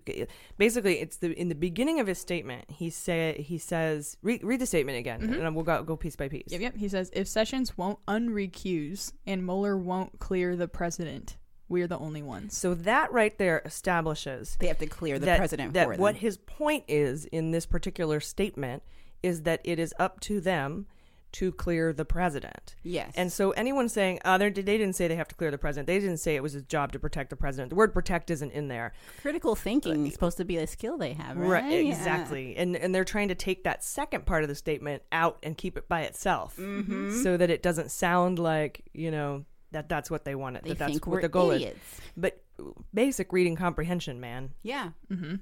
basically, 0.58 1.00
it's 1.00 1.18
the 1.18 1.32
in 1.40 1.50
the 1.50 1.56
beginning 1.56 2.00
of 2.00 2.08
his 2.08 2.18
statement, 2.18 2.70
he 2.72 2.90
say 2.90 3.44
he 3.46 3.58
says, 3.58 4.18
read, 4.24 4.44
read 4.44 4.60
the 4.62 4.66
statement 4.66 4.98
again, 4.98 5.22
Mhm. 5.22 5.46
and 5.46 5.56
we'll 5.56 5.66
go 5.66 5.84
go 5.84 5.96
piece 5.96 6.16
by 6.16 6.28
piece. 6.30 6.44
Yep, 6.48 6.62
yep. 6.62 6.76
He 6.78 6.88
says 6.88 7.12
if 7.14 7.28
Sessions 7.28 7.78
won't 7.78 8.00
unrecuse 8.08 9.14
and 9.28 9.46
Mueller 9.46 9.78
won't 9.78 10.20
clear 10.20 10.56
the 10.56 10.68
president, 10.68 11.38
we're 11.68 11.88
the 11.88 11.98
only 11.98 12.22
ones. 12.22 12.56
So 12.58 12.74
that 12.74 13.12
right 13.12 13.38
there 13.38 13.62
establishes 13.66 14.58
They 14.60 14.68
have 14.68 14.78
to 14.80 14.88
clear 14.88 15.20
the 15.20 15.26
that, 15.28 15.38
president 15.38 15.74
that 15.74 15.98
what 15.98 16.18
his 16.18 16.38
point 16.38 16.84
is 16.88 17.26
in 17.26 17.52
this 17.52 17.66
particular 17.66 18.20
statement 18.20 18.84
is 19.24 19.44
that 19.44 19.62
it 19.64 19.80
is 19.80 19.94
up 19.98 20.20
to 20.22 20.40
them 20.40 20.86
to 21.36 21.52
clear 21.52 21.94
the 21.94 22.06
president. 22.06 22.76
Yes. 22.84 23.12
And 23.16 23.32
so 23.32 23.52
anyone 23.52 23.90
saying, 23.90 24.20
uh, 24.26 24.38
they 24.38 24.50
they 24.50 24.78
didn't 24.78 24.96
say 24.96 25.08
they 25.08 25.16
have 25.16 25.28
to 25.30 25.36
clear 25.36 25.52
the 25.52 25.58
president. 25.58 25.88
They 25.88 26.00
didn't 26.00 26.18
say 26.18 26.36
it 26.36 26.44
was 26.44 26.54
his 26.54 26.64
job 26.64 26.92
to 26.94 27.00
protect 27.00 27.30
the 27.30 27.36
president. 27.36 27.70
The 27.70 27.76
word 27.76 27.94
protect 27.94 28.30
isn't 28.32 28.52
in 28.52 28.68
there. 28.68 28.94
Critical 29.22 29.56
thinking 29.56 30.08
is 30.08 30.14
supposed 30.14 30.38
to 30.38 30.46
be 30.46 30.58
a 30.58 30.68
skill 30.68 30.98
they 30.98 31.14
have, 31.14 31.38
right? 31.38 31.64
Yeah. 31.84 31.92
exactly. 31.92 32.56
And 32.58 32.76
and 32.76 32.94
they're 32.94 33.04
trying 33.06 33.28
to 33.30 33.36
take 33.36 33.64
that 33.66 33.84
second 33.84 34.26
part 34.26 34.44
of 34.44 34.50
the 34.50 34.56
statement 34.56 35.04
out 35.12 35.38
and 35.44 35.58
keep 35.58 35.78
it 35.78 35.88
by 35.90 36.02
itself, 36.02 36.58
Mhm. 36.58 37.24
so 37.24 37.38
that 37.38 37.50
it 37.50 37.62
doesn't 37.64 37.92
sound 37.92 38.40
like 38.40 38.84
you 38.94 39.12
know 39.12 39.46
that 39.72 39.90
that's 39.90 40.10
what 40.10 40.24
they 40.24 40.36
want. 40.36 40.56
It 40.58 40.64
They 40.64 40.70
that 40.70 40.78
that's 40.80 40.92
think 40.94 41.06
what 41.08 41.14
we're 41.16 41.22
the 41.24 41.30
goal 41.30 41.52
idiots. 41.52 41.76
is. 41.76 42.02
But 42.16 42.42
basic 42.94 43.34
reading 43.34 43.58
comprehension, 43.58 44.20
man. 44.22 44.52
Yeah. 44.64 44.92
hmm 45.10 45.36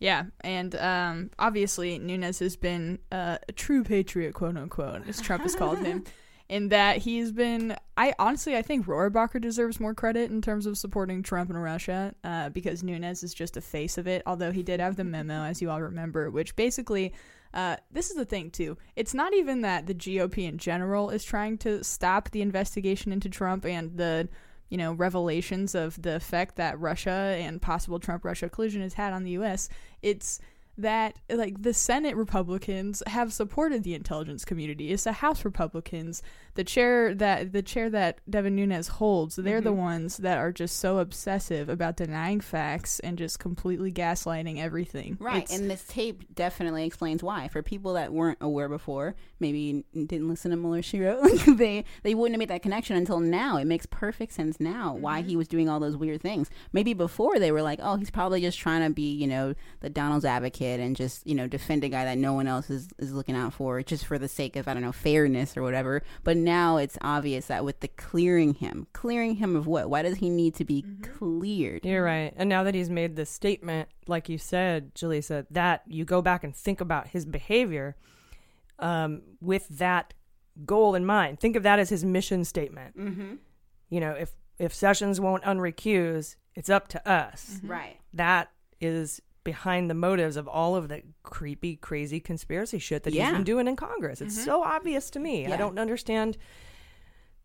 Yeah, 0.00 0.24
and 0.42 0.74
um, 0.76 1.30
obviously 1.38 1.98
Nunes 1.98 2.38
has 2.38 2.56
been 2.56 2.98
uh, 3.10 3.38
a 3.48 3.52
true 3.52 3.82
patriot, 3.82 4.32
quote 4.34 4.56
unquote, 4.56 5.08
as 5.08 5.20
Trump 5.20 5.42
has 5.42 5.56
called 5.56 5.80
him, 5.80 6.04
in 6.48 6.68
that 6.68 6.98
he's 6.98 7.32
been. 7.32 7.76
I 7.96 8.14
honestly, 8.18 8.56
I 8.56 8.62
think 8.62 8.86
Rohrabacher 8.86 9.40
deserves 9.40 9.80
more 9.80 9.94
credit 9.94 10.30
in 10.30 10.40
terms 10.40 10.66
of 10.66 10.78
supporting 10.78 11.22
Trump 11.22 11.50
and 11.50 11.60
Russia, 11.60 12.14
uh, 12.22 12.50
because 12.50 12.84
Nunes 12.84 13.24
is 13.24 13.34
just 13.34 13.56
a 13.56 13.60
face 13.60 13.98
of 13.98 14.06
it. 14.06 14.22
Although 14.24 14.52
he 14.52 14.62
did 14.62 14.78
have 14.78 14.96
the 14.96 15.04
memo, 15.04 15.42
as 15.44 15.60
you 15.60 15.70
all 15.70 15.82
remember, 15.82 16.30
which 16.30 16.56
basically. 16.56 17.12
Uh, 17.54 17.76
this 17.90 18.10
is 18.10 18.16
the 18.16 18.26
thing 18.26 18.50
too. 18.50 18.76
It's 18.94 19.14
not 19.14 19.32
even 19.32 19.62
that 19.62 19.86
the 19.86 19.94
GOP 19.94 20.46
in 20.46 20.58
general 20.58 21.08
is 21.08 21.24
trying 21.24 21.56
to 21.58 21.82
stop 21.82 22.30
the 22.30 22.42
investigation 22.42 23.10
into 23.10 23.30
Trump 23.30 23.64
and 23.64 23.96
the 23.96 24.28
you 24.68 24.76
know, 24.76 24.92
revelations 24.92 25.74
of 25.74 26.00
the 26.02 26.16
effect 26.16 26.56
that 26.56 26.78
Russia 26.78 27.36
and 27.38 27.62
possible 27.62 27.98
Trump 27.98 28.24
Russia 28.24 28.48
collision 28.48 28.82
has 28.82 28.94
had 28.94 29.12
on 29.12 29.24
the 29.24 29.32
US, 29.32 29.68
it's 30.02 30.40
that 30.78 31.16
like 31.28 31.60
the 31.62 31.74
Senate 31.74 32.14
Republicans 32.14 33.02
have 33.08 33.32
supported 33.32 33.82
the 33.82 33.94
intelligence 33.94 34.44
community. 34.44 34.92
It's 34.92 35.04
the 35.04 35.12
House 35.12 35.44
Republicans, 35.44 36.22
the 36.58 36.64
chair 36.64 37.14
that 37.14 37.52
the 37.52 37.62
chair 37.62 37.88
that 37.88 38.18
Devin 38.28 38.56
Nunes 38.56 38.88
holds, 38.88 39.36
they're 39.36 39.60
the 39.60 39.70
Mhm. 39.72 39.76
ones 39.76 40.16
that 40.16 40.38
are 40.38 40.50
just 40.50 40.76
so 40.80 40.98
obsessive 40.98 41.68
about 41.68 41.96
denying 41.96 42.40
facts 42.40 42.98
and 42.98 43.16
just 43.16 43.38
completely 43.38 43.92
gaslighting 43.92 44.58
everything. 44.58 45.16
Right, 45.20 45.44
It's- 45.44 45.56
and 45.56 45.70
this 45.70 45.84
tape 45.86 46.34
definitely 46.34 46.84
explains 46.84 47.22
why. 47.22 47.46
For 47.46 47.62
people 47.62 47.92
that 47.92 48.12
weren't 48.12 48.38
aware 48.40 48.68
before, 48.68 49.14
maybe 49.38 49.84
didn't 49.94 50.28
listen 50.28 50.50
to 50.50 50.56
Mueller 50.56 50.82
she 50.82 50.98
wrote, 51.00 51.22
they 51.46 51.84
they 52.02 52.14
wouldn't 52.16 52.34
have 52.34 52.40
made 52.40 52.48
that 52.50 52.62
connection 52.62 52.96
until 52.96 53.20
now. 53.20 53.56
It 53.56 53.66
makes 53.66 53.86
perfect 53.86 54.32
sense 54.32 54.58
now 54.58 54.94
why 54.94 55.20
Mm-hmm. 55.20 55.28
he 55.28 55.36
was 55.36 55.46
doing 55.46 55.68
all 55.68 55.78
those 55.78 55.96
weird 55.96 56.20
things. 56.20 56.50
Maybe 56.72 56.92
before 56.92 57.38
they 57.38 57.52
were 57.52 57.62
like, 57.62 57.78
oh, 57.80 57.96
he's 57.98 58.10
probably 58.10 58.40
just 58.40 58.58
trying 58.58 58.82
to 58.82 58.90
be, 58.92 59.12
you 59.14 59.28
know, 59.28 59.54
the 59.78 59.90
Donald's 59.90 60.24
advocate 60.24 60.80
and 60.80 60.96
just, 60.96 61.24
you 61.24 61.36
know, 61.36 61.46
defend 61.46 61.84
a 61.84 61.88
guy 61.88 62.04
that 62.04 62.18
no 62.18 62.32
one 62.32 62.48
else 62.48 62.68
is, 62.68 62.88
is 62.98 63.12
looking 63.12 63.36
out 63.36 63.52
for 63.52 63.80
just 63.84 64.04
for 64.06 64.18
the 64.18 64.26
sake 64.28 64.56
of, 64.56 64.66
I 64.66 64.74
don't 64.74 64.82
know, 64.82 64.90
fairness 64.92 65.56
or 65.56 65.62
whatever. 65.62 66.02
But 66.24 66.36
now 66.48 66.78
it's 66.78 66.98
obvious 67.02 67.46
that 67.46 67.64
with 67.64 67.80
the 67.80 67.88
clearing 67.88 68.54
him, 68.54 68.86
clearing 68.92 69.34
him 69.36 69.54
of 69.56 69.66
what? 69.66 69.88
Why 69.90 70.02
does 70.02 70.16
he 70.18 70.28
need 70.30 70.54
to 70.56 70.64
be 70.64 70.82
Mm-hmm. 70.82 71.02
cleared? 71.18 71.84
You're 71.84 72.04
right. 72.04 72.32
And 72.36 72.48
now 72.48 72.62
that 72.64 72.74
he's 72.74 72.90
made 72.90 73.16
this 73.16 73.30
statement, 73.30 73.88
like 74.06 74.28
you 74.28 74.38
said, 74.38 74.94
Jaleesa, 74.94 75.46
that 75.50 75.82
you 75.86 76.04
go 76.04 76.20
back 76.22 76.44
and 76.44 76.54
think 76.56 76.80
about 76.80 77.08
his 77.08 77.24
behavior 77.26 77.96
um, 78.78 79.22
with 79.40 79.68
that 79.78 80.14
goal 80.64 80.94
in 80.94 81.04
mind. 81.04 81.40
Think 81.40 81.56
of 81.56 81.62
that 81.62 81.78
as 81.78 81.88
his 81.90 82.04
mission 82.04 82.44
statement. 82.44 82.96
Mm-hmm. 82.96 83.34
You 83.90 84.00
know, 84.00 84.12
if 84.12 84.30
if 84.58 84.74
Sessions 84.74 85.20
won't 85.20 85.44
unrecuse, 85.44 86.36
it's 86.54 86.68
up 86.70 86.88
to 86.88 87.08
us. 87.08 87.60
Right. 87.62 87.96
That 88.12 88.50
is 88.80 89.20
behind 89.52 89.88
the 89.88 89.94
motives 89.94 90.36
of 90.36 90.46
all 90.46 90.76
of 90.76 90.88
the 90.88 91.00
creepy, 91.22 91.74
crazy 91.76 92.20
conspiracy 92.20 92.78
shit 92.78 93.02
that 93.04 93.14
he's 93.14 93.18
Yeah. 93.20 93.32
been 93.32 93.44
doing 93.44 93.66
in 93.66 93.76
Congress. 93.76 94.20
It's 94.20 94.38
Mhm. 94.38 94.44
so 94.44 94.62
obvious 94.62 95.08
to 95.10 95.18
me. 95.18 95.46
I 95.46 95.56
don't 95.56 95.78
understand. 95.78 96.36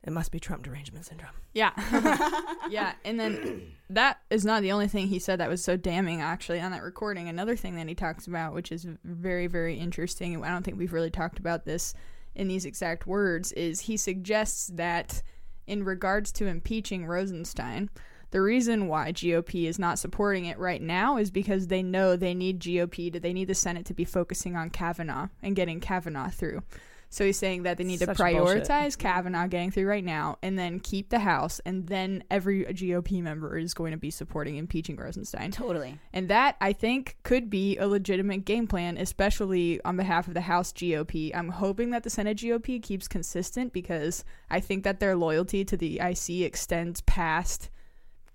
It 0.04 0.12
must 0.12 0.34
be 0.34 0.40
Trump 0.40 0.64
derangement 0.64 1.06
syndrome. 1.06 1.32
Yeah. 1.54 1.72
yeah. 2.70 2.96
And 3.06 3.18
then 3.18 3.62
that 3.90 4.20
is 4.30 4.44
not 4.44 4.62
the 4.62 4.74
only 4.74 4.90
thing 4.90 5.08
he 5.08 5.18
said 5.18 5.40
that 5.40 5.48
was 5.50 5.64
so 5.64 5.78
damning, 5.78 6.20
actually, 6.20 6.60
on 6.60 6.72
that 6.72 6.84
recording. 6.84 7.30
Another 7.30 7.56
thing 7.56 7.76
that 7.78 7.88
he 7.88 7.96
talks 7.96 8.28
about, 8.28 8.54
which 8.54 8.70
is 8.70 8.86
very, 9.06 9.48
very 9.48 9.76
interesting, 9.80 10.36
and 10.36 10.44
I 10.44 10.50
don't 10.50 10.64
think 10.64 10.78
we've 10.78 10.92
really 10.92 11.10
talked 11.10 11.40
about 11.40 11.64
this 11.64 11.94
in 12.36 12.50
these 12.50 12.66
exact 12.66 13.08
words, 13.08 13.54
is 13.54 13.82
he 13.82 13.96
suggests 13.96 14.68
that 14.74 15.24
in 15.68 15.86
regards 15.86 16.34
to 16.34 16.48
impeaching 16.48 17.06
Rosenstein, 17.06 17.90
the 18.34 18.42
reason 18.42 18.88
why 18.88 19.12
GOP 19.12 19.66
is 19.66 19.78
not 19.78 20.00
supporting 20.00 20.46
it 20.46 20.58
right 20.58 20.82
now 20.82 21.18
is 21.18 21.30
because 21.30 21.68
they 21.68 21.84
know 21.84 22.16
they 22.16 22.34
need 22.34 22.60
GOP 22.60 23.14
to, 23.14 23.20
they 23.20 23.32
need 23.32 23.48
the 23.48 23.54
Senate 23.54 23.86
to 23.86 23.94
be 23.94 24.06
focusing 24.06 24.56
on 24.56 24.72
Kavanaugh 24.72 25.28
and 25.44 25.56
getting 25.56 25.80
Kavanaugh 25.80 26.32
through. 26.32 26.64
So 27.12 27.24
he's 27.24 27.38
saying 27.38 27.62
that 27.62 27.78
they 27.78 27.84
need 27.84 28.00
to 28.00 28.08
Such 28.08 28.18
bullshit. 28.18 28.64
prioritize 28.64 28.98
Kavanaugh 28.98 29.46
getting 29.46 29.70
through 29.70 29.86
right 29.86 30.04
now 30.04 30.40
and 30.42 30.58
then 30.58 30.80
keep 30.80 31.10
the 31.10 31.20
House, 31.20 31.62
and 31.64 31.86
then 31.86 32.24
every 32.32 32.66
GOP 32.66 33.22
member 33.22 33.56
is 33.56 33.76
going 33.76 33.92
to 33.92 34.00
be 34.00 34.10
supporting 34.10 34.56
impeaching 34.56 34.96
Rosenstein. 34.96 35.52
Totally. 35.52 36.00
And 36.12 36.28
that, 36.30 36.56
I 36.60 36.74
think, 36.74 37.18
could 37.22 37.52
be 37.52 37.78
a 37.78 37.88
legitimate 37.88 38.46
game 38.46 38.66
plan, 38.66 38.98
especially 38.98 39.80
on 39.86 39.96
behalf 39.96 40.28
of 40.28 40.34
the 40.34 40.42
House 40.42 40.74
GOP. 40.74 41.30
I'm 41.36 41.50
hoping 41.50 41.92
that 41.92 42.02
the 42.02 42.10
Senate 42.10 42.38
GOP 42.40 42.82
keeps 42.82 43.08
consistent 43.08 43.74
because 43.74 44.26
I 44.50 44.60
think 44.60 44.84
that 44.86 45.00
their 45.00 45.16
loyalty 45.16 45.64
to 45.66 45.78
the 45.78 46.00
IC 46.00 46.42
extends 46.42 47.02
past 47.02 47.70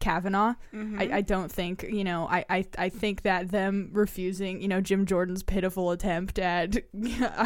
Kavanaugh. 0.00 0.54
Mhm. 0.72 1.00
I, 1.12 1.16
I 1.16 1.20
don't 1.22 1.50
think, 1.50 1.82
you 1.82 2.04
know, 2.04 2.26
I, 2.30 2.44
I, 2.48 2.66
I 2.78 2.88
think 2.88 3.22
that 3.22 3.50
them 3.50 3.90
refusing, 3.92 4.60
you 4.62 4.68
know, 4.68 4.80
Jim 4.80 5.06
Jordan's 5.06 5.42
pitiful 5.42 5.90
attempt 5.90 6.38
at 6.38 6.76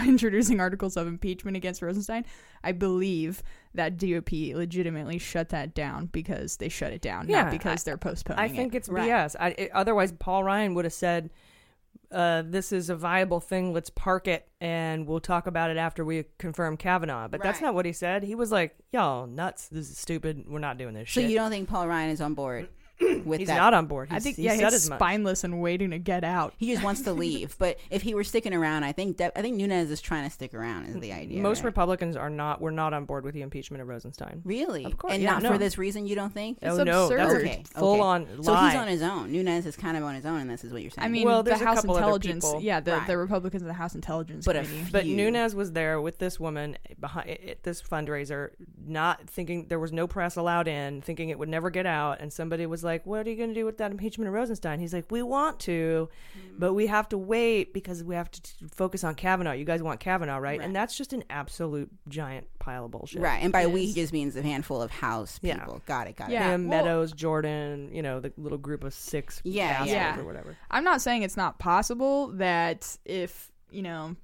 introducing 0.07 0.61
articles 0.61 0.97
of 0.97 1.07
impeachment 1.07 1.57
against 1.57 1.83
Rosenstein, 1.83 2.25
I 2.63 2.73
believe 2.73 3.43
that 3.75 3.97
GOP 3.97 4.55
legitimately 4.55 5.19
shut 5.19 5.49
that 5.51 5.75
down 5.75 6.07
because 6.07 6.57
they 6.59 6.69
shut 6.69 6.93
it 6.93 7.01
down, 7.01 7.27
not 7.27 7.51
because 7.51 7.83
I- 7.83 7.85
they're 7.85 7.97
postponing 7.97 8.41
I 8.45 8.49
think 8.49 8.75
it. 8.75 8.79
it's 8.79 8.89
BS. 8.89 9.37
I, 9.41 9.49
it, 9.51 9.71
otherwise, 9.73 10.13
Paul 10.13 10.45
Ryan 10.45 10.75
would 10.75 10.85
have 10.85 10.93
said, 10.95 11.31
uh, 12.11 12.43
"This 12.45 12.73
is 12.73 12.91
a 12.91 12.97
viable 12.97 13.41
thing. 13.41 13.73
Let's 13.73 13.91
park 13.91 14.29
it, 14.29 14.49
and 14.61 15.07
we'll 15.07 15.21
talk 15.21 15.47
about 15.47 15.71
it 15.71 15.77
after 15.77 16.05
we 16.05 16.25
confirm 16.39 16.77
Kavanaugh." 16.77 17.29
But 17.29 17.43
that's 17.43 17.61
Right. 17.61 17.69
not 17.69 17.75
what 17.75 17.87
he 17.87 17.93
said. 17.93 18.23
He 18.23 18.35
was 18.35 18.51
like, 18.53 18.77
"Y'all 18.93 19.27
nuts. 19.27 19.69
This 19.69 19.91
is 19.91 19.99
stupid. 19.99 20.45
We're 20.49 20.59
not 20.59 20.79
doing 20.79 20.95
this 20.95 21.11
So 21.11 21.21
shit." 21.21 21.31
you 21.31 21.37
don't 21.37 21.51
think 21.51 21.69
Paul 21.69 21.89
Ryan 21.89 22.11
is 22.11 22.21
on 22.21 22.35
board 22.35 22.69
with 23.25 23.41
He's 23.41 23.49
that? 23.49 23.57
not 23.57 23.75
on 23.75 23.87
board. 23.87 24.09
I 24.11 24.15
He's- 24.15 24.23
think 24.25 24.37
he 24.37 24.43
yeah, 24.45 24.55
said 24.57 24.65
he's 24.65 24.75
as 24.75 24.91
much. 24.91 24.99
spineless 24.99 25.45
and 25.45 25.61
waiting 25.61 25.91
to 25.91 25.99
get 25.99 26.25
out. 26.25 26.55
He 26.57 26.71
just 26.73 26.85
wants 26.85 27.03
to 27.03 27.13
leave. 27.25 27.57
But 27.59 27.79
if 27.91 28.03
he 28.03 28.15
were 28.15 28.25
sticking 28.25 28.55
around, 28.55 28.85
I 28.85 28.93
think 28.93 29.17
that, 29.19 29.33
I 29.37 29.43
think 29.43 29.57
Nunes 29.57 29.91
is 29.91 30.01
trying 30.01 30.25
to 30.25 30.31
stick 30.31 30.55
around. 30.55 30.87
Is 30.87 31.01
the 31.01 31.13
idea? 31.13 31.41
Most 31.43 31.59
right? 31.59 31.67
Republicans 31.67 32.17
are 32.17 32.31
not. 32.31 32.61
We're 32.61 32.71
not 32.71 32.93
on 32.95 33.05
board 33.05 33.25
with 33.25 33.35
the 33.35 33.43
impeachment 33.43 33.81
of 33.83 33.89
Rosenstein. 33.89 34.43
Really? 34.45 34.85
Of 34.85 34.99
course, 34.99 35.15
and 35.15 35.23
yeah, 35.23 35.33
not 35.33 35.43
no. 35.43 35.53
for 35.53 35.59
this 35.59 35.79
reason. 35.79 36.07
You 36.07 36.15
don't 36.15 36.33
think? 36.33 36.59
Oh, 36.63 36.83
no, 36.85 37.09
that's 37.09 37.33
a 37.33 37.37
okay. 37.39 37.63
full 37.75 37.93
okay. 37.95 38.01
on 38.03 38.43
So 38.43 38.53
lie. 38.53 38.71
he's 38.71 38.79
on 38.79 38.89
his 38.89 39.03
own. 39.03 39.33
Nunes 39.33 39.67
is 39.67 39.77
kind 39.77 39.97
of 39.97 40.05
on 40.05 40.15
his 40.15 40.27
own, 40.27 40.41
and 40.41 40.51
this 40.51 40.65
is 40.65 40.73
what 40.73 40.83
you're 40.83 40.91
saying. 40.91 41.05
I 41.07 41.09
mean, 41.09 41.27
Well, 41.27 41.43
the 41.43 41.51
there's 41.51 41.63
a 41.63 41.65
House 41.65 41.77
couple 41.77 41.93
other 41.97 42.01
Intelligence, 42.05 42.45
people. 42.45 42.61
yeah, 42.63 42.81
the, 42.81 42.93
Right. 42.93 43.07
the 43.07 43.17
Republicans 43.17 43.63
of 43.63 43.69
the 43.69 43.75
House 43.75 43.95
Intelligence 43.95 44.45
But 44.45 44.57
a 44.57 44.63
Committee. 44.63 44.89
But 44.93 45.03
few. 45.05 45.17
Nunes 45.17 45.55
was 45.55 45.73
there 45.73 46.01
with 46.01 46.19
this 46.19 46.39
woman 46.39 46.77
behind 47.01 47.31
at 47.31 47.63
this 47.63 47.81
fundraiser, 47.83 48.51
not 48.87 49.29
thinking 49.29 49.67
there 49.69 49.79
was 49.81 49.93
no 49.93 50.07
press 50.07 50.37
allowed 50.37 50.69
in, 50.69 51.01
thinking 51.03 51.31
it 51.31 51.39
would 51.39 51.49
never 51.49 51.71
get 51.71 51.87
out. 51.87 52.21
And 52.21 52.33
somebody 52.33 52.67
was 52.67 52.85
like, 52.85 52.92
"What 53.05 53.27
are 53.27 53.31
you 53.31 53.37
going 53.37 53.49
to 53.49 53.55
do 53.55 53.65
with 53.65 53.79
that 53.79 53.91
impeachment 53.91 54.29
of 54.29 54.35
Rosenstein?" 54.35 54.79
He's 54.79 54.93
like, 54.93 55.11
"We 55.11 55.23
want 55.23 55.59
to, 55.61 56.11
but 56.59 56.75
we 56.75 56.87
have 56.89 57.09
to 57.09 57.17
wait 57.19 57.73
because 57.73 58.05
we 58.05 58.15
have 58.15 58.31
to 58.31 58.43
t- 58.43 58.67
focus 58.75 59.03
on 59.05 59.15
Kavanaugh. 59.15 59.53
You 59.53 59.65
guys 59.65 59.83
want 59.83 60.01
Kavanaugh, 60.01 60.37
right?" 60.39 60.61
And 60.61 60.77
that's 60.77 60.97
just 60.97 61.13
an 61.15 61.25
absolute 61.31 61.91
giant 62.09 62.47
pile 62.59 62.85
of 62.85 62.91
bullshit. 62.91 63.23
right. 63.23 63.43
And 63.43 63.53
by 63.53 63.67
we, 63.67 63.87
he 63.87 63.95
just 63.95 64.13
means 64.13 64.37
a 64.37 64.43
handful 64.43 64.83
of 64.83 64.91
House 64.91 65.41
Yeah. 65.43 65.57
people. 65.59 65.81
Got 65.87 66.07
it. 66.09 66.17
Got 66.17 66.31
it. 66.31 66.35
Yeah. 66.35 66.51
Him, 66.55 66.69
well- 66.69 66.83
Meadows, 66.85 67.13
Jordan, 67.13 67.89
you 67.93 68.03
know, 68.03 68.21
the 68.21 68.33
little 68.37 68.59
group 68.59 68.85
of 68.85 68.93
six 68.95 69.41
Yeah, 69.45 69.85
yeah. 69.85 70.19
or 70.19 70.25
whatever. 70.25 70.57
I'm 70.71 70.85
not 70.85 71.01
saying 71.01 71.23
it's 71.23 71.37
not 71.37 71.59
possible 71.59 72.29
that 72.35 72.97
if, 73.05 73.51
you 73.71 73.83
know, 73.83 74.17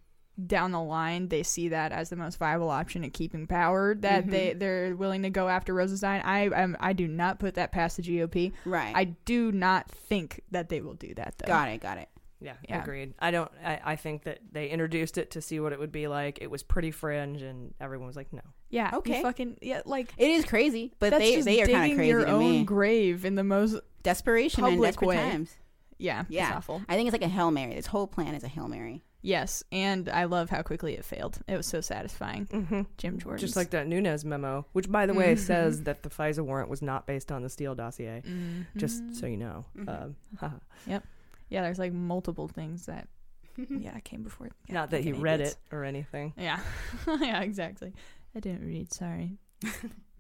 down 0.47 0.71
the 0.71 0.81
line 0.81 1.29
they 1.29 1.43
see 1.43 1.69
that 1.71 1.91
as 1.91 2.11
the 2.11 2.17
most 2.17 2.39
viable 2.39 2.71
option 2.71 3.03
at 3.05 3.13
keeping 3.13 3.47
power 3.47 3.95
that 3.97 4.27
Mhm. 4.27 4.31
they 4.31 4.53
they're 4.53 4.95
willing 4.95 5.23
to 5.23 5.31
go 5.31 5.49
after 5.49 5.75
Rosenstein. 5.75 6.21
I 6.25 6.41
am 6.55 6.77
I 6.79 6.93
do 6.93 7.09
not 7.09 7.39
put 7.41 7.55
that 7.55 7.73
past 7.73 7.97
the 7.97 8.03
GOP. 8.03 8.53
Right. 8.65 8.93
I 8.95 9.05
do 9.05 9.51
not 9.51 9.91
think 9.91 10.41
that 10.53 10.69
they 10.69 10.81
will 10.81 10.95
do 10.95 11.13
that 11.15 11.35
though. 11.39 11.49
Got 11.49 11.69
it. 11.71 11.81
Got 11.81 11.99
it. 11.99 12.09
Yeah, 12.41 12.55
Yeah. 12.69 12.81
agreed. 12.81 13.15
I 13.19 13.33
don't. 13.33 13.51
I, 13.65 13.81
I 13.85 13.97
think 13.97 14.23
that 14.23 14.39
they 14.53 14.69
introduced 14.69 15.19
it 15.19 15.33
to 15.33 15.43
see 15.43 15.59
what 15.59 15.73
it 15.73 15.79
would 15.81 15.91
be 15.91 16.07
like. 16.07 16.39
It 16.41 16.49
was 16.49 16.63
pretty 16.63 16.93
fringe, 16.93 17.43
and 17.43 17.75
everyone 17.81 18.07
was 18.07 18.15
like, 18.15 18.33
"No." 18.33 18.43
Yeah. 18.71 18.91
Okay. 18.95 19.23
fucking 19.23 19.59
yeah. 19.61 19.81
Like 19.85 20.13
It 20.17 20.31
is 20.31 20.45
crazy, 20.45 20.93
but 21.01 21.11
they 21.19 21.41
they 21.43 21.63
are 21.63 21.67
kind 21.67 21.83
digging 21.83 21.91
of 21.93 21.97
crazy 21.97 22.09
your 22.11 22.25
to 22.27 22.31
own 22.31 22.51
me. 22.53 22.65
grave 22.65 23.25
in 23.25 23.35
the 23.35 23.43
most 23.43 23.81
Desperation 24.05 24.63
and 24.63 24.75
public 24.75 24.91
desperate 24.91 25.09
way. 25.09 25.17
times. 25.17 25.53
Yeah. 25.99 26.27
Yeah, 26.29 26.47
It's 26.51 26.57
awful. 26.59 26.81
I 26.89 26.95
think 26.95 27.09
it's 27.09 27.13
like 27.13 27.23
a 27.29 27.29
hail 27.29 27.51
mary. 27.51 27.75
This 27.75 27.87
whole 27.87 28.07
plan 28.07 28.37
is 28.37 28.45
a 28.45 28.49
hail 28.49 28.69
mary. 28.69 29.03
Yes, 29.21 29.65
and 29.73 30.09
I 30.09 30.25
love 30.25 30.49
how 30.49 30.63
quickly 30.63 30.95
it 30.95 31.05
failed. 31.05 31.39
It 31.49 31.57
was 31.57 31.67
so 31.67 31.81
satisfying. 31.81 32.47
Mm-hmm. 32.47 32.83
Jim 32.99 33.19
Jordan. 33.19 33.41
Just 33.41 33.57
like 33.57 33.71
that 33.71 33.87
Nunes 33.89 34.25
memo, 34.25 34.65
which, 34.73 34.89
by 34.91 35.07
the 35.07 35.15
way, 35.15 35.35
Mhm. 35.35 35.39
says 35.39 35.83
that 35.83 36.03
the 36.05 36.09
FISA 36.09 36.45
warrant 36.45 36.71
was 36.71 36.83
not 36.83 37.07
based 37.07 37.33
on 37.33 37.43
the 37.43 37.49
Steele 37.49 37.75
dossier. 37.75 38.23
Mm-hmm. 38.25 38.79
Just 38.79 39.03
so 39.17 39.27
you 39.27 39.37
know. 39.37 39.65
Um, 39.89 40.15
haha. 40.39 40.57
Yep. 40.87 41.05
Yeah, 41.49 41.63
there's 41.63 41.79
like 41.81 41.93
multiple 41.93 42.47
things 42.47 42.87
that 42.87 43.09
yeah 43.69 43.99
came 44.01 44.23
before. 44.23 44.51
yeah, 44.69 44.75
not 44.75 44.91
that 44.91 45.03
he 45.03 45.13
read 45.13 45.41
it 45.41 45.57
or 45.73 45.85
anything. 45.85 46.33
Yeah. 46.37 46.61
yeah, 47.21 47.41
exactly. 47.41 47.93
I 48.37 48.41
didn't 48.41 48.65
read, 48.67 48.93
sorry. 48.93 49.39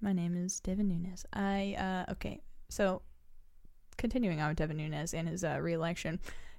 My 0.00 0.12
name 0.12 0.36
is 0.36 0.58
Devin 0.60 0.88
Nunes. 0.88 1.24
I 1.32 1.76
uh 1.78 2.12
okay. 2.12 2.40
So 2.68 3.02
continuing 3.96 4.40
on 4.40 4.48
with 4.48 4.58
Devin 4.58 4.76
Nunes 4.76 5.14
and 5.14 5.28
his 5.28 5.44
uh 5.44 5.58
re-election, 5.60 6.18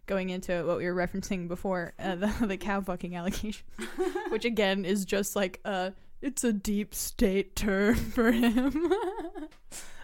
going 0.10 0.32
into 0.32 0.66
what 0.66 0.78
we 0.80 0.86
were 0.90 0.96
referencing 0.96 1.48
before, 1.48 1.94
uh, 2.00 2.16
the 2.16 2.34
the 2.48 2.58
cow 2.58 2.82
fucking 2.82 3.16
allegation, 3.16 3.64
which 4.30 4.44
again 4.44 4.84
is 4.84 5.06
just 5.06 5.36
like 5.36 5.62
uh 5.64 5.92
it's 6.22 6.44
a 6.44 6.52
deep 6.52 6.94
state 6.94 7.56
term 7.56 7.96
for 8.16 8.32
him. 8.32 8.92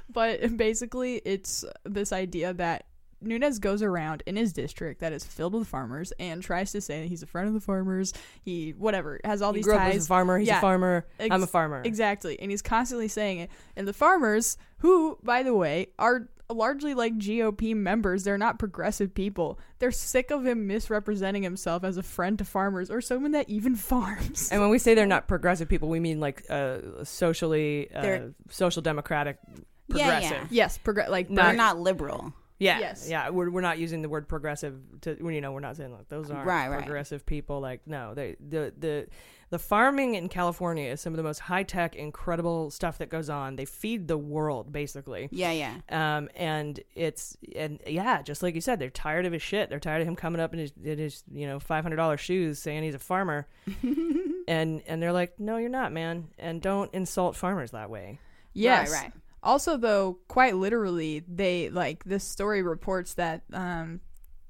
but 0.10 0.56
basically 0.56 1.16
it's 1.26 1.66
this 1.84 2.14
idea 2.14 2.54
that 2.54 2.86
Nunes 3.22 3.60
goes 3.60 3.82
around 3.82 4.22
in 4.28 4.36
his 4.36 4.54
district 4.54 5.02
that 5.02 5.12
is 5.12 5.24
filled 5.26 5.54
with 5.54 5.68
farmers 5.68 6.14
and 6.20 6.44
tries 6.44 6.72
to 6.74 6.82
say 6.82 7.02
that 7.02 7.08
he's 7.08 7.24
a 7.24 7.26
friend 7.26 7.48
of 7.48 7.54
the 7.56 7.60
farmers. 7.60 8.14
He 8.44 8.72
whatever 8.78 9.20
has 9.26 9.42
all 9.42 9.52
He 9.52 9.58
these 9.60 9.66
grew 9.66 9.74
up 9.74 9.82
ties. 9.82 9.96
as 9.96 10.06
a 10.06 10.08
farmer, 10.08 10.38
he's 10.38 10.50
a 10.50 10.62
farmer, 10.62 11.08
I'm 11.20 11.42
a 11.42 11.48
farmer. 11.48 11.82
Exactly, 11.84 12.40
and 12.40 12.52
he's 12.52 12.62
constantly 12.62 13.08
saying 13.08 13.40
it. 13.40 13.50
And 13.76 13.88
the 13.88 13.94
farmers, 13.94 14.58
who 14.78 15.18
by 15.24 15.42
the 15.44 15.56
way 15.56 15.88
are 15.98 16.28
largely 16.50 16.94
like 16.94 17.18
GOP 17.18 17.76
members, 17.76 18.24
they're 18.24 18.38
not 18.38 18.60
progressive 18.60 19.14
people. 19.14 19.60
They're 19.80 19.92
sick 19.92 20.32
of 20.32 20.46
him 20.46 20.68
misrepresenting 20.68 21.44
himself 21.44 21.84
as 21.84 21.98
a 21.98 22.04
friend 22.04 22.38
to 22.40 22.46
farmers 22.46 22.90
or 22.92 23.02
someone 23.02 23.32
that 23.32 23.50
even 23.50 23.76
farms. 23.94 24.50
And 24.52 24.62
when 24.62 24.70
we 24.70 24.78
say 24.80 24.94
they're 24.94 25.06
not 25.06 25.28
progressive 25.28 25.68
people, 25.70 25.90
we 25.90 26.00
mean 26.00 26.20
like 26.20 26.44
uh, 26.50 27.04
socially, 27.04 27.90
uh, 27.94 28.02
They're- 28.02 28.34
social 28.50 28.82
democratic, 28.82 29.38
Yeah, 29.88 29.98
yeah. 29.98 30.20
progressive. 30.20 30.52
Yes, 30.52 30.80
progr- 30.84 31.10
like 31.10 31.30
They're 31.30 31.54
not 31.54 31.80
liberal. 31.80 32.34
Yeah, 32.58 32.80
Yes. 32.80 33.08
yeah. 33.10 33.30
We're, 33.32 33.50
we're 33.50 33.60
not 33.62 33.80
using 33.80 34.02
the 34.02 34.08
word 34.08 34.30
progressive 34.30 34.76
to 35.02 35.18
you 35.20 35.42
know 35.42 35.52
we're 35.52 35.60
not 35.60 35.76
saying 35.76 35.92
like 35.92 36.08
those 36.08 36.32
aren't 36.32 36.48
Right, 36.48 36.70
right. 36.70 36.78
progressive 36.78 37.26
people. 37.26 37.60
Like 37.60 37.82
no, 37.86 38.14
they 38.14 38.38
the 38.40 38.72
the 38.80 39.08
the 39.56 39.60
farming 39.60 40.16
in 40.16 40.28
California 40.28 40.92
is 40.92 41.00
some 41.00 41.14
of 41.14 41.18
the 41.18 41.24
most 41.24 41.40
high 41.40 41.64
tech, 41.64 41.96
incredible 41.96 42.70
stuff 42.70 42.98
that 42.98 43.08
goes 43.08 43.30
on. 43.30 43.56
They 43.56 43.64
feed 43.64 44.06
the 44.06 44.18
world 44.18 44.74
basically. 44.74 45.30
Yeah, 45.32 45.52
yeah. 45.52 45.78
Um, 45.88 46.28
and 46.36 46.78
it's 46.94 47.38
and 47.56 47.80
yeah, 47.88 48.22
just 48.22 48.44
like 48.44 48.54
you 48.54 48.60
said, 48.60 48.80
they're 48.80 48.90
tired 48.90 49.26
of 49.26 49.32
his 49.32 49.42
shit. 49.42 49.70
They're 49.70 49.80
tired 49.80 50.02
of 50.02 50.10
him 50.10 50.18
coming 50.18 50.42
up 50.42 50.52
in 50.52 50.60
his, 50.60 50.74
in 50.84 50.98
his 50.98 51.24
you 51.34 51.48
know 51.48 51.62
five 51.62 51.86
hundred 51.86 51.96
dollars 51.96 52.20
shoes 52.20 52.60
saying 52.60 52.84
he's 52.84 52.96
a 52.96 53.00
farmer, 53.00 53.48
and 54.50 54.82
and 54.88 55.02
they're 55.02 55.14
like, 55.14 55.40
no, 55.40 55.56
you're 55.56 55.70
not, 55.70 55.94
man, 55.94 56.28
and 56.38 56.62
don't 56.62 56.94
insult 56.94 57.38
farmers 57.38 57.72
that 57.72 57.90
way. 57.90 58.20
Yes. 58.52 58.92
Right, 58.92 59.04
right. 59.04 59.14
Also, 59.42 59.78
though, 59.78 60.18
quite 60.28 60.58
literally, 60.58 61.24
they 61.30 61.70
like 61.70 62.04
this 62.04 62.26
story 62.26 62.62
reports 62.62 63.14
that 63.14 63.44
um, 63.54 64.02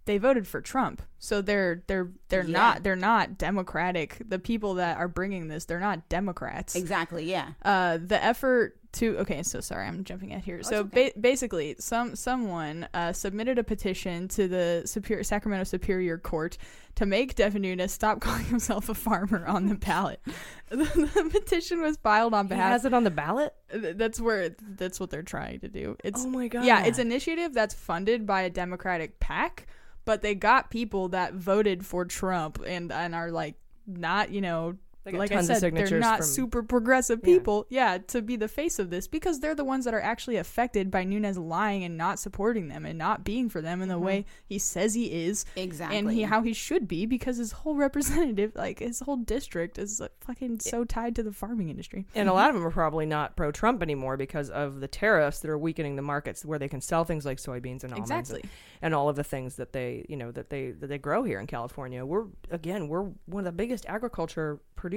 they 0.05 0.17
voted 0.17 0.47
for 0.47 0.61
Trump, 0.61 1.01
so 1.19 1.41
they're 1.41 1.83
they're 1.87 2.09
they're 2.29 2.43
Yeah. 2.45 2.57
not 2.57 2.83
they're 2.83 2.95
not 2.95 3.37
Democratic. 3.37 4.17
The 4.27 4.39
people 4.39 4.75
that 4.75 4.97
are 4.97 5.07
bringing 5.07 5.47
this, 5.47 5.65
they're 5.65 5.79
not 5.79 6.07
Democrats. 6.09 6.75
Exactly. 6.75 7.29
Yeah. 7.29 7.49
Uh, 7.63 7.97
the 8.01 8.23
effort 8.23 8.77
to 8.93 9.17
okay, 9.17 9.43
so 9.43 9.59
sorry, 9.59 9.87
I'm 9.87 10.05
jumping 10.05 10.31
ahead 10.31 10.45
here. 10.45 10.63
so 10.63 10.83
ba- 10.85 11.11
basically, 11.19 11.75
some 11.79 12.15
someone 12.15 12.87
uh, 12.93 13.11
submitted 13.11 13.57
a 13.59 13.63
petition 13.63 14.27
to 14.29 14.47
the 14.47 14.83
Superior 14.85 15.23
Sacramento 15.23 15.65
Superior 15.65 16.17
Court 16.17 16.57
to 16.95 17.05
make 17.05 17.35
Devin 17.35 17.61
Nunes 17.63 17.91
stop 17.91 18.21
calling 18.21 18.45
himself 18.45 18.87
a 18.87 18.93
farmer 18.93 19.45
on 19.47 19.65
the 19.67 19.75
ballot. 19.75 20.21
the, 20.69 20.85
the 21.13 21.29
petition 21.29 21.81
was 21.81 21.97
filed 21.97 22.33
on 22.33 22.45
He 22.45 22.49
behalf. 22.49 22.71
has 22.71 22.85
it 22.85 22.93
on 22.93 23.03
the 23.03 23.11
ballot. 23.11 23.53
That's 23.73 24.21
where 24.21 24.55
that's 24.61 24.97
what 24.99 25.09
they're 25.09 25.23
trying 25.23 25.59
to 25.61 25.67
do. 25.67 25.97
It's 26.03 26.23
Oh 26.23 26.29
my 26.29 26.47
god. 26.47 26.63
Yeah, 26.63 26.85
it's 26.85 26.97
an 26.99 27.07
initiative 27.07 27.53
that's 27.53 27.73
funded 27.73 28.25
by 28.25 28.43
a 28.43 28.49
Democratic 28.49 29.19
PAC, 29.19 29.67
but 30.05 30.21
they 30.21 30.35
got 30.35 30.69
people 30.69 31.09
that 31.09 31.33
voted 31.33 31.85
for 31.85 32.05
Trump 32.05 32.61
and 32.65 32.91
and 32.91 33.13
are 33.13 33.31
like 33.31 33.55
not, 33.87 34.31
you 34.31 34.41
know, 34.41 34.77
like 35.13 35.31
I 35.31 35.41
said, 35.41 35.61
they're 35.61 35.99
not 35.99 36.19
from- 36.19 36.25
super 36.25 36.63
progressive 36.63 37.21
people. 37.21 37.65
Yeah. 37.69 37.97
to 38.07 38.21
be 38.21 38.35
the 38.35 38.47
face 38.47 38.79
of 38.79 38.89
this 38.89 39.07
because 39.07 39.39
they're 39.39 39.55
the 39.55 39.63
ones 39.63 39.85
that 39.85 39.93
are 39.93 40.01
actually 40.01 40.37
affected 40.37 40.89
by 40.89 41.03
Nunes 41.03 41.37
lying 41.37 41.83
and 41.83 41.97
not 41.97 42.19
supporting 42.19 42.67
them 42.67 42.85
and 42.85 42.97
not 42.97 43.23
being 43.23 43.49
for 43.49 43.61
them 43.61 43.81
in 43.81 43.89
the 43.89 43.99
way 43.99 44.21
mm-hmm. 44.21 44.29
he 44.47 44.59
says 44.59 44.93
he 44.93 45.25
is. 45.25 45.45
Exactly. 45.55 45.97
And 45.97 46.11
he 46.11 46.23
how 46.23 46.41
he 46.41 46.53
should 46.53 46.87
be 46.87 47.05
because 47.05 47.37
his 47.37 47.51
whole 47.51 47.75
representative, 47.75 48.53
like 48.55 48.79
his 48.79 49.01
whole 49.01 49.17
district, 49.17 49.77
is 49.77 49.99
like, 49.99 50.11
fucking 50.21 50.59
so 50.59 50.83
tied 50.83 51.15
to 51.15 51.23
the 51.23 51.31
farming 51.31 51.69
industry. 51.69 52.05
And 52.15 52.27
a 52.27 52.31
mm-hmm. 52.31 52.37
lot 52.37 52.49
of 52.49 52.55
them 52.55 52.65
are 52.65 52.71
probably 52.71 53.05
not 53.05 53.35
pro 53.35 53.51
Trump 53.51 53.81
anymore 53.81 54.17
because 54.17 54.49
of 54.49 54.79
the 54.79 54.87
tariffs 54.87 55.39
that 55.39 55.49
are 55.49 55.57
weakening 55.57 55.95
the 55.95 56.01
markets 56.01 56.43
where 56.43 56.59
they 56.59 56.67
can 56.67 56.81
sell 56.81 57.03
things 57.03 57.25
like 57.25 57.37
soybeans 57.37 57.83
and 57.83 57.93
almonds 57.93 58.11
Exactly. 58.11 58.41
and, 58.41 58.49
and 58.81 58.95
all 58.95 59.09
of 59.09 59.15
the 59.15 59.23
things 59.23 59.55
that 59.55 59.73
they 59.73 60.05
you 60.09 60.17
know 60.17 60.31
that 60.31 60.49
they 60.49 60.71
that 60.71 60.87
they 60.87 60.97
grow 60.97 61.23
here 61.23 61.39
in 61.39 61.47
California. 61.47 62.05
We're 62.05 62.25
again 62.49 62.87
we're 62.87 63.03
one 63.25 63.41
of 63.41 63.45
the 63.45 63.51
biggest 63.51 63.85
agriculture 63.87 64.59
producers 64.75 64.94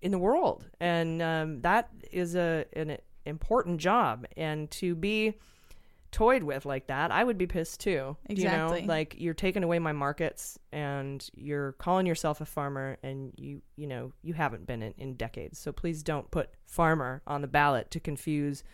in 0.00 0.10
the 0.10 0.18
world, 0.18 0.66
and 0.80 1.20
um, 1.22 1.60
that 1.62 1.90
is 2.12 2.34
a 2.34 2.64
an 2.74 2.98
important 3.26 3.80
job. 3.80 4.26
And 4.36 4.70
to 4.72 4.94
be 4.94 5.34
toyed 6.10 6.42
with 6.42 6.64
like 6.64 6.86
that, 6.86 7.10
I 7.10 7.22
would 7.22 7.38
be 7.38 7.46
pissed 7.46 7.80
too. 7.80 8.16
Exactly. 8.26 8.80
You 8.80 8.86
know, 8.86 8.92
like 8.92 9.16
you're 9.18 9.34
taking 9.34 9.62
away 9.62 9.78
my 9.78 9.92
markets 9.92 10.58
and 10.72 11.26
you're 11.34 11.72
calling 11.72 12.06
yourself 12.06 12.40
a 12.40 12.46
farmer 12.46 12.98
and 13.02 13.32
you 13.36 13.62
you 13.76 13.86
know, 13.86 14.12
you 14.22 14.34
haven't 14.34 14.66
been 14.66 14.82
in, 14.82 14.94
in 14.98 15.14
decades. 15.14 15.58
So 15.58 15.72
please 15.72 16.02
don't 16.02 16.30
put 16.30 16.50
farmer 16.66 17.22
on 17.26 17.42
the 17.42 17.48
ballot 17.48 17.90
to 17.92 18.00
confuse 18.00 18.64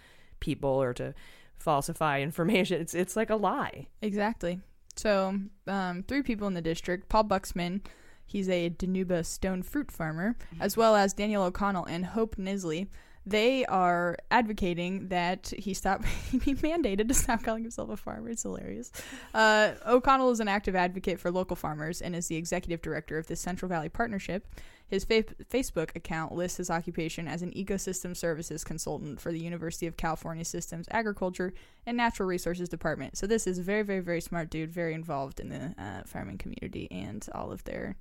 people 0.40 0.70
or 0.70 0.92
to 0.94 1.14
falsify 1.56 2.20
information. 2.20 2.80
It's 2.80 2.94
it's 2.94 3.16
like 3.16 3.30
a 3.30 3.36
lie. 3.36 3.88
Exactly. 4.02 4.60
So, 4.96 5.40
um, 5.66 6.04
three 6.06 6.22
people 6.22 6.46
in 6.46 6.54
the 6.54 6.62
district 6.62 7.08
Paul 7.08 7.24
Buxman, 7.24 7.80
he's 8.26 8.48
a 8.48 8.70
Dinuba 8.70 9.24
stone 9.24 9.62
fruit 9.62 9.90
farmer, 9.90 10.36
as 10.60 10.76
well 10.76 10.96
as 10.96 11.12
Daniel 11.12 11.44
O'Connell 11.44 11.84
and 11.84 12.06
Hope 12.06 12.36
Nisley. 12.36 12.88
They 13.26 13.64
are 13.66 14.18
advocating 14.30 15.08
that 15.08 15.50
he 15.56 15.72
stop, 15.72 16.04
he 16.30 16.38
be 16.38 16.54
mandated 16.54 17.08
to 17.08 17.14
stop 17.14 17.42
calling 17.42 17.62
himself 17.62 17.88
a 17.90 17.96
farmer. 17.96 18.28
It's 18.28 18.42
hilarious. 18.42 18.92
Uh, 19.32 19.72
O'Connell 19.86 20.30
is 20.30 20.40
an 20.40 20.48
active 20.48 20.76
advocate 20.76 21.18
for 21.18 21.30
local 21.30 21.56
farmers 21.56 22.02
and 22.02 22.14
is 22.14 22.26
the 22.26 22.36
executive 22.36 22.82
director 22.82 23.16
of 23.16 23.26
the 23.26 23.36
Central 23.36 23.68
Valley 23.68 23.88
Partnership. 23.88 24.46
His 24.86 25.04
fa- 25.04 25.24
Facebook 25.50 25.96
account 25.96 26.32
lists 26.32 26.58
his 26.58 26.70
occupation 26.70 27.26
as 27.26 27.42
an 27.42 27.52
ecosystem 27.52 28.16
services 28.16 28.64
consultant 28.64 29.20
for 29.20 29.32
the 29.32 29.40
University 29.40 29.86
of 29.86 29.96
California 29.96 30.44
Systems 30.44 30.86
Agriculture 30.90 31.54
and 31.86 31.96
Natural 31.96 32.28
Resources 32.28 32.68
Department. 32.68 33.16
So 33.16 33.26
this 33.26 33.46
is 33.46 33.58
a 33.58 33.62
very, 33.62 33.82
very, 33.82 34.00
very 34.00 34.20
smart 34.20 34.50
dude, 34.50 34.70
very 34.70 34.94
involved 34.94 35.40
in 35.40 35.48
the 35.48 35.74
uh, 35.78 36.02
farming 36.06 36.38
community 36.38 36.88
and 36.90 37.26
all 37.34 37.50
of 37.50 37.64
their 37.64 37.96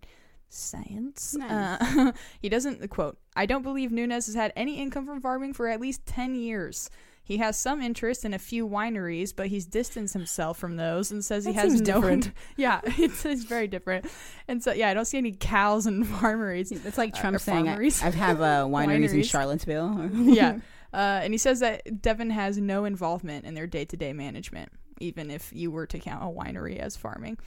science. 0.49 1.35
Nice. 1.35 1.51
Uh, 1.51 2.11
he 2.41 2.49
doesn't 2.49 2.87
quote. 2.89 3.17
I 3.35 3.45
don't 3.45 3.63
believe 3.63 3.91
Nunes 3.91 4.27
has 4.27 4.35
had 4.35 4.53
any 4.55 4.75
income 4.75 5.05
from 5.05 5.21
farming 5.21 5.53
for 5.53 5.67
at 5.67 5.81
least 5.81 6.05
ten 6.05 6.35
years. 6.35 6.89
He 7.25 7.37
has 7.37 7.57
some 7.57 7.81
interest 7.81 8.25
in 8.25 8.33
a 8.33 8.39
few 8.39 8.67
wineries, 8.67 9.33
but 9.33 9.47
he's 9.47 9.65
distanced 9.65 10.13
himself 10.13 10.57
from 10.57 10.75
those 10.75 11.11
and 11.11 11.23
says 11.23 11.45
he 11.45 11.53
has 11.53 11.79
no. 11.79 11.85
different. 11.85 12.31
yeah, 12.57 12.81
it's, 12.85 13.25
it's 13.25 13.43
very 13.43 13.67
different. 13.67 14.05
And 14.47 14.61
so, 14.61 14.73
yeah, 14.73 14.89
I 14.89 14.93
don't 14.93 15.05
see 15.05 15.17
any 15.17 15.31
cows 15.31 15.85
and 15.85 16.05
farmeries. 16.05 16.71
It's 16.85 16.97
like 16.97 17.13
uh, 17.15 17.21
Trump 17.21 17.37
or 17.37 17.39
saying, 17.39 17.69
I, 17.69 17.77
farmeries. 17.77 18.03
I 18.03 18.09
have 18.11 18.41
uh, 18.41 18.65
wineries, 18.65 19.13
in 19.13 19.23
Charlottesville. 19.23 20.09
yeah. 20.13 20.59
Uh, 20.93 21.21
and 21.23 21.33
he 21.33 21.37
says 21.37 21.61
that 21.61 22.01
Devin 22.01 22.29
has 22.29 22.57
no 22.57 22.85
involvement 22.85 23.45
in 23.45 23.55
their 23.55 23.67
day 23.67 23.85
to 23.85 23.97
day 23.97 24.13
management, 24.13 24.71
even 24.99 25.31
if 25.31 25.51
you 25.53 25.71
were 25.71 25.87
to 25.87 25.99
count 25.99 26.23
a 26.23 26.27
winery 26.27 26.77
as 26.77 26.95
farming. 26.95 27.37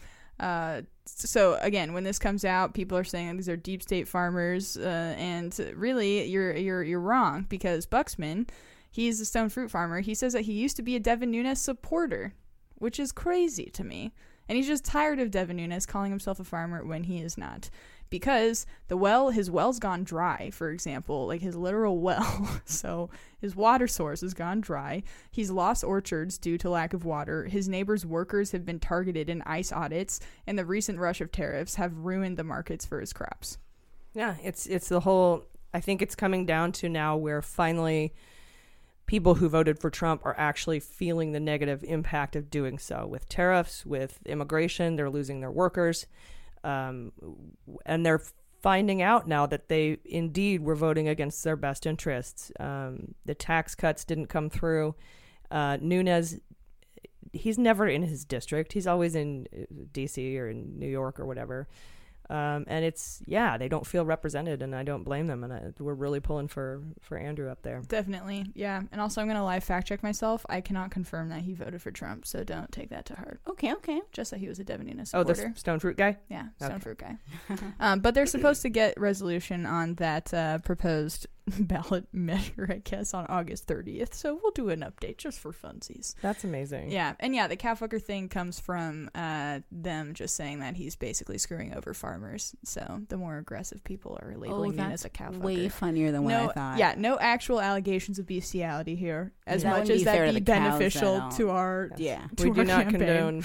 Uh, 0.40 0.82
so 1.04 1.56
again, 1.60 1.92
when 1.92 2.04
this 2.04 2.18
comes 2.18 2.44
out, 2.44 2.74
people 2.74 2.98
are 2.98 3.04
saying 3.04 3.36
these 3.36 3.48
are 3.48 3.56
deep 3.56 3.82
state 3.82 4.08
farmers, 4.08 4.76
uh, 4.76 5.14
and 5.16 5.58
really, 5.74 6.24
you're 6.24 6.54
you're 6.56 6.82
you're 6.82 7.00
wrong 7.00 7.46
because 7.48 7.86
Buxman, 7.86 8.48
he's 8.96 9.20
a 9.20 9.26
stone 9.26 9.50
fruit 9.50 9.70
farmer. 9.70 10.00
He 10.00 10.14
says 10.14 10.32
that 10.32 10.46
he 10.46 10.54
used 10.54 10.76
to 10.76 10.82
be 10.82 10.96
a 10.96 11.00
Devin 11.00 11.30
Nunes 11.30 11.60
supporter, 11.60 12.32
which 12.76 12.98
is 12.98 13.12
crazy 13.12 13.66
to 13.66 13.84
me. 13.84 14.12
And 14.48 14.56
he's 14.56 14.66
just 14.66 14.86
tired 14.86 15.20
of 15.20 15.30
Devin 15.30 15.56
Nunes 15.56 15.84
calling 15.84 16.10
himself 16.10 16.40
a 16.40 16.44
farmer 16.44 16.82
when 16.82 17.04
he 17.04 17.18
is 17.18 17.36
not. 17.36 17.68
Because 18.08 18.64
the 18.88 18.96
well, 18.96 19.30
his 19.30 19.50
well's 19.50 19.78
gone 19.78 20.02
dry, 20.02 20.48
for 20.50 20.70
example, 20.70 21.26
like 21.26 21.42
his 21.42 21.56
literal 21.56 21.98
well. 21.98 22.60
so 22.64 23.10
his 23.38 23.54
water 23.54 23.86
source 23.86 24.22
has 24.22 24.32
gone 24.32 24.62
dry. 24.62 25.02
He's 25.30 25.50
lost 25.50 25.84
orchards 25.84 26.38
due 26.38 26.56
to 26.58 26.70
lack 26.70 26.94
of 26.94 27.04
water. 27.04 27.44
His 27.44 27.68
neighbors' 27.68 28.06
workers 28.06 28.52
have 28.52 28.64
been 28.64 28.80
targeted 28.80 29.28
in 29.28 29.42
ICE 29.42 29.72
audits, 29.72 30.20
and 30.46 30.58
the 30.58 30.64
recent 30.64 31.00
rush 31.00 31.20
of 31.20 31.32
tariffs 31.32 31.74
have 31.74 31.98
ruined 31.98 32.38
the 32.38 32.44
markets 32.44 32.86
for 32.86 33.00
his 33.00 33.12
crops. 33.12 33.58
Yeah, 34.14 34.36
it's 34.42 34.66
it's 34.66 34.88
the 34.88 35.00
whole. 35.00 35.44
I 35.74 35.80
think 35.80 36.00
it's 36.00 36.14
coming 36.14 36.46
down 36.46 36.72
to 36.72 36.88
now 36.88 37.16
where 37.16 37.42
finally 37.42 38.14
people 39.06 39.36
who 39.36 39.48
voted 39.48 39.78
for 39.78 39.88
Trump 39.88 40.24
are 40.24 40.34
actually 40.36 40.80
feeling 40.80 41.32
the 41.32 41.40
negative 41.40 41.84
impact 41.84 42.36
of 42.36 42.50
doing 42.50 42.78
so 42.78 43.06
with 43.06 43.28
tariffs, 43.28 43.86
with 43.86 44.18
immigration. 44.26 44.96
They're 44.96 45.10
losing 45.10 45.40
their 45.40 45.50
workers, 45.50 46.06
um, 46.64 47.12
and 47.84 48.04
they're 48.04 48.22
finding 48.62 49.00
out 49.00 49.28
now 49.28 49.46
that 49.46 49.68
they 49.68 49.98
indeed 50.04 50.62
were 50.62 50.74
voting 50.74 51.08
against 51.08 51.44
their 51.44 51.56
best 51.56 51.86
interests. 51.86 52.50
Um, 52.58 53.14
the 53.24 53.34
tax 53.34 53.74
cuts 53.74 54.04
didn't 54.04 54.26
come 54.26 54.50
through. 54.50 54.96
Uh, 55.50 55.78
Nunes, 55.80 56.40
he's 57.32 57.58
never 57.58 57.86
in 57.86 58.02
his 58.02 58.24
district. 58.24 58.72
He's 58.72 58.86
always 58.86 59.14
in 59.14 59.46
uh, 59.54 59.64
D.C. 59.92 60.38
or 60.38 60.48
in 60.48 60.78
New 60.78 60.88
York 60.88 61.20
or 61.20 61.26
whatever. 61.26 61.68
Um, 62.28 62.64
and 62.66 62.84
it's 62.84 63.22
yeah, 63.26 63.56
they 63.56 63.68
don't 63.68 63.86
feel 63.86 64.04
represented, 64.04 64.62
and 64.62 64.74
I 64.74 64.82
don't 64.82 65.04
blame 65.04 65.26
them. 65.26 65.44
And 65.44 65.52
I, 65.52 65.62
we're 65.78 65.94
really 65.94 66.20
pulling 66.20 66.48
for 66.48 66.82
for 67.00 67.16
Andrew 67.16 67.48
up 67.50 67.62
there. 67.62 67.80
Definitely, 67.86 68.46
yeah. 68.54 68.82
And 68.92 69.00
also, 69.00 69.20
I'm 69.20 69.28
gonna 69.28 69.44
live 69.44 69.62
fact 69.64 69.86
check 69.88 70.02
myself. 70.02 70.44
I 70.48 70.60
cannot 70.60 70.90
confirm 70.90 71.28
that 71.28 71.42
he 71.42 71.52
voted 71.54 71.80
for 71.82 71.90
Trump, 71.90 72.26
so 72.26 72.42
don't 72.44 72.70
take 72.72 72.90
that 72.90 73.06
to 73.06 73.14
heart. 73.14 73.40
Okay, 73.48 73.72
okay. 73.74 74.00
Just 74.12 74.30
that 74.32 74.40
he 74.40 74.48
was 74.48 74.58
a 74.58 74.64
Devin 74.64 74.86
Nunes 74.86 75.12
Oh, 75.14 75.20
supporter. 75.20 75.52
the 75.54 75.58
stone 75.60 75.78
fruit 75.78 75.96
guy. 75.96 76.16
Yeah, 76.28 76.46
stone 76.58 76.72
Okay. 76.72 76.80
fruit 76.80 76.98
guy. 76.98 77.16
um, 77.80 78.00
but 78.00 78.14
they're 78.14 78.26
supposed 78.26 78.62
to 78.62 78.68
get 78.68 78.98
resolution 78.98 79.66
on 79.66 79.94
that 79.94 80.32
uh, 80.34 80.58
proposed 80.58 81.26
ballot 81.60 82.06
measure, 82.12 82.66
I 82.68 82.78
guess, 82.82 83.14
on 83.14 83.26
August 83.28 83.66
30th. 83.68 84.14
So 84.14 84.38
we'll 84.42 84.50
do 84.52 84.68
an 84.70 84.80
update 84.80 85.16
just 85.18 85.38
for 85.38 85.52
funsies. 85.52 86.14
That's 86.20 86.42
amazing. 86.42 86.90
Yeah, 86.90 87.14
and 87.20 87.34
yeah, 87.34 87.46
the 87.46 87.56
Catfucker 87.56 88.02
thing 88.02 88.28
comes 88.28 88.58
from 88.58 89.10
uh, 89.14 89.60
them 89.70 90.14
just 90.14 90.34
saying 90.34 90.58
that 90.60 90.74
he's 90.76 90.96
basically 90.96 91.38
screwing 91.38 91.72
over 91.74 91.94
farmers. 91.94 92.54
So 92.64 93.02
the 93.08 93.16
more 93.16 93.38
aggressive 93.38 93.84
people 93.84 94.18
are 94.22 94.34
labeling 94.36 94.72
him 94.72 94.90
as 94.90 95.04
a 95.04 95.08
catfucker. 95.08 95.38
way 95.38 95.68
funnier 95.68 96.10
than 96.10 96.24
what 96.24 96.30
no, 96.32 96.48
I 96.50 96.52
thought. 96.52 96.78
Yeah, 96.78 96.94
no 96.98 97.16
actual 97.18 97.60
allegations 97.60 98.18
of 98.18 98.26
bestiality 98.26 98.96
here, 98.96 99.32
as 99.46 99.62
That 99.62 99.70
much 99.70 99.78
wouldn't 99.82 99.98
as 100.00 100.04
that 100.04 100.14
fair 100.16 100.26
to 100.26 100.32
be 100.32 100.40
the 100.40 100.44
cows 100.52 100.68
beneficial 100.78 101.28
to 101.36 101.50
our 101.50 101.90
Yeah. 101.96 102.26
to 102.38 102.44
we 102.44 102.50
do 102.50 102.64
not 102.64 102.82
campaign. 102.88 103.00
condone 103.00 103.44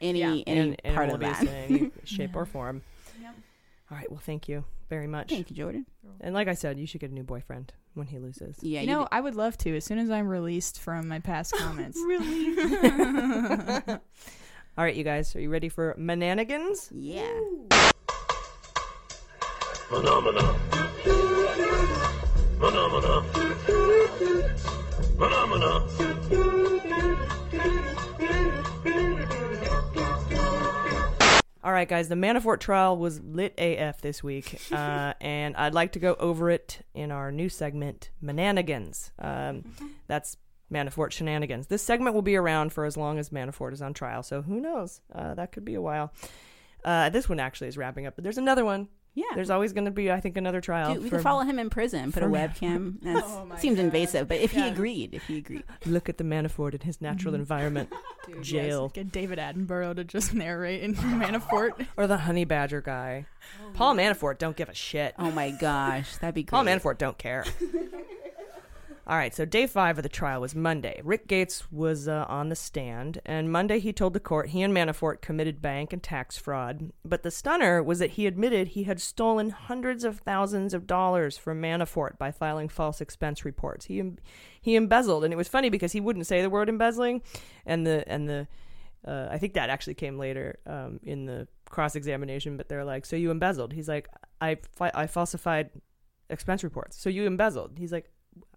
any 0.00 0.20
Yeah. 0.20 0.42
any 0.46 0.76
an- 0.84 0.94
part 0.94 1.10
of 1.10 1.18
that. 1.20 1.42
abuse 1.42 1.50
in 1.52 1.56
any 1.80 1.90
shape 2.04 2.36
or 2.36 2.46
form. 2.46 2.82
All 3.90 3.96
right. 3.98 4.10
Well, 4.10 4.20
thank 4.24 4.48
you 4.48 4.64
very 4.88 5.06
much. 5.06 5.28
Thank 5.30 5.50
you, 5.50 5.56
Jordan. 5.56 5.86
And 6.20 6.34
like 6.34 6.48
I 6.48 6.54
said, 6.54 6.78
you 6.78 6.86
should 6.86 7.00
get 7.00 7.10
a 7.10 7.14
new 7.14 7.22
boyfriend 7.22 7.72
when 7.94 8.06
he 8.06 8.18
loses. 8.18 8.56
Yeah, 8.62 8.80
you 8.80 8.86
know, 8.86 9.06
I 9.12 9.20
would 9.20 9.34
love 9.34 9.56
to 9.58 9.76
as 9.76 9.84
soon 9.84 9.98
as 9.98 10.10
I'm 10.10 10.26
released 10.26 10.80
from 10.80 11.06
my 11.08 11.20
past 11.20 11.52
comments. 11.56 11.98
really? 11.98 12.56
All 14.76 14.82
right, 14.84 14.94
you 14.96 15.04
guys, 15.04 15.36
are 15.36 15.40
you 15.40 15.50
ready 15.50 15.68
for 15.68 15.94
Mananigans? 15.98 16.90
Yeah. 16.92 17.28
Phenomena. 19.88 20.58
Phenomena. 22.58 23.22
Phenomena. 25.18 25.86
All 31.64 31.72
right, 31.72 31.88
guys, 31.88 32.08
the 32.10 32.14
Manafort 32.14 32.60
trial 32.60 32.98
was 32.98 33.22
lit 33.22 33.54
AF 33.56 34.02
this 34.02 34.22
week, 34.22 34.60
uh, 34.70 35.14
and 35.18 35.56
I'd 35.56 35.72
like 35.72 35.92
to 35.92 35.98
go 35.98 36.14
over 36.20 36.50
it 36.50 36.84
in 36.92 37.10
our 37.10 37.32
new 37.32 37.48
segment, 37.48 38.10
Mananigans. 38.22 39.12
Um, 39.18 39.64
that's 40.06 40.36
Manafort 40.70 41.12
shenanigans. 41.12 41.68
This 41.68 41.82
segment 41.82 42.14
will 42.14 42.22
be 42.22 42.36
around 42.36 42.74
for 42.74 42.84
as 42.84 42.98
long 42.98 43.18
as 43.18 43.30
Manafort 43.30 43.72
is 43.72 43.80
on 43.80 43.94
trial, 43.94 44.22
so 44.22 44.42
who 44.42 44.60
knows? 44.60 45.00
Uh, 45.10 45.32
that 45.36 45.52
could 45.52 45.64
be 45.64 45.74
a 45.74 45.80
while. 45.80 46.12
Uh, 46.84 47.08
this 47.08 47.30
one 47.30 47.40
actually 47.40 47.68
is 47.68 47.78
wrapping 47.78 48.06
up, 48.06 48.14
but 48.14 48.24
there's 48.24 48.36
another 48.36 48.66
one. 48.66 48.88
Yeah. 49.16 49.24
There's 49.36 49.50
always 49.50 49.72
going 49.72 49.84
to 49.84 49.90
be, 49.92 50.10
I 50.10 50.18
think, 50.20 50.36
another 50.36 50.60
trial. 50.60 50.94
Dude, 50.94 51.04
we 51.04 51.08
for- 51.08 51.16
could 51.18 51.22
follow 51.22 51.42
him 51.42 51.58
in 51.60 51.70
prison, 51.70 52.10
put 52.10 52.22
a 52.22 52.26
webcam. 52.26 52.96
That 53.02 53.22
Oh 53.24 53.46
my 53.46 53.58
seems 53.58 53.76
God. 53.76 53.84
invasive, 53.84 54.26
but 54.28 54.38
if 54.40 54.50
he 54.50 54.66
agreed, 54.66 55.14
if 55.14 55.24
he 55.26 55.38
agreed. 55.38 55.62
Look 55.86 56.08
at 56.08 56.18
the 56.18 56.24
Manafort 56.24 56.74
in 56.74 56.80
his 56.80 57.00
natural 57.00 57.32
Mm-hmm. 57.34 57.40
environment. 57.42 57.92
Dude, 58.26 58.36
yes, 58.38 58.46
Jail. 58.46 58.88
Get 58.88 59.12
David 59.12 59.38
Attenborough 59.38 59.94
to 59.96 60.04
just 60.04 60.34
narrate 60.34 60.82
in 60.82 60.94
Manafort. 60.96 61.86
Or 61.96 62.06
the 62.06 62.16
honey 62.18 62.44
badger 62.44 62.80
guy. 62.80 63.26
Paul 63.74 63.94
Manafort 63.94 64.38
don't 64.38 64.56
give 64.56 64.68
a 64.68 64.74
shit. 64.74 65.14
Oh 65.18 65.30
my 65.30 65.50
gosh, 65.50 66.16
that'd 66.16 66.34
be 66.34 66.42
great. 66.42 66.50
Paul 66.50 66.64
Manafort 66.64 66.98
don't 66.98 67.16
care. 67.18 67.44
All 69.06 69.18
right, 69.18 69.34
so 69.34 69.44
day 69.44 69.66
five 69.66 69.98
of 69.98 70.02
the 70.02 70.08
trial 70.08 70.40
was 70.40 70.54
Monday. 70.54 71.02
Rick 71.04 71.26
Gates 71.26 71.70
was 71.70 72.08
uh, 72.08 72.24
on 72.26 72.48
the 72.48 72.56
stand, 72.56 73.20
and 73.26 73.52
Monday 73.52 73.78
he 73.78 73.92
told 73.92 74.14
the 74.14 74.20
court 74.20 74.48
he 74.48 74.62
and 74.62 74.74
Manafort 74.74 75.20
committed 75.20 75.60
bank 75.60 75.92
and 75.92 76.02
tax 76.02 76.38
fraud. 76.38 76.90
But 77.04 77.22
the 77.22 77.30
stunner 77.30 77.82
was 77.82 77.98
that 77.98 78.12
he 78.12 78.26
admitted 78.26 78.68
he 78.68 78.84
had 78.84 79.02
stolen 79.02 79.50
hundreds 79.50 80.04
of 80.04 80.20
thousands 80.20 80.72
of 80.72 80.86
dollars 80.86 81.36
from 81.36 81.60
Manafort 81.60 82.16
by 82.16 82.30
filing 82.30 82.66
false 82.70 83.02
expense 83.02 83.44
reports. 83.44 83.84
He 83.84 84.02
he 84.58 84.74
embezzled, 84.74 85.22
and 85.22 85.34
it 85.34 85.36
was 85.36 85.48
funny 85.48 85.68
because 85.68 85.92
he 85.92 86.00
wouldn't 86.00 86.26
say 86.26 86.40
the 86.40 86.48
word 86.48 86.70
embezzling, 86.70 87.20
and 87.66 87.86
the 87.86 88.10
and 88.10 88.26
the 88.26 88.48
uh, 89.06 89.28
I 89.30 89.36
think 89.36 89.52
that 89.52 89.68
actually 89.68 89.94
came 89.94 90.18
later 90.18 90.60
um, 90.66 90.98
in 91.02 91.26
the 91.26 91.46
cross 91.68 91.94
examination. 91.94 92.56
But 92.56 92.70
they're 92.70 92.86
like, 92.86 93.04
"So 93.04 93.16
you 93.16 93.30
embezzled?" 93.30 93.74
He's 93.74 93.88
like, 93.88 94.08
"I 94.40 94.56
I 94.80 95.06
falsified 95.08 95.68
expense 96.30 96.64
reports." 96.64 96.96
So 96.98 97.10
you 97.10 97.26
embezzled? 97.26 97.72
He's 97.76 97.92
like, 97.92 98.10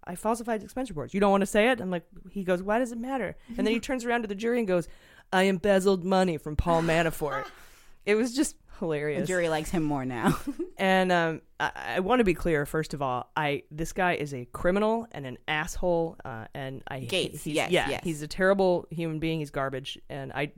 "I 0.08 0.16
falsified 0.16 0.62
expense 0.62 0.88
reports." 0.88 1.14
You 1.14 1.20
don't 1.20 1.30
want 1.30 1.42
to 1.42 1.46
say 1.46 1.70
it? 1.70 1.80
I'm 1.80 1.90
like, 1.90 2.04
he 2.30 2.42
goes, 2.42 2.62
"Why 2.62 2.78
does 2.80 2.90
it 2.90 2.98
matter?" 2.98 3.36
And 3.56 3.66
then 3.66 3.74
he 3.74 3.80
turns 3.88 4.04
around 4.04 4.22
to 4.22 4.28
the 4.28 4.34
jury 4.34 4.58
and 4.58 4.66
goes, 4.66 4.88
"I 5.32 5.44
embezzled 5.44 6.04
money 6.04 6.36
from 6.36 6.56
Paul 6.56 6.82
Manafort." 6.82 7.44
it 8.06 8.16
was 8.16 8.34
just 8.34 8.56
hilarious. 8.78 9.22
The 9.22 9.26
jury 9.26 9.48
likes 9.48 9.70
him 9.70 9.82
more 9.82 10.04
now. 10.04 10.38
And 10.80 11.10
um, 11.10 11.42
I, 11.58 11.72
I 11.96 12.00
want 12.00 12.20
to 12.20 12.24
be 12.24 12.34
clear. 12.34 12.64
First 12.64 12.94
of 12.94 13.02
all, 13.02 13.28
I 13.36 13.64
this 13.68 13.92
guy 13.92 14.12
is 14.14 14.32
a 14.32 14.44
criminal 14.44 15.08
and 15.10 15.26
an 15.26 15.38
asshole, 15.48 16.16
uh, 16.24 16.44
and 16.54 16.84
I 16.86 17.00
Gates, 17.00 17.42
He's, 17.42 17.54
yes, 17.54 17.72
yeah, 17.72 17.88
yes. 17.90 18.00
he's 18.04 18.22
a 18.22 18.28
terrible 18.28 18.86
human 18.90 19.18
being. 19.18 19.40
He's 19.40 19.50
garbage, 19.50 19.98
and 20.08 20.32
I, 20.32 20.52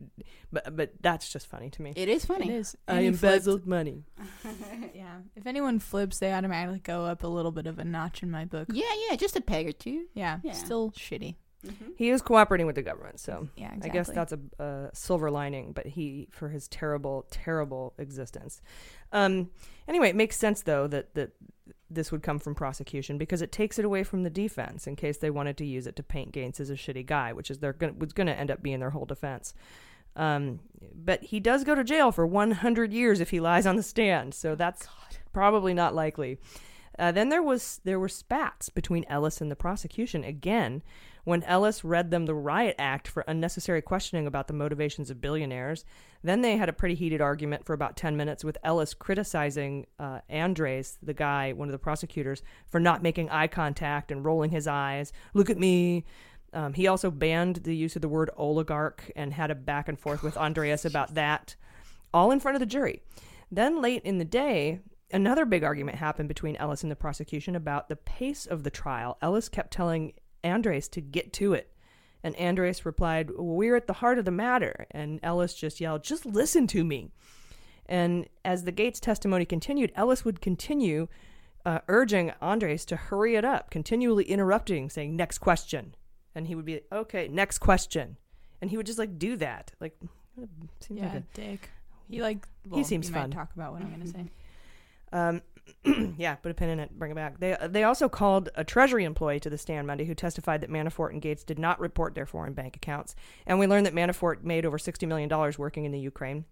but 0.53 0.77
but 0.77 0.93
that's 1.01 1.33
just 1.33 1.47
funny 1.47 1.71
to 1.71 1.81
me. 1.81 1.95
It 1.97 2.11
is 2.11 2.27
funny. 2.27 2.51
It 2.51 2.55
is. 2.55 2.77
I 2.87 2.97
And 2.97 3.05
he 3.07 3.11
flipped- 3.13 3.23
embezzled 3.33 3.67
money. 3.67 4.05
yeah. 4.95 5.21
If 5.37 5.47
anyone 5.47 5.79
flips, 5.79 6.19
they 6.19 6.35
automatically 6.35 6.81
go 6.81 7.07
up 7.07 7.23
a 7.25 7.29
little 7.29 7.53
bit 7.53 7.67
of 7.67 7.79
a 7.79 7.85
notch 7.85 8.23
in 8.23 8.31
my 8.31 8.45
book. 8.45 8.69
Yeah, 8.71 8.85
yeah, 9.09 9.17
just 9.17 9.37
a 9.37 9.41
peg 9.41 9.67
or 9.69 9.73
two. 9.73 10.05
Yeah. 10.13 10.41
Yeah. 10.43 10.53
Still 10.53 10.91
shitty. 10.91 11.37
He 11.97 12.11
is 12.11 12.23
cooperating 12.23 12.67
with 12.67 12.77
the 12.77 12.83
government, 12.83 13.21
so 13.21 13.49
Yeah, 13.57 13.73
I 13.83 13.89
guess 13.89 14.09
that's 14.09 14.33
a, 14.33 14.39
a 14.59 14.91
silver 14.95 15.31
lining. 15.31 15.73
But 15.73 15.87
he 15.87 16.29
for 16.31 16.49
his 16.49 16.69
terrible, 16.69 17.27
terrible 17.31 17.93
existence. 17.99 18.63
Um, 19.13 19.51
anyway, 19.87 20.09
it 20.09 20.17
makes 20.17 20.37
sense 20.37 20.63
though 20.63 20.87
that 20.87 21.15
that 21.15 21.33
this 21.91 22.13
would 22.13 22.23
come 22.23 22.39
from 22.39 22.55
prosecution 22.55 23.19
because 23.19 23.43
it 23.43 23.53
takes 23.53 23.79
it 23.79 23.85
away 23.85 24.05
from 24.05 24.23
the 24.23 24.31
defense 24.31 24.87
in 24.87 24.97
case 24.97 25.19
they 25.19 25.31
wanted 25.31 25.57
to 25.59 25.67
use 25.67 25.87
it 25.87 25.97
to 25.97 26.03
paint 26.03 26.33
Gates 26.33 26.61
as 26.61 26.71
a 26.71 26.75
shitty 26.75 27.05
guy, 27.05 27.33
which 27.33 27.51
is 27.51 27.59
they're 27.59 27.73
gonna, 27.73 27.95
was 27.95 28.13
going 28.13 28.29
to 28.29 28.39
end 28.39 28.51
up 28.51 28.63
being 28.63 28.81
their 28.81 28.91
whole 28.91 29.05
defense. 29.05 29.53
Um, 30.17 30.61
but 30.95 31.25
he 31.25 31.41
does 31.41 31.65
go 31.65 31.75
to 31.75 31.85
jail 31.85 32.13
for 32.13 32.27
100 32.27 32.93
years 32.93 33.21
if 33.21 33.31
he 33.31 33.41
lies 33.41 33.67
on 33.67 33.77
the 33.77 33.83
stand, 33.83 34.35
so 34.35 34.55
that's 34.55 34.89
probably 35.33 35.75
not 35.75 35.95
likely. 35.95 36.39
Uh, 36.99 37.13
then 37.13 37.29
there 37.29 37.43
was 37.43 37.81
there 37.85 37.99
were 37.99 38.09
spats 38.09 38.69
between 38.69 39.05
Ellis 39.09 39.41
and 39.41 39.51
the 39.51 39.57
prosecution 39.57 40.23
again 40.23 40.83
when 41.31 41.45
Ellis 41.45 41.85
read 41.85 42.11
them 42.11 42.27
the 42.27 42.35
riot 42.35 42.75
act 42.77 43.07
for 43.07 43.25
unnecessary 43.29 43.81
questioning 43.81 44.27
about 44.27 44.49
the 44.49 44.53
motivations 44.53 45.11
of 45.11 45.21
billionaires. 45.21 45.85
Then 46.25 46.41
they 46.41 46.57
had 46.57 46.69
a 46.69 46.73
pretty 46.73 46.97
heated 46.97 47.21
argument 47.21 47.65
for 47.65 47.73
about 47.73 47.97
10 47.97 48.17
minutes 48.17 48.43
with 48.45 48.59
Ellis 48.65 48.95
criticizing 48.95 49.87
uh, 50.01 50.21
Andres, 50.29 50.99
the 51.01 51.15
guy, 51.15 51.53
one 51.53 51.69
of 51.69 51.73
the 51.73 51.79
prosecutors, 51.79 52.43
for 52.67 52.81
not 52.81 53.05
making 53.05 53.31
eye 53.31 53.47
contact 53.47 54.11
and 54.11 54.25
rolling 54.25 54.51
his 54.51 54.67
eyes. 54.67 55.13
Look 55.33 55.49
at 55.49 55.57
me. 55.57 56.05
Um, 56.53 56.73
he 56.73 56.89
also 56.89 57.13
banned 57.13 57.57
the 57.57 57.77
use 57.77 57.95
of 57.95 58.03
the 58.03 58.09
word 58.09 58.31
oligarch 58.37 59.09
and 59.15 59.33
had 59.33 59.53
a 59.53 59.55
back 59.55 59.89
and 59.89 59.99
forth 59.99 60.25
with 60.25 60.37
Andres 60.37 60.85
about 60.85 61.15
that, 61.15 61.55
all 62.13 62.33
in 62.33 62.41
front 62.41 62.57
of 62.57 62.61
the 62.61 62.67
jury. 62.67 63.03
Then 63.53 63.81
late 63.81 64.03
in 64.03 64.19
the 64.19 64.25
day, 64.25 64.81
another 65.13 65.45
big 65.45 65.63
argument 65.63 65.99
happened 65.99 66.27
between 66.27 66.57
Ellis 66.57 66.83
and 66.83 66.91
the 66.91 66.97
prosecution 66.97 67.55
about 67.55 67.89
the 67.89 67.95
pace 67.95 68.47
of 68.47 68.65
the 68.65 68.71
trial. 68.71 69.17
Ellis 69.23 69.49
kept 69.49 69.73
telling 69.73 70.13
Andres 70.45 70.89
to 70.89 71.01
get 71.01 71.33
to 71.35 71.55
it. 71.55 71.73
And 72.23 72.37
Andres 72.37 72.85
replied, 72.85 73.31
We're 73.37 73.77
at 73.77 73.87
the 73.87 73.95
heart 73.95 74.19
of 74.19 74.25
the 74.25 74.31
matter. 74.31 74.87
And 74.91 75.21
Ellis 75.23 75.55
just 75.55 75.81
yelled, 75.81 76.05
Just 76.05 76.27
listen 76.27 76.67
to 76.69 76.85
me. 76.85 77.11
And 77.87 78.29
as 78.45 78.65
the 78.65 78.73
Gates 78.73 79.01
testimony 79.01 79.45
continued, 79.45 79.91
Ellis 79.95 80.25
would 80.25 80.41
continue 80.41 81.09
uh, 81.65 81.81
urging 81.89 82.33
Andres 82.41 82.85
to 82.87 82.97
hurry 82.97 83.37
it 83.37 83.45
up, 83.45 83.71
continually 83.71 84.25
interrupting, 84.25 84.91
saying, 84.91 85.17
Next 85.17 85.39
question. 85.39 85.95
And 86.35 86.47
he 86.47 86.55
would 86.55 86.67
be, 86.67 86.83
Okay, 86.93 87.29
next 87.29 87.59
question. 87.59 88.17
And 88.61 88.71
he 88.71 88.77
would 88.77 88.87
just 88.87 88.99
like 88.99 89.19
do 89.19 89.37
that. 89.37 89.73
Like, 89.81 89.97
Seems 90.81 91.01
yeah, 91.01 91.07
like 91.07 91.17
a 91.17 91.25
dick. 91.35 91.71
He 92.09 92.23
like 92.23 92.47
He 92.75 92.85
seems 92.85 93.09
fun. 93.09 93.31
Talk 93.31 93.51
about 93.55 93.73
what 93.73 93.83
I'm 93.83 93.91
gonna 93.91 94.07
say. 94.07 94.27
Um, 95.13 95.43
yeah, 96.19 96.35
put 96.35 96.51
a 96.51 96.55
pin 96.55 96.69
in 96.71 96.81
it. 96.81 96.99
Bring 96.99 97.13
it 97.13 97.15
back. 97.15 97.41
They 97.41 97.57
they 97.69 97.85
also 97.85 98.09
called 98.09 98.49
a 98.55 98.65
Treasury 98.65 99.05
employee 99.05 99.41
to 99.41 99.51
the 99.51 99.59
stand 99.59 99.87
Monday 99.87 100.05
who 100.05 100.15
testified 100.15 100.61
that 100.61 100.71
Manafort 100.71 101.11
and 101.11 101.23
Gates 101.23 101.45
did 101.45 101.59
not 101.59 101.81
report 101.81 102.15
their 102.15 102.27
foreign 102.27 102.53
bank 102.53 102.77
accounts, 102.77 103.15
and 103.47 103.59
we 103.59 103.67
learned 103.67 103.87
that 103.87 103.95
Manafort 103.95 104.43
made 104.43 104.67
over 104.67 104.79
sixty 104.79 105.07
million 105.07 105.29
dollars 105.29 105.59
working 105.59 105.85
in 105.85 105.93
the 105.93 106.01
Ukraine, 106.01 106.45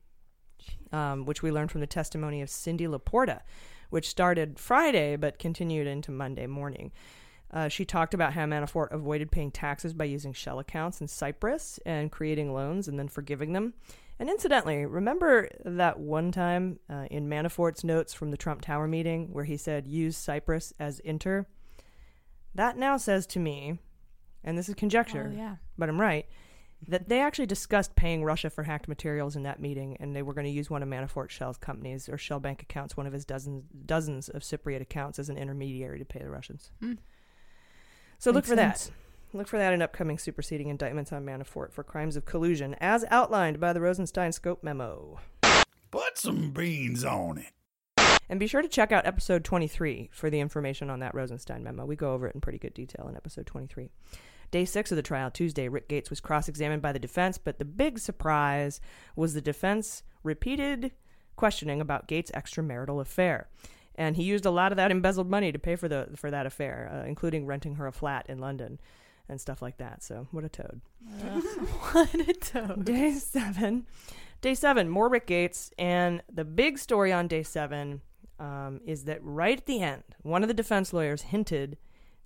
um, 0.93 1.25
which 1.25 1.43
we 1.43 1.51
learned 1.51 1.71
from 1.71 1.81
the 1.81 1.87
testimony 1.87 2.43
of 2.43 2.51
Cindy 2.51 2.87
Laporta, 2.87 3.41
which 3.91 4.09
started 4.09 4.59
Friday 4.59 5.17
but 5.17 5.39
continued 5.39 5.87
into 5.87 6.11
Monday 6.11 6.47
morning. 6.47 6.93
Uh, 7.51 7.69
she 7.69 7.85
talked 7.85 8.13
about 8.13 8.35
how 8.35 8.45
Manafort 8.45 8.93
avoided 8.93 9.31
paying 9.31 9.51
taxes 9.51 9.95
by 9.95 10.05
using 10.05 10.33
shell 10.33 10.59
accounts 10.59 11.01
in 11.01 11.09
Cyprus 11.09 11.81
and 11.87 12.13
creating 12.13 12.53
loans 12.53 12.89
and 12.89 12.99
then 12.99 13.09
forgiving 13.09 13.55
them. 13.55 13.73
And 14.19 14.29
incidentally, 14.29 14.85
remember 14.85 15.49
that 15.65 16.01
one 16.01 16.33
time 16.33 16.81
uh, 16.91 17.07
in 17.11 17.29
Manafort's 17.29 17.85
notes 17.85 18.13
from 18.13 18.31
the 18.31 18.37
Trump 18.37 18.63
Tower 18.63 18.89
meeting 18.89 19.29
where 19.33 19.45
he 19.45 19.57
said, 19.57 19.87
use 19.87 20.17
Cyprus 20.17 20.73
as 20.81 20.99
inter? 21.01 21.47
That 22.55 22.77
now 22.77 22.97
says 22.97 23.27
to 23.29 23.39
me, 23.39 23.79
and 24.43 24.59
this 24.59 24.69
is 24.69 24.75
conjecture, 24.75 25.31
Oh, 25.33 25.37
yeah. 25.37 25.57
but 25.77 25.89
I'm 25.89 26.01
right, 26.01 26.27
that 26.89 27.09
they 27.09 27.21
actually 27.21 27.47
discussed 27.47 27.95
paying 27.95 28.25
Russia 28.25 28.51
for 28.51 28.65
hacked 28.65 28.89
materials 28.89 29.37
in 29.37 29.45
that 29.45 29.61
meeting, 29.61 29.97
and 30.01 30.15
they 30.17 30.23
were 30.23 30.35
going 30.35 30.47
to 30.47 30.51
use 30.51 30.69
one 30.71 30.83
of 30.83 30.89
Manafort's 30.89 31.33
Shell's 31.35 31.59
companies 31.59 32.09
or 32.09 32.19
Shell 32.19 32.41
Bank 32.41 32.63
accounts, 32.63 32.97
one 32.97 33.07
of 33.07 33.13
his 33.13 33.25
dozens 33.25 33.65
dozens 33.87 34.29
of 34.29 34.43
Cypriot 34.43 34.81
accounts, 34.81 35.19
as 35.19 35.29
an 35.29 35.37
intermediary 35.39 35.99
to 35.99 36.05
pay 36.05 36.21
the 36.21 36.31
Russians. 36.31 36.71
Hmm. 36.81 36.95
So 38.19 38.31
look 38.33 38.45
for 38.47 38.57
sense. 38.57 38.87
that. 38.87 38.93
Look 39.35 39.47
for 39.47 39.59
that 39.59 39.75
in 39.75 39.83
upcoming 39.83 40.17
superseding 40.17 40.69
indictments 40.69 41.13
on 41.13 41.27
Manafort 41.27 41.71
for 41.71 41.85
crimes 41.85 42.17
of 42.17 42.25
collusion, 42.25 42.75
as 42.81 43.05
outlined 43.11 43.61
by 43.61 43.75
the 43.75 43.81
Rosenstein 43.81 44.33
Scope 44.33 44.65
memo. 44.65 45.21
Put 45.91 46.17
some 46.17 46.51
beans 46.51 47.05
on 47.05 47.37
it. 47.37 47.53
And 48.31 48.41
be 48.41 48.47
sure 48.47 48.63
to 48.63 48.69
check 48.69 48.91
out 48.91 49.07
episode 49.07 49.45
23 49.45 50.09
for 50.13 50.31
the 50.31 50.41
information 50.41 50.89
on 50.89 51.01
that 51.01 51.15
Rosenstein 51.15 51.63
memo. 51.63 51.85
We 51.85 51.95
go 51.95 52.15
over 52.15 52.27
it 52.27 52.35
in 52.35 52.41
pretty 52.41 52.59
good 52.59 52.73
detail 52.73 53.07
in 53.07 53.17
episode 53.17 53.45
23. 53.45 53.91
Day 54.51 54.65
six 54.65 54.91
of 54.91 54.97
the 54.97 55.03
trial, 55.03 55.31
Tuesday, 55.31 55.69
Rick 55.69 55.89
Gates 55.89 56.09
was 56.09 56.21
cross 56.21 56.49
examined 56.49 56.81
by 56.81 56.93
the 56.93 56.99
defense, 56.99 57.37
but 57.37 57.59
the 57.59 57.67
big 57.67 57.99
surprise 57.99 58.81
was 59.15 59.35
the 59.35 59.43
defense 59.43 60.03
repeated 60.23 60.93
questioning 61.37 61.83
about 61.83 62.09
Gates' 62.09 62.31
extramarital 62.31 62.99
affair. 62.99 63.49
And 63.95 64.17
he 64.17 64.23
used 64.23 64.47
a 64.47 64.51
lot 64.51 64.73
of 64.73 64.77
that 64.77 64.91
embezzled 64.91 65.29
money 65.29 65.53
to 65.53 65.59
pay 65.59 65.77
for 65.77 65.89
the 65.89 66.09
for 66.17 66.31
that 66.31 66.47
affair, 66.47 66.91
uh, 66.91 67.07
including 67.07 67.45
renting 67.45 67.75
her 67.75 67.87
a 67.87 67.93
flat 67.93 68.25
in 68.29 68.39
London 68.39 68.79
and 69.29 69.41
stuff 69.41 69.63
like 69.63 69.79
that. 69.79 70.03
So, 70.03 70.29
what 70.31 70.45
a 70.45 70.49
toad. 70.49 70.81
what 71.93 72.15
a 72.15 72.33
toad. 72.35 72.85
Day 72.85 73.13
seven. 73.13 73.87
Day 74.41 74.55
seven, 74.55 74.89
more 74.89 75.09
Rick 75.09 75.27
Gates. 75.27 75.71
And 75.79 76.23
the 76.33 76.45
big 76.45 76.79
story 76.79 77.13
on 77.13 77.29
day 77.29 77.43
seven 77.43 78.03
um, 78.39 78.81
is 78.87 79.05
that 79.05 79.19
right 79.23 79.59
at 79.59 79.67
the 79.67 79.83
end, 79.83 80.05
one 80.23 80.43
of 80.43 80.49
the 80.49 80.55
defense 80.55 80.93
lawyers 80.93 81.23
hinted 81.23 81.77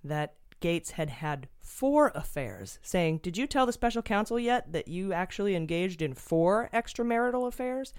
that 0.03 0.35
Gates 0.59 0.91
had 0.91 1.09
had 1.09 1.49
four 1.59 2.11
affairs, 2.15 2.79
saying, 2.81 3.17
Did 3.17 3.37
you 3.37 3.47
tell 3.47 3.65
the 3.65 3.73
special 3.73 4.01
counsel 4.01 4.39
yet 4.39 4.71
that 4.71 4.87
you 4.87 5.11
actually 5.11 5.55
engaged 5.55 6.01
in 6.01 6.13
four 6.13 6.69
extramarital 6.73 7.47
affairs? 7.47 7.93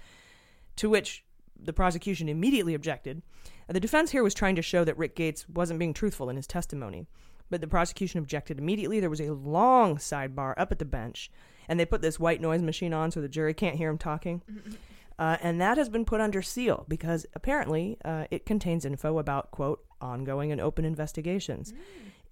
To 0.77 0.89
which 0.89 1.23
the 1.59 1.73
prosecution 1.73 2.27
immediately 2.27 2.73
objected. 2.73 3.21
The 3.67 3.79
defense 3.79 4.11
here 4.11 4.23
was 4.23 4.33
trying 4.33 4.55
to 4.55 4.61
show 4.61 4.83
that 4.83 4.97
Rick 4.97 5.15
Gates 5.15 5.47
wasn't 5.47 5.79
being 5.79 5.93
truthful 5.93 6.29
in 6.29 6.35
his 6.35 6.47
testimony, 6.47 7.07
but 7.49 7.61
the 7.61 7.67
prosecution 7.67 8.19
objected 8.19 8.59
immediately. 8.59 8.99
There 8.99 9.09
was 9.09 9.21
a 9.21 9.33
long 9.33 9.97
sidebar 9.97 10.53
up 10.57 10.71
at 10.71 10.79
the 10.79 10.85
bench, 10.85 11.29
and 11.67 11.79
they 11.79 11.85
put 11.85 12.01
this 12.01 12.19
white 12.19 12.41
noise 12.41 12.61
machine 12.61 12.93
on 12.93 13.11
so 13.11 13.21
the 13.21 13.29
jury 13.29 13.53
can't 13.53 13.75
hear 13.77 13.89
him 13.89 13.97
talking. 13.97 14.41
Uh, 15.17 15.37
and 15.41 15.61
that 15.61 15.77
has 15.77 15.87
been 15.87 16.03
put 16.03 16.19
under 16.19 16.41
seal 16.41 16.83
because 16.89 17.25
apparently 17.35 17.97
uh, 18.03 18.25
it 18.31 18.45
contains 18.45 18.83
info 18.83 19.17
about, 19.17 19.49
quote, 19.49 19.81
ongoing 20.01 20.51
and 20.51 20.59
open 20.59 20.83
investigations, 20.83 21.73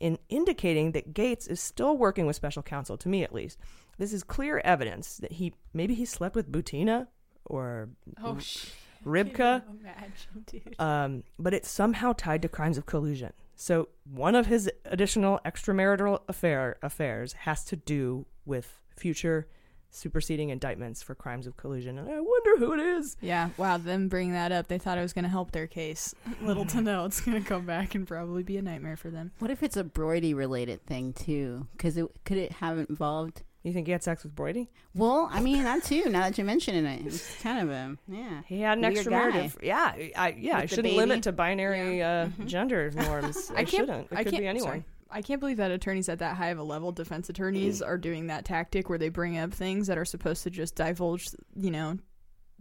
in 0.01 0.17
indicating 0.27 0.91
that 0.91 1.13
Gates 1.13 1.47
is 1.47 1.61
still 1.61 1.95
working 1.95 2.25
with 2.25 2.35
special 2.35 2.61
counsel, 2.61 2.97
to 2.97 3.07
me 3.07 3.23
at 3.23 3.33
least. 3.33 3.57
This 3.97 4.11
is 4.11 4.21
clear 4.21 4.59
evidence 4.65 5.15
that 5.19 5.31
he 5.31 5.53
maybe 5.73 5.93
he 5.93 6.03
slept 6.03 6.35
with 6.35 6.51
Butina 6.51 7.07
or 7.45 7.87
Oh, 8.21 8.37
sh- 8.39 8.65
Rybka. 9.05 9.61
Imagine. 9.79 10.75
Um, 10.77 11.23
but 11.39 11.53
it's 11.53 11.69
somehow 11.69 12.11
tied 12.11 12.41
to 12.41 12.49
crimes 12.49 12.77
of 12.77 12.85
collusion. 12.85 13.31
So 13.55 13.89
one 14.03 14.35
of 14.35 14.47
his 14.47 14.69
additional 14.85 15.39
extramarital 15.45 16.21
affair 16.27 16.77
affairs 16.81 17.33
has 17.33 17.63
to 17.65 17.75
do 17.75 18.25
with 18.45 18.79
future 18.95 19.47
superseding 19.93 20.49
indictments 20.49 21.03
for 21.03 21.13
crimes 21.13 21.45
of 21.45 21.55
collusion, 21.55 21.99
and 21.99 22.09
I 22.09 22.19
wonder 22.19 22.57
who 22.57 22.73
it 22.73 22.79
is. 22.79 23.15
Yeah, 23.21 23.49
wow, 23.57 23.77
them 23.77 24.07
bringing 24.07 24.33
that 24.33 24.51
up, 24.51 24.67
they 24.67 24.79
thought 24.79 24.97
it 24.97 25.01
was 25.01 25.13
going 25.13 25.23
to 25.23 25.29
help 25.29 25.51
their 25.51 25.67
case. 25.67 26.15
Little 26.41 26.65
to 26.65 26.81
know, 26.81 27.05
it's 27.05 27.21
going 27.21 27.41
to 27.41 27.47
come 27.47 27.65
back 27.65 27.93
and 27.95 28.07
probably 28.07 28.43
be 28.43 28.57
a 28.57 28.61
nightmare 28.61 28.97
for 28.97 29.09
them. 29.09 29.31
What 29.39 29.51
if 29.51 29.61
it's 29.61 29.77
a 29.77 29.83
Broidy 29.83 30.35
related 30.35 30.85
thing 30.85 31.13
too? 31.13 31.67
Because 31.73 31.95
it 31.95 32.07
could 32.25 32.37
it 32.37 32.53
have 32.53 32.79
involved? 32.79 33.43
You 33.63 33.71
think 33.71 33.87
he 33.87 33.93
had 33.93 34.03
sex 34.03 34.23
with 34.23 34.35
Broidy? 34.35 34.67
Well, 34.93 35.29
I 35.31 35.39
mean 35.39 35.63
that 35.63 35.83
too. 35.85 36.09
Now 36.09 36.21
that 36.21 36.37
you're 36.37 36.45
mentioning 36.45 36.85
it, 36.85 37.05
it's 37.05 37.41
kind 37.41 37.59
of 37.59 37.69
a 37.69 37.97
yeah. 38.09 38.41
He 38.45 38.59
had 38.59 38.77
an 38.77 38.83
weird 38.83 39.05
extramarital. 39.05 39.63
Yeah, 39.63 39.93
I 40.17 40.35
yeah, 40.37 40.57
I 40.57 40.61
With 40.61 40.69
the 40.69 40.75
shouldn't 40.75 40.95
limit 40.95 41.23
to 41.23 41.31
binary 41.31 42.03
uh, 42.03 42.27
gender 42.45 42.91
norms. 42.91 43.51
I, 43.55 43.61
I 43.61 43.63
shouldn't. 43.63 44.11
It 44.11 44.17
I 44.17 44.23
could 44.23 44.33
can't, 44.33 44.43
be 44.43 44.47
anyone. 44.47 44.67
sorry. 44.67 44.83
I 45.09 45.21
can't 45.21 45.39
believe 45.39 45.57
that 45.57 45.71
attorneys 45.71 46.09
at 46.09 46.19
that 46.19 46.35
high 46.35 46.49
of 46.49 46.57
a 46.57 46.63
level, 46.63 46.91
defense 46.91 47.29
attorneys, 47.29 47.81
are 47.81 47.97
doing 47.97 48.27
that 48.27 48.45
tactic 48.45 48.89
where 48.89 48.97
they 48.97 49.09
bring 49.09 49.37
up 49.37 49.53
things 49.53 49.87
that 49.87 49.97
are 49.97 50.05
supposed 50.05 50.43
to 50.43 50.49
just 50.49 50.75
divulge, 50.75 51.23
you 51.55 51.69
know, 51.69 51.99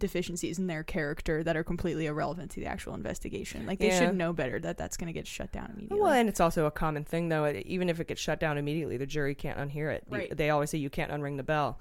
deficiencies 0.02 0.58
in 0.58 0.66
their 0.66 0.82
character 0.82 1.42
that 1.42 1.56
are 1.56 1.64
completely 1.64 2.04
irrelevant 2.06 2.50
to 2.50 2.60
the 2.60 2.66
actual 2.66 2.94
investigation. 2.94 3.64
Like 3.64 3.78
they 3.78 3.88
Yeah. 3.88 4.00
should 4.08 4.16
know 4.16 4.34
better 4.34 4.60
that 4.60 4.76
that's 4.76 4.98
going 4.98 5.06
to 5.06 5.12
get 5.14 5.26
shut 5.26 5.50
down 5.52 5.70
immediately. 5.72 6.00
Well, 6.00 6.12
and 6.12 6.28
it's 6.28 6.40
also 6.40 6.66
a 6.66 6.70
common 6.70 7.04
thing, 7.04 7.30
though. 7.30 7.46
Even 7.64 7.88
if 7.88 8.00
it 8.00 8.08
gets 8.08 8.20
shut 8.20 8.38
down 8.40 8.58
immediately, 8.58 8.98
the 8.98 9.06
jury 9.06 9.34
can't 9.34 9.58
unhear 9.58 9.90
it. 9.90 10.04
Right. 10.10 10.36
They 10.36 10.50
always 10.50 10.68
say 10.68 10.76
you 10.78 10.90
can't 10.90 11.10
unring 11.10 11.38
the 11.38 11.42
bell, 11.42 11.78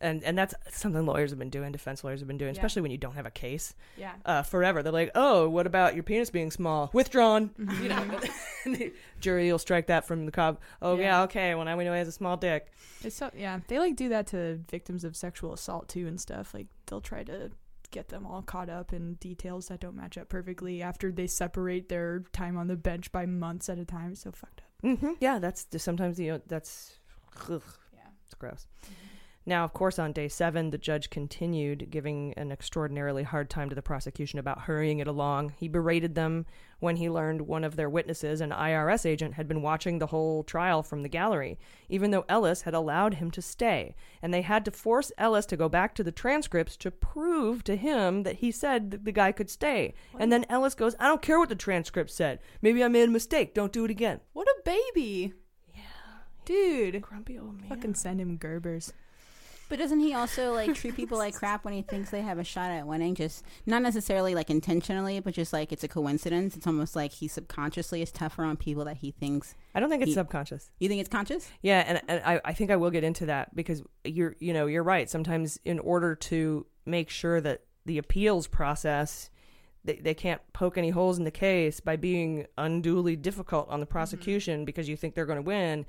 and 0.00 0.22
and 0.24 0.36
that's 0.38 0.54
something 0.70 1.04
lawyers 1.04 1.30
have 1.30 1.38
been 1.38 1.50
doing, 1.50 1.72
defense 1.72 2.02
lawyers 2.04 2.20
have 2.20 2.28
been 2.28 2.38
doing, 2.38 2.54
Yeah. 2.54 2.60
especially 2.60 2.82
when 2.82 2.90
you 2.90 2.98
don't 2.98 3.14
have 3.14 3.26
a 3.26 3.30
case. 3.30 3.74
Yeah. 3.96 4.12
Uh, 4.24 4.42
forever, 4.42 4.82
they're 4.82 4.92
like, 4.92 5.10
"Oh, 5.14 5.48
what 5.48 5.66
about 5.66 5.94
your 5.94 6.02
penis 6.04 6.30
being 6.30 6.50
small? 6.50 6.90
Withdrawn." 6.92 7.50
Mm-hmm. 7.58 7.82
You 7.84 7.88
know, 7.90 8.20
the 8.78 8.92
jury 9.20 9.50
will 9.52 9.58
strike 9.58 9.88
that 9.88 10.06
from 10.06 10.24
the 10.26 10.32
cob. 10.32 10.58
Oh 10.80 10.94
yeah, 10.96 11.02
Yeah. 11.02 11.22
okay. 11.24 11.54
Well, 11.54 11.64
now 11.64 11.76
we 11.76 11.84
know 11.84 11.92
he 11.92 11.98
has 11.98 12.08
a 12.08 12.12
small 12.12 12.36
dick. 12.36 12.72
It's 13.02 13.16
so 13.16 13.30
yeah, 13.36 13.60
they 13.68 13.78
like 13.78 13.96
do 13.96 14.08
that 14.10 14.26
to 14.28 14.56
victims 14.70 15.04
of 15.04 15.16
sexual 15.16 15.52
assault 15.52 15.88
too 15.88 16.06
and 16.06 16.18
stuff. 16.20 16.54
Like 16.54 16.66
they'll 16.86 17.00
try 17.02 17.22
to 17.24 17.50
get 17.94 18.08
them 18.08 18.26
all 18.26 18.42
caught 18.42 18.68
up 18.68 18.92
in 18.92 19.14
details 19.14 19.68
that 19.68 19.80
don't 19.80 19.94
match 19.96 20.18
up 20.18 20.28
perfectly 20.28 20.82
after 20.82 21.12
they 21.12 21.26
separate 21.28 21.88
their 21.88 22.24
time 22.32 22.56
on 22.58 22.66
the 22.66 22.76
bench 22.76 23.10
by 23.12 23.24
months 23.26 23.68
at 23.68 23.78
a 23.78 23.84
time. 23.84 24.14
So 24.16 24.32
fucked 24.32 24.62
up. 24.62 24.98
hmm 25.00 25.12
Yeah, 25.20 25.38
that's 25.38 25.66
sometimes 25.78 26.18
you 26.18 26.32
know 26.32 26.40
that's. 26.46 26.98
Ugh, 27.48 27.62
Yeah. 27.92 28.00
it's 28.24 28.34
gross. 28.34 28.66
Now, 29.46 29.64
of 29.64 29.74
course, 29.74 29.98
on 29.98 30.12
day 30.12 30.28
seven, 30.28 30.70
the 30.70 30.78
judge 30.78 31.10
continued 31.10 31.90
giving 31.90 32.32
an 32.34 32.50
extraordinarily 32.50 33.24
hard 33.24 33.50
time 33.50 33.68
to 33.68 33.74
the 33.74 33.82
prosecution 33.82 34.38
about 34.38 34.62
hurrying 34.62 35.00
it 35.00 35.06
along. 35.06 35.52
He 35.58 35.68
berated 35.68 36.14
them 36.14 36.46
when 36.80 36.96
he 36.96 37.10
learned 37.10 37.42
one 37.42 37.62
of 37.62 37.76
their 37.76 37.90
witnesses, 37.90 38.40
an 38.40 38.50
IRS 38.50 39.04
agent, 39.04 39.34
had 39.34 39.46
been 39.46 39.60
watching 39.60 39.98
the 39.98 40.06
whole 40.06 40.44
trial 40.44 40.82
from 40.82 41.02
the 41.02 41.10
gallery, 41.10 41.58
even 41.90 42.10
though 42.10 42.24
Ellis 42.26 42.62
had 42.62 42.72
allowed 42.72 43.14
him 43.14 43.30
to 43.32 43.42
stay. 43.42 43.94
And 44.22 44.32
they 44.32 44.42
had 44.42 44.64
to 44.64 44.70
force 44.70 45.12
Ellis 45.18 45.44
to 45.46 45.58
go 45.58 45.68
back 45.68 45.94
to 45.96 46.02
the 46.02 46.12
transcripts 46.12 46.76
to 46.78 46.90
prove 46.90 47.64
to 47.64 47.76
him 47.76 48.22
that 48.22 48.36
he 48.36 48.50
said 48.50 48.90
that 48.92 49.04
the 49.04 49.12
guy 49.12 49.30
could 49.30 49.50
stay. 49.50 49.92
And 50.18 50.32
then 50.32 50.46
Ellis 50.48 50.74
goes, 50.74 50.96
I 50.98 51.08
don't 51.08 51.22
care 51.22 51.38
what 51.38 51.50
the 51.50 51.54
transcript 51.54 52.10
said. 52.10 52.38
Maybe 52.62 52.82
I 52.82 52.88
made 52.88 53.08
a 53.08 53.12
mistake. 53.12 53.52
Don't 53.52 53.72
do 53.72 53.84
it 53.84 53.90
again. 53.90 54.20
What 54.32 54.48
a 54.48 54.62
baby. 54.64 55.34
Yeah. 55.74 55.82
Dude. 56.46 57.02
Grumpy 57.02 57.38
old 57.38 57.60
man. 57.60 57.68
Fucking 57.68 57.94
send 57.94 58.22
him 58.22 58.38
Gerbers. 58.38 58.92
But 59.74 59.80
doesn't 59.80 59.98
he 59.98 60.14
also 60.14 60.52
like 60.52 60.72
treat 60.76 60.94
people 60.94 61.18
like 61.18 61.34
crap 61.34 61.64
when 61.64 61.74
he 61.74 61.82
thinks 61.82 62.10
they 62.10 62.22
have 62.22 62.38
a 62.38 62.44
shot 62.44 62.70
at 62.70 62.86
winning? 62.86 63.16
Just 63.16 63.44
not 63.66 63.82
necessarily 63.82 64.32
like 64.32 64.48
intentionally, 64.48 65.18
but 65.18 65.34
just 65.34 65.52
like 65.52 65.72
it's 65.72 65.82
a 65.82 65.88
coincidence. 65.88 66.56
It's 66.56 66.68
almost 66.68 66.94
like 66.94 67.10
he 67.10 67.26
subconsciously 67.26 68.00
is 68.00 68.12
tougher 68.12 68.44
on 68.44 68.56
people 68.56 68.84
that 68.84 68.98
he 68.98 69.10
thinks. 69.10 69.56
I 69.74 69.80
don't 69.80 69.90
think 69.90 70.02
it's 70.02 70.10
he- 70.10 70.14
subconscious. 70.14 70.70
You 70.78 70.88
think 70.88 71.00
it's 71.00 71.08
conscious? 71.08 71.50
Yeah, 71.60 71.82
and, 71.88 72.00
and 72.06 72.22
I, 72.24 72.40
I 72.44 72.52
think 72.52 72.70
I 72.70 72.76
will 72.76 72.92
get 72.92 73.02
into 73.02 73.26
that 73.26 73.56
because 73.56 73.82
you're 74.04 74.36
you 74.38 74.52
know 74.52 74.66
you're 74.66 74.84
right. 74.84 75.10
Sometimes 75.10 75.58
in 75.64 75.80
order 75.80 76.14
to 76.14 76.66
make 76.86 77.10
sure 77.10 77.40
that 77.40 77.62
the 77.84 77.98
appeals 77.98 78.46
process 78.46 79.28
they, 79.82 79.96
they 79.96 80.14
can't 80.14 80.40
poke 80.52 80.78
any 80.78 80.90
holes 80.90 81.18
in 81.18 81.24
the 81.24 81.32
case 81.32 81.80
by 81.80 81.96
being 81.96 82.46
unduly 82.56 83.16
difficult 83.16 83.68
on 83.70 83.80
the 83.80 83.86
mm-hmm. 83.86 83.92
prosecution 83.92 84.64
because 84.64 84.88
you 84.88 84.96
think 84.96 85.16
they're 85.16 85.26
going 85.26 85.42
to 85.42 85.42
win. 85.42 85.84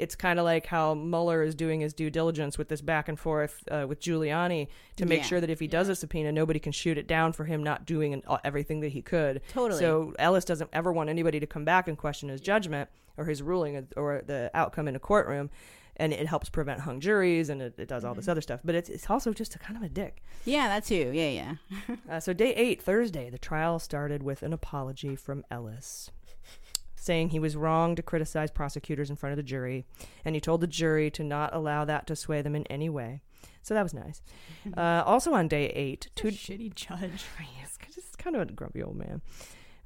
It's 0.00 0.16
kind 0.16 0.38
of 0.38 0.44
like 0.44 0.66
how 0.66 0.94
Mueller 0.94 1.42
is 1.42 1.54
doing 1.54 1.80
his 1.80 1.92
due 1.94 2.10
diligence 2.10 2.56
with 2.58 2.68
this 2.68 2.80
back 2.80 3.08
and 3.08 3.18
forth 3.18 3.62
uh, 3.70 3.86
with 3.88 4.00
Giuliani 4.00 4.68
to 4.96 5.06
make 5.06 5.20
Yeah. 5.20 5.26
sure 5.26 5.40
that 5.40 5.50
if 5.50 5.60
he 5.60 5.66
does 5.68 5.88
a 5.88 5.94
subpoena, 5.94 6.32
nobody 6.32 6.58
can 6.58 6.72
shoot 6.72 6.96
it 6.98 7.06
down 7.06 7.32
for 7.32 7.44
him 7.44 7.62
not 7.62 7.86
doing 7.86 8.14
an, 8.14 8.22
uh, 8.26 8.38
everything 8.44 8.80
that 8.80 8.92
he 8.92 9.02
could. 9.02 9.42
Totally. 9.52 9.78
So 9.80 10.14
Ellis 10.18 10.44
doesn't 10.44 10.70
ever 10.72 10.92
want 10.92 11.10
anybody 11.10 11.38
to 11.40 11.46
come 11.46 11.64
back 11.64 11.86
and 11.88 11.96
question 11.98 12.28
his 12.30 12.40
judgment 12.40 12.88
or 13.16 13.26
his 13.26 13.42
ruling 13.42 13.86
or 13.96 14.22
the 14.26 14.50
outcome 14.54 14.88
in 14.88 14.96
a 14.96 15.00
courtroom. 15.00 15.50
and 15.96 16.14
it 16.14 16.26
helps 16.26 16.48
prevent 16.48 16.80
hung 16.80 16.98
juries 16.98 17.50
and 17.50 17.60
it, 17.60 17.74
it 17.78 17.86
does 17.86 18.06
all 18.06 18.14
this 18.14 18.26
other 18.28 18.40
stuff. 18.40 18.60
But 18.64 18.74
it's 18.74 18.88
it's 18.88 19.10
also 19.10 19.34
just 19.34 19.54
a 19.54 19.58
kind 19.58 19.76
of 19.76 19.82
a 19.82 19.88
dick. 19.90 20.22
Yeah, 20.46 20.66
that 20.68 20.84
too. 20.86 21.10
Yeah, 21.12 21.28
yeah. 21.28 21.96
Uh, 22.10 22.20
so 22.20 22.32
day 22.32 22.54
eight, 22.54 22.80
Thursday, 22.82 23.28
the 23.28 23.38
trial 23.38 23.78
started 23.78 24.22
with 24.22 24.42
an 24.42 24.52
apology 24.54 25.14
from 25.14 25.44
Ellis, 25.50 26.10
saying 27.10 27.30
he 27.30 27.40
was 27.40 27.56
wrong 27.56 27.96
to 27.96 28.02
criticize 28.04 28.52
prosecutors 28.52 29.10
in 29.10 29.16
front 29.16 29.32
of 29.32 29.36
the 29.36 29.42
jury, 29.42 29.84
and 30.24 30.36
he 30.36 30.40
told 30.40 30.60
the 30.60 30.66
jury 30.68 31.10
to 31.10 31.24
not 31.24 31.52
allow 31.52 31.84
that 31.84 32.06
to 32.06 32.14
sway 32.14 32.40
them 32.40 32.54
in 32.54 32.64
any 32.68 32.88
way. 32.88 33.20
So 33.62 33.74
that 33.74 33.82
was 33.82 33.92
nice. 33.92 34.22
Uh, 34.76 35.02
also 35.04 35.32
on 35.32 35.48
day 35.48 35.66
eight, 35.70 36.08
two 36.14 36.28
shitty 36.28 36.72
judge. 36.74 37.24
He's 37.58 37.78
just 37.92 38.18
kind 38.18 38.36
of 38.36 38.42
a 38.42 38.52
grumpy 38.52 38.82
old 38.82 38.96
man. 38.96 39.22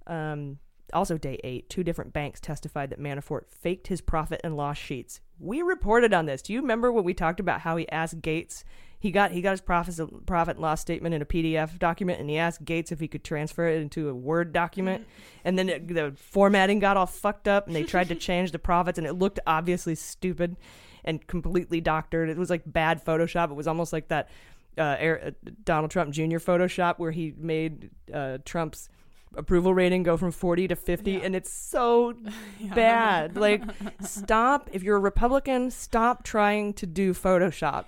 Um, 0.07 0.59
also, 0.93 1.17
day 1.17 1.39
eight, 1.43 1.71
two 1.71 1.83
different 1.83 2.13
banks 2.13 2.41
testified 2.41 2.91
that 2.91 3.01
Manafort 3.01 3.49
faked 3.49 3.87
his 3.87 4.03
profit 4.03 4.41
and 4.45 4.57
loss 4.57 4.77
sheets. 4.77 5.21
We 5.39 5.63
reported 5.63 6.13
on 6.13 6.27
this. 6.27 6.43
Do 6.43 6.53
you 6.53 6.61
remember 6.61 6.93
when 6.93 7.05
we 7.05 7.15
talked 7.15 7.41
about 7.41 7.61
how 7.63 7.77
he 7.77 7.89
asked 7.91 8.21
Gates? 8.21 8.65
He 9.05 9.11
got 9.11 9.33
he 9.33 9.43
got 9.43 9.51
his 9.51 9.61
profit 9.61 10.25
profit 10.25 10.57
and 10.57 10.63
loss 10.63 10.81
statement 10.81 11.15
in 11.15 11.21
a 11.21 11.27
PDF 11.27 11.79
document, 11.79 12.21
and 12.21 12.31
he 12.31 12.39
asked 12.39 12.65
Gates 12.65 12.91
if 12.91 13.01
he 13.01 13.07
could 13.07 13.23
transfer 13.23 13.69
it 13.69 13.83
into 13.83 14.09
a 14.09 14.15
Word 14.15 14.51
document. 14.51 15.07
And 15.45 15.59
then 15.59 15.69
it, 15.69 15.89
the 15.89 16.15
formatting 16.17 16.79
got 16.79 16.97
all 16.97 17.05
fucked 17.05 17.47
up, 17.47 17.67
and 17.67 17.77
they 17.77 17.83
tried 17.83 18.09
to 18.09 18.15
change 18.29 18.53
the 18.53 18.59
profits, 18.59 18.97
and 18.97 19.07
it 19.07 19.13
looked 19.13 19.41
obviously 19.47 19.95
stupid 19.95 20.57
and 21.05 21.27
completely 21.27 21.83
doctored. 21.83 22.31
It 22.31 22.39
was 22.39 22.49
like 22.49 22.63
bad 22.65 23.05
Photoshop. 23.05 23.51
It 23.51 23.57
was 23.57 23.67
almost 23.67 23.93
like 23.93 24.09
that 24.09 24.31
uh, 24.79 24.97
Air, 24.99 25.23
uh, 25.23 25.51
Donald 25.65 25.91
Trump 25.91 26.11
Jr. 26.11 26.39
Photoshop 26.39 26.99
where 26.99 27.11
he 27.11 27.35
made 27.37 27.91
uh, 28.11 28.39
Trump's 28.47 28.89
approval 29.37 29.75
rating 29.75 30.03
go 30.03 30.17
from 30.17 30.31
40 30.31 30.69
to 30.69 30.77
50 30.77 31.21
and 31.21 31.35
it's 31.35 31.53
so 31.53 32.15
bad 32.75 33.37
like 33.37 33.63
stop 34.01 34.71
if 34.73 34.85
you're 34.85 34.97
a 34.97 35.01
republican 35.01 35.73
stop 35.73 36.23
trying 36.23 36.73
to 36.73 36.87
do 36.87 37.13
photoshop 37.13 37.87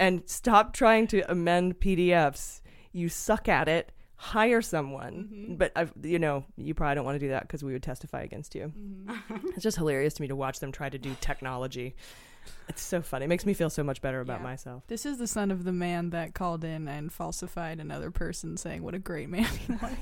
and 0.00 0.28
stop 0.28 0.72
trying 0.72 1.06
to 1.08 1.30
amend 1.30 1.78
pdfs 1.78 2.60
you 2.92 3.08
suck 3.08 3.48
at 3.48 3.68
it. 3.68 3.92
Hire 4.16 4.60
someone. 4.60 5.28
Mm-hmm. 5.32 5.54
But 5.54 5.72
I've, 5.74 5.92
you 6.02 6.18
know 6.18 6.44
you 6.56 6.74
probably 6.74 6.96
don't 6.96 7.04
want 7.04 7.16
to 7.16 7.24
do 7.26 7.30
that 7.30 7.42
because 7.42 7.64
we 7.64 7.72
would 7.72 7.82
testify 7.82 8.22
against 8.22 8.54
you. 8.54 8.72
Mm-hmm. 8.76 9.48
It's 9.54 9.62
just 9.62 9.76
hilarious 9.78 10.14
to 10.14 10.22
me 10.22 10.28
to 10.28 10.36
watch 10.36 10.60
them 10.60 10.72
try 10.72 10.88
to 10.88 10.98
do 10.98 11.16
technology. 11.20 11.94
It's 12.68 12.82
so 12.82 13.00
funny. 13.02 13.26
It 13.26 13.28
makes 13.28 13.46
me 13.46 13.54
feel 13.54 13.70
so 13.70 13.82
much 13.82 14.00
better 14.00 14.20
about 14.20 14.42
myself. 14.42 14.84
This 14.88 15.06
is 15.06 15.18
the 15.18 15.26
son 15.26 15.50
of 15.50 15.64
the 15.64 15.72
man 15.72 16.10
that 16.10 16.34
called 16.34 16.64
in 16.64 16.88
and 16.88 17.12
falsified 17.12 17.80
another 17.80 18.10
person 18.10 18.56
saying 18.56 18.82
what 18.82 18.94
a 18.94 18.98
great 18.98 19.28
man 19.28 19.44
he 19.44 19.72
was. 19.82 19.92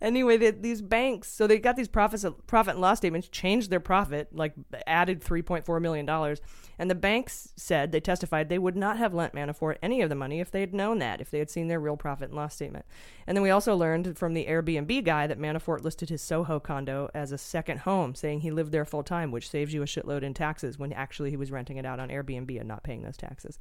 anyway, 0.00 0.36
they, 0.36 0.50
these 0.50 0.82
banks, 0.82 1.30
so 1.30 1.46
they 1.46 1.58
got 1.58 1.76
these 1.76 1.88
profits, 1.88 2.24
profit 2.46 2.72
and 2.72 2.80
loss 2.80 2.98
statements, 2.98 3.28
changed 3.28 3.70
their 3.70 3.80
profit, 3.80 4.28
like 4.34 4.54
added 4.86 5.22
three 5.22 5.42
point 5.42 5.64
four 5.64 5.80
million 5.80 6.06
dollars, 6.06 6.40
and 6.78 6.90
the 6.90 6.94
banks 6.94 7.52
said 7.56 7.92
they 7.92 8.00
testified 8.00 8.48
they 8.48 8.58
would 8.58 8.76
not 8.76 8.98
have 8.98 9.14
lent 9.14 9.34
Manafort 9.34 9.76
any 9.82 10.02
of 10.02 10.08
the 10.08 10.14
money 10.14 10.40
if 10.40 10.50
they 10.50 10.60
had 10.60 10.74
known 10.74 10.98
that, 10.98 11.20
if 11.20 11.30
they 11.30 11.38
had 11.38 11.50
seen 11.50 11.68
their 11.68 11.80
real 11.80 11.96
profit 11.96 12.28
and 12.28 12.36
loss 12.36 12.54
statement. 12.54 12.86
And 13.26 13.36
then 13.36 13.42
we 13.42 13.50
also 13.50 13.76
learned 13.76 14.16
from 14.16 14.34
the 14.34 14.46
Airbnb 14.46 15.04
guy 15.04 15.26
that 15.26 15.38
Manafort 15.38 15.82
listed 15.82 16.08
his 16.08 16.22
Soho 16.22 16.60
condo 16.60 17.10
as 17.14 17.32
a 17.32 17.38
second 17.38 17.80
home, 17.80 18.14
saying 18.14 18.40
he 18.40 18.50
lived 18.50 18.72
there 18.72 18.84
full 18.84 19.02
time, 19.02 19.30
which 19.30 19.50
saves 19.50 19.74
you 19.74 19.82
a 19.82 19.86
shitload 19.86 20.22
in 20.22 20.34
taxes 20.34 20.78
when 20.78 20.92
actually 20.92 21.30
he 21.30 21.36
was 21.36 21.50
renting 21.50 21.76
it 21.76 21.86
out 21.86 22.00
on 22.00 22.08
Airbnb 22.08 22.58
and 22.58 22.68
not 22.68 22.82
paying 22.82 23.02
those 23.02 23.16
taxes. 23.16 23.58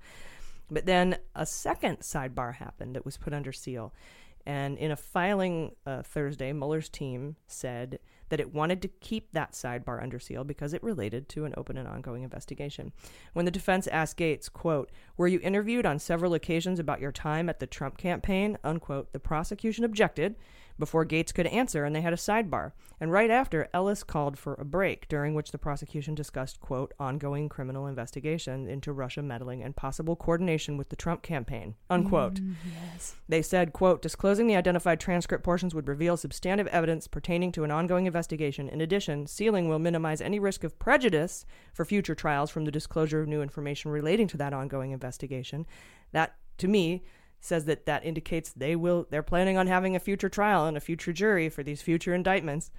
But 0.70 0.86
then 0.86 1.18
a 1.34 1.46
second 1.46 2.00
sidebar 2.00 2.56
happened 2.56 2.96
that 2.96 3.06
was 3.06 3.18
put 3.18 3.34
under 3.34 3.54
seal. 3.54 3.94
And 4.48 4.78
in 4.78 4.92
a 4.92 4.96
filing 4.96 5.76
uh, 5.86 6.04
Thursday, 6.04 6.54
Mueller's 6.54 6.88
team 6.88 7.36
said 7.48 8.00
that 8.30 8.40
it 8.40 8.54
wanted 8.54 8.82
to 8.82 8.88
keep 8.88 9.34
that 9.34 9.52
sidebar 9.52 10.02
under 10.02 10.20
seal 10.20 10.46
because 10.46 10.74
it 10.74 10.82
related 10.82 11.28
to 11.30 11.44
an 11.44 11.54
open 11.58 11.76
and 11.76 11.86
ongoing 11.86 12.24
investigation. 12.24 12.94
When 13.34 13.44
the 13.44 13.52
defense 13.52 13.88
asked 13.88 14.16
Gates, 14.16 14.48
quote, 14.48 14.90
"Were 15.18 15.28
you 15.28 15.42
interviewed 15.44 15.86
on 15.86 16.00
several 16.00 16.34
occasions 16.34 16.80
about 16.80 17.02
your 17.02 17.12
time 17.12 17.50
at 17.50 17.60
the 17.60 17.68
Trump 17.68 17.98
campaign?" 17.98 18.58
unquote, 18.64 19.12
the 19.12 19.20
prosecution 19.20 19.84
objected 19.84 20.38
before 20.80 21.06
Gates 21.06 21.32
could 21.32 21.48
answer, 21.48 21.86
and 21.86 21.96
they 21.96 22.02
had 22.02 22.14
a 22.14 22.18
sidebar. 22.18 22.72
And 23.00 23.12
right 23.12 23.30
after, 23.30 23.70
Ellis 23.74 24.04
called 24.04 24.38
for 24.38 24.56
a 24.56 24.66
break, 24.66 25.08
during 25.08 25.34
which 25.34 25.52
the 25.52 25.58
prosecution 25.58 26.16
discussed, 26.16 26.60
quote, 26.60 26.94
ongoing 27.00 27.50
criminal 27.50 27.88
investigation 27.88 28.68
into 28.68 28.92
Russia 28.92 29.22
meddling 29.22 29.62
and 29.64 29.76
possible 29.76 30.16
coordination 30.16 30.78
with 30.78 30.90
the 30.90 30.96
Trump 30.96 31.22
campaign, 31.22 31.76
unquote. 31.90 32.36
Mm, 32.36 32.56
yes. 32.94 33.16
They 33.30 33.42
said, 33.42 33.74
quote, 33.74 34.02
disclosing 34.02 34.48
the 34.48 34.56
identified 34.56 35.00
transcript 35.00 35.44
portions 35.44 35.76
would 35.76 35.88
reveal 35.88 36.18
substantive 36.18 36.68
evidence 36.68 37.08
pertaining 37.08 37.52
to 37.54 37.64
an 37.64 37.72
ongoing 37.72 38.06
investigation. 38.06 38.70
In 38.70 38.82
addition, 38.82 39.28
sealing 39.28 39.70
will 39.70 39.80
minimize 39.80 40.22
any 40.22 40.40
risk 40.40 40.64
of 40.64 40.80
prejudice 40.80 41.46
for 41.74 41.86
future 41.86 42.16
trials 42.16 42.50
from 42.50 42.66
the 42.66 42.72
disclosure 42.72 43.22
of 43.22 43.28
new 43.28 43.42
information 43.42 43.92
relating 43.92 44.28
to 44.28 44.38
that 44.38 44.54
ongoing 44.54 44.92
investigation. 44.92 45.66
That, 46.12 46.36
to 46.58 46.68
me, 46.68 47.04
says 47.40 47.66
that 47.66 47.86
that 47.86 48.06
indicates 48.06 48.52
they 48.52 48.76
will 48.76 49.08
they're 49.10 49.24
planning 49.24 49.58
on 49.58 49.68
having 49.68 49.96
a 49.96 50.00
future 50.00 50.30
trial 50.30 50.66
and 50.66 50.76
a 50.76 50.82
future 50.82 51.14
jury 51.14 51.50
for 51.50 51.64
these 51.64 51.82
future 51.82 52.14
indictments. 52.14 52.72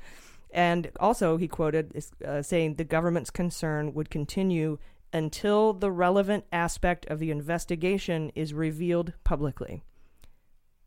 And 0.50 0.90
also, 0.98 1.36
he 1.36 1.46
quoted 1.46 2.02
uh, 2.24 2.42
saying 2.42 2.74
the 2.74 2.84
government's 2.84 3.30
concern 3.30 3.92
would 3.94 4.08
continue 4.08 4.78
until 5.12 5.72
the 5.72 5.90
relevant 5.90 6.44
aspect 6.52 7.06
of 7.06 7.18
the 7.18 7.30
investigation 7.30 8.30
is 8.34 8.54
revealed 8.54 9.12
publicly. 9.24 9.82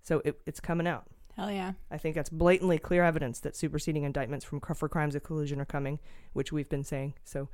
So 0.04 0.22
it, 0.26 0.40
it's 0.46 0.60
coming 0.60 0.88
out. 0.88 1.06
Hell 1.36 1.52
yeah. 1.52 1.74
I 1.90 1.98
think 1.98 2.16
that's 2.16 2.30
blatantly 2.30 2.78
clear 2.78 3.04
evidence 3.04 3.40
that 3.42 3.56
superseding 3.56 4.04
indictments 4.04 4.46
from 4.46 4.60
for 4.60 4.90
crimes 4.90 5.16
of 5.16 5.24
collusion 5.24 5.62
are 5.62 5.66
coming, 5.66 6.00
which 6.34 6.52
we've 6.52 6.70
been 6.70 6.84
saying. 6.84 7.14
So 7.24 7.48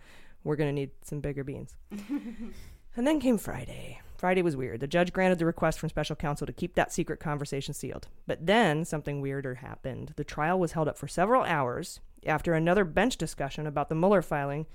we're 0.44 0.56
going 0.56 0.70
to 0.70 0.74
need 0.74 0.92
some 1.04 1.20
bigger 1.20 1.44
beans. 1.44 1.76
and 1.92 3.08
then 3.08 3.20
came 3.20 3.38
Friday. 3.38 4.02
Friday 4.18 4.42
was 4.42 4.58
weird. 4.58 4.80
The 4.80 4.88
judge 4.88 5.14
granted 5.14 5.40
the 5.40 5.46
request 5.46 5.80
from 5.80 5.90
special 5.90 6.16
counsel 6.16 6.48
to 6.48 6.54
keep 6.54 6.74
that 6.76 6.92
secret 6.92 7.20
conversation 7.20 7.74
sealed. 7.74 8.08
But 8.26 8.46
then 8.46 8.84
something 8.84 9.22
weirder 9.22 9.56
happened. 9.56 10.14
The 10.16 10.24
trial 10.24 10.60
was 10.60 10.72
held 10.72 10.88
up 10.88 10.98
for 10.98 11.08
several 11.08 11.44
hours 11.44 12.00
after 12.26 12.54
another 12.54 12.84
bench 12.84 13.18
discussion 13.18 13.68
about 13.68 13.90
the 13.90 13.96
Mueller 13.96 14.24
filing, 14.24 14.66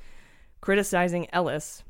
criticizing 0.61 1.27
Ellis 1.33 1.83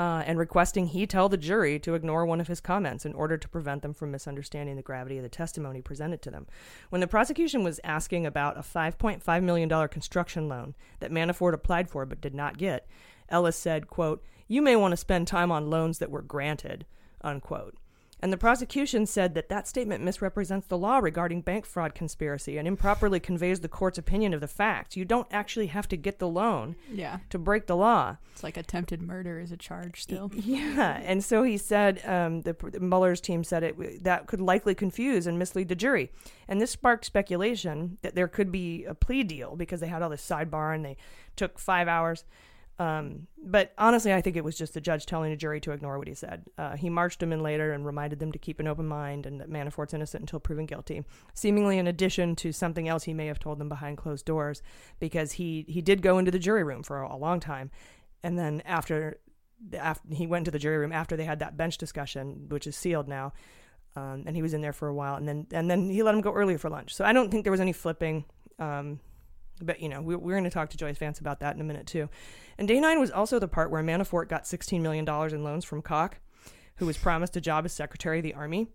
uh, 0.00 0.22
and 0.26 0.38
requesting 0.38 0.86
he 0.86 1.06
tell 1.06 1.28
the 1.28 1.36
jury 1.36 1.78
to 1.78 1.94
ignore 1.94 2.24
one 2.24 2.40
of 2.40 2.48
his 2.48 2.58
comments 2.58 3.04
in 3.04 3.12
order 3.12 3.36
to 3.36 3.48
prevent 3.48 3.82
them 3.82 3.92
from 3.92 4.10
misunderstanding 4.10 4.76
the 4.76 4.82
gravity 4.82 5.18
of 5.18 5.22
the 5.22 5.28
testimony 5.28 5.82
presented 5.82 6.22
to 6.22 6.30
them. 6.30 6.46
When 6.88 7.02
the 7.02 7.06
prosecution 7.06 7.62
was 7.62 7.80
asking 7.84 8.24
about 8.24 8.56
a 8.56 8.62
$5.5 8.62 9.42
million 9.42 9.88
construction 9.88 10.48
loan 10.48 10.74
that 11.00 11.10
Manafort 11.10 11.52
applied 11.52 11.90
for 11.90 12.06
but 12.06 12.22
did 12.22 12.34
not 12.34 12.56
get, 12.56 12.88
Ellis 13.28 13.56
said, 13.56 13.88
quote, 13.88 14.24
you 14.50 14.60
may 14.60 14.74
want 14.76 14.90
to 14.92 14.96
spend 14.96 15.26
time 15.28 15.52
on 15.52 15.70
loans 15.70 15.98
that 16.00 16.10
were 16.10 16.22
granted, 16.22 16.84
unquote. 17.22 17.76
And 18.22 18.30
the 18.30 18.36
prosecution 18.36 19.06
said 19.06 19.34
that 19.34 19.48
that 19.48 19.66
statement 19.66 20.04
misrepresents 20.04 20.66
the 20.66 20.76
law 20.76 20.98
regarding 20.98 21.40
bank 21.40 21.64
fraud 21.64 21.94
conspiracy 21.94 22.58
and 22.58 22.68
improperly 22.68 23.18
conveys 23.18 23.60
the 23.60 23.68
court's 23.68 23.96
opinion 23.96 24.34
of 24.34 24.42
the 24.42 24.46
facts. 24.46 24.94
You 24.94 25.06
don't 25.06 25.26
actually 25.30 25.68
have 25.68 25.88
to 25.88 25.96
get 25.96 26.18
the 26.18 26.28
loan 26.28 26.76
Yeah. 26.92 27.20
to 27.30 27.38
break 27.38 27.66
the 27.66 27.76
law. 27.78 28.18
It's 28.32 28.42
like 28.42 28.58
attempted 28.58 29.00
murder 29.00 29.40
is 29.40 29.52
a 29.52 29.56
charge 29.56 30.02
still. 30.02 30.30
Yeah, 30.34 31.00
and 31.02 31.24
so 31.24 31.44
he 31.44 31.56
said 31.56 32.02
um, 32.06 32.42
the, 32.42 32.52
the 32.60 32.80
Mueller's 32.80 33.22
team 33.22 33.42
said 33.42 33.62
it 33.62 34.04
that 34.04 34.26
could 34.26 34.42
likely 34.42 34.74
confuse 34.74 35.26
and 35.26 35.38
mislead 35.38 35.68
the 35.68 35.74
jury, 35.74 36.10
and 36.46 36.60
this 36.60 36.72
sparked 36.72 37.06
speculation 37.06 37.96
that 38.02 38.16
there 38.16 38.28
could 38.28 38.52
be 38.52 38.84
a 38.84 38.94
plea 38.94 39.22
deal 39.22 39.56
because 39.56 39.80
they 39.80 39.86
had 39.88 40.02
all 40.02 40.10
this 40.10 40.28
sidebar 40.28 40.74
and 40.74 40.84
they 40.84 40.98
took 41.36 41.58
five 41.58 41.88
hours. 41.88 42.24
Um, 42.80 43.26
but 43.36 43.74
honestly, 43.76 44.14
I 44.14 44.22
think 44.22 44.36
it 44.36 44.44
was 44.44 44.56
just 44.56 44.72
the 44.72 44.80
judge 44.80 45.04
telling 45.04 45.30
the 45.30 45.36
jury 45.36 45.60
to 45.60 45.72
ignore 45.72 45.98
what 45.98 46.08
he 46.08 46.14
said. 46.14 46.46
Uh, 46.56 46.76
he 46.76 46.88
marched 46.88 47.20
them 47.20 47.30
in 47.30 47.42
later 47.42 47.74
and 47.74 47.84
reminded 47.84 48.20
them 48.20 48.32
to 48.32 48.38
keep 48.38 48.58
an 48.58 48.66
open 48.66 48.88
mind 48.88 49.26
and 49.26 49.38
that 49.38 49.50
Manafort's 49.50 49.92
innocent 49.92 50.22
until 50.22 50.40
proven 50.40 50.64
guilty. 50.64 51.04
Seemingly, 51.34 51.76
in 51.76 51.86
addition 51.86 52.34
to 52.36 52.52
something 52.52 52.88
else 52.88 53.04
he 53.04 53.12
may 53.12 53.26
have 53.26 53.38
told 53.38 53.58
them 53.58 53.68
behind 53.68 53.98
closed 53.98 54.24
doors, 54.24 54.62
because 54.98 55.32
he 55.32 55.66
he 55.68 55.82
did 55.82 56.00
go 56.00 56.16
into 56.16 56.30
the 56.30 56.38
jury 56.38 56.64
room 56.64 56.82
for 56.82 57.02
a, 57.02 57.14
a 57.14 57.18
long 57.18 57.38
time, 57.38 57.70
and 58.22 58.38
then 58.38 58.62
after 58.64 59.20
after 59.78 60.14
he 60.14 60.26
went 60.26 60.46
to 60.46 60.50
the 60.50 60.58
jury 60.58 60.78
room 60.78 60.92
after 60.92 61.18
they 61.18 61.24
had 61.24 61.40
that 61.40 61.58
bench 61.58 61.76
discussion, 61.76 62.46
which 62.48 62.66
is 62.66 62.76
sealed 62.76 63.08
now, 63.08 63.34
um, 63.94 64.24
and 64.26 64.36
he 64.36 64.42
was 64.42 64.54
in 64.54 64.62
there 64.62 64.72
for 64.72 64.88
a 64.88 64.94
while, 64.94 65.16
and 65.16 65.28
then 65.28 65.46
and 65.52 65.70
then 65.70 65.90
he 65.90 66.02
let 66.02 66.14
him 66.14 66.22
go 66.22 66.32
earlier 66.32 66.56
for 66.56 66.70
lunch. 66.70 66.94
So 66.94 67.04
I 67.04 67.12
don't 67.12 67.30
think 67.30 67.44
there 67.44 67.52
was 67.52 67.60
any 67.60 67.74
flipping. 67.74 68.24
Um, 68.58 69.00
but 69.62 69.80
you 69.80 69.88
know, 69.88 70.00
we, 70.00 70.16
we're 70.16 70.34
going 70.34 70.44
to 70.44 70.50
talk 70.50 70.70
to 70.70 70.76
Joyce 70.76 70.98
Vance 70.98 71.18
about 71.18 71.40
that 71.40 71.54
in 71.54 71.60
a 71.60 71.64
minute 71.64 71.86
too. 71.86 72.08
And 72.58 72.68
day 72.68 72.80
nine 72.80 73.00
was 73.00 73.10
also 73.10 73.38
the 73.38 73.48
part 73.48 73.70
where 73.70 73.82
Manafort 73.82 74.28
got 74.28 74.44
$16 74.44 74.80
million 74.80 75.08
in 75.08 75.44
loans 75.44 75.64
from 75.64 75.82
Calk, 75.82 76.18
who 76.76 76.86
was 76.86 76.98
promised 76.98 77.36
a 77.36 77.40
job 77.40 77.64
as 77.64 77.72
Secretary 77.72 78.18
of 78.18 78.22
the 78.22 78.34
Army. 78.34 78.68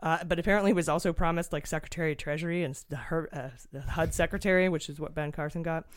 Uh, 0.00 0.22
but 0.24 0.38
apparently 0.38 0.72
was 0.72 0.88
also 0.88 1.12
promised 1.12 1.52
like 1.52 1.66
Secretary 1.66 2.12
of 2.12 2.18
Treasury 2.18 2.62
and 2.62 2.80
the, 2.88 2.96
her, 2.96 3.28
uh, 3.32 3.48
the 3.72 3.80
HUD 3.80 4.14
Secretary, 4.14 4.68
which 4.68 4.88
is 4.88 5.00
what 5.00 5.14
Ben 5.14 5.32
Carson 5.32 5.62
got. 5.62 5.84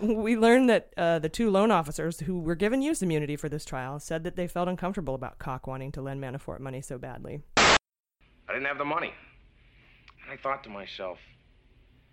We 0.00 0.34
learned 0.34 0.70
that 0.70 0.94
uh, 0.96 1.18
the 1.18 1.28
two 1.28 1.50
loan 1.50 1.70
officers 1.70 2.20
who 2.20 2.38
were 2.38 2.54
given 2.54 2.80
use 2.80 3.02
immunity 3.02 3.36
for 3.36 3.50
this 3.50 3.66
trial 3.66 4.00
said 4.00 4.24
that 4.24 4.34
they 4.34 4.46
felt 4.46 4.66
uncomfortable 4.66 5.14
about 5.14 5.38
Calk 5.38 5.66
wanting 5.66 5.92
to 5.92 6.00
lend 6.00 6.22
Manafort 6.22 6.60
money 6.60 6.80
so 6.80 6.96
badly. 6.96 7.42
I 7.58 7.68
didn't 8.48 8.64
have 8.64 8.78
the 8.78 8.86
money. 8.86 9.12
And 10.22 10.32
I 10.32 10.42
thought 10.42 10.64
to 10.64 10.70
myself, 10.70 11.18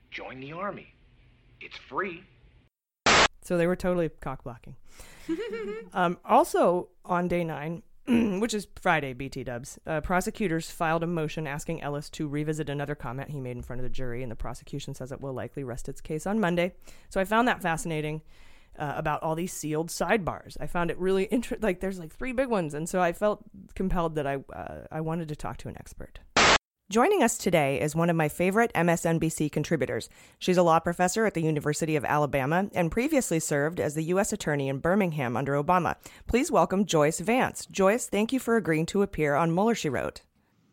join 0.10 0.42
the 0.42 0.52
army. 0.52 0.94
It's 1.62 1.78
free. 1.78 2.24
So 3.42 3.58
they 3.58 3.68
were 3.68 3.76
totally 3.76 4.10
cock 4.10 4.44
blocking. 4.44 4.76
um, 5.94 6.18
also 6.26 6.90
on 7.06 7.28
day 7.28 7.44
nine, 7.44 7.84
which 8.40 8.54
is 8.54 8.68
Friday, 8.80 9.14
BT 9.14 9.44
dubs, 9.44 9.80
uh, 9.86 10.02
prosecutors 10.02 10.70
filed 10.72 11.04
a 11.04 11.08
motion 11.08 11.48
asking 11.48 11.82
Ellis 11.82 12.10
to 12.12 12.28
revisit 12.28 12.70
another 12.70 12.96
comment 12.96 13.30
he 13.30 13.40
made 13.40 13.58
in 13.58 13.64
front 13.64 13.80
of 13.80 13.84
the 13.84 13.90
jury, 13.90 14.24
and 14.24 14.32
the 14.32 14.36
prosecution 14.36 14.96
says 14.96 15.12
it 15.12 15.22
will 15.22 15.34
likely 15.34 15.64
rest 15.64 15.90
its 15.90 16.02
case 16.02 16.26
on 16.26 16.40
Monday. 16.40 16.74
So 17.10 17.20
I 17.20 17.26
found 17.26 17.48
that 17.48 17.62
fascinating. 17.62 18.22
Uh, 18.80 18.94
about 18.96 19.22
all 19.22 19.36
these 19.36 19.52
sealed 19.52 19.90
sidebars, 19.90 20.56
I 20.62 20.66
found 20.66 20.92
it 20.92 20.98
really 20.98 21.24
interesting. 21.32 21.62
Like 21.62 21.82
there's 21.82 22.00
like 22.00 22.16
three 22.16 22.32
big 22.32 22.48
ones, 22.48 22.74
and 22.74 22.88
so 22.88 23.02
I 23.02 23.12
felt 23.12 23.44
compelled 23.76 24.16
that 24.16 24.26
I 24.26 24.38
uh, 24.56 24.86
I 24.90 25.02
wanted 25.02 25.28
to 25.28 25.36
talk 25.36 25.58
to 25.58 25.68
an 25.68 25.76
expert. 25.78 26.20
Joining 26.92 27.24
us 27.24 27.38
today 27.38 27.80
is 27.80 27.96
one 27.96 28.10
of 28.10 28.18
my 28.18 28.28
favorite 28.28 28.70
MSNBC 28.76 29.50
contributors. 29.50 30.10
She's 30.40 30.58
a 30.58 30.62
law 30.62 30.78
professor 30.80 31.26
at 31.26 31.36
the 31.36 31.42
University 31.42 31.96
of 31.96 32.04
Alabama 32.04 32.68
and 32.76 32.92
previously 32.92 33.40
served 33.40 33.80
as 33.80 33.94
the 33.94 34.04
U.S. 34.16 34.34
Attorney 34.34 34.68
in 34.68 34.80
Birmingham 34.80 35.38
under 35.38 35.54
Obama. 35.54 35.96
Please 36.28 36.52
welcome 36.52 36.86
Joyce 36.86 37.22
Vance. 37.22 37.66
Joyce, 37.68 38.08
thank 38.08 38.34
you 38.34 38.40
for 38.40 38.58
agreeing 38.58 38.86
to 38.88 39.04
appear 39.04 39.36
on 39.36 39.56
Mueller, 39.56 39.74
She 39.74 39.88
Wrote. 39.88 40.20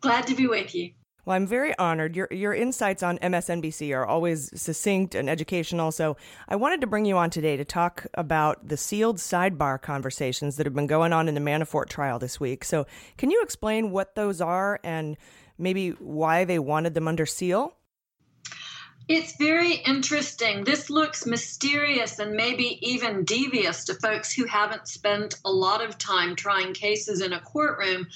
Glad 0.01 0.27
to 0.27 0.35
be 0.35 0.45
with 0.45 0.75
you. 0.75 0.91
Well, 1.23 1.37
I'm 1.37 1.47
very 1.47 1.77
honored. 1.77 2.17
Your 2.17 2.27
your 2.31 2.53
insights 2.53 3.01
on 3.01 3.17
MSNBC 3.19 3.95
are 3.95 4.05
always 4.05 4.49
succinct 4.61 5.15
and 5.15 5.29
educational. 5.29 5.93
So 5.93 6.17
I 6.49 6.57
wanted 6.57 6.81
to 6.81 6.87
bring 6.87 7.05
you 7.05 7.17
on 7.17 7.29
today 7.29 7.55
to 7.55 7.63
talk 7.63 8.07
about 8.15 8.67
the 8.67 8.75
sealed 8.75 9.19
sidebar 9.19 9.81
conversations 9.81 10.57
that 10.57 10.65
have 10.65 10.73
been 10.73 10.87
going 10.87 11.13
on 11.13 11.29
in 11.29 11.35
the 11.35 11.39
Manafort 11.39 11.87
trial 11.87 12.19
this 12.19 12.41
week. 12.41 12.65
So 12.65 12.87
can 13.17 13.31
you 13.31 13.41
explain 13.41 13.91
what 13.91 14.15
those 14.15 14.41
are 14.41 14.81
and 14.83 15.15
maybe 15.59 15.91
why 15.91 16.45
they 16.45 16.57
wanted 16.57 16.93
them 16.93 17.07
under 17.07 17.25
seal? 17.25 17.75
It's 19.09 19.37
very 19.37 19.73
interesting. 19.73 20.63
This 20.63 20.89
looks 20.91 21.25
mysterious 21.25 22.19
and 22.19 22.33
maybe 22.33 22.77
even 22.87 23.25
devious 23.25 23.85
to 23.85 23.95
folks 23.95 24.31
who 24.31 24.45
haven't 24.45 24.87
spent 24.87 25.35
a 25.43 25.51
lot 25.51 25.83
of 25.83 25.97
time 25.97 26.35
trying 26.35 26.73
cases 26.73 27.19
in 27.19 27.33
a 27.33 27.39
courtroom. 27.39 28.07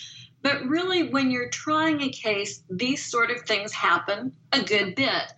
But 0.43 0.63
really, 0.67 1.09
when 1.09 1.31
you're 1.31 1.49
trying 1.49 2.01
a 2.01 2.09
case, 2.09 2.63
these 2.69 3.03
sort 3.03 3.31
of 3.31 3.41
things 3.41 3.71
happen 3.71 4.33
a 4.51 4.61
good 4.61 4.93
bit. 4.93 5.33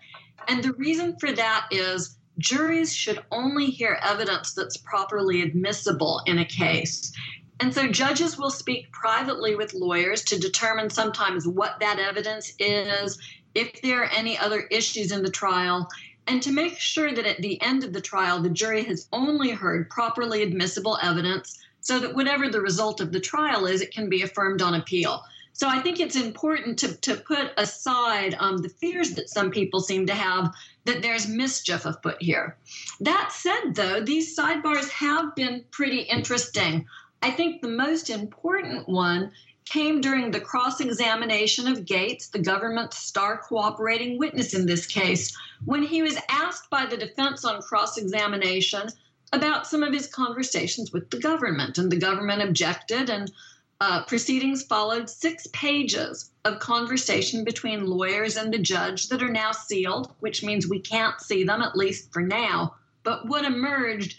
And 0.49 0.61
the 0.61 0.73
reason 0.73 1.15
for 1.19 1.31
that 1.31 1.67
is 1.71 2.17
juries 2.37 2.93
should 2.93 3.23
only 3.31 3.67
hear 3.67 3.97
evidence 4.01 4.53
that's 4.53 4.77
properly 4.77 5.41
admissible 5.41 6.21
in 6.25 6.37
a 6.37 6.45
case. 6.45 7.13
And 7.59 7.73
so 7.73 7.87
judges 7.87 8.37
will 8.37 8.49
speak 8.49 8.91
privately 8.91 9.55
with 9.55 9.73
lawyers 9.73 10.23
to 10.25 10.39
determine 10.39 10.89
sometimes 10.89 11.47
what 11.47 11.79
that 11.79 11.99
evidence 11.99 12.53
is, 12.59 13.17
if 13.53 13.81
there 13.81 14.03
are 14.03 14.09
any 14.09 14.37
other 14.37 14.61
issues 14.71 15.11
in 15.11 15.23
the 15.23 15.31
trial, 15.31 15.89
and 16.27 16.41
to 16.43 16.51
make 16.51 16.77
sure 16.77 17.13
that 17.13 17.25
at 17.25 17.37
the 17.37 17.61
end 17.61 17.83
of 17.83 17.93
the 17.93 18.01
trial, 18.01 18.41
the 18.41 18.49
jury 18.49 18.83
has 18.83 19.07
only 19.13 19.51
heard 19.51 19.89
properly 19.89 20.41
admissible 20.41 20.97
evidence 21.01 21.59
so 21.81 21.99
that 21.99 22.15
whatever 22.15 22.49
the 22.49 22.61
result 22.61 22.99
of 22.99 23.11
the 23.11 23.19
trial 23.19 23.67
is, 23.67 23.81
it 23.81 23.93
can 23.93 24.09
be 24.09 24.23
affirmed 24.23 24.61
on 24.61 24.73
appeal. 24.73 25.23
So 25.53 25.69
I 25.69 25.79
think 25.79 25.99
it's 26.01 26.17
important 26.17 26.77
to, 26.79 26.97
to 27.01 27.15
put 27.15 27.51
aside 27.57 28.35
um, 28.39 28.57
the 28.57 28.67
fears 28.67 29.11
that 29.11 29.29
some 29.29 29.51
people 29.51 29.79
seem 29.79 30.05
to 30.07 30.13
have 30.13 30.53
that 30.83 31.01
there's 31.01 31.29
mischief 31.29 31.85
afoot 31.85 32.17
here. 32.19 32.57
That 32.99 33.31
said, 33.31 33.73
though, 33.73 34.01
these 34.01 34.37
sidebars 34.37 34.89
have 34.89 35.33
been 35.35 35.63
pretty 35.71 35.99
interesting. 35.99 36.85
I 37.21 37.31
think 37.31 37.61
the 37.61 37.67
most 37.67 38.09
important 38.09 38.87
one 38.87 39.31
came 39.65 39.99
during 39.99 40.29
the 40.31 40.39
cross 40.39 40.79
examination 40.79 41.67
of 41.67 41.85
Gates, 41.85 42.27
the 42.27 42.39
government's 42.39 42.99
star 42.99 43.37
cooperating 43.37 44.19
witness 44.19 44.53
in 44.53 44.65
this 44.65 44.85
case, 44.85 45.35
when 45.65 45.81
he 45.81 46.01
was 46.01 46.17
asked 46.29 46.69
by 46.69 46.85
the 46.85 46.97
defense 46.97 47.43
on 47.43 47.61
cross 47.61 47.97
examination 47.97 48.89
about 49.33 49.67
some 49.67 49.81
of 49.81 49.93
his 49.93 50.07
conversations 50.07 50.93
with 50.93 51.09
the 51.09 51.19
government. 51.19 51.77
And 51.77 51.91
the 51.91 51.97
government 51.97 52.43
objected, 52.43 53.09
and 53.09 53.31
uh, 53.81 54.03
proceedings 54.05 54.63
followed 54.63 55.09
six 55.09 55.47
pages 55.51 56.31
of 56.45 56.59
conversation 56.59 57.43
between 57.43 57.85
lawyers 57.85 58.37
and 58.37 58.53
the 58.53 58.59
judge 58.59 59.09
that 59.09 59.23
are 59.23 59.31
now 59.31 59.51
sealed, 59.51 60.13
which 60.19 60.43
means 60.43 60.67
we 60.67 60.79
can't 60.79 61.19
see 61.19 61.43
them, 61.43 61.61
at 61.61 61.75
least 61.75 62.13
for 62.13 62.21
now. 62.21 62.75
But 63.03 63.27
what 63.27 63.45
emerged 63.45 64.15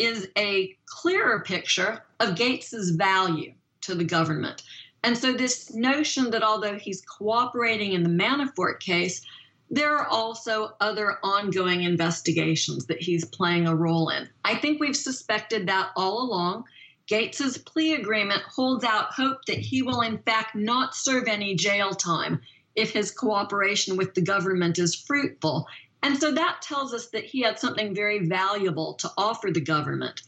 is 0.00 0.28
a 0.36 0.76
clearer 0.86 1.40
picture 1.40 2.02
of 2.18 2.36
Gates's 2.36 2.90
value 2.90 3.52
to 3.82 3.94
the 3.94 4.04
government. 4.04 4.62
And 5.02 5.16
so, 5.16 5.32
this 5.32 5.72
notion 5.72 6.30
that 6.30 6.42
although 6.42 6.78
he's 6.78 7.02
cooperating 7.02 7.92
in 7.92 8.02
the 8.02 8.10
Manafort 8.10 8.80
case, 8.80 9.22
there 9.70 9.96
are 9.96 10.06
also 10.06 10.74
other 10.80 11.18
ongoing 11.22 11.82
investigations 11.82 12.86
that 12.86 13.00
he's 13.00 13.24
playing 13.24 13.68
a 13.68 13.74
role 13.74 14.08
in. 14.08 14.28
I 14.44 14.56
think 14.56 14.80
we've 14.80 14.96
suspected 14.96 15.68
that 15.68 15.90
all 15.96 16.22
along. 16.22 16.64
Gates's 17.06 17.58
plea 17.58 17.94
agreement 17.94 18.42
holds 18.42 18.84
out 18.84 19.12
hope 19.12 19.44
that 19.46 19.58
he 19.58 19.82
will, 19.82 20.00
in 20.00 20.18
fact, 20.18 20.54
not 20.54 20.94
serve 20.94 21.28
any 21.28 21.54
jail 21.54 21.92
time 21.92 22.40
if 22.74 22.92
his 22.92 23.10
cooperation 23.10 23.96
with 23.96 24.14
the 24.14 24.22
government 24.22 24.78
is 24.78 24.94
fruitful. 24.94 25.66
And 26.02 26.18
so 26.18 26.32
that 26.32 26.62
tells 26.62 26.94
us 26.94 27.08
that 27.08 27.24
he 27.24 27.42
had 27.42 27.58
something 27.58 27.94
very 27.94 28.26
valuable 28.26 28.94
to 28.94 29.10
offer 29.18 29.50
the 29.50 29.60
government. 29.60 30.22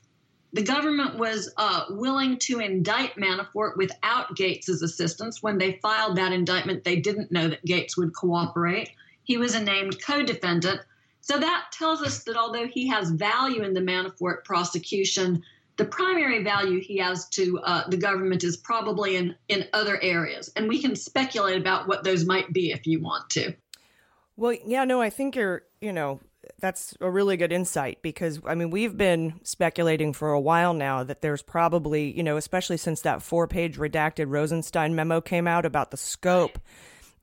The 0.52 0.62
government 0.62 1.16
was 1.16 1.50
uh, 1.56 1.86
willing 1.88 2.38
to 2.40 2.58
indict 2.58 3.16
Manafort 3.16 3.78
without 3.78 4.36
Gates's 4.36 4.82
assistance. 4.82 5.42
When 5.42 5.56
they 5.56 5.78
filed 5.82 6.16
that 6.16 6.32
indictment, 6.32 6.84
they 6.84 6.96
didn't 6.96 7.32
know 7.32 7.48
that 7.48 7.64
Gates 7.64 7.96
would 7.96 8.14
cooperate. 8.14 8.90
He 9.24 9.38
was 9.38 9.54
a 9.54 9.64
named 9.64 10.02
co 10.04 10.22
defendant. 10.22 10.80
So 11.22 11.38
that 11.38 11.66
tells 11.72 12.02
us 12.02 12.24
that 12.24 12.36
although 12.36 12.66
he 12.66 12.88
has 12.88 13.10
value 13.10 13.62
in 13.62 13.72
the 13.72 13.80
Manafort 13.80 14.44
prosecution, 14.44 15.42
the 15.76 15.84
primary 15.86 16.42
value 16.42 16.80
he 16.80 16.98
has 16.98 17.28
to 17.30 17.58
uh, 17.60 17.88
the 17.88 17.96
government 17.96 18.44
is 18.44 18.58
probably 18.58 19.16
in, 19.16 19.34
in 19.48 19.66
other 19.72 19.98
areas. 20.02 20.52
And 20.54 20.68
we 20.68 20.82
can 20.82 20.96
speculate 20.96 21.58
about 21.58 21.88
what 21.88 22.04
those 22.04 22.26
might 22.26 22.52
be 22.52 22.72
if 22.72 22.86
you 22.86 23.00
want 23.00 23.30
to. 23.30 23.54
Well, 24.42 24.56
yeah, 24.66 24.82
no, 24.84 25.00
I 25.00 25.08
think 25.08 25.36
you're, 25.36 25.62
you 25.80 25.92
know, 25.92 26.18
that's 26.58 26.96
a 27.00 27.08
really 27.08 27.36
good 27.36 27.52
insight 27.52 28.02
because 28.02 28.40
I 28.44 28.56
mean 28.56 28.70
we've 28.70 28.96
been 28.96 29.34
speculating 29.44 30.12
for 30.12 30.32
a 30.32 30.40
while 30.40 30.74
now 30.74 31.04
that 31.04 31.22
there's 31.22 31.42
probably 31.42 32.10
you 32.16 32.24
know 32.24 32.36
especially 32.36 32.76
since 32.76 33.02
that 33.02 33.22
four 33.22 33.46
page 33.46 33.78
redacted 33.78 34.26
Rosenstein 34.26 34.96
memo 34.96 35.20
came 35.20 35.46
out 35.46 35.64
about 35.64 35.92
the 35.92 35.96
scope 35.96 36.58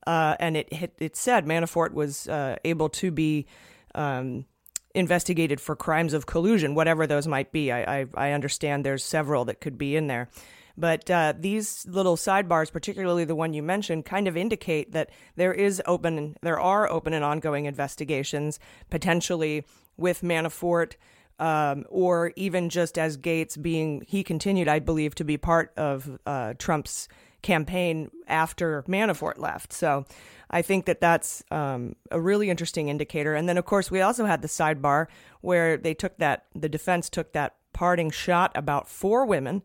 uh, 0.06 0.36
and 0.40 0.56
it, 0.56 0.94
it, 0.98 1.14
said 1.14 1.44
Manafort 1.44 1.92
was 1.92 2.26
uh, 2.26 2.56
able 2.64 2.88
to 2.88 3.10
be 3.10 3.46
um, 3.94 4.46
investigated 4.94 5.60
for 5.60 5.76
crimes 5.76 6.14
of 6.14 6.24
collusion, 6.24 6.74
whatever 6.74 7.06
those 7.06 7.26
might 7.26 7.52
be. 7.52 7.70
I, 7.70 8.00
I, 8.00 8.06
I 8.14 8.32
understand 8.32 8.82
there's 8.82 9.04
several 9.04 9.44
that 9.44 9.60
could 9.60 9.76
be 9.76 9.94
in 9.94 10.06
there. 10.06 10.30
But 10.76 11.10
uh, 11.10 11.34
these 11.38 11.86
little 11.86 12.16
sidebars, 12.16 12.72
particularly 12.72 13.24
the 13.24 13.34
one 13.34 13.52
you 13.52 13.62
mentioned, 13.62 14.04
kind 14.04 14.28
of 14.28 14.36
indicate 14.36 14.92
that 14.92 15.10
there 15.36 15.52
is 15.52 15.82
open, 15.86 16.36
there 16.42 16.60
are 16.60 16.90
open 16.90 17.12
and 17.12 17.24
ongoing 17.24 17.66
investigations, 17.66 18.58
potentially 18.90 19.64
with 19.96 20.22
Manafort, 20.22 20.94
um, 21.38 21.84
or 21.88 22.32
even 22.36 22.68
just 22.68 22.98
as 22.98 23.16
Gates 23.16 23.56
being, 23.56 24.04
he 24.06 24.22
continued, 24.22 24.68
I 24.68 24.78
believe, 24.78 25.14
to 25.16 25.24
be 25.24 25.36
part 25.36 25.72
of 25.76 26.18
uh, 26.26 26.54
Trump's 26.58 27.08
campaign 27.42 28.10
after 28.26 28.82
Manafort 28.82 29.38
left. 29.38 29.72
So 29.72 30.04
I 30.50 30.62
think 30.62 30.84
that 30.86 31.00
that's 31.00 31.42
um, 31.50 31.96
a 32.10 32.20
really 32.20 32.50
interesting 32.50 32.88
indicator. 32.88 33.34
And 33.34 33.48
then, 33.48 33.56
of 33.56 33.64
course, 33.64 33.90
we 33.90 34.02
also 34.02 34.26
had 34.26 34.42
the 34.42 34.48
sidebar 34.48 35.06
where 35.40 35.76
they 35.76 35.94
took 35.94 36.18
that, 36.18 36.46
the 36.54 36.68
defense 36.68 37.08
took 37.08 37.32
that 37.32 37.56
parting 37.72 38.10
shot 38.10 38.52
about 38.54 38.88
four 38.88 39.24
women. 39.24 39.62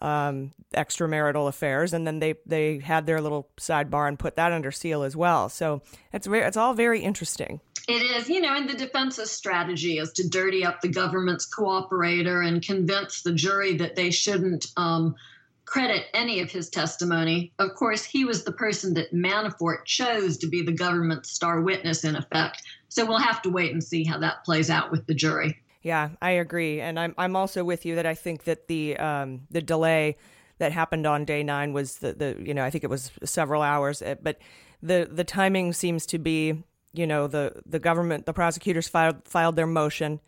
Um, 0.00 0.52
extramarital 0.74 1.48
affairs, 1.48 1.92
and 1.92 2.06
then 2.06 2.20
they 2.20 2.34
they 2.46 2.78
had 2.78 3.06
their 3.06 3.20
little 3.20 3.48
sidebar 3.58 4.06
and 4.06 4.16
put 4.16 4.36
that 4.36 4.52
under 4.52 4.70
seal 4.70 5.02
as 5.02 5.16
well. 5.16 5.48
So 5.48 5.82
it's 6.12 6.28
it's 6.28 6.56
all 6.56 6.74
very 6.74 7.00
interesting. 7.00 7.60
It 7.88 8.02
is, 8.02 8.28
you 8.28 8.40
know, 8.42 8.54
and 8.54 8.68
the 8.68 8.74
defense's 8.74 9.30
strategy 9.30 9.98
is 9.98 10.12
to 10.12 10.28
dirty 10.28 10.62
up 10.62 10.82
the 10.82 10.88
government's 10.88 11.48
cooperator 11.48 12.46
and 12.46 12.62
convince 12.62 13.22
the 13.22 13.32
jury 13.32 13.76
that 13.78 13.96
they 13.96 14.10
shouldn't 14.10 14.66
um, 14.76 15.16
credit 15.64 16.04
any 16.12 16.40
of 16.40 16.50
his 16.50 16.68
testimony. 16.68 17.52
Of 17.58 17.74
course, 17.74 18.04
he 18.04 18.26
was 18.26 18.44
the 18.44 18.52
person 18.52 18.94
that 18.94 19.14
Manafort 19.14 19.86
chose 19.86 20.36
to 20.38 20.46
be 20.46 20.62
the 20.62 20.72
government's 20.72 21.30
star 21.30 21.62
witness, 21.62 22.04
in 22.04 22.14
effect. 22.14 22.62
So 22.88 23.06
we'll 23.06 23.18
have 23.18 23.40
to 23.42 23.50
wait 23.50 23.72
and 23.72 23.82
see 23.82 24.04
how 24.04 24.18
that 24.18 24.44
plays 24.44 24.70
out 24.70 24.90
with 24.90 25.06
the 25.06 25.14
jury. 25.14 25.58
Yeah, 25.82 26.10
I 26.20 26.32
agree, 26.32 26.80
and 26.80 26.98
I'm 26.98 27.14
I'm 27.16 27.36
also 27.36 27.62
with 27.62 27.86
you 27.86 27.94
that 27.96 28.06
I 28.06 28.14
think 28.14 28.44
that 28.44 28.66
the 28.66 28.96
um, 28.96 29.42
the 29.50 29.62
delay 29.62 30.16
that 30.58 30.72
happened 30.72 31.06
on 31.06 31.24
day 31.24 31.42
nine 31.42 31.72
was 31.72 31.98
the, 31.98 32.12
the 32.12 32.36
you 32.44 32.52
know 32.52 32.64
I 32.64 32.70
think 32.70 32.82
it 32.84 32.90
was 32.90 33.12
several 33.24 33.62
hours, 33.62 34.02
eh, 34.02 34.16
but 34.20 34.38
the 34.82 35.08
the 35.10 35.24
timing 35.24 35.72
seems 35.72 36.04
to 36.06 36.18
be 36.18 36.64
you 36.92 37.06
know 37.06 37.28
the 37.28 37.62
the 37.64 37.78
government 37.78 38.26
the 38.26 38.32
prosecutors 38.32 38.88
filed 38.88 39.22
filed 39.24 39.54
their 39.54 39.66
motion 39.68 40.20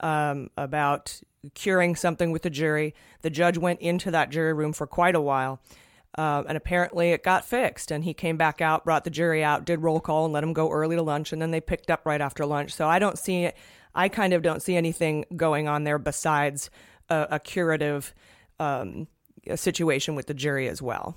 um, 0.00 0.48
about 0.56 1.20
curing 1.54 1.96
something 1.96 2.32
with 2.32 2.42
the 2.42 2.50
jury. 2.50 2.94
The 3.22 3.30
judge 3.30 3.58
went 3.58 3.80
into 3.80 4.10
that 4.10 4.30
jury 4.30 4.52
room 4.52 4.72
for 4.72 4.86
quite 4.86 5.14
a 5.14 5.20
while. 5.20 5.60
Uh, 6.16 6.44
and 6.46 6.56
apparently 6.56 7.10
it 7.10 7.24
got 7.24 7.44
fixed. 7.44 7.90
And 7.90 8.04
he 8.04 8.14
came 8.14 8.36
back 8.36 8.60
out, 8.60 8.84
brought 8.84 9.04
the 9.04 9.10
jury 9.10 9.42
out, 9.42 9.64
did 9.64 9.82
roll 9.82 10.00
call, 10.00 10.24
and 10.24 10.32
let 10.32 10.42
them 10.42 10.52
go 10.52 10.70
early 10.70 10.96
to 10.96 11.02
lunch. 11.02 11.32
And 11.32 11.42
then 11.42 11.50
they 11.50 11.60
picked 11.60 11.90
up 11.90 12.06
right 12.06 12.20
after 12.20 12.46
lunch. 12.46 12.72
So 12.72 12.88
I 12.88 12.98
don't 12.98 13.18
see 13.18 13.44
it. 13.44 13.56
I 13.94 14.08
kind 14.08 14.32
of 14.32 14.42
don't 14.42 14.62
see 14.62 14.76
anything 14.76 15.24
going 15.36 15.68
on 15.68 15.84
there 15.84 15.98
besides 15.98 16.70
a, 17.08 17.28
a 17.32 17.40
curative 17.40 18.14
um, 18.58 19.06
a 19.46 19.56
situation 19.56 20.14
with 20.14 20.26
the 20.26 20.34
jury 20.34 20.68
as 20.68 20.80
well. 20.80 21.16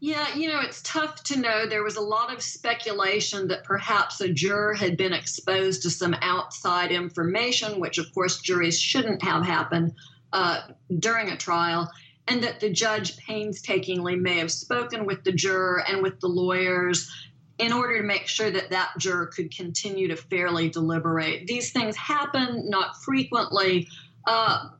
Yeah, 0.00 0.34
you 0.34 0.48
know, 0.48 0.60
it's 0.60 0.82
tough 0.82 1.22
to 1.24 1.38
know. 1.38 1.66
There 1.66 1.82
was 1.82 1.96
a 1.96 2.00
lot 2.00 2.32
of 2.32 2.42
speculation 2.42 3.48
that 3.48 3.64
perhaps 3.64 4.20
a 4.20 4.32
juror 4.32 4.74
had 4.74 4.96
been 4.96 5.12
exposed 5.12 5.82
to 5.82 5.90
some 5.90 6.14
outside 6.20 6.92
information, 6.92 7.80
which, 7.80 7.98
of 7.98 8.12
course, 8.14 8.40
juries 8.40 8.80
shouldn't 8.80 9.22
have 9.22 9.44
happened 9.44 9.94
uh, 10.32 10.60
during 10.98 11.30
a 11.30 11.36
trial, 11.36 11.90
and 12.28 12.42
that 12.44 12.60
the 12.60 12.70
judge 12.70 13.16
painstakingly 13.18 14.16
may 14.16 14.38
have 14.38 14.52
spoken 14.52 15.06
with 15.06 15.24
the 15.24 15.32
juror 15.32 15.82
and 15.86 16.02
with 16.02 16.20
the 16.20 16.28
lawyers 16.28 17.10
in 17.58 17.72
order 17.72 17.98
to 17.98 18.02
make 18.02 18.26
sure 18.26 18.50
that 18.50 18.70
that 18.70 18.92
juror 18.98 19.26
could 19.26 19.54
continue 19.54 20.08
to 20.08 20.16
fairly 20.16 20.68
deliberate. 20.68 21.46
These 21.46 21.72
things 21.72 21.96
happen 21.96 22.68
not 22.68 22.96
frequently. 23.02 23.88
Uh, 24.26 24.70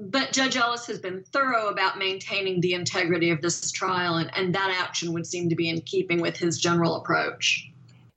but 0.00 0.32
Judge 0.32 0.56
Ellis 0.56 0.86
has 0.86 0.98
been 0.98 1.22
thorough 1.32 1.68
about 1.68 1.98
maintaining 1.98 2.60
the 2.60 2.74
integrity 2.74 3.30
of 3.30 3.40
this 3.40 3.70
trial, 3.70 4.16
and, 4.16 4.30
and 4.36 4.54
that 4.54 4.76
action 4.76 5.12
would 5.12 5.26
seem 5.26 5.48
to 5.48 5.54
be 5.54 5.68
in 5.68 5.80
keeping 5.82 6.20
with 6.20 6.36
his 6.36 6.58
general 6.58 6.96
approach. 6.96 7.70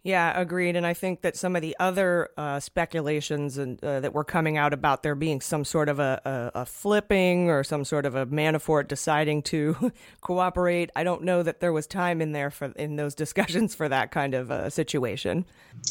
Yeah, 0.08 0.40
agreed. 0.40 0.78
And 0.78 0.88
I 0.88 0.94
think 0.94 1.24
that 1.24 1.36
some 1.36 1.58
of 1.58 1.62
the 1.62 1.76
other 1.82 2.30
uh, 2.38 2.62
speculations 2.62 3.58
and 3.58 3.84
uh, 3.84 4.00
that 4.00 4.14
were 4.14 4.24
coming 4.24 4.56
out 4.56 4.72
about 4.72 5.04
there 5.04 5.16
being 5.16 5.42
some 5.42 5.66
sort 5.66 5.90
of 5.90 6.00
a, 6.00 6.22
a, 6.56 6.62
a, 6.62 6.66
flipping 6.66 7.50
or 7.50 7.62
some 7.66 7.84
sort 7.84 8.06
of 8.06 8.16
a 8.16 8.26
Manafort 8.26 8.88
deciding 8.88 9.42
to 9.42 9.92
cooperate. 10.22 10.92
I 10.96 11.04
don't 11.04 11.24
know 11.24 11.44
that 11.44 11.60
there 11.60 11.74
was 11.74 11.88
time 11.88 12.22
in 12.22 12.32
there 12.32 12.50
for 12.50 12.68
in 12.78 12.96
those 12.96 13.16
discussions 13.16 13.76
for 13.76 13.90
that 13.90 14.12
kind 14.12 14.34
of 14.34 14.50
uh, 14.50 14.70
situation. 14.70 15.46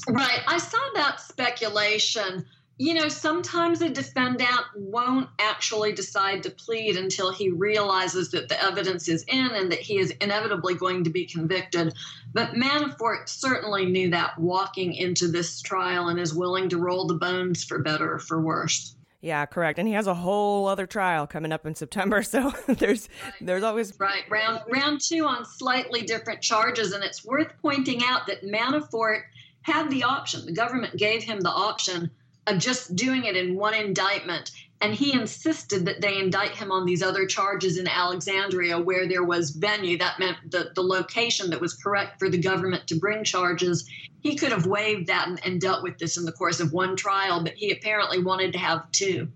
Right. 0.09 0.41
I 0.47 0.57
saw 0.57 0.79
that 0.95 1.21
speculation 1.21 2.47
you 2.79 2.93
know, 2.93 3.09
sometimes 3.09 3.81
a 3.81 3.89
defendant 3.89 4.61
won't 4.75 5.31
actually 5.39 5.93
decide 5.93 6.43
to 6.43 6.51
plead 6.51 6.97
until 6.97 7.33
he 7.33 7.49
realizes 7.49 8.31
that 8.33 8.49
the 8.49 8.63
evidence 8.63 9.09
is 9.09 9.25
in 9.29 9.51
and 9.53 9.73
that 9.73 9.81
he 9.81 9.99
is 9.99 10.11
inevitably 10.21 10.75
going 10.75 11.03
to 11.05 11.11
be 11.11 11.25
convicted. 11.25 11.95
But 12.35 12.53
Manafort 12.53 13.31
certainly 13.31 13.87
knew 13.87 14.11
that 14.11 14.39
walking 14.39 14.93
into 14.93 15.29
this 15.29 15.63
trial 15.63 16.09
and 16.09 16.21
is 16.21 16.35
willing 16.35 16.69
to 16.69 16.79
roll 16.79 17.07
the 17.07 17.15
bones 17.15 17.65
for 17.65 17.79
better 17.79 18.15
or 18.15 18.19
for 18.19 18.43
worse. 18.43 18.95
Yeah, 19.23 19.47
correct. 19.47 19.79
And 19.79 19.89
he 19.89 19.95
has 19.95 20.07
a 20.07 20.15
whole 20.15 20.69
other 20.69 20.87
trial 20.87 21.27
coming 21.27 21.53
up 21.53 21.65
in 21.65 21.75
September, 21.75 22.23
so 22.23 22.53
there's 22.69 23.09
there's 23.41 23.63
always 23.63 23.99
right 23.99 24.25
round 24.29 24.61
round 24.69 25.01
2 25.01 25.27
on 25.27 25.47
slightly 25.47 26.03
different 26.03 26.43
charges 26.43 26.93
and 26.93 27.03
it's 27.03 27.25
worth 27.25 27.53
pointing 27.63 28.03
out 28.05 28.27
that 28.27 28.45
Manafort 28.45 29.23
had 29.63 29.91
the 29.91 30.03
option. 30.05 30.45
The 30.45 30.53
government 30.53 30.97
gave 30.97 31.23
him 31.23 31.41
the 31.41 31.51
option 31.51 32.11
of 32.47 32.59
just 32.59 32.95
doing 32.97 33.25
it 33.25 33.37
in 33.37 33.57
one 33.57 33.75
indictment. 33.75 34.53
And 34.81 34.95
he 34.95 35.13
insisted 35.13 35.87
that 35.87 36.03
they 36.03 36.19
indict 36.19 36.51
him 36.51 36.71
on 36.71 36.85
these 36.85 37.03
other 37.03 37.27
charges 37.27 37.79
in 37.79 37.89
Alexandria, 37.89 38.79
where 38.79 39.09
there 39.09 39.25
was 39.25 39.51
venue. 39.51 39.97
That 39.97 40.19
meant 40.19 40.37
the, 40.51 40.71
the 40.75 40.83
location 40.83 41.51
that 41.51 41.61
was 41.61 41.75
correct 41.75 42.19
for 42.19 42.29
the 42.29 42.39
government 42.39 42.87
to 42.89 42.97
bring 42.97 43.25
charges. 43.25 43.89
He 44.21 44.37
could 44.37 44.53
have 44.53 44.67
waived 44.67 45.07
that 45.07 45.29
and, 45.29 45.41
and 45.47 45.61
dealt 45.61 45.83
with 45.83 45.99
this 45.99 46.19
in 46.19 46.25
the 46.25 46.33
course 46.33 46.61
of 46.61 46.73
one 46.73 46.95
trial, 46.95 47.43
but 47.43 47.55
he 47.55 47.71
apparently 47.71 48.23
wanted 48.23 48.53
to 48.53 48.59
have 48.59 48.91
two. 48.93 49.29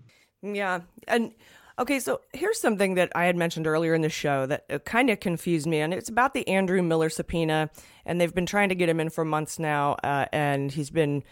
Yeah. 0.43 0.81
And 1.07 1.33
Okay, 1.81 1.99
so 1.99 2.21
here's 2.31 2.59
something 2.59 2.93
that 2.93 3.11
I 3.15 3.25
had 3.25 3.35
mentioned 3.35 3.65
earlier 3.65 3.95
in 3.95 4.01
the 4.01 4.09
show 4.09 4.45
that 4.45 4.65
uh, 4.69 4.77
kind 4.79 5.09
of 5.09 5.19
confused 5.19 5.65
me, 5.65 5.79
and 5.79 5.95
it's 5.95 6.09
about 6.09 6.35
the 6.35 6.47
Andrew 6.47 6.83
Miller 6.83 7.09
subpoena. 7.09 7.71
And 8.05 8.21
they've 8.21 8.33
been 8.33 8.45
trying 8.45 8.69
to 8.69 8.75
get 8.75 8.87
him 8.87 8.99
in 8.99 9.09
for 9.09 9.25
months 9.25 9.57
now, 9.57 9.93
uh, 10.03 10.25
and 10.31 10.71
he's 10.71 10.91
been 10.91 11.23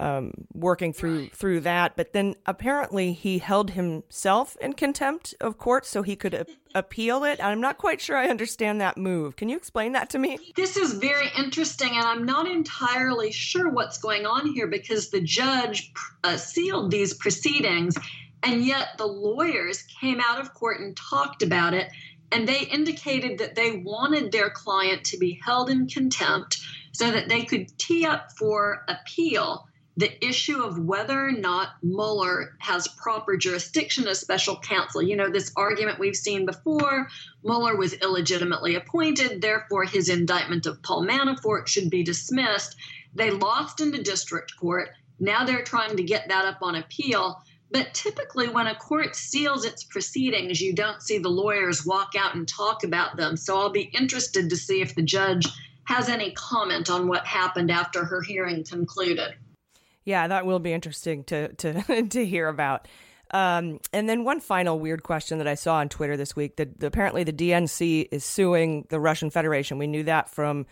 um, 0.00 0.32
working 0.52 0.92
through 0.92 1.20
right. 1.20 1.36
through 1.36 1.60
that. 1.60 1.96
But 1.96 2.12
then 2.12 2.36
apparently 2.46 3.12
he 3.12 3.38
held 3.38 3.70
himself 3.70 4.56
in 4.60 4.74
contempt 4.74 5.34
of 5.40 5.58
court 5.58 5.86
so 5.86 6.02
he 6.02 6.16
could 6.16 6.34
a- 6.34 6.46
appeal 6.74 7.24
it. 7.24 7.42
I'm 7.42 7.60
not 7.60 7.78
quite 7.78 8.00
sure 8.00 8.16
I 8.16 8.28
understand 8.28 8.80
that 8.80 8.96
move. 8.96 9.36
Can 9.36 9.48
you 9.48 9.56
explain 9.56 9.92
that 9.92 10.10
to 10.10 10.18
me? 10.18 10.38
This 10.56 10.76
is 10.76 10.94
very 10.94 11.28
interesting, 11.36 11.90
and 11.90 12.06
I'm 12.06 12.24
not 12.24 12.48
entirely 12.48 13.32
sure 13.32 13.70
what's 13.70 13.98
going 13.98 14.26
on 14.26 14.52
here 14.52 14.66
because 14.66 15.10
the 15.10 15.20
judge 15.20 15.92
uh, 16.24 16.36
sealed 16.36 16.90
these 16.90 17.14
proceedings, 17.14 17.96
and 18.42 18.64
yet 18.64 18.90
the 18.98 19.06
lawyers 19.06 19.82
came 20.00 20.20
out 20.20 20.40
of 20.40 20.54
court 20.54 20.80
and 20.80 20.96
talked 20.96 21.42
about 21.42 21.74
it. 21.74 21.90
And 22.30 22.46
they 22.46 22.60
indicated 22.60 23.38
that 23.38 23.54
they 23.54 23.78
wanted 23.78 24.32
their 24.32 24.50
client 24.50 25.02
to 25.04 25.18
be 25.18 25.40
held 25.42 25.70
in 25.70 25.86
contempt 25.86 26.58
so 26.92 27.10
that 27.10 27.30
they 27.30 27.44
could 27.44 27.76
tee 27.78 28.04
up 28.04 28.32
for 28.36 28.84
appeal 28.86 29.67
the 29.98 30.24
issue 30.24 30.62
of 30.62 30.78
whether 30.78 31.26
or 31.26 31.32
not 31.32 31.70
Mueller 31.82 32.54
has 32.60 32.86
proper 32.86 33.36
jurisdiction 33.36 34.06
as 34.06 34.20
special 34.20 34.56
counsel. 34.60 35.02
You 35.02 35.16
know, 35.16 35.28
this 35.28 35.50
argument 35.56 35.98
we've 35.98 36.14
seen 36.14 36.46
before 36.46 37.08
Mueller 37.42 37.74
was 37.74 37.94
illegitimately 37.94 38.76
appointed, 38.76 39.42
therefore, 39.42 39.82
his 39.82 40.08
indictment 40.08 40.66
of 40.66 40.80
Paul 40.84 41.04
Manafort 41.04 41.66
should 41.66 41.90
be 41.90 42.04
dismissed. 42.04 42.76
They 43.16 43.32
lost 43.32 43.80
in 43.80 43.90
the 43.90 44.00
district 44.00 44.52
court. 44.56 44.90
Now 45.18 45.44
they're 45.44 45.64
trying 45.64 45.96
to 45.96 46.04
get 46.04 46.28
that 46.28 46.44
up 46.44 46.58
on 46.62 46.76
appeal. 46.76 47.42
But 47.72 47.92
typically, 47.92 48.48
when 48.48 48.68
a 48.68 48.76
court 48.76 49.16
seals 49.16 49.64
its 49.64 49.82
proceedings, 49.82 50.60
you 50.60 50.76
don't 50.76 51.02
see 51.02 51.18
the 51.18 51.28
lawyers 51.28 51.84
walk 51.84 52.12
out 52.16 52.36
and 52.36 52.46
talk 52.46 52.84
about 52.84 53.16
them. 53.16 53.36
So 53.36 53.58
I'll 53.58 53.70
be 53.70 53.90
interested 53.98 54.48
to 54.50 54.56
see 54.56 54.80
if 54.80 54.94
the 54.94 55.02
judge 55.02 55.44
has 55.86 56.08
any 56.08 56.30
comment 56.30 56.88
on 56.88 57.08
what 57.08 57.26
happened 57.26 57.72
after 57.72 58.04
her 58.04 58.22
hearing 58.22 58.62
concluded. 58.62 59.34
Yeah, 60.08 60.26
that 60.26 60.46
will 60.46 60.58
be 60.58 60.72
interesting 60.72 61.22
to 61.24 61.52
to 61.52 62.02
to 62.08 62.24
hear 62.24 62.48
about. 62.48 62.88
Um, 63.30 63.78
and 63.92 64.08
then 64.08 64.24
one 64.24 64.40
final 64.40 64.78
weird 64.78 65.02
question 65.02 65.36
that 65.36 65.46
I 65.46 65.54
saw 65.54 65.74
on 65.76 65.90
Twitter 65.90 66.16
this 66.16 66.34
week 66.34 66.56
that 66.56 66.82
apparently 66.82 67.24
the 67.24 67.32
DNC 67.32 68.08
is 68.10 68.24
suing 68.24 68.86
the 68.88 68.98
Russian 68.98 69.28
Federation. 69.28 69.76
We 69.76 69.86
knew 69.86 70.04
that 70.04 70.30
from 70.30 70.64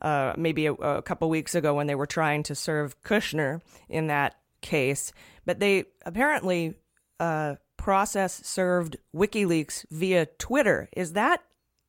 uh, 0.00 0.34
maybe 0.38 0.66
a, 0.66 0.72
a 0.74 1.02
couple 1.02 1.28
weeks 1.28 1.56
ago 1.56 1.74
when 1.74 1.88
they 1.88 1.96
were 1.96 2.06
trying 2.06 2.44
to 2.44 2.54
serve 2.54 3.02
Kushner 3.02 3.60
in 3.88 4.06
that 4.06 4.36
case, 4.60 5.12
but 5.44 5.58
they 5.58 5.86
apparently 6.04 6.74
uh, 7.18 7.56
process 7.76 8.40
served 8.46 8.98
WikiLeaks 9.12 9.84
via 9.90 10.26
Twitter. 10.38 10.88
Is 10.96 11.14
that 11.14 11.42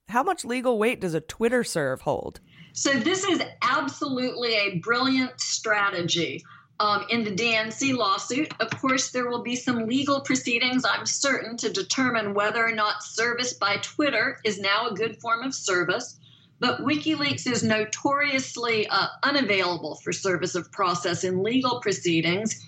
how 0.10 0.24
much 0.24 0.44
legal 0.44 0.80
weight 0.80 1.00
does 1.02 1.14
a 1.14 1.22
Twitter 1.22 1.64
serve 1.64 2.02
hold? 2.02 2.40
So 2.74 2.94
this 2.94 3.24
is 3.24 3.40
absolutely 3.62 4.56
a 4.56 4.80
brilliant 4.80 5.40
strategy 5.40 6.44
um, 6.80 7.06
in 7.10 7.24
the 7.24 7.32
DNC 7.32 7.96
lawsuit. 7.96 8.54
Of 8.60 8.70
course, 8.80 9.12
there 9.12 9.30
will 9.30 9.44
be 9.44 9.56
some 9.56 9.88
legal 9.88 10.22
proceedings, 10.22 10.86
I'm 10.86 11.06
certain, 11.06 11.58
to 11.58 11.70
determine 11.72 12.34
whether 12.34 12.66
or 12.66 12.72
not 12.72 13.04
service 13.04 13.54
by 13.54 13.78
Twitter 13.78 14.40
is 14.44 14.60
now 14.60 14.88
a 14.88 14.94
good 14.94 15.20
form 15.20 15.44
of 15.44 15.56
service. 15.56 16.20
But 16.60 16.82
WikiLeaks 16.82 17.50
is 17.52 17.64
notoriously 17.64 18.88
uh, 18.88 19.08
unavailable 19.24 19.96
for 20.04 20.12
service 20.12 20.56
of 20.56 20.72
process 20.72 21.24
in 21.24 21.44
legal 21.44 21.80
proceedings. 21.82 22.64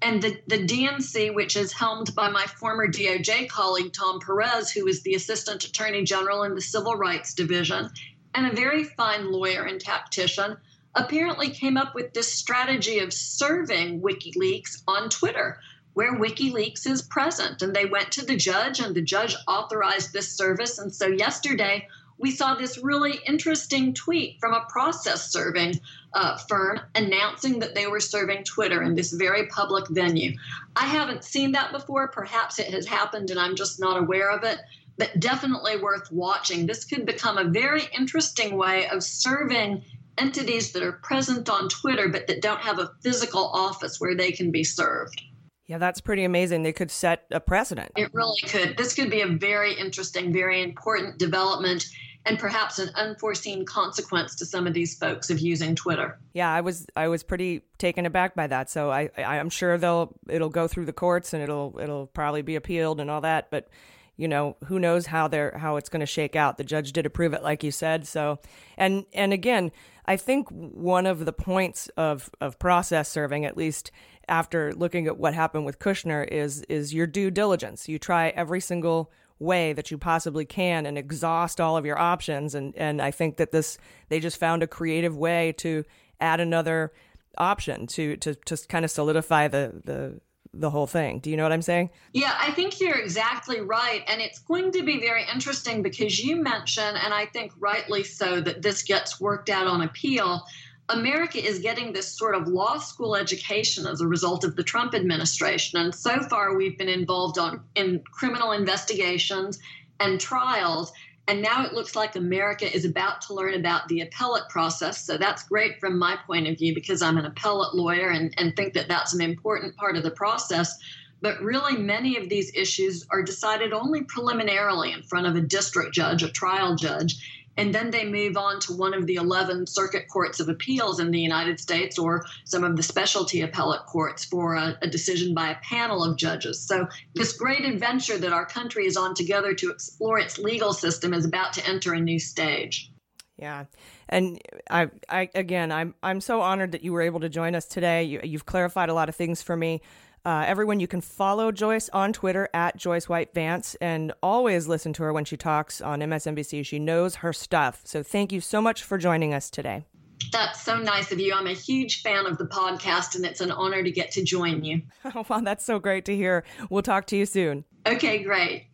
And 0.00 0.22
the, 0.22 0.38
the 0.46 0.66
DNC, 0.66 1.34
which 1.34 1.56
is 1.56 1.72
helmed 1.72 2.14
by 2.14 2.28
my 2.28 2.44
former 2.44 2.86
DOJ 2.86 3.48
colleague, 3.48 3.92
Tom 3.92 4.20
Perez, 4.20 4.70
who 4.70 4.86
is 4.86 5.02
the 5.02 5.14
Assistant 5.14 5.64
Attorney 5.64 6.04
General 6.04 6.42
in 6.42 6.54
the 6.54 6.60
Civil 6.60 6.94
Rights 6.94 7.34
Division, 7.34 7.90
and 8.34 8.46
a 8.46 8.54
very 8.54 8.84
fine 8.84 9.30
lawyer 9.30 9.62
and 9.64 9.80
tactician, 9.80 10.56
apparently 10.94 11.50
came 11.50 11.76
up 11.76 11.94
with 11.94 12.12
this 12.12 12.32
strategy 12.32 12.98
of 12.98 13.12
serving 13.12 14.00
WikiLeaks 14.00 14.82
on 14.86 15.08
Twitter, 15.08 15.58
where 15.94 16.18
WikiLeaks 16.18 16.86
is 16.86 17.02
present. 17.02 17.62
And 17.62 17.74
they 17.74 17.86
went 17.86 18.12
to 18.12 18.24
the 18.24 18.36
judge, 18.36 18.80
and 18.80 18.94
the 18.94 19.02
judge 19.02 19.34
authorized 19.48 20.12
this 20.12 20.30
service. 20.36 20.78
And 20.78 20.94
so 20.94 21.06
yesterday, 21.06 21.88
we 22.18 22.30
saw 22.30 22.54
this 22.54 22.78
really 22.78 23.18
interesting 23.26 23.92
tweet 23.92 24.38
from 24.40 24.54
a 24.54 24.66
process 24.68 25.30
serving 25.32 25.80
uh, 26.12 26.36
firm 26.48 26.80
announcing 26.94 27.58
that 27.58 27.74
they 27.74 27.86
were 27.86 28.00
serving 28.00 28.44
Twitter 28.44 28.82
in 28.82 28.94
this 28.94 29.12
very 29.12 29.46
public 29.48 29.88
venue. 29.88 30.36
I 30.76 30.86
haven't 30.86 31.24
seen 31.24 31.52
that 31.52 31.72
before. 31.72 32.08
Perhaps 32.08 32.58
it 32.60 32.72
has 32.72 32.86
happened 32.86 33.30
and 33.30 33.40
I'm 33.40 33.56
just 33.56 33.80
not 33.80 33.98
aware 33.98 34.30
of 34.30 34.44
it, 34.44 34.58
but 34.96 35.18
definitely 35.18 35.76
worth 35.76 36.10
watching. 36.12 36.66
This 36.66 36.84
could 36.84 37.04
become 37.04 37.36
a 37.36 37.50
very 37.50 37.82
interesting 37.92 38.56
way 38.56 38.88
of 38.88 39.02
serving 39.02 39.82
entities 40.18 40.72
that 40.72 40.82
are 40.82 41.00
present 41.02 41.48
on 41.48 41.68
Twitter 41.68 42.08
but 42.08 42.26
that 42.26 42.42
don't 42.42 42.60
have 42.60 42.78
a 42.78 42.90
physical 43.02 43.50
office 43.52 44.00
where 44.00 44.14
they 44.14 44.32
can 44.32 44.50
be 44.50 44.64
served. 44.64 45.20
Yeah, 45.66 45.78
that's 45.78 46.00
pretty 46.00 46.24
amazing. 46.24 46.62
They 46.62 46.74
could 46.74 46.90
set 46.90 47.24
a 47.30 47.40
precedent. 47.40 47.92
It 47.96 48.12
really 48.12 48.40
could. 48.46 48.76
This 48.76 48.94
could 48.94 49.10
be 49.10 49.22
a 49.22 49.26
very 49.26 49.72
interesting, 49.72 50.32
very 50.32 50.62
important 50.62 51.18
development 51.18 51.86
and 52.26 52.38
perhaps 52.38 52.78
an 52.78 52.90
unforeseen 52.94 53.64
consequence 53.64 54.34
to 54.36 54.46
some 54.46 54.66
of 54.66 54.72
these 54.74 54.96
folks 54.96 55.30
of 55.30 55.40
using 55.40 55.74
Twitter. 55.74 56.18
Yeah, 56.32 56.52
I 56.52 56.60
was 56.60 56.86
I 56.96 57.08
was 57.08 57.22
pretty 57.22 57.62
taken 57.78 58.06
aback 58.06 58.34
by 58.34 58.46
that. 58.46 58.70
So 58.70 58.90
I 58.90 59.10
I'm 59.16 59.50
sure 59.50 59.78
they'll 59.78 60.14
it'll 60.28 60.50
go 60.50 60.68
through 60.68 60.86
the 60.86 60.92
courts 60.92 61.32
and 61.32 61.42
it'll 61.42 61.78
it'll 61.80 62.06
probably 62.08 62.42
be 62.42 62.56
appealed 62.56 63.00
and 63.00 63.10
all 63.10 63.22
that, 63.22 63.50
but 63.50 63.68
you 64.16 64.28
know 64.28 64.56
who 64.66 64.78
knows 64.78 65.06
how 65.06 65.28
they're 65.28 65.56
how 65.58 65.76
it's 65.76 65.88
going 65.88 66.00
to 66.00 66.06
shake 66.06 66.36
out 66.36 66.56
the 66.56 66.64
judge 66.64 66.92
did 66.92 67.04
approve 67.04 67.32
it 67.32 67.42
like 67.42 67.64
you 67.64 67.72
said 67.72 68.06
so 68.06 68.38
and 68.76 69.04
and 69.12 69.32
again 69.32 69.72
I 70.06 70.16
think 70.16 70.48
one 70.50 71.06
of 71.06 71.24
the 71.24 71.32
points 71.32 71.88
of, 71.96 72.30
of 72.40 72.58
process 72.58 73.08
serving, 73.08 73.44
at 73.44 73.56
least 73.56 73.90
after 74.28 74.72
looking 74.72 75.06
at 75.06 75.18
what 75.18 75.34
happened 75.34 75.64
with 75.64 75.78
Kushner 75.78 76.26
is 76.26 76.62
is 76.62 76.94
your 76.94 77.06
due 77.06 77.30
diligence. 77.30 77.88
You 77.88 77.98
try 77.98 78.28
every 78.30 78.60
single 78.60 79.10
way 79.38 79.72
that 79.72 79.90
you 79.90 79.98
possibly 79.98 80.44
can 80.44 80.86
and 80.86 80.96
exhaust 80.96 81.60
all 81.60 81.76
of 81.76 81.84
your 81.84 81.98
options 81.98 82.54
and 82.54 82.74
and 82.76 83.02
I 83.02 83.10
think 83.10 83.36
that 83.36 83.52
this 83.52 83.78
they 84.08 84.20
just 84.20 84.38
found 84.38 84.62
a 84.62 84.66
creative 84.66 85.16
way 85.16 85.52
to 85.58 85.84
add 86.20 86.40
another 86.40 86.92
option 87.36 87.86
to 87.88 88.16
to 88.18 88.34
to 88.34 88.56
kind 88.68 88.84
of 88.84 88.90
solidify 88.90 89.48
the 89.48 89.82
the 89.84 90.20
the 90.60 90.70
whole 90.70 90.86
thing. 90.86 91.18
Do 91.18 91.30
you 91.30 91.36
know 91.36 91.42
what 91.42 91.52
I'm 91.52 91.62
saying? 91.62 91.90
Yeah, 92.12 92.34
I 92.38 92.50
think 92.52 92.80
you're 92.80 92.98
exactly 92.98 93.60
right. 93.60 94.02
And 94.06 94.20
it's 94.20 94.38
going 94.38 94.72
to 94.72 94.82
be 94.82 95.00
very 95.00 95.24
interesting 95.32 95.82
because 95.82 96.22
you 96.22 96.36
mentioned, 96.36 96.96
and 97.02 97.12
I 97.12 97.26
think 97.26 97.52
rightly 97.58 98.04
so, 98.04 98.40
that 98.40 98.62
this 98.62 98.82
gets 98.82 99.20
worked 99.20 99.50
out 99.50 99.66
on 99.66 99.82
appeal. 99.82 100.44
America 100.88 101.42
is 101.42 101.58
getting 101.60 101.92
this 101.92 102.08
sort 102.08 102.34
of 102.34 102.46
law 102.46 102.78
school 102.78 103.16
education 103.16 103.86
as 103.86 104.00
a 104.00 104.06
result 104.06 104.44
of 104.44 104.54
the 104.54 104.62
Trump 104.62 104.94
administration. 104.94 105.80
And 105.80 105.94
so 105.94 106.22
far, 106.22 106.56
we've 106.56 106.76
been 106.76 106.88
involved 106.88 107.38
on, 107.38 107.62
in 107.74 108.02
criminal 108.12 108.52
investigations 108.52 109.58
and 110.00 110.20
trials. 110.20 110.92
And 111.26 111.40
now 111.40 111.64
it 111.64 111.72
looks 111.72 111.96
like 111.96 112.16
America 112.16 112.70
is 112.70 112.84
about 112.84 113.22
to 113.22 113.34
learn 113.34 113.54
about 113.54 113.88
the 113.88 114.02
appellate 114.02 114.48
process. 114.50 115.04
So 115.04 115.16
that's 115.16 115.42
great 115.44 115.80
from 115.80 115.98
my 115.98 116.18
point 116.26 116.48
of 116.48 116.58
view 116.58 116.74
because 116.74 117.00
I'm 117.00 117.16
an 117.16 117.24
appellate 117.24 117.74
lawyer 117.74 118.10
and, 118.10 118.34
and 118.36 118.54
think 118.54 118.74
that 118.74 118.88
that's 118.88 119.14
an 119.14 119.22
important 119.22 119.76
part 119.76 119.96
of 119.96 120.02
the 120.02 120.10
process. 120.10 120.78
But 121.22 121.40
really, 121.40 121.78
many 121.78 122.18
of 122.18 122.28
these 122.28 122.54
issues 122.54 123.06
are 123.10 123.22
decided 123.22 123.72
only 123.72 124.02
preliminarily 124.02 124.92
in 124.92 125.02
front 125.02 125.26
of 125.26 125.34
a 125.36 125.40
district 125.40 125.94
judge, 125.94 126.22
a 126.22 126.30
trial 126.30 126.76
judge 126.76 127.43
and 127.56 127.74
then 127.74 127.90
they 127.90 128.04
move 128.04 128.36
on 128.36 128.60
to 128.60 128.72
one 128.72 128.94
of 128.94 129.06
the 129.06 129.16
11 129.16 129.66
circuit 129.66 130.06
courts 130.08 130.40
of 130.40 130.48
appeals 130.48 131.00
in 131.00 131.10
the 131.10 131.20
United 131.20 131.60
States 131.60 131.98
or 131.98 132.24
some 132.44 132.64
of 132.64 132.76
the 132.76 132.82
specialty 132.82 133.42
appellate 133.42 133.86
courts 133.86 134.24
for 134.24 134.54
a, 134.54 134.76
a, 134.82 134.88
decision 134.88 135.34
by 135.34 135.50
a 135.50 135.56
panel 135.56 136.04
of 136.04 136.16
judges. 136.16 136.60
So, 136.60 136.86
this 137.14 137.36
great 137.36 137.64
adventure 137.64 138.18
that 138.18 138.32
our 138.32 138.46
country 138.46 138.86
is 138.86 138.96
on 138.96 139.14
together 139.14 139.54
to 139.54 139.70
explore 139.70 140.18
its 140.18 140.38
legal 140.38 140.72
system 140.72 141.12
is 141.12 141.24
about 141.24 141.52
to 141.54 141.68
enter 141.68 141.94
a 141.94 142.00
new 142.00 142.18
stage. 142.18 142.90
Yeah, 143.36 143.64
and 144.08 144.40
I, 144.70 144.90
I 145.08 145.28
again, 145.34 145.72
I'm 145.72 145.94
I'm 146.02 146.20
so 146.20 146.40
honored 146.40 146.72
that 146.72 146.84
you 146.84 146.92
were 146.92 147.02
able 147.02 147.20
to 147.20 147.28
join 147.28 147.56
us 147.56 147.66
today. 147.66 148.04
You, 148.04 148.20
you've 148.22 148.46
clarified 148.46 148.88
a 148.88 148.94
lot 148.94 149.08
of 149.08 149.16
things 149.16 149.42
for 149.42 149.56
me. 149.56 149.82
Uh, 150.26 150.42
everyone, 150.46 150.80
you 150.80 150.86
can 150.86 151.02
follow 151.02 151.52
Joyce 151.52 151.90
on 151.90 152.10
Twitter 152.14 152.48
at 152.54 152.78
Joyce 152.78 153.10
White 153.10 153.34
Vance 153.34 153.74
and 153.82 154.10
always 154.22 154.66
listen 154.66 154.94
to 154.94 155.02
her 155.02 155.12
when 155.12 155.26
she 155.26 155.36
talks 155.36 155.82
on 155.82 156.00
MSNBC. 156.00 156.64
She 156.64 156.78
knows 156.78 157.16
her 157.16 157.34
stuff. 157.34 157.82
So 157.84 158.02
thank 158.02 158.32
you 158.32 158.40
so 158.40 158.62
much 158.62 158.82
for 158.82 158.96
joining 158.96 159.34
us 159.34 159.50
today. 159.50 159.84
That's 160.32 160.62
so 160.62 160.78
nice 160.78 161.12
of 161.12 161.20
you. 161.20 161.34
I'm 161.34 161.46
a 161.46 161.52
huge 161.52 162.00
fan 162.00 162.24
of 162.24 162.38
the 162.38 162.46
podcast, 162.46 163.16
and 163.16 163.26
it's 163.26 163.42
an 163.42 163.50
honor 163.50 163.82
to 163.82 163.90
get 163.90 164.12
to 164.12 164.24
join 164.24 164.64
you. 164.64 164.80
Oh, 165.14 165.26
wow, 165.28 165.40
that's 165.40 165.66
so 165.66 165.78
great 165.78 166.06
to 166.06 166.16
hear. 166.16 166.44
We'll 166.70 166.82
talk 166.82 167.06
to 167.08 167.16
you 167.16 167.26
soon. 167.26 167.64
Okay, 167.86 168.22
great. 168.22 168.68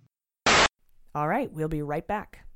All 1.16 1.27
right, 1.27 1.52
we'll 1.52 1.68
be 1.68 1.82
right 1.82 2.06
back. 2.06 2.47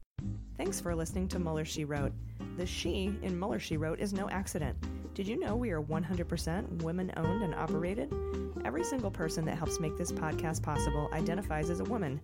Thanks 0.57 0.81
for 0.81 0.95
listening 0.95 1.27
to 1.29 1.41
Mueller 1.41 1.65
She 1.65 1.85
Wrote. 1.85 2.13
The 2.57 2.65
she 2.65 3.13
in 3.23 3.37
Mueller 3.37 3.59
She 3.59 3.77
Wrote 3.77 3.99
is 3.99 4.13
no 4.13 4.31
accident. 4.31 4.77
Did 5.15 5.29
you 5.29 5.39
know 5.39 5.55
we 5.55 5.71
are 5.71 5.81
100% 5.81 6.83
women 6.83 7.13
owned 7.17 7.45
and 7.45 7.55
operated? 7.55 8.13
Every 8.65 8.83
single 8.83 9.13
person 9.13 9.45
that 9.45 9.57
helps 9.57 9.79
make 9.79 9.97
this 9.97 10.11
podcast 10.11 10.61
possible 10.61 11.09
identifies 11.13 11.71
as 11.71 11.79
a 11.79 11.85
woman. 11.85 12.21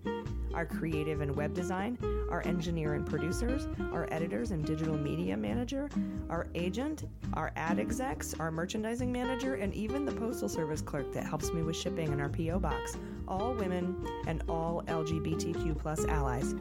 Our 0.55 0.67
creative 0.67 1.21
and 1.21 1.37
web 1.37 1.55
design, 1.55 1.97
our 2.33 2.45
engineer 2.45 2.95
and 2.95 3.07
producers, 3.07 3.69
our 3.93 4.09
editors 4.11 4.51
and 4.51 4.65
digital 4.65 4.97
media 4.99 5.37
manager, 5.37 5.89
our 6.29 6.49
agent, 6.57 7.05
our 7.35 7.53
ad 7.55 7.79
execs, 7.79 8.35
our 8.41 8.51
merchandising 8.51 9.13
manager, 9.13 9.55
and 9.55 9.73
even 9.73 10.05
the 10.05 10.11
postal 10.11 10.49
service 10.49 10.83
clerk 10.83 11.13
that 11.13 11.23
helps 11.23 11.53
me 11.53 11.63
with 11.63 11.77
shipping 11.77 12.13
in 12.13 12.21
our 12.21 12.29
P.O. 12.29 12.59
box. 12.59 12.97
All 13.29 13.55
women 13.55 14.05
and 14.27 14.43
all 14.49 14.83
LGBTQ 14.89 15.79
plus 15.79 16.05
allies. 16.07 16.57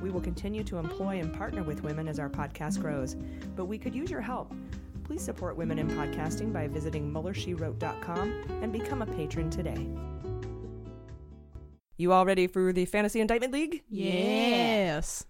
We 0.00 0.08
will 0.08 0.22
continue 0.22 0.64
to 0.64 0.78
employ 0.78 1.20
and 1.20 1.34
partner 1.34 1.62
with 1.62 1.82
women 1.82 2.08
as 2.08 2.18
our 2.18 2.30
podcast 2.30 2.80
grows, 2.80 3.14
but 3.54 3.66
we 3.66 3.76
could 3.76 3.94
use 3.94 4.10
your 4.10 4.22
help. 4.22 4.54
Please 5.06 5.22
support 5.22 5.56
women 5.56 5.78
in 5.78 5.88
podcasting 5.88 6.52
by 6.52 6.66
visiting 6.66 7.12
MuellerSheWrote.com 7.12 8.60
and 8.60 8.72
become 8.72 9.02
a 9.02 9.06
patron 9.06 9.48
today. 9.48 9.86
You 11.96 12.12
all 12.12 12.26
ready 12.26 12.48
for 12.48 12.72
the 12.72 12.86
Fantasy 12.86 13.20
Indictment 13.20 13.52
League? 13.52 13.84
Yes. 13.88 15.24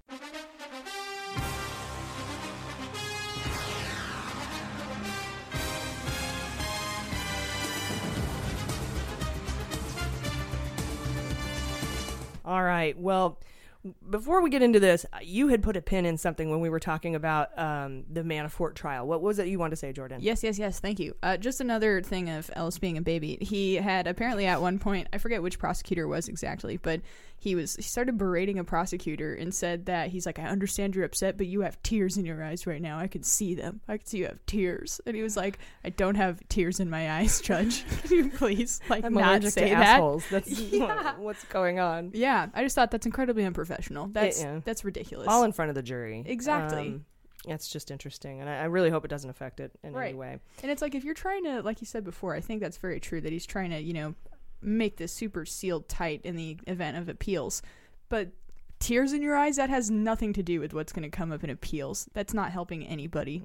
All 12.47 12.62
right. 12.62 12.98
Well, 12.98 13.39
before 14.08 14.42
we 14.42 14.50
get 14.50 14.62
into 14.62 14.80
this, 14.80 15.06
you 15.22 15.48
had 15.48 15.62
put 15.62 15.76
a 15.76 15.82
pin 15.82 16.06
in 16.06 16.16
something 16.18 16.50
when 16.50 16.60
we 16.60 16.68
were 16.68 16.80
talking 16.80 17.14
about 17.14 17.56
um, 17.58 18.04
the 18.10 18.22
Manafort 18.22 18.74
trial. 18.74 19.06
What 19.06 19.22
was 19.22 19.38
it 19.38 19.48
you 19.48 19.58
wanted 19.58 19.70
to 19.70 19.76
say, 19.76 19.92
Jordan? 19.92 20.18
Yes, 20.20 20.42
yes, 20.42 20.58
yes. 20.58 20.80
Thank 20.80 20.98
you. 20.98 21.14
Uh, 21.22 21.36
just 21.36 21.60
another 21.60 22.02
thing 22.02 22.30
of 22.30 22.50
Ellis 22.54 22.78
being 22.78 22.96
a 22.98 23.02
baby. 23.02 23.38
He 23.40 23.76
had 23.76 24.06
apparently 24.06 24.46
at 24.46 24.60
one 24.60 24.78
point, 24.78 25.08
I 25.12 25.18
forget 25.18 25.42
which 25.42 25.58
prosecutor 25.58 26.06
was 26.08 26.28
exactly, 26.28 26.76
but 26.76 27.00
he 27.38 27.54
was 27.54 27.76
he 27.76 27.82
started 27.82 28.16
berating 28.16 28.58
a 28.58 28.64
prosecutor 28.64 29.34
and 29.34 29.54
said 29.54 29.86
that 29.86 30.08
he's 30.08 30.26
like, 30.26 30.38
I 30.38 30.44
understand 30.44 30.94
you're 30.94 31.04
upset, 31.04 31.36
but 31.36 31.46
you 31.46 31.60
have 31.60 31.82
tears 31.82 32.16
in 32.16 32.24
your 32.24 32.42
eyes 32.42 32.66
right 32.66 32.80
now. 32.80 32.98
I 32.98 33.06
can 33.06 33.22
see 33.22 33.54
them. 33.54 33.80
I 33.88 33.98
can 33.98 34.06
see 34.06 34.18
you 34.18 34.26
have 34.26 34.44
tears. 34.46 35.00
And 35.06 35.14
he 35.14 35.22
was 35.22 35.36
like, 35.36 35.58
I 35.84 35.90
don't 35.90 36.14
have 36.14 36.40
tears 36.48 36.80
in 36.80 36.90
my 36.90 37.12
eyes, 37.12 37.40
Judge. 37.40 37.84
can 38.02 38.16
you 38.16 38.30
please 38.30 38.80
like 38.88 39.04
I'm 39.04 39.14
not 39.14 39.42
say 39.44 39.68
to 39.68 39.76
that? 39.76 39.96
assholes. 39.96 40.24
That's 40.30 40.48
Yeah. 40.76 41.16
what's 41.18 41.44
going 41.44 41.78
on. 41.78 42.10
Yeah, 42.14 42.48
I 42.54 42.62
just 42.62 42.74
thought 42.74 42.90
that's 42.90 43.06
incredibly 43.06 43.44
unprofessional. 43.44 44.08
That's 44.08 44.40
yeah. 44.40 44.60
that's 44.64 44.84
ridiculous. 44.84 45.28
All 45.28 45.44
in 45.44 45.52
front 45.52 45.68
of 45.68 45.74
the 45.74 45.82
jury. 45.82 46.24
Exactly. 46.26 46.88
Um, 46.88 47.04
that's 47.46 47.68
just 47.68 47.90
interesting, 47.90 48.40
and 48.40 48.50
I, 48.50 48.62
I 48.62 48.64
really 48.64 48.90
hope 48.90 49.04
it 49.04 49.08
doesn't 49.08 49.30
affect 49.30 49.60
it 49.60 49.70
in 49.84 49.92
right. 49.92 50.08
any 50.08 50.14
way. 50.14 50.38
And 50.62 50.70
it's 50.70 50.82
like 50.82 50.94
if 50.96 51.04
you're 51.04 51.14
trying 51.14 51.44
to, 51.44 51.62
like 51.62 51.80
you 51.80 51.86
said 51.86 52.02
before, 52.02 52.34
I 52.34 52.40
think 52.40 52.60
that's 52.60 52.76
very 52.76 52.98
true 52.98 53.20
that 53.20 53.30
he's 53.30 53.46
trying 53.46 53.70
to, 53.70 53.80
you 53.80 53.92
know, 53.92 54.14
make 54.62 54.97
this 54.97 55.12
super 55.12 55.45
sealed 55.45 55.89
tight 55.89 56.20
in 56.24 56.37
the 56.37 56.59
event 56.66 56.97
of 56.97 57.09
appeals. 57.09 57.62
But 58.09 58.31
tears 58.78 59.12
in 59.12 59.23
your 59.23 59.37
eyes, 59.37 59.57
that 59.57 59.70
has 59.70 59.91
nothing 59.91 60.33
to 60.35 60.43
do 60.43 60.61
with 60.61 60.74
what's 60.74 60.93
going 60.93 61.09
to 61.09 61.16
come 61.16 61.33
up 61.33 61.45
in 61.45 61.51
appeals. 61.51 62.09
That's 62.12 62.35
not 62.35 62.53
helping 62.53 62.87
anybody. 62.87 63.43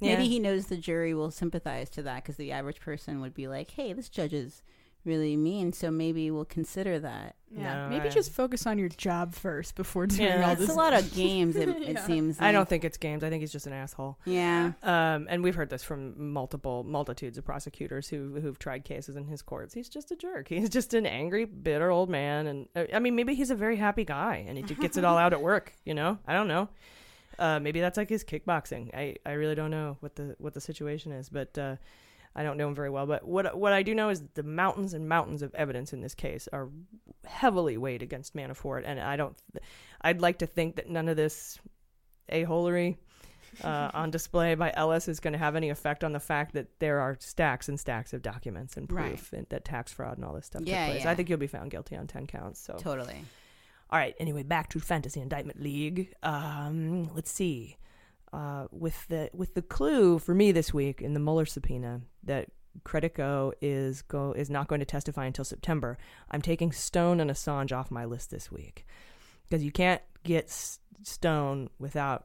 Maybe 0.00 0.28
he 0.28 0.40
knows 0.40 0.66
the 0.66 0.76
jury 0.76 1.14
will 1.14 1.30
sympathize 1.30 1.88
to 1.90 2.02
that 2.02 2.22
because 2.22 2.36
the 2.36 2.50
average 2.52 2.80
person 2.80 3.20
would 3.20 3.34
be 3.34 3.46
like, 3.46 3.70
"Hey, 3.70 3.92
this 3.92 4.08
judge 4.08 4.32
is 4.32 4.62
really 5.04 5.36
mean, 5.36 5.72
so 5.72 5.90
maybe 5.90 6.30
we'll 6.30 6.44
consider 6.44 6.98
that." 7.00 7.36
Yeah, 7.54 7.82
No, 7.84 7.88
maybe 7.90 8.06
I- 8.08 8.10
just 8.10 8.32
focus 8.32 8.66
on 8.66 8.78
your 8.78 8.88
job 8.88 9.34
first 9.34 9.74
before 9.74 10.06
doing 10.06 10.22
Yeah. 10.28 10.46
all 10.46 10.52
It's 10.52 10.62
this. 10.62 10.70
a 10.70 10.74
lot 10.74 10.94
of 10.94 11.12
games, 11.14 11.54
it- 11.56 11.68
it 11.68 11.88
Yeah. 11.94 12.06
seems 12.06 12.40
I 12.40 12.50
don't 12.50 12.66
think 12.66 12.82
it's 12.82 12.96
games. 12.96 13.22
I 13.22 13.28
think 13.28 13.42
he's 13.42 13.52
just 13.52 13.66
an 13.66 13.74
asshole. 13.74 14.18
Yeah. 14.24 14.72
Um, 14.82 15.26
and 15.28 15.42
we've 15.42 15.54
heard 15.54 15.68
this 15.68 15.82
from 15.82 16.32
multiple 16.32 16.82
multitudes 16.82 17.36
of 17.36 17.44
prosecutors 17.44 18.08
who 18.08 18.40
who've 18.40 18.58
tried 18.58 18.84
cases 18.84 19.16
in 19.16 19.26
his 19.26 19.42
courts. 19.42 19.74
He's 19.74 19.90
just 19.90 20.10
a 20.10 20.16
jerk. 20.16 20.48
He's 20.48 20.70
just 20.70 20.94
an 20.94 21.04
angry, 21.04 21.44
bitter 21.44 21.90
old 21.90 22.08
man. 22.08 22.46
And 22.46 22.68
uh, 22.74 22.84
I 22.94 22.98
mean, 23.00 23.14
maybe 23.16 23.34
he's 23.34 23.50
a 23.50 23.54
very 23.56 23.76
happy 23.76 24.04
guy, 24.04 24.44
and 24.48 24.56
he 24.56 24.62
just 24.64 24.80
gets 24.80 24.96
it 24.96 25.04
all 25.04 25.18
out 25.18 25.34
at 25.34 25.42
work. 25.42 25.74
You 25.84 25.92
know, 25.94 26.18
I 26.26 26.32
don't 26.32 26.48
know. 26.48 26.68
Uh, 27.38 27.58
maybe 27.60 27.80
that's 27.80 27.96
like 27.98 28.08
his 28.08 28.24
kickboxing. 28.24 28.94
I, 28.94 29.16
I 29.26 29.32
really 29.32 29.54
don't 29.54 29.70
know 29.70 29.96
what 30.00 30.16
the 30.16 30.36
what 30.38 30.54
the 30.54 30.60
situation 30.60 31.12
is, 31.12 31.28
but 31.28 31.56
uh, 31.58 31.76
I 32.34 32.42
don't 32.42 32.56
know 32.56 32.68
him 32.68 32.74
very 32.74 32.90
well. 32.90 33.06
But 33.06 33.26
what 33.26 33.56
what 33.58 33.72
I 33.72 33.82
do 33.82 33.94
know 33.94 34.08
is 34.08 34.22
the 34.34 34.42
mountains 34.42 34.94
and 34.94 35.08
mountains 35.08 35.42
of 35.42 35.54
evidence 35.54 35.92
in 35.92 36.00
this 36.00 36.14
case 36.14 36.48
are 36.52 36.68
heavily 37.26 37.76
weighed 37.76 38.02
against 38.02 38.34
Manafort, 38.34 38.82
and 38.86 38.98
I 39.00 39.16
don't. 39.16 39.36
I'd 40.00 40.20
like 40.20 40.38
to 40.38 40.46
think 40.46 40.76
that 40.76 40.88
none 40.88 41.08
of 41.08 41.16
this 41.16 41.58
a 42.28 42.44
holery 42.44 42.96
uh, 43.62 43.90
on 43.94 44.10
display 44.10 44.54
by 44.54 44.72
Ellis 44.74 45.08
is 45.08 45.20
going 45.20 45.32
to 45.34 45.38
have 45.38 45.56
any 45.56 45.68
effect 45.68 46.02
on 46.04 46.12
the 46.12 46.20
fact 46.20 46.54
that 46.54 46.66
there 46.78 47.00
are 47.00 47.16
stacks 47.20 47.68
and 47.68 47.78
stacks 47.78 48.12
of 48.14 48.22
documents 48.22 48.76
and 48.76 48.88
proof 48.88 49.32
and 49.32 49.46
that 49.50 49.64
tax 49.64 49.92
fraud 49.92 50.16
and 50.16 50.24
all 50.24 50.32
this 50.34 50.46
stuff 50.46 50.62
Yeah, 50.64 50.86
took 50.86 50.92
place. 50.94 51.04
yeah. 51.04 51.10
I 51.10 51.14
think 51.14 51.28
you'll 51.28 51.38
be 51.38 51.46
found 51.46 51.70
guilty 51.70 51.96
on 51.96 52.06
ten 52.06 52.26
counts. 52.26 52.60
So 52.60 52.76
Totally. 52.78 53.22
all 53.90 53.98
right. 53.98 54.14
Anyway, 54.18 54.42
back 54.42 54.70
to 54.70 54.80
Fantasy 54.80 55.20
Indictment 55.20 55.60
League. 55.60 56.14
Um, 56.22 57.10
let's 57.14 57.30
see. 57.30 57.76
Uh, 58.32 58.66
with 58.70 59.06
the 59.08 59.28
with 59.34 59.52
the 59.54 59.60
clue 59.60 60.18
for 60.18 60.34
me 60.34 60.52
this 60.52 60.72
week 60.72 61.02
in 61.02 61.12
the 61.12 61.20
Mueller 61.20 61.44
subpoena 61.44 62.00
that 62.24 62.48
Credico 62.82 63.52
is 63.60 64.00
go 64.00 64.32
is 64.32 64.48
not 64.48 64.68
going 64.68 64.78
to 64.80 64.86
testify 64.86 65.26
until 65.26 65.44
September. 65.44 65.98
I'm 66.30 66.40
taking 66.40 66.72
Stone 66.72 67.20
and 67.20 67.30
Assange 67.30 67.76
off 67.76 67.90
my 67.90 68.06
list 68.06 68.30
this 68.30 68.50
week 68.50 68.86
because 69.48 69.62
you 69.62 69.70
can't 69.70 70.00
get 70.24 70.44
S- 70.46 70.78
Stone 71.02 71.68
without 71.78 72.24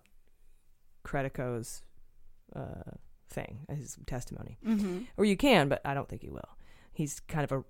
Credico's 1.04 1.84
uh, 2.56 2.92
thing, 3.30 3.66
his 3.70 3.98
testimony, 4.06 4.58
Mhm. 4.66 5.08
or 5.18 5.26
you 5.26 5.36
can, 5.36 5.68
but 5.68 5.82
I 5.84 5.94
don't 5.94 6.08
think 6.08 6.22
he 6.22 6.30
will. 6.30 6.58
He's 6.94 7.20
kind 7.20 7.44
of 7.44 7.52
a 7.52 7.64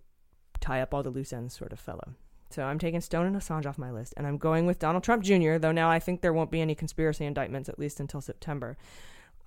tie 0.60 0.82
up 0.82 0.94
all 0.94 1.02
the 1.02 1.10
loose 1.10 1.34
ends 1.34 1.56
sort 1.58 1.74
of 1.74 1.80
fellow. 1.80 2.14
So 2.50 2.64
I'm 2.64 2.80
taking 2.80 3.02
Stone 3.02 3.26
and 3.26 3.36
Assange 3.36 3.66
off 3.66 3.78
my 3.78 3.92
list, 3.92 4.14
and 4.18 4.26
I'm 4.26 4.38
going 4.38 4.66
with 4.66 4.80
Donald 4.80 5.04
Trump 5.04 5.24
Jr. 5.24 5.58
Though 5.58 5.72
now 5.74 5.90
I 5.90 6.00
think 6.00 6.22
there 6.22 6.34
won't 6.34 6.52
be 6.52 6.62
any 6.62 6.76
conspiracy 6.76 7.26
indictments 7.26 7.68
at 7.70 7.78
least 7.78 8.00
until 8.00 8.22
September. 8.22 8.78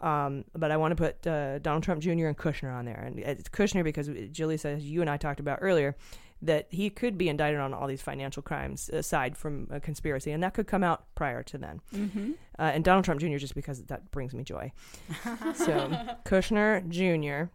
Um, 0.01 0.44
but 0.56 0.70
I 0.70 0.77
want 0.78 0.93
to 0.93 0.97
put 0.97 1.27
uh, 1.27 1.59
Donald 1.59 1.82
Trump 1.82 2.01
Jr. 2.02 2.27
and 2.27 2.36
Kushner 2.36 2.72
on 2.74 2.85
there, 2.86 3.02
and 3.06 3.18
it's 3.18 3.48
Kushner 3.48 3.85
because 3.85 4.09
Jaleesa 4.09 4.81
you 4.82 5.01
and 5.02 5.10
I 5.10 5.16
talked 5.16 5.40
about 5.40 5.59
earlier 5.60 5.97
that 6.43 6.66
he 6.70 6.89
could 6.89 7.18
be 7.18 7.28
indicted 7.28 7.60
on 7.60 7.74
all 7.74 7.86
these 7.86 8.01
financial 8.01 8.43
crimes 8.43 8.89
aside 8.89 9.36
from 9.36 9.66
a 9.70 9.78
conspiracy, 9.78 10.31
and 10.32 10.43
that 10.43 10.55
could 10.55 10.66
come 10.66 10.82
out 10.82 11.05
prior 11.14 11.43
to 11.43 11.59
then. 11.59 11.81
Mhm. 11.93 12.35
Uh, 12.59 12.62
and 12.62 12.82
Donald 12.82 13.05
Trump 13.05 13.20
Jr. 13.20 13.36
just 13.36 13.55
because 13.55 13.82
that 13.85 14.10
brings 14.10 14.32
me 14.32 14.43
joy. 14.43 14.72
so 15.55 15.90
Kushner 16.24 16.89
Jr. 16.89 17.51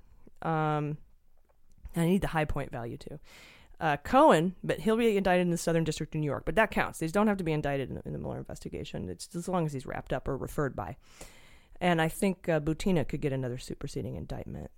Um, 0.47 0.97
I 1.95 2.05
need 2.05 2.21
the 2.21 2.27
high 2.27 2.45
point 2.45 2.71
value 2.71 2.97
too. 2.97 3.19
Uh, 3.79 3.97
Cohen, 3.97 4.55
but 4.63 4.79
he'll 4.79 4.95
be 4.95 5.17
indicted 5.17 5.41
in 5.41 5.51
the 5.51 5.57
Southern 5.57 5.83
District 5.83 6.15
of 6.15 6.21
New 6.21 6.25
York, 6.25 6.43
but 6.45 6.55
that 6.55 6.71
counts. 6.71 6.99
These 6.99 7.11
don't 7.11 7.27
have 7.27 7.37
to 7.37 7.43
be 7.43 7.51
indicted 7.51 7.89
in 7.89 7.95
the, 7.95 8.01
in 8.05 8.13
the 8.13 8.19
Mueller 8.19 8.37
investigation. 8.37 9.09
It's 9.09 9.35
as 9.35 9.49
long 9.49 9.65
as 9.65 9.73
he's 9.73 9.85
wrapped 9.85 10.13
up 10.13 10.27
or 10.27 10.37
referred 10.37 10.75
by. 10.75 10.95
And 11.81 12.01
I 12.01 12.07
think 12.07 12.47
uh, 12.47 12.59
Butina 12.59 13.07
could 13.07 13.21
get 13.21 13.33
another 13.33 13.57
superseding 13.57 14.15
indictment. 14.15 14.71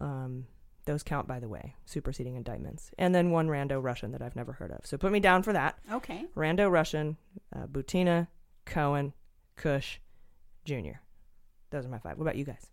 Um, 0.00 0.46
those 0.84 1.02
count, 1.02 1.28
by 1.28 1.38
the 1.38 1.48
way, 1.48 1.74
superseding 1.84 2.36
indictments. 2.36 2.90
And 2.98 3.14
then 3.14 3.30
one 3.30 3.48
rando 3.48 3.82
Russian 3.82 4.12
that 4.12 4.22
I've 4.22 4.36
never 4.36 4.52
heard 4.52 4.72
of. 4.72 4.84
So 4.84 4.96
put 4.96 5.12
me 5.12 5.20
down 5.20 5.42
for 5.42 5.52
that. 5.52 5.78
Okay. 5.92 6.24
Rando 6.34 6.70
Russian, 6.70 7.16
uh, 7.54 7.66
Butina, 7.66 8.28
Cohen, 8.64 9.12
Kush, 9.56 9.98
Jr. 10.64 11.00
Those 11.70 11.86
are 11.86 11.88
my 11.88 11.98
five. 11.98 12.18
What 12.18 12.24
about 12.24 12.36
you 12.36 12.44
guys? 12.44 12.66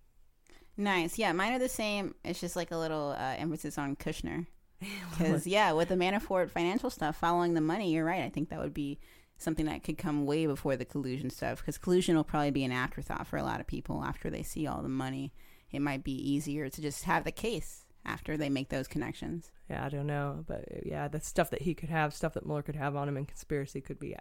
Nice. 0.77 1.17
Yeah, 1.17 1.33
mine 1.33 1.53
are 1.53 1.59
the 1.59 1.69
same. 1.69 2.15
It's 2.23 2.39
just 2.39 2.55
like 2.55 2.71
a 2.71 2.77
little 2.77 3.15
uh, 3.17 3.35
emphasis 3.37 3.77
on 3.77 3.95
Kushner. 3.95 4.47
Because, 5.17 5.45
yeah, 5.45 5.73
with 5.73 5.89
the 5.89 5.95
Manafort 5.95 6.49
financial 6.49 6.89
stuff, 6.89 7.17
following 7.17 7.53
the 7.53 7.61
money, 7.61 7.93
you're 7.93 8.05
right. 8.05 8.23
I 8.23 8.29
think 8.29 8.49
that 8.49 8.59
would 8.59 8.73
be 8.73 8.99
something 9.37 9.65
that 9.65 9.83
could 9.83 9.97
come 9.97 10.25
way 10.25 10.45
before 10.45 10.77
the 10.77 10.85
collusion 10.85 11.29
stuff. 11.29 11.59
Because 11.59 11.77
collusion 11.77 12.15
will 12.15 12.23
probably 12.23 12.51
be 12.51 12.63
an 12.63 12.71
afterthought 12.71 13.27
for 13.27 13.37
a 13.37 13.43
lot 13.43 13.59
of 13.59 13.67
people 13.67 14.03
after 14.03 14.29
they 14.29 14.43
see 14.43 14.65
all 14.65 14.81
the 14.81 14.89
money. 14.89 15.33
It 15.71 15.81
might 15.81 16.03
be 16.03 16.13
easier 16.13 16.69
to 16.69 16.81
just 16.81 17.03
have 17.03 17.25
the 17.25 17.31
case 17.31 17.85
after 18.05 18.37
they 18.37 18.49
make 18.49 18.69
those 18.69 18.87
connections. 18.87 19.51
Yeah, 19.69 19.85
I 19.85 19.89
don't 19.89 20.07
know, 20.07 20.43
but 20.47 20.65
uh, 20.71 20.79
yeah, 20.83 21.07
the 21.07 21.19
stuff 21.19 21.49
that 21.51 21.61
he 21.61 21.73
could 21.73 21.89
have, 21.89 22.13
stuff 22.13 22.33
that 22.33 22.45
Mueller 22.45 22.63
could 22.63 22.75
have 22.75 22.95
on 22.95 23.07
him 23.07 23.17
in 23.17 23.25
conspiracy 23.25 23.81
could 23.81 23.99
be. 23.99 24.15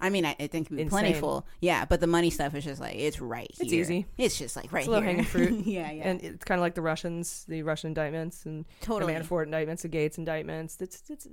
Uh, 0.00 0.04
I 0.04 0.10
mean, 0.10 0.24
I, 0.24 0.36
I 0.38 0.46
think 0.46 0.66
it'd 0.66 0.76
be 0.76 0.82
Insane. 0.82 0.88
plentiful. 1.00 1.46
Yeah, 1.60 1.84
but 1.84 2.00
the 2.00 2.06
money 2.06 2.30
stuff 2.30 2.54
is 2.54 2.64
just 2.64 2.80
like, 2.80 2.96
it's 2.96 3.20
right 3.20 3.50
It's 3.60 3.70
here. 3.70 3.80
easy. 3.80 4.06
It's 4.16 4.38
just 4.38 4.56
like 4.56 4.72
right 4.72 4.80
it's 4.80 4.88
low 4.88 5.00
here. 5.00 5.06
hanging 5.10 5.24
fruit. 5.24 5.50
yeah, 5.66 5.90
yeah. 5.90 6.08
And 6.08 6.22
it's 6.22 6.44
kind 6.44 6.58
of 6.58 6.62
like 6.62 6.74
the 6.74 6.82
Russians, 6.82 7.44
the 7.48 7.62
Russian 7.62 7.88
indictments, 7.88 8.44
and 8.46 8.64
Totally. 8.80 9.12
the 9.14 9.20
Manafort 9.20 9.44
indictments, 9.44 9.82
the 9.82 9.88
Gates 9.88 10.18
indictments. 10.18 10.76
It's 10.80 11.02
it's 11.08 11.26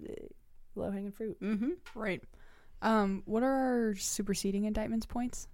low 0.75 0.91
hanging 0.91 1.11
fruit. 1.11 1.39
Mm-hmm. 1.41 1.69
Right. 1.93 2.21
Um, 2.81 3.23
what 3.25 3.41
are 3.43 3.51
our 3.89 3.95
superseding 3.95 4.65
indictments 4.65 5.05
points? 5.05 5.47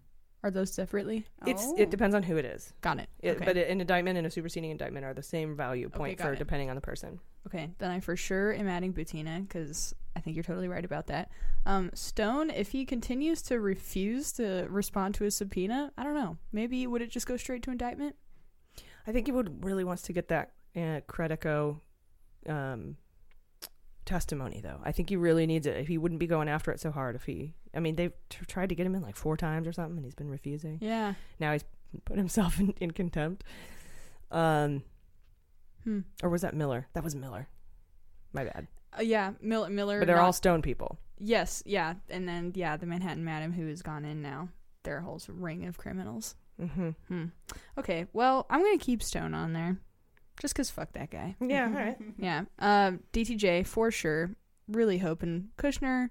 Are 0.44 0.50
those 0.50 0.74
separately? 0.74 1.28
It's 1.46 1.64
Oh. 1.64 1.76
it 1.78 1.92
depends 1.92 2.16
on 2.16 2.24
who 2.24 2.36
it 2.38 2.46
is. 2.46 2.74
Got 2.82 3.00
it. 3.00 3.10
It, 3.20 3.36
Okay. 3.38 3.46
But 3.46 3.58
an 3.58 3.80
indictment 3.82 4.18
and 4.18 4.26
a 4.26 4.32
superseding 4.32 4.72
indictment 4.72 5.06
are 5.06 5.14
the 5.14 5.22
same 5.22 5.56
value 5.56 5.88
point 5.88 6.18
got 6.18 6.26
for 6.28 6.34
it. 6.34 6.40
depending 6.40 6.70
on 6.70 6.76
the 6.76 6.82
person. 6.82 7.20
Okay, 7.48 7.72
then 7.80 7.92
I 7.92 8.00
for 8.00 8.16
sure 8.16 8.54
am 8.54 8.68
adding 8.68 8.94
Butina 8.94 9.48
because 9.48 9.96
I 10.16 10.20
think 10.20 10.36
you're 10.36 10.44
totally 10.44 10.68
right 10.68 10.86
about 10.86 11.08
that. 11.08 11.32
Um, 11.66 11.90
Stone, 11.94 12.50
if 12.50 12.72
he 12.72 12.86
continues 12.86 13.42
to 13.44 13.60
refuse 13.60 14.32
to 14.34 14.68
respond 14.70 15.16
to 15.16 15.26
a 15.26 15.32
subpoena, 15.32 15.92
I 15.98 16.04
don't 16.04 16.16
know. 16.16 16.38
Maybe 16.52 16.86
would 16.86 17.02
it 17.02 17.10
just 17.10 17.28
go 17.28 17.38
straight 17.38 17.64
to 17.64 17.72
indictment? 17.72 18.16
I 19.08 19.12
think 19.12 19.28
he 19.28 19.32
would 19.32 19.64
really 19.66 19.84
wants 19.84 20.04
to 20.04 20.14
get 20.14 20.28
that 20.28 20.52
uh, 20.76 21.02
Credico 21.08 21.80
um, 22.48 22.98
testimony, 24.06 24.62
though. 24.62 24.80
I 24.84 24.92
think 24.92 25.10
he 25.10 25.16
really 25.16 25.48
needs 25.48 25.66
it. 25.66 25.88
He 25.88 25.98
wouldn't 25.98 26.20
be 26.20 26.28
going 26.28 26.50
after 26.50 26.72
it 26.72 26.80
so 26.80 26.92
hard 26.92 27.16
if 27.16 27.26
he. 27.26 27.56
I 27.74 27.80
mean, 27.80 27.96
they've 27.96 28.14
t- 28.30 28.46
tried 28.48 28.70
to 28.70 28.76
get 28.76 28.86
him 28.86 28.96
in 28.96 29.02
like 29.02 29.16
four 29.16 29.38
times 29.38 29.68
or 29.68 29.74
something, 29.74 29.98
and 29.98 30.06
he's 30.06 30.16
been 30.16 30.30
refusing. 30.30 30.78
Yeah. 30.82 31.14
Now 31.40 31.54
he's 31.54 31.64
put 32.06 32.18
himself 32.18 32.60
in, 32.60 32.74
in 32.80 32.92
contempt. 32.92 33.44
Um, 34.30 34.84
Hmm. 35.84 36.00
or 36.24 36.30
was 36.30 36.42
that 36.42 36.54
Miller? 36.56 36.88
That 36.94 37.04
was 37.04 37.16
Miller. 37.16 37.48
My 38.34 38.44
bad. 38.46 38.68
Uh, 38.98 39.02
yeah, 39.02 39.32
Mil- 39.42 39.70
Miller. 39.70 40.00
But 40.00 40.08
they're 40.08 40.16
not- 40.16 40.26
all 40.26 40.34
Stone 40.34 40.62
people. 40.62 40.98
Yes, 41.20 41.62
yeah, 41.66 41.94
and 42.10 42.28
then 42.28 42.52
yeah, 42.56 42.78
the 42.78 42.86
Manhattan 42.86 43.24
Madam 43.24 43.54
who 43.54 43.68
has 43.68 43.82
gone 43.82 44.06
in 44.06 44.22
now. 44.22 44.50
They're 44.84 44.98
a 44.98 45.02
whole 45.04 45.20
ring 45.28 45.66
of 45.68 45.78
criminals. 45.78 46.36
Mm-hmm. 46.60 46.90
Hmm. 47.08 47.26
Okay, 47.78 48.08
well, 48.14 48.46
I'm 48.50 48.62
gonna 48.62 48.78
keep 48.80 49.04
Stone 49.04 49.34
on 49.36 49.54
there, 49.54 49.78
just 50.40 50.56
cause 50.56 50.70
fuck 50.72 50.92
that 50.94 51.12
guy. 51.12 51.36
Yeah, 51.40 51.66
all 51.66 51.72
right. 51.74 51.98
yeah. 52.18 52.44
Um, 52.60 53.02
DTJ 53.14 53.66
for 53.68 53.92
sure. 53.92 54.32
Really 54.68 54.98
hoping 55.00 55.50
Kushner. 55.58 56.10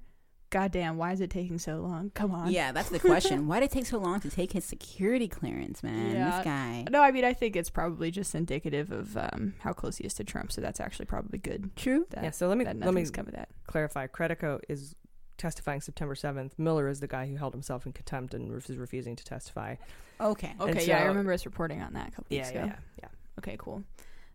Goddamn, 0.51 0.97
why 0.97 1.13
is 1.13 1.21
it 1.21 1.31
taking 1.31 1.59
so 1.59 1.77
long? 1.77 2.11
Come 2.15 2.33
on. 2.33 2.51
Yeah, 2.51 2.73
that's 2.73 2.89
the 2.91 2.99
question. 2.99 3.47
Why 3.49 3.61
did 3.61 3.67
it 3.67 3.71
take 3.73 3.87
so 3.87 3.99
long 3.99 4.19
to 4.21 4.31
take 4.31 4.51
his 4.53 4.65
security 4.65 5.29
clearance, 5.29 5.83
man? 5.83 6.15
This 6.15 6.45
guy. 6.45 6.85
No, 6.91 7.01
I 7.03 7.13
mean 7.13 7.25
I 7.25 7.33
think 7.33 7.55
it's 7.55 7.71
probably 7.71 8.11
just 8.11 8.35
indicative 8.35 8.91
of 8.91 9.17
um, 9.17 9.55
how 9.61 9.73
close 9.73 9.99
he 9.99 10.05
is 10.05 10.15
to 10.15 10.25
Trump. 10.25 10.51
So 10.51 10.61
that's 10.61 10.81
actually 10.81 11.07
probably 11.07 11.39
good. 11.39 11.71
True. 11.77 12.05
That, 12.11 12.25
yeah, 12.25 12.31
so 12.31 12.49
let 12.49 12.59
me 12.59 12.65
that 12.65 12.77
let 12.77 12.87
me 12.87 12.87
nothing's 12.93 13.11
come 13.13 13.29
of 13.29 13.35
that. 13.35 13.49
clarify. 13.69 14.09
Credico 14.09 14.61
is 14.69 14.97
testifying 15.39 15.81
September 15.81 16.15
seventh. 16.17 16.59
Miller 16.59 16.89
is 16.89 16.99
the 17.01 17.07
guy 17.07 17.27
who 17.29 17.37
held 17.37 17.53
himself 17.55 17.87
in 17.87 17.93
contempt 17.93 18.35
and 18.35 18.53
is 18.53 18.77
refusing 18.77 19.15
to 19.17 19.25
testify. 19.25 19.77
Okay. 20.21 20.53
And 20.61 20.71
Okay, 20.71 20.85
yeah, 20.87 20.99
I 20.99 21.05
remember 21.05 21.33
us 21.33 21.47
reporting 21.47 21.81
on 21.81 21.93
that 21.95 22.09
a 22.09 22.11
couple 22.11 22.27
Yeah, 22.29 22.41
weeks 22.41 22.53
yeah, 22.53 22.59
ago. 22.65 22.67
yeah, 22.99 23.05
yeah. 23.05 23.09
Okay, 23.39 23.57
cool. 23.59 23.85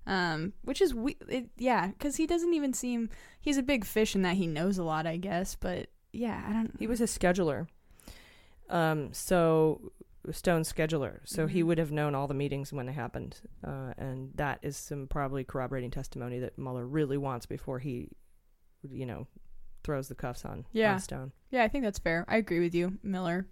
Um, 0.08 0.54
which 0.64 0.82
is 0.82 0.94
we, 0.94 1.18
it, 1.28 1.48
yeah, 1.58 1.88
because 1.88 2.16
he 2.16 2.26
doesn't 2.28 2.54
even 2.54 2.74
seem 2.74 3.10
he's 3.42 3.58
a 3.58 3.64
big 3.64 3.84
fish 3.86 4.16
in 4.16 4.22
that 4.22 4.36
he 4.36 4.48
knows 4.48 4.78
a 4.78 4.84
lot, 4.84 5.06
I 5.06 5.18
guess. 5.18 5.56
But 5.56 5.90
yeah, 6.16 6.44
I 6.48 6.54
don't. 6.54 6.74
He 6.80 6.88
was 6.88 7.02
a 7.02 7.06
scheduler. 7.06 7.68
Um, 8.70 9.14
so 9.14 9.92
Stone's 10.32 10.72
scheduler, 10.72 11.20
so 11.24 11.46
he 11.46 11.62
Mhm. 11.62 11.66
would 11.68 11.78
have 11.78 11.92
known 11.92 12.16
all 12.16 12.28
the 12.28 12.34
meetings 12.34 12.74
when 12.74 12.88
they 12.88 12.94
happened, 12.94 13.42
uh, 13.64 13.94
and 13.98 14.32
that 14.36 14.58
is 14.64 14.76
some 14.76 15.08
probably 15.08 15.44
corroborating 15.44 15.92
testimony 15.92 16.40
that 16.40 16.58
Mueller 16.58 16.88
really 16.88 17.18
wants 17.18 17.46
before 17.46 17.78
he, 17.80 18.10
you 18.90 19.06
know, 19.06 19.28
throws 19.84 20.08
the 20.08 20.16
cuffs 20.16 20.44
on, 20.44 20.66
Yeah. 20.72 20.94
on 20.94 21.00
Stone. 21.00 21.32
Yeah, 21.52 21.64
I 21.64 21.68
think 21.68 21.84
that's 21.84 22.00
fair. 22.00 22.26
I 22.28 22.38
agree 22.38 22.60
with 22.60 22.74
you. 22.74 22.98
Miller 23.04 23.48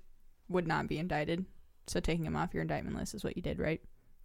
would 0.49 0.65
not 0.65 0.87
be 0.87 0.97
indicted, 0.97 1.45
so 1.85 1.99
taking 1.99 2.25
him 2.25 2.35
off 2.35 2.53
your 2.55 2.61
indictment 2.63 2.95
list 2.97 3.13
is 3.13 3.23
what 3.23 3.35
you 3.37 3.43
did, 3.43 3.59
right? 3.59 3.81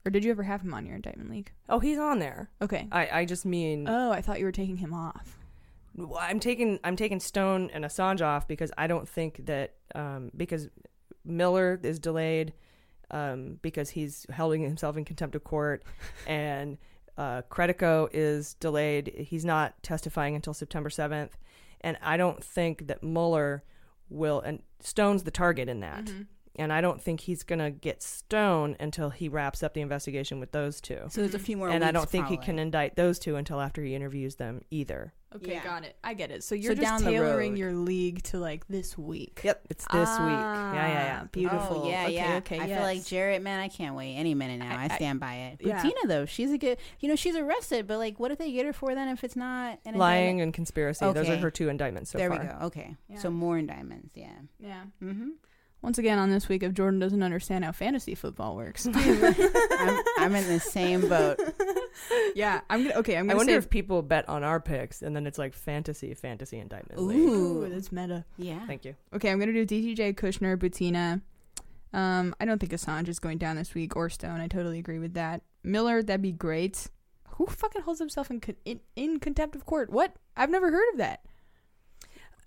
Or 0.07 0.11
did 0.11 0.25
you 0.25 0.31
ever 0.31 0.45
have 0.45 0.63
him 0.63 0.73
on 0.73 0.87
your 0.87 0.97
indictment 0.97 1.29
league? 1.29 1.53
Oh, 1.69 1.81
he's 1.81 1.99
on 1.99 2.19
there. 2.19 2.49
Okay. 2.63 2.89
I, 2.91 3.09
I 3.21 3.25
just 3.27 3.45
mean 3.45 3.87
Oh, 3.87 4.11
I 4.11 4.23
thought 4.23 4.39
you 4.39 4.47
were 4.47 4.53
taking 4.53 4.79
him 4.79 4.95
off. 4.95 5.39
I'm 6.19 6.41
taking 6.41 6.79
I'm 6.85 6.97
taking 6.97 7.21
Stone 7.21 7.71
and 7.73 7.85
Assange 7.85 8.21
off 8.23 8.47
because 8.47 8.71
I 8.79 8.87
don't 8.87 9.09
think 9.09 9.47
that 9.47 9.75
um, 9.95 10.31
because 10.37 10.69
Miller 11.25 11.79
is 11.83 11.99
delayed 11.99 12.53
um, 13.11 13.59
because 13.63 13.91
he's 13.91 14.27
holding 14.35 14.63
himself 14.63 14.97
in 14.97 15.05
contempt 15.05 15.35
of 15.35 15.45
court, 15.45 15.83
and 16.27 16.79
uh, 17.17 17.43
Credico 17.51 18.09
is 18.13 18.55
delayed. 18.55 19.13
He's 19.17 19.45
not 19.45 19.83
testifying 19.83 20.35
until 20.35 20.55
September 20.55 20.89
7th, 20.89 21.31
and 21.81 21.97
I 22.03 22.17
don't 22.17 22.43
think 22.45 22.87
that 22.87 23.03
Mueller 23.03 23.65
will. 24.09 24.41
And 24.41 24.63
Stone's 24.81 25.25
the 25.25 25.31
target 25.31 25.69
in 25.69 25.81
that. 25.81 26.05
Mhm. 26.05 26.27
And 26.59 26.73
I 26.73 26.81
don't 26.81 27.01
think 27.01 27.21
he's 27.21 27.43
gonna 27.43 27.71
get 27.71 28.03
Stone 28.03 28.77
until 28.81 29.11
he 29.11 29.29
wraps 29.29 29.63
up 29.63 29.75
the 29.75 29.81
investigation 29.81 30.41
with 30.41 30.53
those 30.53 30.81
two. 30.81 31.01
So 31.09 31.21
there's 31.21 31.35
a 31.35 31.39
few 31.39 31.57
more 31.57 31.69
And 31.71 31.85
I 31.85 31.93
don't 31.93 32.09
think 32.09 32.27
he 32.29 32.37
can 32.37 32.59
indict 32.59 32.97
those 32.97 33.19
two 33.19 33.37
until 33.37 33.61
after 33.61 33.83
he 33.83 33.95
interviews 33.95 34.37
them 34.37 34.63
either. 34.71 35.13
Okay, 35.37 35.53
Yeah. 35.53 35.63
got 35.65 35.85
it. 35.85 35.95
I 36.03 36.15
get 36.15 36.31
it. 36.31 36.43
So 36.43 36.55
you're 36.55 36.75
So 36.75 36.81
just 36.81 36.83
down 36.83 37.03
tailoring 37.03 37.57
your 37.59 37.75
league 37.75 38.23
to 38.25 38.39
like 38.39 38.67
this 38.69 38.97
week. 38.97 39.43
Yep, 39.45 39.67
it's 39.69 39.85
this 39.93 40.09
week. 40.09 40.29
Yeah, 40.31 40.73
yeah, 40.73 40.89
yeah. 40.89 41.21
Ah, 41.23 41.29
Beautiful. 41.31 41.83
Oh, 41.85 41.89
yeah, 41.91 42.05
okay, 42.05 42.15
yeah. 42.15 42.37
Okay, 42.39 42.59
I 42.59 42.67
feel 42.67 42.81
like. 42.81 43.05
Jared, 43.05 43.43
man, 43.43 43.61
I 43.61 43.69
can't 43.69 43.95
wait 43.95 44.15
any 44.15 44.35
minute 44.35 44.59
now. 44.61 44.75
I, 44.75 44.85
I- 44.85 44.89
I- 44.91 44.97
stand 44.97 45.21
by 45.21 45.35
it. 45.35 45.59
yeah. 45.61 45.83
Butina, 45.85 46.07
though, 46.09 46.25
she's 46.25 46.51
a 46.51 46.57
good. 46.57 46.79
You 47.01 47.11
know, 47.11 47.15
she's 47.15 47.37
arrested, 47.37 47.87
but 47.87 47.99
like, 47.99 48.19
what 48.19 48.31
if 48.31 48.39
they 48.39 48.51
get 48.53 48.65
her 48.65 48.73
for 48.73 48.95
then 48.95 49.09
if 49.09 49.23
it's 49.23 49.37
not 49.37 49.79
an 49.85 49.97
Lying 49.97 50.23
indictment? 50.39 50.43
and 50.45 50.55
conspiracy. 50.55 51.13
Those 51.13 51.29
are 51.29 51.37
her 51.37 51.51
two 51.51 51.69
indictments 51.69 52.11
so 52.11 52.17
there 52.17 52.31
far. 52.31 52.39
we 52.41 52.47
go. 52.47 52.59
Okay, 52.69 52.97
Yeah. 53.11 53.19
so 53.19 53.31
more 53.31 53.59
indictments. 53.59 54.17
Yeah. 54.17 54.33
Yeah. 54.59 54.85
Mm-hmm. 55.03 55.29
Once 55.81 55.97
again, 55.97 56.19
on 56.19 56.29
this 56.31 56.49
week, 56.49 56.63
if 56.65 56.73
Jordan 56.75 56.99
doesn't 56.99 57.23
understand 57.23 57.65
how 57.65 57.71
fantasy 57.71 58.15
football 58.17 58.57
works, 58.57 58.87
I'm, 58.93 60.03
I'm 60.19 60.35
in 60.35 60.49
the 60.49 60.59
same 60.61 61.09
boat. 61.09 61.39
yeah, 62.35 62.61
I'm 62.69 62.83
gonna. 62.83 62.97
Okay, 62.97 63.17
I'm 63.17 63.27
I 63.27 63.29
gonna 63.29 63.37
wonder 63.37 63.53
say. 63.53 63.59
if 63.59 63.71
people 63.71 64.03
bet 64.03 64.29
on 64.29 64.43
our 64.43 64.59
picks 64.59 65.03
and 65.03 65.15
then 65.15 65.27
it's 65.27 65.39
like 65.39 65.55
fantasy, 65.55 66.13
fantasy 66.15 66.59
indictment. 66.59 67.01
league. 67.01 67.19
Ooh, 67.19 67.69
that's 67.69 67.93
meta. 67.93 68.25
Yeah. 68.37 68.67
Thank 68.67 68.85
you. 68.85 68.97
Okay, 69.15 69.31
I'm 69.31 69.39
gonna 69.39 69.53
do 69.53 69.65
DTJ, 69.65 70.15
Kushner, 70.17 70.57
Butina. 70.57 71.21
Um, 71.93 72.35
I 72.41 72.45
don't 72.45 72.59
think 72.59 72.73
Assange 72.73 73.09
is 73.09 73.19
going 73.21 73.39
down 73.39 73.57
this 73.57 73.73
week 73.75 73.95
or 73.97 74.11
Stone. 74.11 74.41
I 74.41 74.49
totally 74.49 74.79
agree 74.81 74.99
with 74.99 75.15
that. 75.15 75.43
Miller, 75.63 76.03
that'd 76.03 76.21
be 76.21 76.33
great. 76.33 76.89
Who 77.37 77.47
fucking 77.47 77.83
holds 77.83 78.01
himself 78.01 78.31
in 78.33 78.41
con- 78.41 78.57
in, 78.65 78.81
in 78.97 79.21
contempt 79.21 79.55
of 79.55 79.65
court? 79.65 79.91
What? 79.91 80.13
I've 80.37 80.51
never 80.51 80.71
heard 80.73 80.93
of 80.93 80.99
that. 80.99 81.21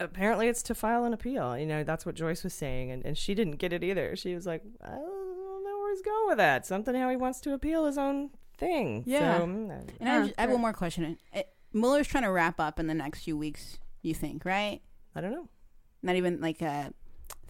Apparently, 0.03 0.47
it's 0.47 0.63
to 0.63 0.75
file 0.75 1.03
an 1.05 1.13
appeal. 1.13 1.57
You 1.57 1.65
know, 1.65 1.83
that's 1.83 2.05
what 2.05 2.15
Joyce 2.15 2.43
was 2.43 2.53
saying, 2.53 2.91
and, 2.91 3.05
and 3.05 3.17
she 3.17 3.33
didn't 3.35 3.57
get 3.57 3.71
it 3.73 3.83
either. 3.83 4.15
She 4.15 4.33
was 4.35 4.45
like, 4.45 4.63
I 4.83 4.89
don't 4.89 5.63
know 5.63 5.77
where 5.79 5.91
he's 5.93 6.01
going 6.01 6.27
with 6.27 6.37
that. 6.37 6.65
Something 6.65 6.95
how 6.95 7.09
he 7.09 7.15
wants 7.15 7.39
to 7.41 7.53
appeal 7.53 7.85
his 7.85 7.97
own 7.97 8.31
thing. 8.57 9.03
Yeah. 9.05 9.37
So, 9.39 9.45
mm, 9.45 9.71
I- 9.71 9.83
And 9.99 10.09
I, 10.09 10.13
have, 10.13 10.33
I 10.37 10.41
have 10.41 10.51
one 10.51 10.61
more 10.61 10.73
question. 10.73 11.17
Uh, 11.35 11.41
Mueller's 11.73 12.07
trying 12.07 12.23
to 12.23 12.31
wrap 12.31 12.59
up 12.59 12.79
in 12.79 12.87
the 12.87 12.93
next 12.93 13.23
few 13.23 13.37
weeks. 13.37 13.79
You 14.01 14.13
think, 14.13 14.45
right? 14.45 14.81
I 15.15 15.21
don't 15.21 15.31
know. 15.31 15.47
Not 16.03 16.15
even 16.15 16.41
like 16.41 16.61
a 16.61 16.91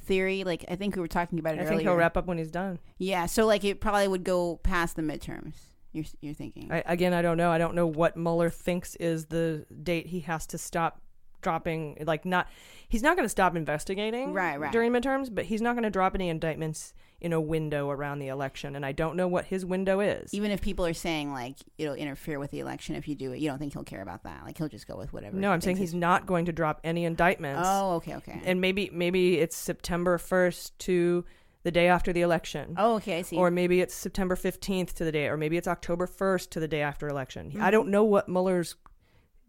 theory, 0.04 0.44
like 0.44 0.66
I 0.68 0.76
think 0.76 0.96
we 0.96 1.02
were 1.02 1.08
talking 1.08 1.40
about 1.40 1.52
it 1.56 1.60
earlier. 1.60 1.62
I 1.62 1.66
earlier. 1.68 1.78
think 1.78 1.88
he'll 1.90 1.96
wrap 1.96 2.18
up 2.18 2.26
when 2.28 2.38
he's 2.38 2.52
done. 2.52 2.80
Yeah, 2.98 3.26
so 3.28 3.46
like 3.46 3.64
it 3.64 3.80
probably 3.80 4.08
would 4.08 4.24
go 4.26 4.58
past 4.58 4.96
the 4.98 5.02
midterms. 5.02 5.54
You're 5.94 6.06
you're 6.22 6.34
thinking. 6.34 6.72
I, 6.72 6.84
again, 6.86 7.14
I 7.14 7.22
don't 7.22 7.38
know. 7.38 7.52
I 7.52 7.58
don't 7.58 7.76
know 7.76 7.88
what 7.88 8.18
Mueller 8.18 8.50
thinks 8.50 8.96
is 8.98 9.26
the 9.28 9.66
date 9.84 10.08
he 10.08 10.22
has 10.22 10.46
to 10.48 10.58
stop 10.58 11.02
dropping. 11.42 11.98
Like, 12.06 12.26
not 12.26 12.48
he's 12.88 13.02
not 13.04 13.16
going 13.16 13.26
to 13.26 13.30
stop 13.30 13.56
investigating 13.56 14.34
Right, 14.34 14.60
right. 14.60 14.72
during 14.72 14.92
midterms, 14.92 15.34
but 15.34 15.46
he's 15.46 15.62
not 15.62 15.74
going 15.74 15.84
to 15.84 15.90
drop 15.90 16.16
any 16.16 16.30
indictments 16.30 16.94
in 17.20 17.34
a 17.34 17.40
window 17.40 17.90
around 17.92 18.18
the 18.18 18.28
election. 18.28 18.76
And 18.76 18.84
I 18.86 18.92
don't 18.94 19.16
know 19.16 19.28
what 19.28 19.46
his 19.46 19.64
window 19.64 20.00
is. 20.00 20.34
Even 20.34 20.50
if 20.52 20.60
people 20.60 20.86
are 20.88 20.94
saying 20.94 21.32
like 21.32 21.56
it'll 21.78 21.94
interfere 21.94 22.40
with 22.40 22.50
the 22.52 22.60
election 22.60 22.96
if 22.96 23.08
you 23.08 23.14
do 23.16 23.32
it, 23.32 23.40
you 23.40 23.48
don't 23.50 23.60
think 23.60 23.74
he'll 23.74 23.84
care 23.84 24.02
about 24.02 24.24
that. 24.24 24.44
Like 24.44 24.58
he'll 24.58 24.68
just 24.70 24.88
go 24.88 24.98
with 24.98 25.14
whatever. 25.14 25.38
No, 25.38 25.52
I'm 25.52 25.62
saying 25.62 25.78
he's 25.78 25.94
not 25.94 26.26
going 26.26 26.46
to 26.46 26.52
drop 26.52 26.82
any 26.84 27.06
indictments. 27.06 27.62
Oh, 27.70 27.96
okay, 27.98 28.16
okay. 28.16 28.42
And 28.44 28.60
maybe 28.60 28.90
maybe 28.92 29.38
it's 29.38 29.56
September 29.56 30.18
1st 30.18 30.72
to 30.80 31.24
the 31.64 31.70
day 31.70 31.88
after 31.88 32.12
the 32.12 32.22
election. 32.22 32.74
Oh, 32.76 32.96
okay, 32.96 33.20
I 33.20 33.22
see. 33.22 33.38
Or 33.38 33.52
maybe 33.52 33.82
it's 33.82 33.94
September 33.94 34.36
15th 34.36 34.94
to 34.94 35.04
the 35.04 35.12
day, 35.12 35.28
or 35.28 35.38
maybe 35.38 35.58
it's 35.58 35.68
October 35.68 36.08
1st 36.08 36.50
to 36.50 36.60
the 36.60 36.68
day 36.68 36.82
after 36.82 37.08
election. 37.08 37.52
I 37.62 37.68
Mhm. 37.68 37.72
don't 37.72 37.90
know 37.90 38.04
what 38.04 38.28
Mueller's 38.28 38.76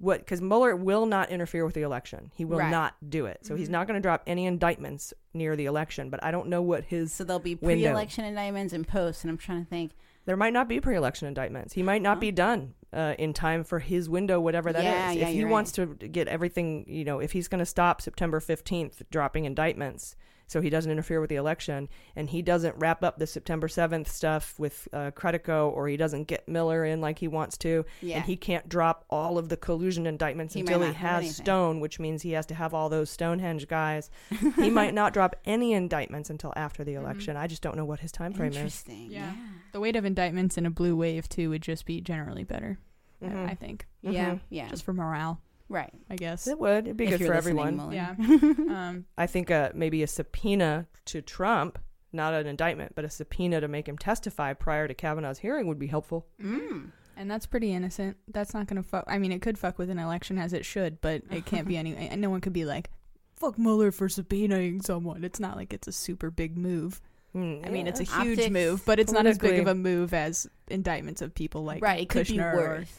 what 0.02 0.18
because 0.18 0.40
Mueller 0.40 0.74
will 0.74 1.06
not 1.06 1.30
interfere 1.30 1.64
with 1.64 1.74
the 1.74 1.82
election. 1.82 2.32
He 2.34 2.44
will 2.44 2.58
Right. 2.58 2.70
not 2.70 2.94
do 3.08 3.26
it. 3.26 3.46
So 3.46 3.54
he's 3.54 3.68
Mhm. 3.68 3.72
not 3.72 3.86
going 3.86 3.94
to 3.94 4.00
drop 4.02 4.22
any 4.26 4.46
indictments 4.46 5.14
near 5.32 5.54
the 5.54 5.64
election. 5.66 6.10
But 6.10 6.22
I 6.24 6.30
don't 6.32 6.48
know 6.48 6.60
what 6.60 6.84
his 6.84 7.12
So 7.12 7.22
there'll 7.24 7.38
be 7.38 7.54
window. 7.54 7.86
pre-election 7.86 8.24
indictments 8.24 8.72
and 8.72 8.86
post, 8.86 9.22
and 9.22 9.30
I'm 9.30 9.38
trying 9.38 9.64
to 9.64 9.70
think. 9.70 9.92
There 10.24 10.36
might 10.36 10.52
not 10.52 10.68
be 10.68 10.80
pre-election 10.80 11.28
indictments. 11.28 11.74
He 11.74 11.82
might 11.82 12.02
not 12.02 12.20
be 12.20 12.30
done 12.32 12.74
uh, 12.92 13.14
in 13.18 13.32
time 13.32 13.64
for 13.64 13.78
his 13.78 14.08
window, 14.10 14.38
whatever 14.38 14.70
that 14.72 14.80
is. 14.80 14.84
Yeah, 14.84 15.10
yeah, 15.12 15.26
if 15.28 15.32
he 15.32 15.38
you're 15.40 15.48
wants 15.48 15.72
to 15.72 15.86
get 15.86 16.28
everything, 16.28 16.84
you 16.86 17.04
know, 17.04 17.20
if 17.20 17.32
he's 17.32 17.48
going 17.48 17.60
to 17.60 17.64
stop 17.64 18.02
September 18.02 18.38
15th 18.38 19.02
dropping 19.10 19.46
indictments, 19.46 20.14
so 20.52 20.60
he 20.60 20.68
doesn't 20.70 20.90
interfere 20.92 21.20
with 21.20 21.30
the 21.30 21.36
election, 21.36 21.88
and 22.14 22.28
he 22.28 22.42
doesn't 22.42 22.76
wrap 22.78 23.02
up 23.02 23.18
the 23.18 23.26
September 23.26 23.68
7th 23.68 24.06
stuff 24.08 24.54
with 24.58 24.86
uh, 24.92 25.10
Credico, 25.12 25.72
or 25.72 25.88
he 25.88 25.96
doesn't 25.96 26.24
get 26.24 26.46
Miller 26.46 26.84
in 26.84 27.00
like 27.00 27.18
he 27.18 27.26
wants 27.28 27.56
to, 27.58 27.84
Yeah. 28.02 28.16
and 28.16 28.24
he 28.26 28.36
can't 28.36 28.68
drop 28.68 29.04
all 29.08 29.38
of 29.38 29.48
the 29.48 29.56
collusion 29.56 30.06
indictments 30.06 30.52
He 30.54 30.60
until 30.60 30.82
he 30.82 30.92
has. 30.92 31.36
Stone, 31.36 31.80
which 31.80 31.98
means 31.98 32.22
he 32.22 32.32
has 32.32 32.44
to 32.46 32.54
have 32.54 32.74
all 32.74 32.88
those 32.90 33.08
Stonehenge 33.10 33.66
guys. 33.66 34.10
he 34.56 34.68
might 34.70 34.92
not 34.94 35.12
drop 35.14 35.34
any 35.46 35.72
indictments 35.72 36.28
until 36.30 36.52
after 36.54 36.84
the 36.84 36.94
election. 36.94 37.36
I 37.36 37.46
just 37.46 37.62
don't 37.62 37.76
know 37.76 37.84
what 37.86 38.00
his 38.00 38.12
time 38.12 38.34
frame 38.34 38.50
is. 38.50 38.56
Interesting. 38.56 39.10
Yeah. 39.10 39.32
The 39.72 39.80
weight 39.80 39.96
of 39.96 40.04
indictments 40.04 40.58
in 40.58 40.66
a 40.66 40.70
blue 40.70 40.94
wave 40.94 41.28
too 41.30 41.48
would 41.50 41.62
just 41.62 41.86
be 41.86 42.00
generally 42.02 42.44
better. 42.44 42.78
I- 43.22 43.26
Mhm. 43.26 43.48
I 43.50 43.54
think. 43.54 43.86
Yeah, 44.02 44.38
yeah. 44.50 44.68
Just 44.68 44.84
for 44.84 44.92
morale. 44.92 45.40
Right. 45.72 45.92
I 46.10 46.16
guess. 46.16 46.46
It 46.46 46.58
would. 46.58 46.86
It'd 46.86 46.96
be 46.96 47.06
If 47.06 47.18
good 47.18 47.26
for 47.26 47.32
everyone. 47.34 47.76
Mueller. 47.76 47.94
Yeah. 47.94 48.14
um, 48.18 49.06
I 49.16 49.26
think 49.26 49.50
uh, 49.50 49.70
maybe 49.74 50.02
a 50.02 50.06
subpoena 50.06 50.86
to 51.06 51.22
Trump, 51.22 51.78
not 52.12 52.34
an 52.34 52.46
indictment, 52.46 52.94
but 52.94 53.04
a 53.04 53.10
subpoena 53.10 53.60
to 53.60 53.68
make 53.68 53.88
him 53.88 53.96
testify 53.96 54.52
prior 54.52 54.86
to 54.86 54.94
Kavanaugh's 54.94 55.38
hearing 55.38 55.66
would 55.66 55.78
be 55.78 55.86
helpful. 55.86 56.26
Mm. 56.42 56.90
and 57.16 57.30
that's 57.30 57.46
pretty 57.46 57.72
innocent. 57.72 58.16
That's 58.28 58.52
not 58.52 58.66
going 58.66 58.82
to 58.82 58.88
fuck. 58.88 59.04
I 59.08 59.18
mean, 59.18 59.32
it 59.32 59.40
could 59.42 59.58
fuck 59.58 59.78
with 59.78 59.88
an 59.90 59.98
election 59.98 60.38
as 60.38 60.52
it 60.52 60.64
should, 60.66 61.00
but 61.00 61.22
it 61.30 61.46
can't 61.46 61.66
be 61.66 61.76
any. 61.82 61.94
And 61.96 62.20
no 62.20 62.28
one 62.30 62.40
could 62.42 62.52
be 62.52 62.64
like, 62.66 62.90
"Fuck 63.36 63.58
Mueller 63.58 63.90
for 63.92 64.08
subpoenaing 64.08 64.82
someone." 64.84 65.24
It's 65.24 65.40
not 65.40 65.56
like 65.56 65.72
it's 65.72 65.88
a 65.88 65.92
super 65.92 66.30
big 66.30 66.56
move. 66.58 67.00
I 67.34 67.38
mean, 67.70 67.86
it's 67.86 67.98
a 67.98 68.02
huge 68.04 68.38
Optics, 68.40 68.50
move, 68.50 68.82
but 68.84 68.98
it's 68.98 69.10
not 69.10 69.24
as 69.24 69.38
big 69.38 69.58
of 69.58 69.66
a 69.66 69.74
move 69.74 70.12
as 70.12 70.46
indictments 70.68 71.22
of 71.22 71.34
people 71.34 71.64
like 71.64 71.82
Right, 71.82 72.02
it 72.02 72.10
could 72.10 72.26
be 72.26 72.34
Kushner 72.34 72.52
or- 72.52 72.56
worse. 72.58 72.92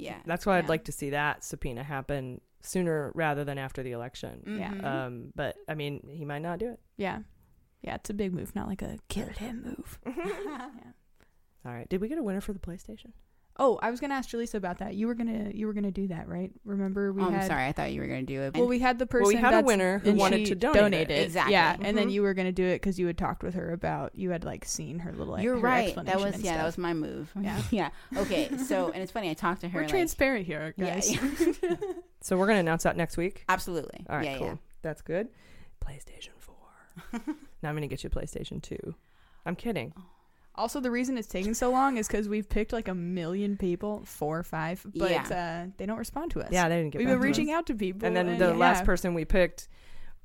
Yeah. 0.00 0.18
That's 0.26 0.46
why 0.46 0.58
I'd 0.58 0.68
like 0.68 0.84
to 0.84 0.92
see 0.92 1.10
that 1.10 1.44
subpoena 1.44 1.82
happen 1.84 2.40
sooner 2.62 3.10
rather 3.14 3.44
than 3.44 3.58
after 3.58 3.82
the 3.82 3.92
election. 3.92 4.42
Yeah. 4.46 4.72
Mhm. 4.72 4.84
Um, 4.84 5.32
but 5.34 5.56
I 5.68 5.74
mean, 5.74 6.06
he 6.10 6.24
might 6.24 6.40
not 6.42 6.58
do 6.58 6.68
it. 6.70 6.80
Yeah. 6.96 7.20
Yeah, 7.82 7.94
it's 7.94 8.10
a 8.10 8.14
big 8.14 8.32
move, 8.34 8.54
not 8.54 8.68
like 8.68 8.82
a 8.82 8.98
kill 9.08 9.28
him 9.28 9.62
move. 9.64 9.98
Yeah. 10.06 10.68
All 11.64 11.72
right. 11.72 11.88
Did 11.88 12.00
we 12.00 12.08
get 12.08 12.18
a 12.18 12.22
winner 12.22 12.40
for 12.40 12.52
the 12.52 12.58
PlayStation? 12.58 13.12
Oh, 13.58 13.78
I 13.82 13.90
was 13.90 14.00
gonna 14.00 14.14
ask 14.14 14.30
Jaleesa 14.30 14.54
about 14.54 14.78
that. 14.78 14.94
You 14.94 15.06
were 15.06 15.14
gonna 15.14 15.50
you 15.52 15.66
were 15.66 15.74
gonna 15.74 15.90
do 15.90 16.08
that, 16.08 16.28
right? 16.28 16.50
Remember 16.64 17.12
we 17.12 17.22
Oh, 17.22 17.26
I'm 17.26 17.46
sorry, 17.46 17.66
I 17.66 17.72
thought 17.72 17.92
you 17.92 18.00
were 18.00 18.06
gonna 18.06 18.22
do 18.22 18.40
it. 18.42 18.54
Well, 18.56 18.66
we 18.66 18.78
had 18.78 18.98
the 18.98 19.06
person 19.06 19.22
Well, 19.24 19.28
we 19.34 19.36
had 19.36 19.62
a 19.62 19.66
winner 19.66 19.98
who 19.98 20.14
wanted 20.14 20.46
to 20.46 20.54
donate 20.54 20.80
donate 20.80 21.10
it. 21.10 21.24
Exactly. 21.24 21.52
Yeah, 21.52 21.76
and 21.80 21.96
then 21.98 22.08
Mhm. 22.08 22.12
you 22.12 22.22
were 22.22 22.32
gonna 22.32 22.52
do 22.52 22.64
it 22.64 22.76
because 22.76 22.98
you 22.98 23.06
had 23.06 23.18
talked 23.18 23.42
with 23.42 23.54
her 23.54 23.72
about 23.72 24.14
you 24.14 24.30
had 24.30 24.44
like 24.44 24.64
seen 24.64 25.00
her 25.00 25.12
little. 25.12 25.38
You're 25.38 25.56
her 25.56 25.60
right. 25.60 25.84
explanation 25.88 26.18
That 26.18 26.24
was 26.24 26.34
and 26.36 26.44
yeah, 26.44 26.56
that 26.56 26.64
was 26.64 26.78
my 26.78 26.94
move. 26.94 27.30
Yeah. 27.38 27.60
yeah. 27.70 27.90
Okay. 28.16 28.56
So, 28.56 28.90
and 28.92 29.02
it's 29.02 29.12
funny. 29.12 29.28
I 29.28 29.34
talked 29.34 29.60
to 29.60 29.68
her. 29.68 29.76
We're 29.80 29.82
like, 29.82 29.90
transparent 29.90 30.46
here, 30.46 30.74
guys. 30.78 31.10
yeah. 31.12 31.76
So 32.22 32.36
we're 32.36 32.46
gonna 32.46 32.60
announce 32.60 32.82
that 32.84 32.96
next 32.98 33.16
week. 33.16 33.44
Absolutely. 33.48 34.04
All 34.08 34.16
right. 34.16 34.24
Yeah, 34.26 34.38
cool. 34.38 34.46
yeah. 34.46 34.54
That's 34.82 35.00
good. 35.02 35.28
PlayStation 35.84 36.30
Four. 36.38 36.54
now 37.62 37.68
I'm 37.68 37.74
gonna 37.74 37.88
get 37.88 38.04
you 38.04 38.10
a 38.14 38.16
PlayStation 38.18 38.62
Two. 38.62 38.94
I'm 39.46 39.56
kidding. 39.56 39.92
Also, 40.60 40.78
the 40.80 40.90
reason 40.90 41.16
it's 41.16 41.26
taking 41.28 41.54
so 41.54 41.70
long 41.70 41.96
is 41.96 42.06
because 42.06 42.28
we've 42.28 42.48
picked 42.48 42.72
like 42.72 42.86
a 42.88 42.94
million 42.94 43.56
people, 43.56 44.02
four 44.04 44.38
or 44.38 44.42
five, 44.42 44.84
but 44.94 45.10
Yeah. 45.10 45.64
uh, 45.66 45.70
they 45.78 45.86
don't 45.86 45.96
respond 45.98 46.30
to 46.32 46.40
us. 46.42 46.48
Yeah, 46.52 46.68
they 46.68 46.76
didn't 46.76 46.90
get 46.92 46.98
We've 46.98 47.06
back 47.08 47.14
been 47.14 47.22
to 47.22 47.26
reaching 47.26 47.50
us. 47.50 47.56
out 47.56 47.66
to 47.68 47.74
people, 47.74 48.06
And 48.06 48.14
then 48.14 48.38
the 48.38 48.52
last 48.54 48.84
person 48.84 49.14
we 49.14 49.24
picked 49.24 49.68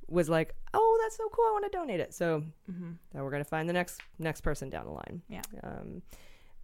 was 0.07 0.27
like, 0.29 0.53
"Oh, 0.73 0.99
that's 1.03 1.15
so 1.17 1.29
cool! 1.29 1.45
I 1.47 1.51
want 1.53 1.71
to 1.71 1.77
donate 1.77 1.99
it." 2.01 2.13
So 2.13 2.43
Mhm. 2.69 2.97
now 3.13 3.23
we're 3.23 3.31
gonna 3.31 3.43
find 3.45 3.67
the 3.69 3.73
next 3.73 4.01
next 4.19 4.41
person 4.41 4.69
down 4.69 4.85
the 4.85 4.91
line. 4.91 5.21
Yeah. 5.29 5.41
Um, 5.63 6.01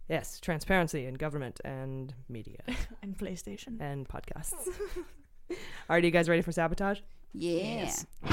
yes, 0.08 0.38
transparency 0.38 1.06
in 1.06 1.14
government 1.14 1.60
and 1.64 2.14
media 2.28 2.60
and 3.02 3.16
PlayStation 3.18 3.80
and 3.80 4.06
podcasts. 4.08 4.52
All 5.50 5.56
right, 5.88 6.02
are 6.02 6.06
you 6.06 6.10
guys 6.12 6.28
ready 6.28 6.42
for 6.42 6.52
sabotage? 6.52 7.00
Yeah. 7.32 7.90
All 8.24 8.30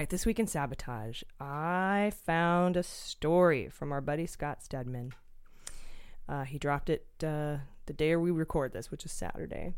right, 0.00 0.08
this 0.08 0.24
week 0.24 0.38
in 0.38 0.46
sabotage, 0.46 1.22
I 1.38 2.10
found 2.24 2.78
a 2.78 2.82
story 2.82 3.68
from 3.68 3.92
our 3.92 4.00
buddy 4.00 4.24
Scott 4.24 4.62
Stedman. 4.62 5.12
Uh, 6.26 6.44
he 6.44 6.58
dropped 6.58 6.88
it 6.88 7.04
uh, 7.22 7.58
the 7.84 7.92
day 7.92 8.16
we 8.16 8.30
record 8.30 8.72
this, 8.72 8.90
which 8.90 9.04
is 9.04 9.12
Saturday, 9.12 9.74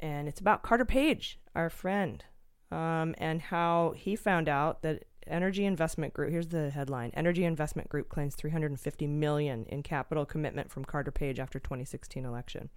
and 0.00 0.28
it's 0.28 0.40
about 0.40 0.62
Carter 0.62 0.86
Page, 0.86 1.38
our 1.54 1.68
friend, 1.68 2.24
um, 2.70 3.14
and 3.18 3.42
how 3.42 3.92
he 3.94 4.16
found 4.16 4.48
out 4.48 4.80
that 4.80 5.04
Energy 5.26 5.66
Investment 5.66 6.14
Group. 6.14 6.30
Here's 6.30 6.48
the 6.48 6.70
headline: 6.70 7.10
Energy 7.12 7.44
Investment 7.44 7.90
Group 7.90 8.08
claims 8.08 8.34
350 8.36 9.06
million 9.08 9.66
in 9.68 9.82
capital 9.82 10.24
commitment 10.24 10.70
from 10.70 10.86
Carter 10.86 11.10
Page 11.10 11.38
after 11.38 11.58
2016 11.58 12.24
election. 12.24 12.70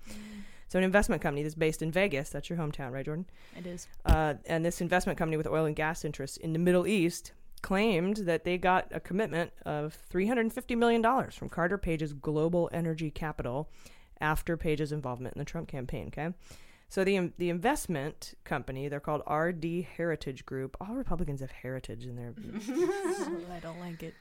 So, 0.68 0.78
an 0.78 0.84
investment 0.84 1.22
company 1.22 1.44
that's 1.44 1.56
based 1.56 1.82
in 1.82 1.92
Vegas. 1.92 2.30
That's 2.30 2.50
your 2.50 2.60
hometown, 2.60 2.92
right, 2.92 3.06
Jordan? 3.06 3.26
It 3.58 3.66
is. 3.66 3.88
Uh, 4.06 4.36
and 4.46 4.66
this 4.66 4.82
investment 4.82 5.18
company 5.18 5.38
with 5.38 5.48
oil 5.48 5.66
and 5.66 5.76
gas 5.76 6.04
interests 6.04 6.38
in 6.38 6.54
the 6.54 6.60
Middle 6.60 6.86
East 6.86 7.32
claimed 7.62 8.18
that 8.18 8.44
they 8.44 8.58
got 8.58 8.88
a 8.92 9.00
commitment 9.00 9.52
of 9.66 9.98
$350 10.14 10.78
million 10.78 11.32
from 11.32 11.50
Carter 11.50 11.78
Page's 11.78 12.14
Global 12.14 12.70
Energy 12.72 13.10
Capital 13.10 13.70
after 14.20 14.58
Page's 14.58 14.92
involvement 14.92 15.36
in 15.36 15.40
the 15.40 15.46
Trump 15.46 15.68
campaign. 15.68 16.08
Okay. 16.08 16.34
So 16.90 17.04
the 17.04 17.32
the 17.38 17.50
investment 17.50 18.34
company, 18.46 18.88
they're 18.88 19.02
called 19.02 19.22
RD 19.30 19.86
Heritage 19.98 20.46
Group. 20.46 20.78
All 20.80 20.96
Republicans 20.96 21.42
have 21.42 21.52
heritage 21.52 22.06
in 22.06 22.16
their. 22.16 22.34
I 23.54 23.60
don't 23.60 23.80
like 23.80 24.04
it. 24.04 24.14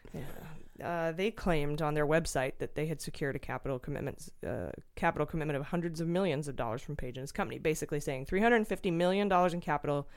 Uh, 0.82 1.12
they 1.12 1.30
claimed 1.30 1.80
on 1.80 1.94
their 1.94 2.06
website 2.06 2.54
that 2.58 2.74
they 2.74 2.86
had 2.86 3.00
secured 3.00 3.36
a 3.36 3.38
capital 3.38 3.78
commitment, 3.78 4.28
uh, 4.46 4.70
capital 4.96 5.26
commitment 5.26 5.56
of 5.56 5.66
hundreds 5.66 6.00
of 6.00 6.08
millions 6.08 6.48
of 6.48 6.56
dollars 6.56 6.82
from 6.82 6.96
Page 6.96 7.16
and 7.16 7.22
his 7.22 7.32
company, 7.32 7.58
basically 7.58 8.00
saying 8.00 8.26
350 8.26 8.90
million 8.90 9.28
dollars 9.28 9.54
in 9.54 9.60
capital 9.60 10.08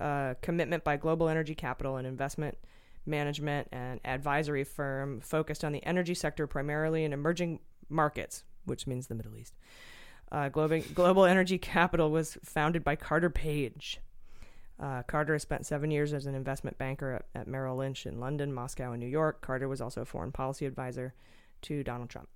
uh, 0.00 0.34
commitment 0.42 0.82
by 0.82 0.96
Global 0.96 1.28
Energy 1.28 1.54
Capital, 1.54 1.96
an 1.96 2.06
investment 2.06 2.58
management 3.06 3.68
and 3.70 4.00
advisory 4.04 4.64
firm 4.64 5.20
focused 5.20 5.64
on 5.64 5.72
the 5.72 5.84
energy 5.84 6.14
sector, 6.14 6.46
primarily 6.46 7.04
in 7.04 7.12
emerging 7.12 7.60
markets, 7.88 8.44
which 8.64 8.86
means 8.86 9.06
the 9.06 9.14
Middle 9.14 9.36
East. 9.36 9.54
Uh, 10.34 10.48
Global, 10.48 10.80
Global 10.94 11.26
Energy 11.26 11.58
Capital 11.58 12.10
was 12.10 12.36
founded 12.42 12.82
by 12.82 12.96
Carter 12.96 13.30
Page. 13.30 14.00
Uh, 14.80 15.04
Carter 15.04 15.34
has 15.34 15.42
spent 15.42 15.64
seven 15.64 15.92
years 15.92 16.12
as 16.12 16.26
an 16.26 16.34
investment 16.34 16.76
banker 16.76 17.12
at, 17.12 17.40
at 17.42 17.46
Merrill 17.46 17.76
Lynch 17.76 18.04
in 18.04 18.18
London, 18.18 18.52
Moscow, 18.52 18.90
and 18.90 19.00
New 19.00 19.08
York. 19.08 19.42
Carter 19.42 19.68
was 19.68 19.80
also 19.80 20.00
a 20.00 20.04
foreign 20.04 20.32
policy 20.32 20.66
advisor 20.66 21.14
to 21.62 21.84
Donald 21.84 22.10
Trump. 22.10 22.28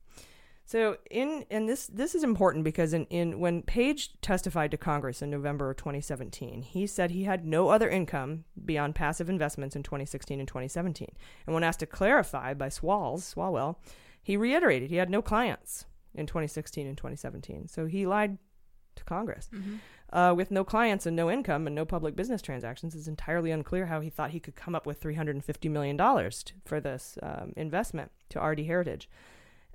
So 0.64 0.98
in 1.10 1.44
and 1.50 1.68
this 1.68 1.88
this 1.88 2.14
is 2.14 2.22
important 2.22 2.62
because 2.62 2.92
in, 2.92 3.06
in 3.06 3.40
when 3.40 3.62
Page 3.62 4.12
testified 4.20 4.70
to 4.70 4.76
Congress 4.76 5.20
in 5.20 5.28
November 5.30 5.70
of 5.70 5.78
2017, 5.78 6.62
he 6.62 6.86
said 6.86 7.10
he 7.10 7.24
had 7.24 7.44
no 7.44 7.70
other 7.70 7.88
income 7.88 8.44
beyond 8.64 8.94
passive 8.94 9.28
investments 9.28 9.74
in 9.74 9.82
2016 9.82 10.38
and 10.38 10.46
2017. 10.46 11.08
And 11.46 11.54
when 11.54 11.64
asked 11.64 11.80
to 11.80 11.86
clarify 11.86 12.54
by 12.54 12.68
Swalls, 12.68 13.34
Swalwell, 13.34 13.74
he 14.22 14.36
reiterated 14.36 14.90
he 14.90 14.96
had 14.96 15.10
no 15.10 15.20
clients 15.20 15.86
in 16.18 16.26
2016 16.26 16.86
and 16.86 16.96
2017. 16.96 17.68
So 17.68 17.86
he 17.86 18.06
lied 18.06 18.38
to 18.96 19.04
Congress. 19.04 19.48
Uh, 20.12 20.34
with 20.36 20.50
no 20.50 20.64
clients 20.64 21.06
and 21.06 21.14
no 21.14 21.30
income 21.30 21.66
and 21.66 21.76
no 21.76 21.84
public 21.84 22.16
business 22.16 22.42
transactions, 22.42 22.94
it's 22.94 23.06
entirely 23.06 23.50
unclear 23.50 23.86
how 23.86 24.00
he 24.00 24.10
thought 24.10 24.30
he 24.30 24.40
could 24.40 24.56
come 24.56 24.74
up 24.74 24.86
with 24.86 25.00
$350 25.00 25.70
million 25.70 25.96
t- 26.30 26.54
for 26.64 26.80
this 26.80 27.18
um, 27.22 27.52
investment 27.56 28.10
to 28.30 28.40
RD 28.40 28.60
Heritage. 28.60 29.08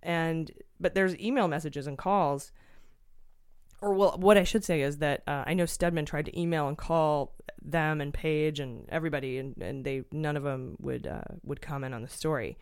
and 0.01 0.51
but 0.79 0.95
there's 0.95 1.17
email 1.19 1.47
messages 1.47 1.87
and 1.87 1.97
calls. 1.97 2.51
Or 3.81 3.93
well, 3.93 4.17
what 4.17 4.37
I 4.37 4.43
should 4.43 4.63
say 4.63 4.81
is 4.81 4.97
that 4.99 5.23
uh, 5.27 5.43
I 5.45 5.53
know 5.53 5.65
Stedman 5.65 6.05
tried 6.05 6.25
to 6.25 6.39
email 6.39 6.67
and 6.67 6.77
call 6.77 7.35
them 7.61 8.01
and 8.01 8.13
Page 8.13 8.59
and 8.59 8.87
everybody, 8.89 9.37
and, 9.37 9.55
and 9.61 9.85
they 9.85 10.03
none 10.11 10.37
of 10.37 10.43
them 10.43 10.75
would 10.79 11.05
uh, 11.05 11.21
would 11.43 11.61
comment 11.61 11.93
on 11.93 12.01
the 12.01 12.07
story. 12.07 12.57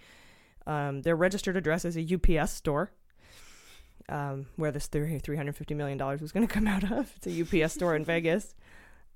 Um, 0.68 1.02
their 1.04 1.16
registered 1.16 1.58
address 1.58 1.86
is 1.86 1.96
a 1.98 2.06
UPS 2.16 2.52
store, 2.52 2.92
um, 4.12 4.46
where 4.58 4.72
this 4.72 4.88
three 4.88 5.36
hundred 5.36 5.56
fifty 5.56 5.74
million 5.74 5.98
dollars 5.98 6.22
was 6.22 6.32
going 6.32 6.48
to 6.48 6.54
come 6.54 6.68
out 6.68 6.92
of. 6.92 7.12
It's 7.18 7.28
a 7.28 7.64
UPS 7.64 7.74
store 7.74 7.96
in 7.96 8.06
Vegas, 8.14 8.54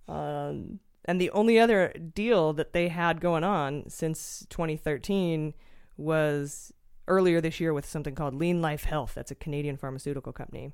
um, 0.08 0.80
and 1.06 1.22
the 1.22 1.30
only 1.32 1.60
other 1.60 1.94
deal 1.94 2.54
that 2.54 2.74
they 2.74 2.88
had 2.88 3.22
going 3.22 3.44
on 3.44 3.84
since 3.90 4.46
2013 4.50 5.54
was 5.98 6.74
earlier 7.08 7.40
this 7.40 7.60
year 7.60 7.74
with 7.74 7.86
something 7.86 8.16
called 8.16 8.34
Lean 8.34 8.62
Life 8.62 8.86
Health. 8.86 9.14
That's 9.14 9.30
a 9.30 9.36
Canadian 9.36 9.78
pharmaceutical 9.78 10.34
company. 10.34 10.72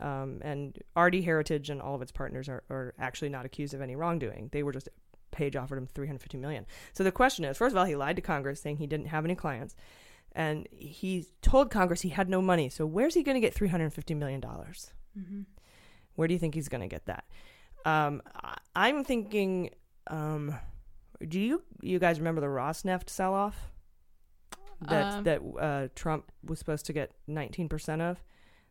Um, 0.00 0.40
and 0.42 0.78
RD 0.96 1.22
Heritage 1.22 1.70
and 1.70 1.80
all 1.80 1.94
of 1.94 2.02
its 2.02 2.10
partners 2.10 2.48
are, 2.48 2.64
are 2.68 2.94
actually 2.98 3.28
not 3.28 3.44
accused 3.44 3.72
of 3.72 3.80
any 3.80 3.94
wrongdoing. 3.94 4.48
They 4.50 4.64
were 4.64 4.72
just 4.72 4.88
Page 5.32 5.56
offered 5.56 5.78
him 5.78 5.86
350 5.86 6.38
million. 6.38 6.66
So 6.92 7.02
the 7.02 7.10
question 7.10 7.44
is, 7.44 7.56
first 7.56 7.72
of 7.72 7.78
all, 7.78 7.86
he 7.86 7.96
lied 7.96 8.16
to 8.16 8.22
Congress 8.22 8.60
saying 8.60 8.76
he 8.76 8.86
didn't 8.86 9.06
have 9.06 9.24
any 9.24 9.34
clients, 9.34 9.74
and 10.34 10.66
he 10.72 11.26
told 11.42 11.70
Congress 11.70 12.00
he 12.02 12.08
had 12.10 12.28
no 12.28 12.40
money. 12.42 12.68
So 12.68 12.86
where's 12.86 13.14
he 13.14 13.22
going 13.22 13.34
to 13.36 13.40
get 13.40 13.54
350 13.54 14.14
million 14.14 14.40
dollars? 14.40 14.92
Mhm. 15.18 15.46
Where 16.14 16.28
do 16.28 16.34
you 16.34 16.40
think 16.40 16.54
he's 16.54 16.68
going 16.68 16.80
to 16.82 16.88
get 16.88 17.06
that? 17.06 17.24
Um, 17.84 18.22
I- 18.34 18.58
I'm 18.76 19.04
thinking. 19.04 19.70
Um, 20.08 20.54
do 21.26 21.38
you 21.38 21.62
you 21.80 21.98
guys 21.98 22.18
remember 22.18 22.40
the 22.40 22.46
Rosneft 22.48 23.08
sell 23.08 23.34
off? 23.34 23.70
That 24.80 25.14
Um, 25.14 25.24
that 25.24 25.40
uh, 25.60 25.88
Trump 25.94 26.32
was 26.44 26.58
supposed 26.58 26.86
to 26.86 26.92
get 26.92 27.12
19 27.26 27.68
percent 27.68 28.02
of. 28.02 28.22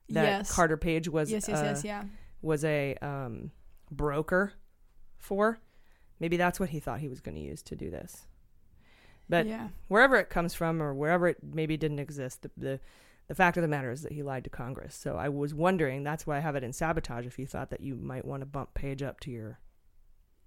That 0.10 0.24
Yes. 0.24 0.54
Carter 0.54 0.76
Page 0.78 1.08
was 1.08 1.32
Yes, 1.32 1.48
yes, 1.48 1.60
uh, 1.60 1.64
yes, 1.64 1.84
yeah. 1.86 2.04
was 2.42 2.66
a 2.66 2.96
um, 3.02 3.52
broker 3.90 4.54
for. 5.18 5.60
Maybe 6.20 6.36
that's 6.38 6.60
what 6.60 6.70
he 6.70 6.80
thought 6.82 7.00
he 7.00 7.08
was 7.08 7.22
going 7.22 7.36
to 7.36 7.42
use 7.42 7.62
to 7.64 7.76
do 7.76 7.90
this. 7.90 8.28
But 9.30 9.46
Yeah. 9.46 9.70
wherever 9.88 10.16
it 10.18 10.30
comes 10.30 10.54
from, 10.54 10.82
or 10.82 10.94
wherever 10.94 11.28
it 11.28 11.38
maybe 11.44 11.78
didn't 11.78 12.00
exist, 12.00 12.42
the, 12.42 12.52
the 12.58 12.80
the 13.28 13.36
fact 13.36 13.56
of 13.56 13.62
the 13.62 13.68
matter 13.70 13.92
is 13.92 14.02
that 14.02 14.12
he 14.12 14.24
lied 14.24 14.44
to 14.44 14.50
Congress. 14.50 14.94
So 14.94 15.16
I 15.16 15.30
was 15.30 15.54
wondering. 15.54 16.04
That's 16.04 16.28
why 16.28 16.36
I 16.38 16.42
have 16.42 16.56
it 16.58 16.64
in 16.66 16.74
sabotage. 16.74 17.26
If 17.26 17.40
you 17.40 17.46
thought 17.48 17.70
that 17.70 17.80
you 17.80 17.96
might 17.96 18.26
want 18.26 18.42
to 18.42 18.46
bump 18.46 18.74
Page 18.74 19.02
up 19.02 19.22
to 19.22 19.32
your 19.32 19.60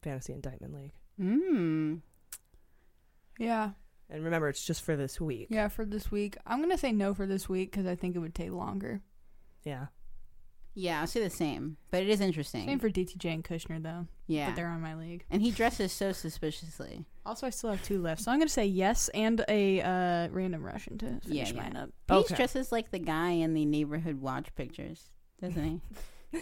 fantasy 0.02 0.34
indictment 0.34 0.74
league, 0.74 0.92
Mm. 1.18 2.00
Yeah. 3.38 3.70
and 4.10 4.22
remember, 4.24 4.48
it's 4.48 4.64
just 4.64 4.82
for 4.82 4.96
this 4.96 5.18
week. 5.20 5.46
Yeah, 5.50 5.68
for 5.68 5.84
this 5.86 6.10
week. 6.10 6.36
I'm 6.46 6.58
going 6.58 6.70
to 6.70 6.76
say 6.78 6.92
no 6.92 7.14
for 7.14 7.26
this 7.26 7.48
week 7.48 7.70
because 7.70 7.86
I 7.86 7.94
think 7.94 8.16
it 8.16 8.18
would 8.18 8.34
take 8.34 8.50
longer. 8.52 9.00
Yeah. 9.64 9.86
Yeah, 10.74 11.00
I'll 11.00 11.06
say 11.06 11.22
the 11.22 11.30
same. 11.30 11.76
But 11.90 12.02
it 12.02 12.08
is 12.08 12.20
interesting. 12.20 12.66
Same 12.66 12.78
for 12.78 12.90
DTJ 12.90 13.32
and 13.32 13.44
Kushner, 13.44 13.82
though. 13.82 14.06
Yeah. 14.26 14.48
But 14.48 14.56
they're 14.56 14.68
on 14.68 14.80
my 14.80 14.94
league. 14.94 15.24
And 15.30 15.40
he 15.40 15.50
dresses 15.50 15.92
so 15.92 16.12
suspiciously. 16.12 17.04
Also, 17.24 17.46
I 17.46 17.50
still 17.50 17.70
have 17.70 17.82
two 17.82 18.02
left. 18.02 18.22
So 18.22 18.32
I'm 18.32 18.38
going 18.38 18.48
to 18.48 18.52
say 18.52 18.66
yes 18.66 19.08
and 19.14 19.44
a 19.48 19.80
uh, 19.80 20.28
random 20.32 20.64
Russian 20.64 20.98
to 20.98 21.20
finish 21.20 21.52
yeah, 21.52 21.56
mine 21.56 21.72
yeah. 21.74 21.82
up. 21.82 21.90
Page 22.28 22.36
dresses 22.36 22.72
like 22.72 22.90
the 22.90 22.98
guy 22.98 23.30
in 23.30 23.54
the 23.54 23.64
neighborhood 23.64 24.20
watch 24.20 24.54
pictures, 24.56 25.10
doesn't 25.40 25.64
he? 25.64 25.80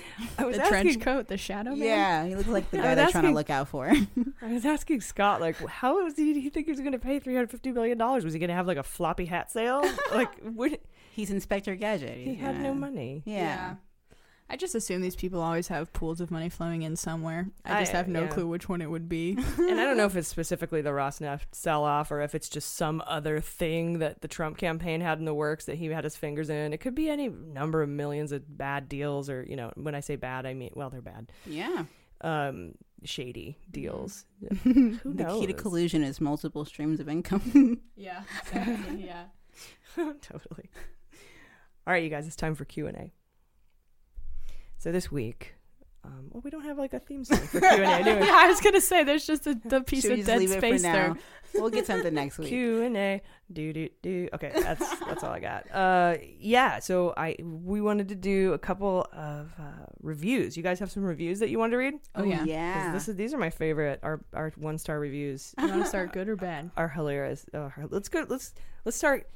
I 0.39 0.45
was 0.45 0.57
the 0.57 0.63
trench 0.65 1.01
coat, 1.01 1.29
the 1.29 1.37
shadow 1.37 1.71
man? 1.71 1.79
Yeah, 1.79 2.27
he 2.27 2.35
looks 2.35 2.49
like 2.49 2.71
the 2.71 2.77
guy 2.79 2.95
they're 2.95 3.09
trying 3.09 3.25
to 3.25 3.31
look 3.31 3.51
out 3.51 3.69
for. 3.69 3.93
I 4.43 4.53
was 4.53 4.65
asking 4.65 5.01
Scott, 5.01 5.41
like, 5.41 5.57
how 5.67 6.03
was 6.03 6.17
he, 6.17 6.41
he 6.41 6.51
think 6.51 6.67
he 6.67 6.73
was 6.73 6.81
going 6.81 6.93
to 6.93 6.99
pay 6.99 7.19
three 7.19 7.35
hundred 7.35 7.51
fifty 7.51 7.73
million 7.73 7.99
dollars? 7.99 8.25
Was 8.25 8.33
he 8.33 8.41
going 8.41 8.49
to 8.49 8.55
have 8.55 8.67
like 8.67 8.79
a 8.79 8.83
floppy 8.83 9.27
hat 9.27 9.51
sale? 9.51 9.83
like, 10.13 10.39
what? 10.41 10.81
He's 11.13 11.31
Inspector 11.31 11.75
Gadget. 11.77 12.17
He 12.17 12.35
had 12.37 12.61
no 12.61 12.75
money. 12.75 13.23
Yeah. 13.27 13.75
I 14.53 14.57
just 14.57 14.75
assume 14.75 15.01
these 15.01 15.17
people 15.17 15.41
always 15.41 15.69
have 15.69 15.95
pools 15.95 16.21
of 16.21 16.31
money 16.31 16.51
flowing 16.51 16.83
in 16.83 16.95
somewhere. 16.95 17.49
I 17.65 17.81
just 17.81 17.95
I- 17.95 17.97
have 17.97 18.07
no 18.07 18.25
yeah. 18.25 18.29
clue 18.29 18.47
which 18.47 18.69
one 18.69 18.83
it 18.83 18.91
would 18.91 19.09
be. 19.09 19.31
and 19.57 19.81
I 19.81 19.85
don't 19.87 19.97
know 19.97 20.05
if 20.05 20.15
it's 20.15 20.29
specifically 20.29 20.83
the 20.83 20.91
Rosneft 20.91 21.47
sell 21.53 21.85
off 21.85 22.11
or 22.11 22.21
if 22.21 22.35
it's 22.35 22.51
just 22.51 22.75
some 22.75 23.03
other 23.07 23.41
thing 23.41 24.01
that 24.01 24.21
the 24.21 24.29
Trump 24.29 24.59
campaign 24.59 25.01
had 25.01 25.19
in 25.19 25.25
the 25.25 25.33
works 25.33 25.65
that 25.65 25.77
he 25.77 25.87
had 25.87 26.05
his 26.05 26.17
fingers 26.17 26.51
in. 26.51 26.75
It 26.75 26.81
could 26.81 26.95
be 26.95 27.09
any 27.09 27.31
number 27.31 27.83
of 27.83 27.89
millions 27.89 28.31
of 28.31 28.59
bad 28.59 28.91
deals, 28.91 29.31
or, 29.31 29.43
you 29.43 29.57
know, 29.57 29.73
when 29.75 29.95
I 29.95 30.01
say 30.01 30.17
bad, 30.17 30.45
I 30.45 30.53
mean, 30.53 30.73
well, 30.75 30.91
they're 30.91 31.01
bad. 31.01 31.33
Yeah. 31.47 31.85
Um, 32.21 32.75
shady 33.05 33.57
deals. 33.71 34.27
the 34.43 34.59
Who 34.65 35.41
key 35.41 35.47
to 35.47 35.55
collusion 35.55 36.03
is 36.03 36.21
multiple 36.21 36.67
streams 36.67 37.01
of 37.01 37.09
income. 37.09 37.81
yeah, 37.97 38.21
exactly. 38.43 39.07
yeah. 39.07 39.25
totally. 40.21 40.69
All 41.87 41.95
right, 41.95 42.05
you 42.05 42.11
guys, 42.11 42.27
it's 42.27 42.37
time 42.37 42.55
for 42.55 42.67
Q 42.67 42.87
and 42.89 42.97
A. 42.99 43.13
So 44.83 44.91
this 44.91 45.13
week, 45.13 45.55
um, 46.03 46.27
well, 46.31 46.41
we 46.45 46.51
don't 46.51 46.65
have 46.65 46.77
like 46.77 46.93
a 46.93 46.99
theme 46.99 47.23
song 47.23 47.39
for 47.39 47.61
Q 47.61 47.69
and 47.69 47.85
A, 47.85 48.03
do 48.15 48.19
we? 48.19 48.27
yeah, 48.27 48.35
I 48.37 48.49
was 48.49 48.61
gonna 48.61 48.81
say 48.81 49.05
there's 49.05 49.25
just 49.25 49.47
a 49.47 49.55
the 49.65 49.81
piece 49.87 50.03
Should 50.03 50.19
of 50.19 50.27
dead 50.27 50.41
leave 50.41 50.51
it 50.51 50.55
for 50.55 50.67
space 50.67 50.83
there. 50.83 51.11
now? 51.11 51.17
We'll 51.55 51.71
get 51.71 51.87
something 51.87 52.13
next 52.23 52.37
week. 52.39 52.49
Q 52.49 52.83
and 52.83 52.97
A, 52.97 53.23
do 53.53 53.73
do 53.73 53.89
do. 54.03 54.29
Okay, 54.35 54.51
that's 54.61 54.99
that's 54.99 55.23
all 55.23 55.31
I 55.31 55.39
got. 55.39 55.71
Uh, 55.73 56.17
yeah. 56.37 56.81
So 56.81 57.15
I 57.17 57.37
we 57.41 57.81
wanted 57.81 58.09
to 58.09 58.17
do 58.17 58.55
a 58.55 58.59
couple 58.59 59.07
of 59.13 59.53
uh, 59.57 59.87
reviews. 60.01 60.57
You 60.57 60.65
guys 60.65 60.81
have 60.81 60.91
some 60.91 61.05
reviews 61.05 61.39
that 61.39 61.49
you 61.49 61.61
want 61.61 61.71
to 61.71 61.77
read? 61.77 61.95
Oh, 62.17 62.25
yeah. 62.25 62.39
'Cause 62.39 62.47
Yeah. 62.49 62.93
This 62.93 63.09
is 63.09 63.15
these 63.15 63.33
are 63.33 63.39
my 63.39 63.51
favorite. 63.51 64.01
Our 64.03 64.21
our 64.35 64.53
one 64.57 64.79
star 64.79 64.99
reviews 64.99 65.55
You 65.61 65.69
want 65.69 65.83
to 65.83 65.89
start 65.89 66.13
good 66.13 66.29
or 66.29 66.35
bad? 66.35 66.73
are 66.77 66.89
hilarious. 66.89 67.47
Uh, 67.55 67.69
let's 67.89 68.09
go. 68.09 68.27
Let's 68.29 68.53
let's 68.85 68.97
start 68.97 69.29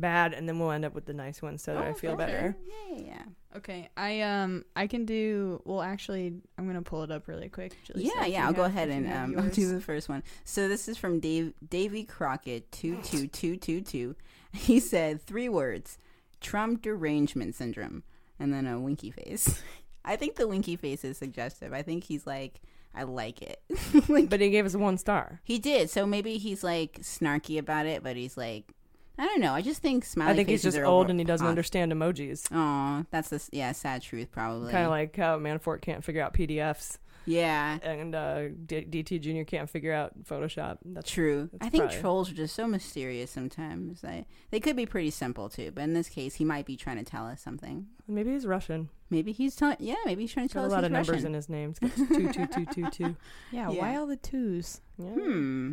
bad, 0.00 0.32
and 0.34 0.48
then 0.48 0.58
we'll 0.58 0.70
end 0.70 0.84
up 0.84 0.94
with 0.94 1.06
the 1.06 1.12
nice 1.14 1.42
ones 1.42 1.62
so 1.62 1.74
that 1.74 1.82
I 1.84 1.92
feel 1.92 2.16
better. 2.16 2.56
Yeah, 2.90 2.96
yeah. 3.04 3.22
Okay, 3.56 3.88
I 3.96 4.20
um 4.20 4.64
I 4.76 4.86
can 4.86 5.04
do. 5.04 5.62
Well, 5.64 5.80
actually, 5.82 6.34
I'm 6.56 6.66
gonna 6.66 6.82
pull 6.82 7.02
it 7.02 7.10
up 7.10 7.28
really 7.28 7.48
quick. 7.48 7.76
Julie, 7.84 8.04
Yeah, 8.14 8.26
yeah. 8.26 8.46
I'll 8.46 8.52
go 8.52 8.64
ahead 8.64 8.88
and 8.88 9.06
have 9.06 9.24
um, 9.30 9.34
I'll 9.38 9.48
do 9.50 9.72
the 9.72 9.80
first 9.80 10.08
one. 10.08 10.22
So 10.44 10.68
this 10.68 10.88
is 10.88 10.96
from 10.98 11.20
Dave 11.20 11.52
Davy 11.68 12.04
Crockett 12.04 12.70
two 12.72 12.98
two 13.02 13.26
two 13.26 13.56
two 13.56 13.80
two. 13.80 14.16
He 14.52 14.80
said 14.80 15.20
three 15.22 15.48
words: 15.50 15.98
Trump 16.40 16.80
derangement 16.82 17.54
syndrome, 17.54 18.02
and 18.38 18.52
then 18.52 18.66
a 18.66 18.80
winky 18.80 19.10
face. 19.10 19.62
I 20.04 20.16
think 20.16 20.36
the 20.36 20.48
winky 20.48 20.76
face 20.76 21.04
is 21.04 21.18
suggestive. 21.18 21.74
I 21.74 21.82
think 21.82 22.04
he's 22.04 22.26
like, 22.26 22.60
I 22.94 23.02
like 23.02 23.42
it. 23.42 23.60
like, 24.08 24.30
But 24.30 24.40
he 24.40 24.48
gave 24.48 24.64
us 24.64 24.74
one 24.74 24.96
star. 24.96 25.40
he 25.44 25.58
did. 25.58 25.90
So 25.90 26.06
maybe 26.06 26.38
he's 26.38 26.64
like 26.64 27.00
snarky 27.02 27.58
about 27.58 27.84
it, 27.84 28.02
but 28.02 28.16
he's 28.16 28.36
like, 28.38 28.72
I 29.18 29.24
don't 29.26 29.40
know. 29.40 29.52
I 29.52 29.62
just 29.62 29.82
think 29.82 30.04
smiley 30.04 30.32
I 30.32 30.36
think 30.36 30.48
he's 30.48 30.60
faces 30.62 30.74
just 30.74 30.82
are 30.82 30.86
old 30.86 31.04
over- 31.06 31.10
and 31.10 31.18
he 31.20 31.24
doesn't 31.24 31.44
pos- 31.44 31.50
understand 31.50 31.92
emojis. 31.92 32.46
Aw, 32.52 33.04
that's 33.10 33.30
the 33.30 33.36
s- 33.36 33.50
yeah 33.52 33.72
sad 33.72 34.02
truth 34.02 34.30
probably. 34.30 34.70
Kind 34.72 34.84
of 34.84 34.90
like 34.90 35.16
how 35.16 35.38
Manafort 35.38 35.80
can't 35.82 36.04
figure 36.04 36.22
out 36.22 36.34
PDFs. 36.34 36.98
Yeah. 37.26 37.78
And 37.82 38.14
uh, 38.14 38.48
D- 38.64 38.86
DT 38.88 39.20
Jr. 39.20 39.42
can't 39.44 39.68
figure 39.68 39.92
out 39.92 40.12
Photoshop. 40.24 40.78
That's 40.82 41.10
True. 41.10 41.50
that's 41.52 41.66
I 41.66 41.68
think 41.68 41.82
probably- 41.84 42.00
trolls 42.00 42.30
are 42.30 42.34
just 42.34 42.54
so 42.54 42.66
mysterious 42.66 43.30
sometimes. 43.30 44.02
I, 44.02 44.24
they 44.50 44.60
could 44.60 44.76
be 44.76 44.86
pretty 44.86 45.10
simple 45.10 45.50
too, 45.50 45.70
but 45.74 45.82
in 45.82 45.92
this 45.92 46.08
case, 46.08 46.36
he 46.36 46.44
might 46.46 46.64
be 46.64 46.74
trying 46.76 46.96
to 46.96 47.04
tell 47.04 47.26
us 47.26 47.42
something. 47.42 47.86
Maybe 48.06 48.30
he's 48.32 48.46
Russian. 48.46 48.88
Maybe 49.10 49.32
he's 49.32 49.56
telling. 49.56 49.76
Yeah, 49.80 49.96
maybe 50.06 50.22
he's 50.22 50.32
trying 50.32 50.48
to 50.48 50.54
Got 50.54 50.60
tell 50.60 50.64
a 50.64 50.66
us 50.68 50.72
lot 50.72 50.78
he's 50.78 50.86
of 50.86 50.92
numbers 50.92 51.08
Russian. 51.10 51.26
in 51.26 51.34
his 51.34 51.48
name. 51.50 51.70
It's 51.70 51.78
got 51.80 52.08
two, 52.08 52.32
two, 52.32 52.46
two, 52.46 52.66
two, 52.66 52.90
two. 52.90 53.16
Yeah, 53.52 53.70
Yeah. 53.72 53.80
why 53.80 53.96
all 53.96 54.06
the 54.06 54.16
twos? 54.16 54.80
Yeah. 54.96 55.08
Hmm. 55.10 55.72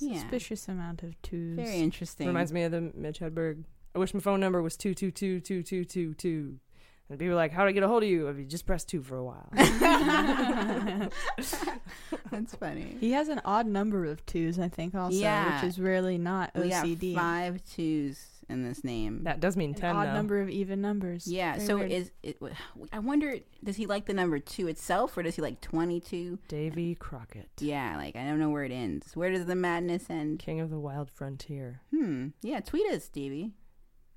A 0.00 0.04
Yeah. 0.04 0.20
suspicious 0.20 0.68
amount 0.68 1.02
of 1.02 1.20
twos. 1.22 1.56
Very 1.56 1.78
interesting. 1.78 2.26
Reminds 2.26 2.52
me 2.52 2.62
of 2.64 2.72
the 2.72 2.80
Mitch 2.94 3.20
Hedberg. 3.20 3.64
I 3.94 3.98
wish 3.98 4.12
my 4.14 4.20
phone 4.20 4.40
number 4.40 4.62
was 4.62 4.76
two 4.76 4.94
two 4.94 5.10
two 5.10 5.40
two 5.40 5.62
two 5.62 5.84
two 5.84 6.14
two. 6.14 6.58
And 7.08 7.18
people 7.20 7.34
are 7.34 7.36
like, 7.36 7.52
"How 7.52 7.62
do 7.62 7.68
I 7.68 7.72
get 7.72 7.84
a 7.84 7.88
hold 7.88 8.02
of 8.02 8.08
you?" 8.08 8.26
If 8.28 8.36
you 8.36 8.44
just 8.44 8.66
press 8.66 8.84
two 8.84 9.02
for 9.02 9.16
a 9.16 9.24
while. 9.24 9.48
That's 12.30 12.54
funny. 12.56 12.96
He 13.00 13.12
has 13.12 13.28
an 13.28 13.40
odd 13.44 13.66
number 13.66 14.04
of 14.06 14.24
twos, 14.26 14.58
I 14.58 14.68
think, 14.68 14.94
also, 14.94 15.16
Yeah. 15.16 15.60
which 15.62 15.68
is 15.70 15.78
really 15.78 16.18
not 16.18 16.52
OCD. 16.54 17.00
We 17.00 17.14
got 17.14 17.20
five 17.22 17.64
twos 17.64 18.26
in 18.48 18.62
this 18.62 18.84
name. 18.84 19.24
that 19.24 19.40
does 19.40 19.56
mean 19.56 19.70
An 19.70 19.80
ten. 19.80 19.96
odd 19.96 20.06
though. 20.08 20.12
number 20.14 20.40
of 20.40 20.48
even 20.48 20.80
numbers. 20.80 21.26
yeah. 21.26 21.54
Very 21.54 21.66
so 21.66 21.76
weird. 21.78 21.90
is 21.92 22.10
it? 22.22 22.38
I 22.92 22.98
wonder, 23.00 23.36
does 23.64 23.76
he 23.76 23.86
like 23.86 24.06
the 24.06 24.14
number 24.14 24.38
two 24.38 24.68
itself, 24.68 25.16
or 25.16 25.22
does 25.22 25.36
he 25.36 25.42
like 25.42 25.60
twenty-two? 25.60 26.38
Davy 26.48 26.94
Crockett, 26.94 27.48
Yeah, 27.58 27.96
like 27.96 28.16
I 28.16 28.24
don't 28.24 28.38
know 28.38 28.50
where 28.50 28.64
it 28.64 28.72
ends. 28.72 29.14
Where 29.16 29.30
does 29.30 29.46
the 29.46 29.56
madness 29.56 30.06
end? 30.10 30.38
king 30.38 30.60
of 30.60 30.70
the 30.70 30.78
wild 30.78 31.10
frontier. 31.10 31.80
Hmm. 31.94 32.28
Yeah. 32.42 32.60
Tweet 32.60 32.86
us, 32.92 33.04
Stevie. 33.04 33.52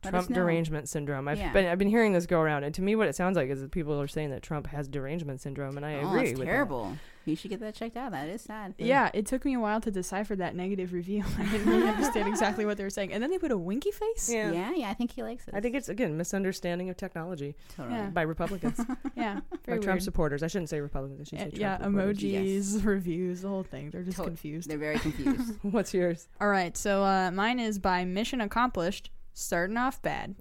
Let 0.04 0.12
Trump 0.12 0.30
derangement 0.34 0.88
syndrome. 0.88 1.28
I've 1.28 1.38
Yeah. 1.38 1.52
been 1.52 1.66
I've 1.66 1.78
been 1.78 1.90
hearing 1.90 2.14
this 2.14 2.26
go 2.26 2.40
around, 2.40 2.64
and 2.64 2.74
to 2.76 2.82
me, 2.82 2.96
what 2.96 3.08
it 3.10 3.16
sounds 3.16 3.36
like 3.36 3.50
is 3.50 3.62
that 3.62 3.72
people 3.72 4.00
are 4.00 4.08
saying 4.08 4.30
that 4.30 4.42
Trump 4.42 4.68
has 4.68 4.88
derangement 4.88 5.42
syndrome, 5.42 5.76
and 5.76 5.86
I 5.86 5.96
oh, 5.96 6.08
agree. 6.08 6.20
that's 6.28 6.40
with 6.40 6.48
that. 6.48 6.54
terrible. 6.54 6.98
You 7.26 7.36
should 7.36 7.52
get 7.52 7.60
that 7.60 7.76
checked 7.76 7.98
out. 7.98 8.12
That 8.12 8.28
is 8.30 8.42
sad. 8.42 8.74
Yeah, 8.78 9.12
it 9.14 9.26
took 9.28 9.46
me 9.46 9.54
a 9.54 9.60
while 9.60 9.82
to 9.82 9.92
decipher 9.92 10.36
that 10.38 10.56
negative 10.56 10.94
review. 10.94 11.24
I 11.38 11.44
didn't 11.52 11.68
really 11.70 11.88
understand 11.88 12.28
exactly 12.28 12.66
what 12.66 12.78
they 12.78 12.84
were 12.84 12.90
saying. 12.90 13.14
And 13.14 13.22
then 13.22 13.30
they 13.30 13.38
put 13.38 13.52
a 13.52 13.58
winky 13.58 13.92
face? 13.92 14.32
Yeah. 14.32 14.52
Yeah, 14.52 14.74
yeah, 14.74 14.90
I 14.90 14.94
think 14.96 15.12
he 15.12 15.22
likes 15.22 15.48
it. 15.48 15.54
I 15.54 15.60
think 15.60 15.76
it's 15.76 15.90
again 15.90 16.18
misunderstanding 16.18 16.90
of 16.90 16.98
technology 16.98 17.56
Totally. 17.76 17.96
Yeah. 17.98 18.08
by 18.08 18.22
Republicans, 18.22 18.80
Yeah, 19.16 19.42
by 19.68 19.74
Trump 19.74 19.86
weird. 19.86 20.04
supporters. 20.04 20.44
I 20.44 20.48
shouldn't 20.48 20.70
say 20.70 20.80
Republicans. 20.80 21.20
I 21.22 21.24
should 21.26 21.54
say 21.54 21.60
Yeah, 21.60 21.78
Trump 21.78 21.98
emojis, 21.98 22.84
reviews, 22.86 23.42
the 23.42 23.50
whole 23.50 23.64
thing. 23.64 23.90
They're 23.92 24.04
just 24.04 24.18
confused. 24.18 24.70
They're 24.70 24.78
very 24.78 24.98
confused. 24.98 25.56
What's 25.62 25.94
yours? 25.94 26.30
All 26.42 26.48
right, 26.50 26.76
so 26.76 27.04
uh, 27.04 27.32
mine 27.32 27.60
is 27.60 27.80
by 27.80 28.06
Mission 28.06 28.40
Accomplished. 28.42 29.12
Starting 29.40 29.78
off 29.78 30.02
bad. 30.02 30.36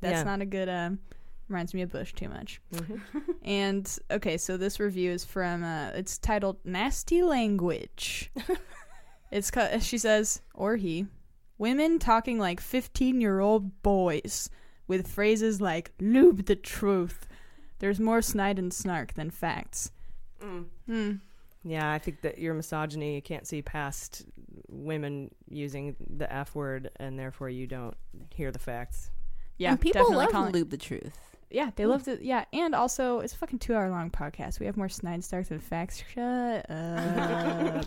That's 0.00 0.18
yeah. 0.18 0.22
not 0.24 0.40
a 0.40 0.46
good. 0.46 0.68
Um, 0.68 0.98
reminds 1.48 1.74
me 1.74 1.82
of 1.82 1.90
Bush 1.90 2.12
too 2.14 2.28
much. 2.28 2.60
Mhm. 2.72 3.00
and 3.42 3.98
okay, 4.10 4.36
so 4.36 4.56
this 4.56 4.80
review 4.80 5.10
is 5.10 5.24
from. 5.24 5.64
Uh, 5.64 5.90
it's 5.90 6.18
titled 6.18 6.56
"Nasty 6.64 7.22
Language." 7.22 8.30
it's 9.30 9.50
she 9.80 9.98
says, 9.98 10.40
or 10.54 10.76
he, 10.76 11.06
women 11.58 11.98
talking 11.98 12.38
like 12.38 12.60
fifteen-year-old 12.60 13.82
boys 13.82 14.48
with 14.86 15.08
phrases 15.08 15.60
like 15.60 15.92
"lube 16.00 16.46
the 16.46 16.56
truth." 16.56 17.26
There's 17.80 18.00
more 18.00 18.22
snide 18.22 18.58
and 18.58 18.72
snark 18.72 19.14
than 19.14 19.30
facts. 19.30 19.90
Hmm. 20.86 21.12
Yeah, 21.62 21.92
I 21.92 21.98
think 21.98 22.22
that 22.22 22.38
your 22.38 22.54
misogyny 22.54 23.14
you 23.14 23.22
can't 23.22 23.46
see 23.46 23.60
past 23.62 24.24
women 24.70 25.30
using 25.48 25.96
the 26.16 26.32
F 26.32 26.54
word, 26.54 26.90
and 26.96 27.18
therefore 27.18 27.48
you 27.48 27.66
don't 27.66 27.96
hear 28.30 28.50
the 28.50 28.58
facts. 28.58 29.10
Yeah, 29.58 29.72
and 29.72 29.80
people 29.80 30.02
definitely 30.02 30.24
love 30.24 30.32
calling- 30.32 30.52
lube 30.52 30.70
the 30.70 30.78
truth. 30.78 31.18
Yeah, 31.50 31.70
they 31.74 31.84
love 31.84 32.04
mm. 32.04 32.14
it. 32.14 32.22
Yeah, 32.22 32.44
and 32.52 32.74
also 32.74 33.20
it's 33.20 33.32
a 33.32 33.36
fucking 33.36 33.58
two 33.58 33.74
hour 33.74 33.90
long 33.90 34.10
podcast. 34.10 34.60
We 34.60 34.66
have 34.66 34.76
more 34.76 34.88
snide 34.88 35.24
starks 35.24 35.48
than 35.48 35.58
facts. 35.58 36.02
Shut 36.14 36.70
up. 36.70 37.86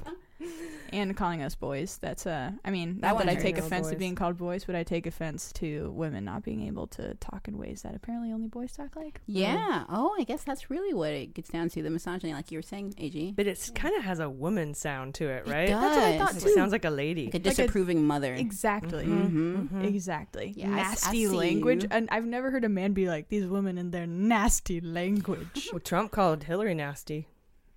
And 0.92 1.16
calling 1.16 1.42
us 1.42 1.56
boys. 1.56 1.98
That's 2.02 2.26
uh 2.28 2.52
I 2.66 2.70
mean, 2.72 3.00
not 3.02 3.16
one 3.16 3.26
that 3.28 3.38
I 3.38 3.42
take 3.42 3.58
No 3.58 3.66
offense 3.66 3.90
to 3.90 3.96
being 3.96 4.16
called 4.16 4.38
boys, 4.38 4.66
but 4.66 4.76
I 4.76 4.84
take 4.84 5.06
offense 5.08 5.52
to 5.54 5.92
women 5.92 6.26
not 6.26 6.44
being 6.44 6.68
able 6.68 6.88
to 6.88 7.14
talk 7.16 7.48
in 7.48 7.58
ways 7.58 7.82
that 7.84 7.96
apparently 7.96 8.32
only 8.32 8.48
boys 8.48 8.74
talk 8.74 8.96
like. 8.96 9.22
Yeah. 9.26 9.86
Oh, 9.90 10.16
I 10.20 10.24
guess 10.24 10.44
that's 10.44 10.70
really 10.70 10.94
what 10.94 11.12
it 11.12 11.34
gets 11.34 11.50
down 11.50 11.70
to 11.70 11.82
the 11.82 11.90
misogyny, 11.90 12.34
like 12.34 12.52
you 12.52 12.58
were 12.58 12.62
saying, 12.64 12.94
AG. 12.98 13.34
But 13.36 13.48
it 13.48 13.72
kind 13.76 13.96
of 13.96 14.04
has 14.04 14.20
a 14.20 14.30
woman 14.30 14.74
sound 14.74 15.16
to 15.16 15.28
it, 15.30 15.48
right? 15.48 15.70
does. 15.70 15.82
That's 15.82 15.96
what 15.96 16.06
I 16.06 16.18
thought, 16.18 16.36
It 16.50 16.54
sounds 16.54 16.72
like 16.72 16.86
a 16.86 16.90
lady. 16.90 17.26
Like 17.26 17.36
a 17.36 17.40
disapproving 17.40 18.06
mother. 18.06 18.34
Exactly. 18.34 19.06
Mhm. 19.06 19.84
Exactly. 19.84 20.54
Yeah, 20.56 20.68
I 20.76 20.80
s- 20.80 21.08
I 21.08 21.12
nasty 21.12 21.26
see 21.26 21.28
language. 21.30 21.84
you. 21.84 21.90
And 21.92 22.10
I've 22.12 22.26
never 22.26 22.52
heard 22.52 22.66
a 22.66 22.70
man 22.70 22.94
be 22.94 23.08
like, 23.08 23.30
these 23.30 23.46
women 23.46 23.78
in 23.78 23.92
their 23.92 24.06
nasty 24.08 24.82
language. 25.00 25.70
Well, 25.72 25.80
Trump 25.80 26.12
called 26.12 26.44
Hillary 26.44 26.74
nasty. 26.76 27.28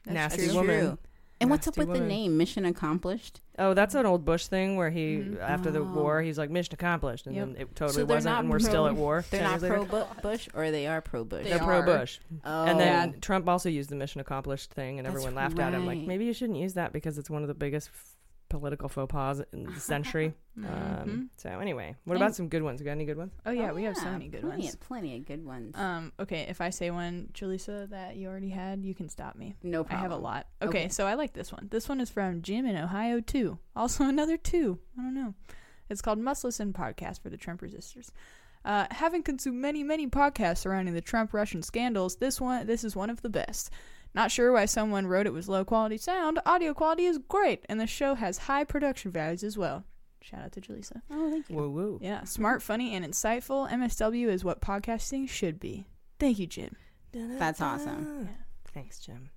That's 0.05 0.15
nasty 0.15 0.43
That's 0.43 0.55
woman. 0.55 0.81
true. 0.81 0.99
And 1.41 1.51
what's 1.51 1.69
up 1.69 1.77
with 1.77 1.93
the 1.93 2.01
name 2.01 2.39
Mission 2.39 2.65
Accomplished? 2.65 3.43
Oh, 3.59 3.75
that's 3.75 3.95
an 3.95 4.07
old 4.07 4.25
Bush 4.25 4.47
thing 4.47 4.77
where 4.77 4.91
he, 4.91 5.17
mm. 5.17 5.41
after 5.41 5.71
the 5.71 5.81
Oh. 5.81 5.85
war, 5.85 6.23
he's 6.23 6.39
like 6.39 6.51
mission 6.51 6.75
accomplished, 6.75 7.27
and 7.27 7.37
Yep. 7.37 7.47
then 7.47 7.57
it 7.57 7.77
totally 7.77 8.03
So 8.03 8.05
wasn't, 8.07 8.39
and 8.39 8.51
we're 8.51 8.59
still 8.59 8.87
at 8.87 8.95
war. 8.95 9.25
They're 9.31 9.43
not 9.43 9.61
pro 9.61 9.85
Bu- 9.85 10.21
Bush, 10.23 10.49
or 10.55 10.71
they 10.71 10.87
are 10.87 11.01
pro 11.01 11.25
Bush. 11.25 11.47
They're 11.47 11.59
pro 11.59 11.83
Bush. 11.83 12.21
Oh, 12.45 12.65
and 12.65 12.81
then 12.81 13.15
oh. 13.17 13.19
Trump 13.21 13.49
also 13.49 13.69
used 13.69 13.91
the 13.91 13.97
mission 13.97 14.21
accomplished 14.21 14.73
thing, 14.73 14.99
and 14.99 15.07
That's 15.07 15.15
everyone 15.15 15.35
laughed 15.35 15.59
at 15.59 15.75
him. 15.75 15.87
Like, 15.87 15.99
maybe 15.99 16.25
you 16.25 16.33
shouldn't 16.33 16.59
use 16.59 16.75
that 16.75 16.93
because 16.93 17.19
it's 17.19 17.31
one 17.31 17.43
of 17.43 17.49
the 17.49 17.55
biggest 17.55 17.91
political 18.48 18.89
faux 18.89 19.10
pas 19.10 19.40
in 19.52 19.64
the 19.64 19.81
century. 19.93 20.35
Mhm. 20.59 21.02
um, 21.02 21.31
so, 21.36 21.51
anyway, 21.51 21.94
what 22.05 22.14
And- 22.14 22.23
about 22.23 22.35
some 22.35 22.48
good 22.48 22.62
ones? 22.62 22.81
You 22.81 22.86
got 22.86 22.93
any 22.93 23.05
good 23.05 23.18
ones? 23.18 23.32
Oh 23.44 23.51
yeah, 23.51 23.73
we 23.73 23.82
have 23.85 23.97
so 23.97 24.05
yeah, 24.05 24.12
many 24.12 24.28
good 24.28 24.40
plenty 24.43 24.62
ones. 24.62 24.74
Of, 24.74 24.81
plenty 24.81 25.16
of 25.16 25.27
good 25.27 25.44
ones. 25.44 25.77
Um, 25.77 26.12
okay, 26.18 26.47
if 26.48 26.60
I 26.60 26.70
say 26.70 26.90
one, 26.90 27.28
Jaleesa, 27.35 27.90
that 27.90 28.16
you 28.16 28.28
already 28.28 28.48
had, 28.48 28.85
you 28.85 28.94
can 28.94 29.09
stop 29.09 29.36
me. 29.36 29.55
No 29.62 29.85
problem. 29.85 29.98
I 29.98 30.02
have 30.02 30.12
a 30.12 30.16
lot. 30.16 30.47
Okay, 30.62 30.78
Okay. 30.85 30.89
so 30.89 31.06
I 31.06 31.14
like 31.14 31.32
this 31.35 31.52
one. 31.52 31.68
This 31.70 31.89
one 31.89 32.01
is 32.01 32.09
from 32.10 32.43
Jim 32.43 32.64
in 32.66 32.77
Ohio 32.77 33.20
too. 33.20 33.59
Also 33.74 34.05
another 34.09 34.36
two. 34.36 34.78
I 34.98 35.02
don't 35.02 35.14
know. 35.14 35.35
It's 35.89 36.01
called 36.02 36.18
Must 36.18 36.43
Listen 36.43 36.73
Podcast 36.73 37.23
for 37.23 37.28
the 37.31 37.36
Trump 37.36 37.60
Resistors. 37.60 38.10
Uh, 38.64 38.86
having 38.90 39.23
consumed 39.23 39.59
many, 39.59 39.85
many 39.85 40.09
podcasts 40.09 40.59
surrounding 40.59 40.94
the 40.94 41.01
Trump 41.01 41.32
Russian 41.32 41.62
scandals, 41.62 42.16
this 42.16 42.40
one 42.40 42.66
this 42.66 42.82
is 42.82 42.97
one 42.97 43.10
of 43.10 43.23
the 43.23 43.28
best. 43.28 43.70
Not 44.17 44.31
sure 44.31 44.51
why 44.51 44.65
someone 44.65 45.07
wrote 45.07 45.27
it 45.27 45.33
was 45.35 45.47
low 45.47 45.63
quality 45.65 45.99
sound. 45.99 46.41
Audio 46.47 46.73
quality 46.73 47.05
is 47.05 47.19
great, 47.29 47.67
and 47.69 47.79
the 47.79 47.87
show 47.87 48.15
has 48.15 48.39
high 48.39 48.65
production 48.65 49.11
values 49.11 49.45
as 49.45 49.59
well. 49.59 49.85
Shout 50.23 50.41
out 50.41 50.53
to 50.53 50.61
Jaleesa. 50.63 51.03
Oh, 51.11 51.31
thank 51.31 51.51
you. 51.51 51.55
Woo 51.55 51.71
woo. 51.71 51.99
Yeah, 52.03 52.25
smart, 52.25 52.63
funny, 52.63 52.95
and 52.95 53.05
insightful. 53.05 53.71
MSW 53.71 54.29
is 54.29 54.43
what 54.43 54.63
podcasting 54.63 55.29
should 55.29 55.61
be. 55.61 55.87
Thank 56.19 56.39
you, 56.39 56.47
Jim. 56.47 56.75
That's 57.13 57.61
awesome. 57.61 58.31
Thanks, 58.73 59.01
Jim. 59.01 59.29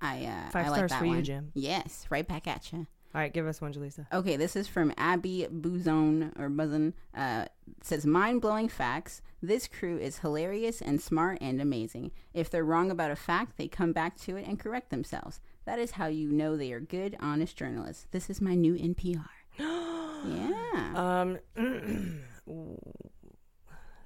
I 0.00 0.24
uh, 0.24 0.50
Five 0.50 0.66
I 0.66 0.68
like 0.70 0.76
stars 0.78 0.90
that 0.92 0.98
for 0.98 1.04
you. 1.04 1.22
Jim. 1.22 1.52
Yes, 1.54 2.06
right 2.10 2.26
back 2.26 2.46
at 2.48 2.72
you. 2.72 2.86
All 3.14 3.20
right, 3.20 3.32
give 3.32 3.46
us 3.46 3.60
one, 3.60 3.74
Jaleesa. 3.74 4.06
Okay, 4.12 4.36
this 4.36 4.56
is 4.56 4.68
from 4.68 4.92
Abby 4.96 5.46
Bouzone 5.52 6.38
or 6.40 6.48
Buzzon. 6.48 6.94
Uh, 7.14 7.44
says 7.82 8.06
mind 8.06 8.40
blowing 8.40 8.68
facts. 8.68 9.20
This 9.42 9.68
crew 9.68 9.98
is 9.98 10.20
hilarious 10.20 10.80
and 10.80 11.00
smart 11.00 11.38
and 11.40 11.60
amazing. 11.60 12.12
If 12.32 12.48
they're 12.48 12.64
wrong 12.64 12.90
about 12.90 13.10
a 13.10 13.16
fact, 13.16 13.58
they 13.58 13.68
come 13.68 13.92
back 13.92 14.16
to 14.20 14.36
it 14.36 14.46
and 14.46 14.58
correct 14.58 14.90
themselves. 14.90 15.40
That 15.66 15.78
is 15.78 15.92
how 15.92 16.06
you 16.06 16.32
know 16.32 16.56
they 16.56 16.72
are 16.72 16.80
good, 16.80 17.16
honest 17.20 17.56
journalists. 17.56 18.06
This 18.12 18.30
is 18.30 18.40
my 18.40 18.54
new 18.54 18.74
NPR. 18.74 19.28
yeah. 19.58 20.92
Um, 20.94 21.38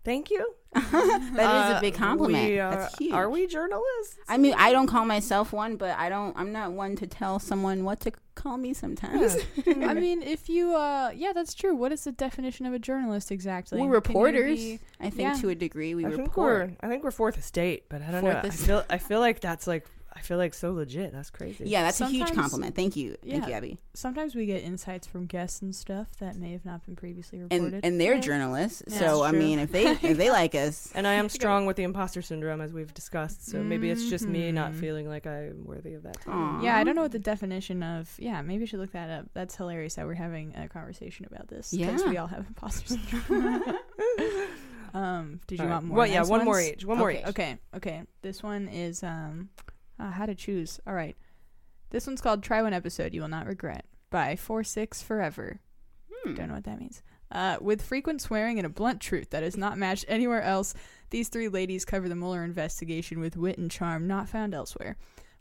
thank 0.07 0.31
you. 0.31 0.55
that 0.73 1.71
is 1.71 1.77
a 1.77 1.81
big 1.81 1.95
Uh, 1.95 1.99
compliment. 1.99 2.49
we 2.51 2.59
are- 2.61 2.71
That's 2.71 2.99
huge. 2.99 3.13
Are 3.13 3.29
we 3.31 3.47
journalists? 3.47 4.17
I 4.29 4.37
mean, 4.37 4.55
I 4.57 4.73
don't 4.73 4.87
call 4.87 5.05
myself 5.07 5.53
one, 5.53 5.77
but 5.77 5.97
I 5.99 6.09
don't. 6.09 6.37
I'm 6.37 6.53
not 6.53 6.73
one 6.73 6.97
to 6.97 7.07
tell 7.07 7.39
someone 7.39 7.85
what 7.85 8.01
to 8.01 8.13
call 8.35 8.57
me 8.59 8.75
sometimes. 8.75 9.37
I 9.67 9.95
mean, 9.95 10.23
if 10.23 10.49
you, 10.51 10.75
uh, 10.77 11.11
yeah, 11.15 11.33
that's 11.33 11.55
true. 11.55 11.75
What 11.75 11.93
is 11.93 12.05
the 12.05 12.13
definition 12.13 12.67
of 12.67 12.73
a 12.75 12.79
journalist 12.79 13.31
exactly? 13.33 13.81
We're 13.81 13.89
reporters. 13.91 14.59
be- 14.59 14.81
I 15.01 15.09
think 15.11 15.35
Yeah. 15.35 15.41
to 15.41 15.49
a 15.49 15.55
degree 15.55 15.95
we 15.95 16.05
I 16.05 16.11
think 16.11 16.21
report. 16.29 16.69
we're 16.71 16.77
I 16.81 16.89
think 16.91 17.03
we're 17.05 17.11
fourth 17.11 17.39
estate, 17.39 17.85
but 17.89 18.03
I 18.03 18.11
don't 18.11 18.21
Fourth 18.21 18.43
know. 18.43 18.49
I 18.49 18.51
feel 18.51 18.85
I 18.91 18.99
feel 18.99 19.21
like 19.21 19.41
that's 19.41 19.67
like 19.67 19.87
I 20.17 20.21
feel 20.21 20.39
like 20.39 20.55
so 20.55 20.73
legit. 20.73 21.13
That's 21.13 21.29
crazy. 21.29 21.65
Yeah, 21.67 21.83
that's 21.83 22.01
a 22.01 22.07
huge 22.09 22.33
compliment. 22.33 22.75
Thank 22.75 22.97
you. 22.97 23.17
Thank 23.23 23.45
you, 23.45 23.51
yeah, 23.51 23.57
Abby. 23.59 23.77
Sometimes 23.93 24.35
we 24.35 24.47
get 24.47 24.63
insights 24.65 25.07
from 25.07 25.27
guests 25.27 25.61
and 25.61 25.75
stuff 25.77 26.09
that 26.21 26.37
may 26.37 26.53
have 26.53 26.65
not 26.65 26.85
been 26.87 26.97
previously 26.97 27.41
reported. 27.43 27.81
and 27.85 28.01
they're 28.01 28.15
Yeah. 28.15 28.21
journalists, 28.21 28.83
Yeah, 28.89 28.99
so 28.99 29.23
I 29.25 29.33
mean, 29.33 29.59
if 29.59 29.71
they 29.73 29.85
if 30.03 30.17
they 30.17 30.31
like 30.31 30.55
us, 30.55 30.91
And 30.95 31.07
I 31.07 31.13
am 31.15 31.29
strong 31.39 31.67
with 31.67 31.77
the 31.77 31.83
imposter 31.83 32.23
syndrome, 32.23 32.63
as 32.63 32.73
we've 32.73 32.93
discussed. 32.95 33.47
So 33.47 33.63
maybe 33.63 33.91
it's 33.91 34.09
just 34.09 34.27
me 34.27 34.51
not 34.53 34.73
Mhm. 34.73 34.81
feeling 34.81 35.09
like 35.09 35.27
I'm 35.27 35.65
worthy 35.67 35.93
of 35.95 36.03
that. 36.05 36.17
Yeah, 36.27 36.77
I 36.77 36.83
don't 36.83 36.97
know 36.97 37.03
what 37.03 37.13
the 37.13 37.19
definition 37.19 37.83
of. 37.83 38.11
Yeah, 38.19 38.41
maybe 38.41 38.63
I 38.63 38.67
should 38.67 38.81
look 38.81 38.93
that 38.93 39.11
up. 39.11 39.27
That's 39.35 39.55
hilarious 39.55 39.97
that 39.97 40.07
we're 40.07 40.15
having 40.15 40.57
a 40.57 40.67
conversation 40.69 41.27
about 41.27 41.49
this. 41.49 41.71
because 41.73 42.03
Yeah. 42.03 42.09
we 42.11 42.17
all 42.17 42.27
have 42.29 42.47
imposter 42.47 42.89
syndrome. 43.29 43.63
um, 44.95 45.41
did 45.47 45.59
you 45.59 45.65
All 45.65 45.69
right. 45.69 45.75
want 45.75 45.85
more? 45.87 45.97
Well, 45.99 46.07
yeah, 46.07 46.19
nice 46.21 46.29
one 46.29 46.45
more 46.45 46.55
ones? 46.55 46.69
each, 46.69 46.85
one 46.85 46.99
more 46.99 47.11
Okay, 47.11 47.21
each. 47.21 47.27
Okay, 47.29 47.59
okay. 47.77 48.03
This 48.23 48.43
one 48.43 48.69
is 48.69 49.03
um, 49.03 49.51
uh, 49.99 50.11
how 50.11 50.27
to 50.27 50.35
choose. 50.35 50.81
All 50.87 50.95
right, 50.95 51.17
this 51.91 52.07
one's 52.07 52.21
called 52.21 52.43
"Try 52.43 52.63
One 52.63 52.73
Episode 52.73 53.15
You 53.15 53.23
Will 53.23 53.29
Not 53.29 53.47
Regret" 53.47 53.85
by 54.11 54.37
Four 54.37 54.65
Six 54.65 55.03
Forever. 55.03 55.61
Hmm. 56.11 56.35
Don't 56.35 56.49
know 56.49 56.55
what 56.55 56.65
that 56.65 56.81
means. 56.81 57.03
Uh, 57.31 57.57
with 57.61 57.83
frequent 57.83 58.23
swearing 58.23 58.59
and 58.59 58.67
a 58.67 58.71
blunt 58.71 59.01
truth 59.01 59.31
that 59.31 59.43
is 59.43 59.57
not 59.57 59.79
matched 59.79 60.05
anywhere 60.07 60.43
else, 60.43 60.75
these 61.11 61.29
three 61.29 61.49
ladies 61.49 61.85
cover 61.85 62.09
the 62.09 62.15
Mueller 62.15 62.45
investigation 62.45 63.19
with 63.19 63.37
wit 63.37 63.59
and 63.59 63.71
charm 63.71 64.07
not 64.07 64.29
found 64.29 64.55
elsewhere. 64.55 64.97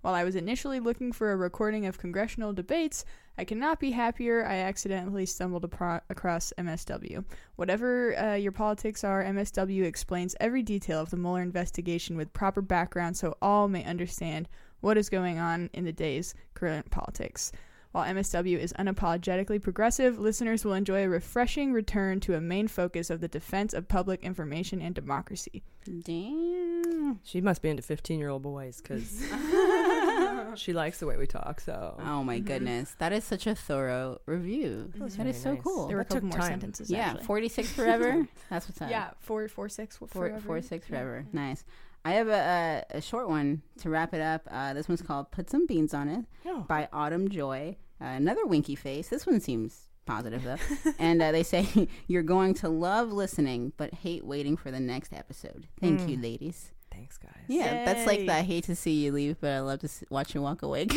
While 0.05 0.13
I 0.13 0.23
was 0.23 0.35
initially 0.35 0.79
looking 0.79 1.11
for 1.11 1.31
a 1.31 1.35
recording 1.35 1.87
of 1.87 1.97
congressional 1.97 2.53
debates, 2.53 3.05
I 3.39 3.43
cannot 3.43 3.79
be 3.79 3.89
happier 3.89 4.45
I 4.45 4.57
accidentally 4.57 5.25
stumbled 5.25 5.67
apro- 5.67 6.01
across 6.11 6.53
MSW. 6.59 7.25
Whatever 7.55 8.15
uh, 8.15 8.35
your 8.35 8.51
politics 8.51 9.03
are, 9.03 9.23
MSW 9.23 9.83
explains 9.83 10.35
every 10.39 10.61
detail 10.61 11.01
of 11.01 11.09
the 11.09 11.17
Mueller 11.17 11.41
investigation 11.41 12.15
with 12.17 12.31
proper 12.33 12.61
background 12.61 13.17
so 13.17 13.35
all 13.41 13.67
may 13.67 13.83
understand 13.83 14.47
what 14.79 14.95
is 14.95 15.09
going 15.09 15.39
on 15.39 15.71
in 15.73 15.85
the 15.85 15.91
day's 15.91 16.35
current 16.53 16.91
politics. 16.91 17.51
While 17.95 18.13
MSW 18.13 18.57
is 18.59 18.73
unapologetically 18.73 19.61
progressive, 19.63 20.19
listeners 20.19 20.65
will 20.65 20.73
enjoy 20.73 21.05
a 21.05 21.07
refreshing 21.07 21.71
return 21.71 22.19
to 22.19 22.35
a 22.35 22.41
main 22.41 22.67
focus 22.67 23.09
of 23.09 23.21
the 23.21 23.29
defense 23.29 23.73
of 23.73 23.87
public 23.87 24.21
information 24.21 24.81
and 24.81 24.93
democracy. 24.93 25.63
Damn. 26.03 27.21
She 27.23 27.39
must 27.39 27.61
be 27.61 27.69
into 27.69 27.81
15 27.83 28.19
year 28.19 28.27
old 28.27 28.41
boys 28.43 28.81
because 28.81 29.21
she 30.59 30.73
likes 30.73 30.99
the 30.99 31.05
way 31.05 31.15
we 31.15 31.25
talk. 31.25 31.61
So 31.61 31.95
Oh 32.03 32.21
my 32.21 32.39
goodness, 32.39 32.93
that 32.99 33.13
is 33.13 33.23
such 33.23 33.47
a 33.47 33.55
thorough 33.55 34.19
review. 34.25 34.91
That 34.95 35.11
That 35.11 35.27
is 35.27 35.41
so 35.41 35.53
nice. 35.53 35.63
cool. 35.63 35.87
There 35.87 35.95
were 35.95 36.01
a 36.01 36.03
That 36.03 36.09
took 36.09 36.23
couple 36.23 36.29
more 36.37 36.39
time. 36.39 36.49
sentences. 36.59 36.89
Yeah, 36.91 37.11
actually. 37.11 37.23
forty 37.23 37.47
six 37.47 37.71
forever. 37.79 38.27
That's 38.49 38.67
what's 38.67 38.81
up. 38.81 38.89
Yeah, 38.89 39.11
four, 39.21 39.47
four, 39.47 39.69
six, 39.69 39.95
four, 39.95 40.09
forever. 40.09 40.41
four 40.41 40.61
six 40.61 40.85
forever. 40.85 41.25
Nice. 41.31 41.63
I 42.03 42.11
have 42.11 42.27
a, 42.27 42.83
a, 42.91 42.97
a 42.97 43.01
short 43.01 43.29
one 43.29 43.61
to 43.79 43.89
wrap 43.89 44.13
it 44.13 44.21
up. 44.21 44.47
Uh, 44.51 44.73
this 44.73 44.89
one's 44.89 45.01
called 45.01 45.31
"Put 45.31 45.49
Some 45.49 45.65
Beans 45.65 45.93
on 45.93 46.09
It" 46.09 46.25
Oh. 46.45 46.65
by 46.67 46.89
Autumn 46.91 47.29
Joy. 47.29 47.77
Uh, 48.01 48.05
another 48.05 48.45
winky 48.45 48.75
face. 48.75 49.09
This 49.09 49.25
one 49.25 49.39
seems 49.39 49.87
positive 50.05 50.43
though. 50.43 50.91
and 50.99 51.21
uh, 51.21 51.31
they 51.31 51.43
say 51.43 51.67
you're 52.07 52.23
going 52.23 52.53
to 52.55 52.69
love 52.69 53.11
listening, 53.11 53.73
but 53.77 53.93
hate 53.93 54.23
waiting 54.25 54.57
for 54.57 54.71
the 54.71 54.79
next 54.79 55.13
episode. 55.13 55.67
Thank 55.79 56.07
you, 56.07 56.17
ladies. 56.21 56.71
Thanks, 57.05 57.17
guys. 57.19 57.31
Yeah, 57.47 57.85
that's 57.85 58.07
like 58.07 58.21
Yay. 58.21 58.25
the 58.25 58.33
I 58.33 58.41
hate 58.41 58.63
to 58.63 58.75
see 58.75 59.03
you 59.03 59.11
leave, 59.11 59.39
but 59.39 59.51
I 59.51 59.59
love 59.59 59.79
to 59.81 59.85
s- 59.85 60.03
watch 60.09 60.33
you 60.33 60.41
walk 60.41 60.63
away. 60.63 60.87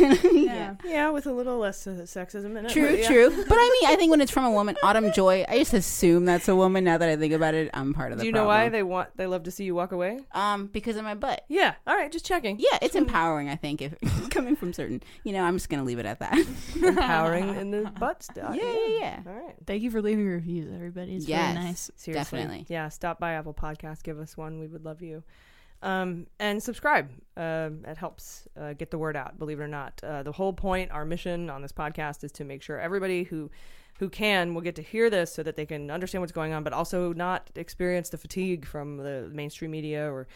Yeah. 0.48 0.76
Yeah, 0.82 1.10
with 1.10 1.26
a 1.26 1.32
little 1.32 1.58
less 1.58 1.86
uh, 1.86 1.90
sexism 2.04 2.56
in 2.56 2.64
it. 2.64 2.70
True, 2.70 2.88
but 2.90 2.98
yeah. 3.00 3.06
true. 3.06 3.28
But 3.48 3.56
I 3.58 3.78
mean, 3.82 3.92
I 3.92 3.96
think 3.96 4.10
when 4.10 4.22
it's 4.22 4.30
from 4.32 4.44
a 4.46 4.50
woman, 4.50 4.76
Autumn 4.82 5.12
Joy, 5.12 5.44
I 5.46 5.58
just 5.58 5.74
assume 5.74 6.24
that's 6.24 6.48
a 6.48 6.56
woman. 6.56 6.84
Now 6.84 6.96
that 6.96 7.08
I 7.08 7.16
think 7.16 7.34
about 7.34 7.52
it, 7.54 7.68
I'm 7.74 7.92
part 7.92 8.12
of 8.12 8.18
the. 8.18 8.22
Do 8.22 8.26
you 8.26 8.32
know 8.32 8.46
why 8.46 8.70
they 8.70 8.82
want 8.82 9.14
they 9.18 9.26
love 9.26 9.42
to 9.42 9.50
see 9.50 9.64
you 9.64 9.74
walk 9.74 9.92
away? 9.92 10.20
Um, 10.32 10.66
because 10.68 10.96
of 10.96 11.04
my 11.04 11.14
butt. 11.14 11.44
Yeah. 11.48 11.74
All 11.86 11.94
right, 11.94 12.10
just 12.10 12.24
checking. 12.24 12.58
Yeah, 12.58 12.78
it's 12.80 12.94
empowering. 12.94 13.50
I 13.50 13.56
think 13.56 13.82
if 13.82 13.94
coming 14.30 14.56
from 14.56 14.72
certain, 14.72 15.02
you 15.24 15.32
know, 15.34 15.42
I'm 15.44 15.56
just 15.56 15.68
gonna 15.68 15.84
leave 15.84 15.98
it 15.98 16.06
at 16.06 16.20
that. 16.20 16.38
Empowering 16.82 17.54
in 17.56 17.70
the 17.70 17.90
butt 18.00 18.22
stuff. 18.22 18.54
Yeah, 18.56 18.62
yeah, 18.64 18.98
yeah. 19.00 19.20
All 19.26 19.32
right. 19.34 19.54
Thank 19.66 19.82
you 19.82 19.90
for 19.90 20.00
leaving 20.00 20.26
reviews, 20.26 20.72
everybody. 20.74 21.16
It's 21.16 21.26
Yes. 21.28 21.54
really 21.54 21.66
nice. 21.66 21.90
Seriously. 21.96 22.38
Definitely. 22.38 22.66
Yeah, 22.68 22.88
stop 22.88 23.20
by 23.20 23.32
Apple 23.34 23.54
Podcast, 23.54 24.02
give 24.02 24.18
us 24.18 24.36
one. 24.36 24.58
We 24.60 24.66
would 24.66 24.84
love 24.84 25.02
you. 25.02 25.22
Um, 25.80 26.26
and 26.40 26.62
subscribe. 26.62 27.10
Um 27.36 27.84
it 27.86 27.96
helps 27.96 28.48
uh, 28.60 28.72
get 28.72 28.90
the 28.90 28.98
word 28.98 29.16
out. 29.16 29.38
Believe 29.38 29.60
it 29.60 29.62
or 29.62 29.68
not, 29.68 30.00
uh, 30.02 30.22
the 30.22 30.32
whole 30.32 30.52
point, 30.52 30.90
our 30.90 31.04
mission 31.04 31.50
on 31.50 31.62
this 31.62 31.72
podcast 31.72 32.24
is 32.24 32.32
to 32.32 32.44
make 32.44 32.62
sure 32.62 32.80
everybody 32.80 33.22
who 33.22 33.50
who 33.98 34.08
can 34.08 34.54
will 34.54 34.62
get 34.62 34.76
to 34.76 34.82
hear 34.82 35.10
this 35.10 35.32
so 35.32 35.42
that 35.42 35.56
they 35.56 35.66
can 35.66 35.90
understand 35.90 36.22
what's 36.22 36.32
going 36.32 36.52
on, 36.52 36.62
but 36.62 36.72
also 36.72 37.12
not 37.12 37.50
experience 37.56 38.08
the 38.10 38.18
fatigue 38.18 38.64
from 38.64 38.96
the 38.96 39.28
mainstream 39.32 39.70
media 39.70 40.10
or 40.10 40.26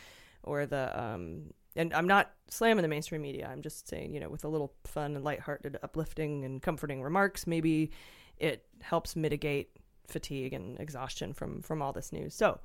or 0.42 0.66
the 0.66 1.00
um. 1.00 1.52
And 1.74 1.94
I'm 1.94 2.06
not 2.06 2.30
slamming 2.50 2.82
the 2.82 2.88
mainstream 2.88 3.22
media. 3.22 3.48
I'm 3.50 3.62
just 3.62 3.88
saying, 3.88 4.12
you 4.12 4.20
know, 4.20 4.28
with 4.28 4.44
a 4.44 4.48
little 4.48 4.74
fun 4.84 5.16
and 5.16 5.24
lighthearted, 5.24 5.78
uplifting 5.82 6.44
and 6.44 6.60
comforting 6.60 7.02
remarks, 7.02 7.46
maybe 7.46 7.92
it 8.36 8.66
helps 8.82 9.16
mitigate 9.16 9.70
fatigue 10.06 10.52
and 10.52 10.78
exhaustion 10.78 11.32
from 11.32 11.62
from 11.62 11.80
all 11.80 11.92
this 11.92 12.12
news. 12.12 12.34
So, 12.34 12.60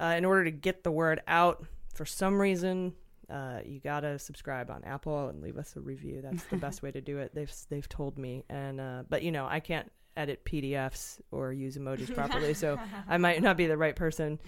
uh, 0.00 0.14
in 0.16 0.24
order 0.24 0.44
to 0.44 0.50
get 0.50 0.84
the 0.84 0.90
word 0.90 1.20
out, 1.26 1.66
for 1.94 2.04
some 2.04 2.40
reason, 2.40 2.94
uh, 3.28 3.60
you 3.64 3.80
gotta 3.80 4.18
subscribe 4.18 4.70
on 4.70 4.82
Apple 4.84 5.28
and 5.28 5.42
leave 5.42 5.56
us 5.56 5.76
a 5.76 5.80
review. 5.80 6.20
That's 6.22 6.44
the 6.44 6.56
best 6.56 6.82
way 6.84 6.90
to 6.92 7.00
do 7.00 7.18
it. 7.18 7.34
They've 7.34 7.52
they've 7.68 7.88
told 7.88 8.18
me, 8.18 8.44
and 8.48 8.80
uh, 8.80 9.02
but 9.08 9.22
you 9.22 9.30
know 9.32 9.46
I 9.48 9.60
can't 9.60 9.90
edit 10.16 10.44
PDFs 10.44 11.20
or 11.30 11.52
use 11.52 11.76
emojis 11.78 12.12
properly, 12.14 12.52
so 12.54 12.78
I 13.08 13.16
might 13.18 13.42
not 13.42 13.56
be 13.56 13.66
the 13.66 13.76
right 13.76 13.94
person. 13.94 14.40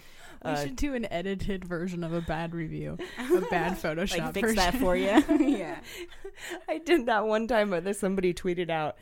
We 0.44 0.50
Uh, 0.50 0.56
should 0.64 0.76
do 0.76 0.94
an 0.94 1.06
edited 1.12 1.64
version 1.64 2.02
of 2.02 2.12
a 2.12 2.20
bad 2.20 2.52
review, 2.54 2.98
a 3.18 3.40
bad 3.50 3.78
Photoshop 3.78 4.18
like 4.18 4.34
fix 4.34 4.48
version. 4.48 4.56
that 4.56 4.74
for 4.74 4.96
you. 4.96 5.22
yeah. 5.56 5.78
I 6.68 6.78
did 6.78 7.06
that 7.06 7.24
one 7.26 7.46
time, 7.46 7.70
but 7.70 7.94
somebody 7.96 8.34
tweeted 8.34 8.68
out 8.70 8.96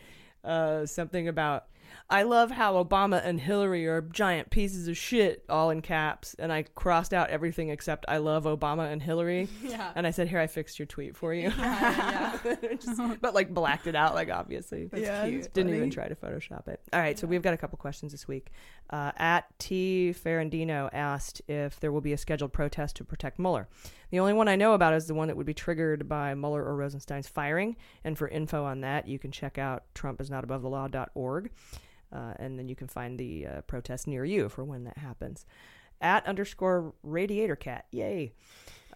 uh, 0.45 0.85
something 0.85 1.29
about 1.29 1.65
I 2.11 2.25
love 2.25 2.51
how 2.51 2.83
Obama 2.83 3.25
and 3.25 3.41
Hillary 3.41 3.87
are 3.87 4.01
giant 4.03 4.51
pieces 4.51 4.89
of 4.89 4.97
shit, 4.97 5.45
all 5.49 5.71
in 5.71 5.81
caps, 5.81 6.35
and 6.39 6.53
I 6.53 6.65
crossed 6.65 7.15
out 7.15 7.31
everything 7.31 7.71
except 7.71 8.05
I 8.09 8.17
love 8.19 8.45
Obama 8.45 8.91
and 8.93 9.01
Hillary. 9.01 9.49
Yeah. 9.63 9.93
And 9.95 10.05
I 10.07 10.11
said, 10.11 10.27
"Here, 10.29 10.41
I 10.41 10.49
fixed 10.49 10.79
your 10.81 10.87
tweet 10.87 11.17
for 11.17 11.33
you." 11.33 11.53
Yeah, 11.57 12.37
Just- 12.81 13.01
but 13.21 13.35
like 13.35 13.55
blacked 13.55 13.87
it 13.87 13.95
out, 13.95 14.15
like 14.15 14.29
obviously. 14.31 14.87
That's 14.87 15.03
Yeah, 15.03 15.29
cute. 15.29 15.43
that's 15.43 15.53
Didn't 15.55 15.75
even 15.77 15.91
try 15.91 16.09
to 16.09 16.15
Photoshop 16.17 16.67
it. 16.67 16.81
All 16.93 16.99
right, 17.01 17.17
so 17.17 17.27
we've 17.29 17.43
got 17.43 17.55
a 17.55 17.57
couple 17.57 17.79
questions 17.79 18.11
this 18.11 18.27
week. 18.27 18.51
Uh, 18.91 19.13
at 19.17 19.45
T 19.61 20.13
Ferrandino 20.25 20.89
asked 20.93 21.41
if 21.47 21.79
there 21.79 21.93
will 21.93 22.01
be 22.01 22.13
a 22.13 22.19
scheduled 22.19 22.53
protest 22.53 22.97
to 22.97 23.05
protect 23.05 23.39
Mueller. 23.39 23.69
The 24.11 24.19
only 24.19 24.33
one 24.33 24.49
I 24.49 24.57
know 24.57 24.73
about 24.73 24.95
is 24.95 25.07
the 25.07 25.15
one 25.15 25.29
that 25.29 25.37
would 25.37 25.47
be 25.47 25.55
triggered 25.55 26.09
by 26.09 26.35
Mueller 26.35 26.65
or 26.65 26.75
Rosenstein's 26.75 27.29
firing. 27.29 27.77
And 28.03 28.19
for 28.19 28.27
info 28.27 28.65
on 28.65 28.81
that, 28.81 29.07
you 29.07 29.21
can 29.21 29.31
check 29.31 29.57
out 29.59 29.85
TrumpIsNotAboveTheLaw.org. 29.95 31.51
Uh, 32.13 32.35
and 32.39 32.59
then 32.59 32.69
you 32.69 32.77
can 32.77 32.89
find 32.89 33.19
the 33.19 33.47
uh, 33.47 33.61
protest 33.63 34.07
near 34.07 34.25
you 34.25 34.49
for 34.49 34.65
when 34.65 34.85
that 34.85 34.99
happens. 34.99 35.47
At 36.01 36.27
underscore 36.27 36.95
Radiator 37.03 37.57
Cat, 37.57 37.87
yay, 37.91 38.33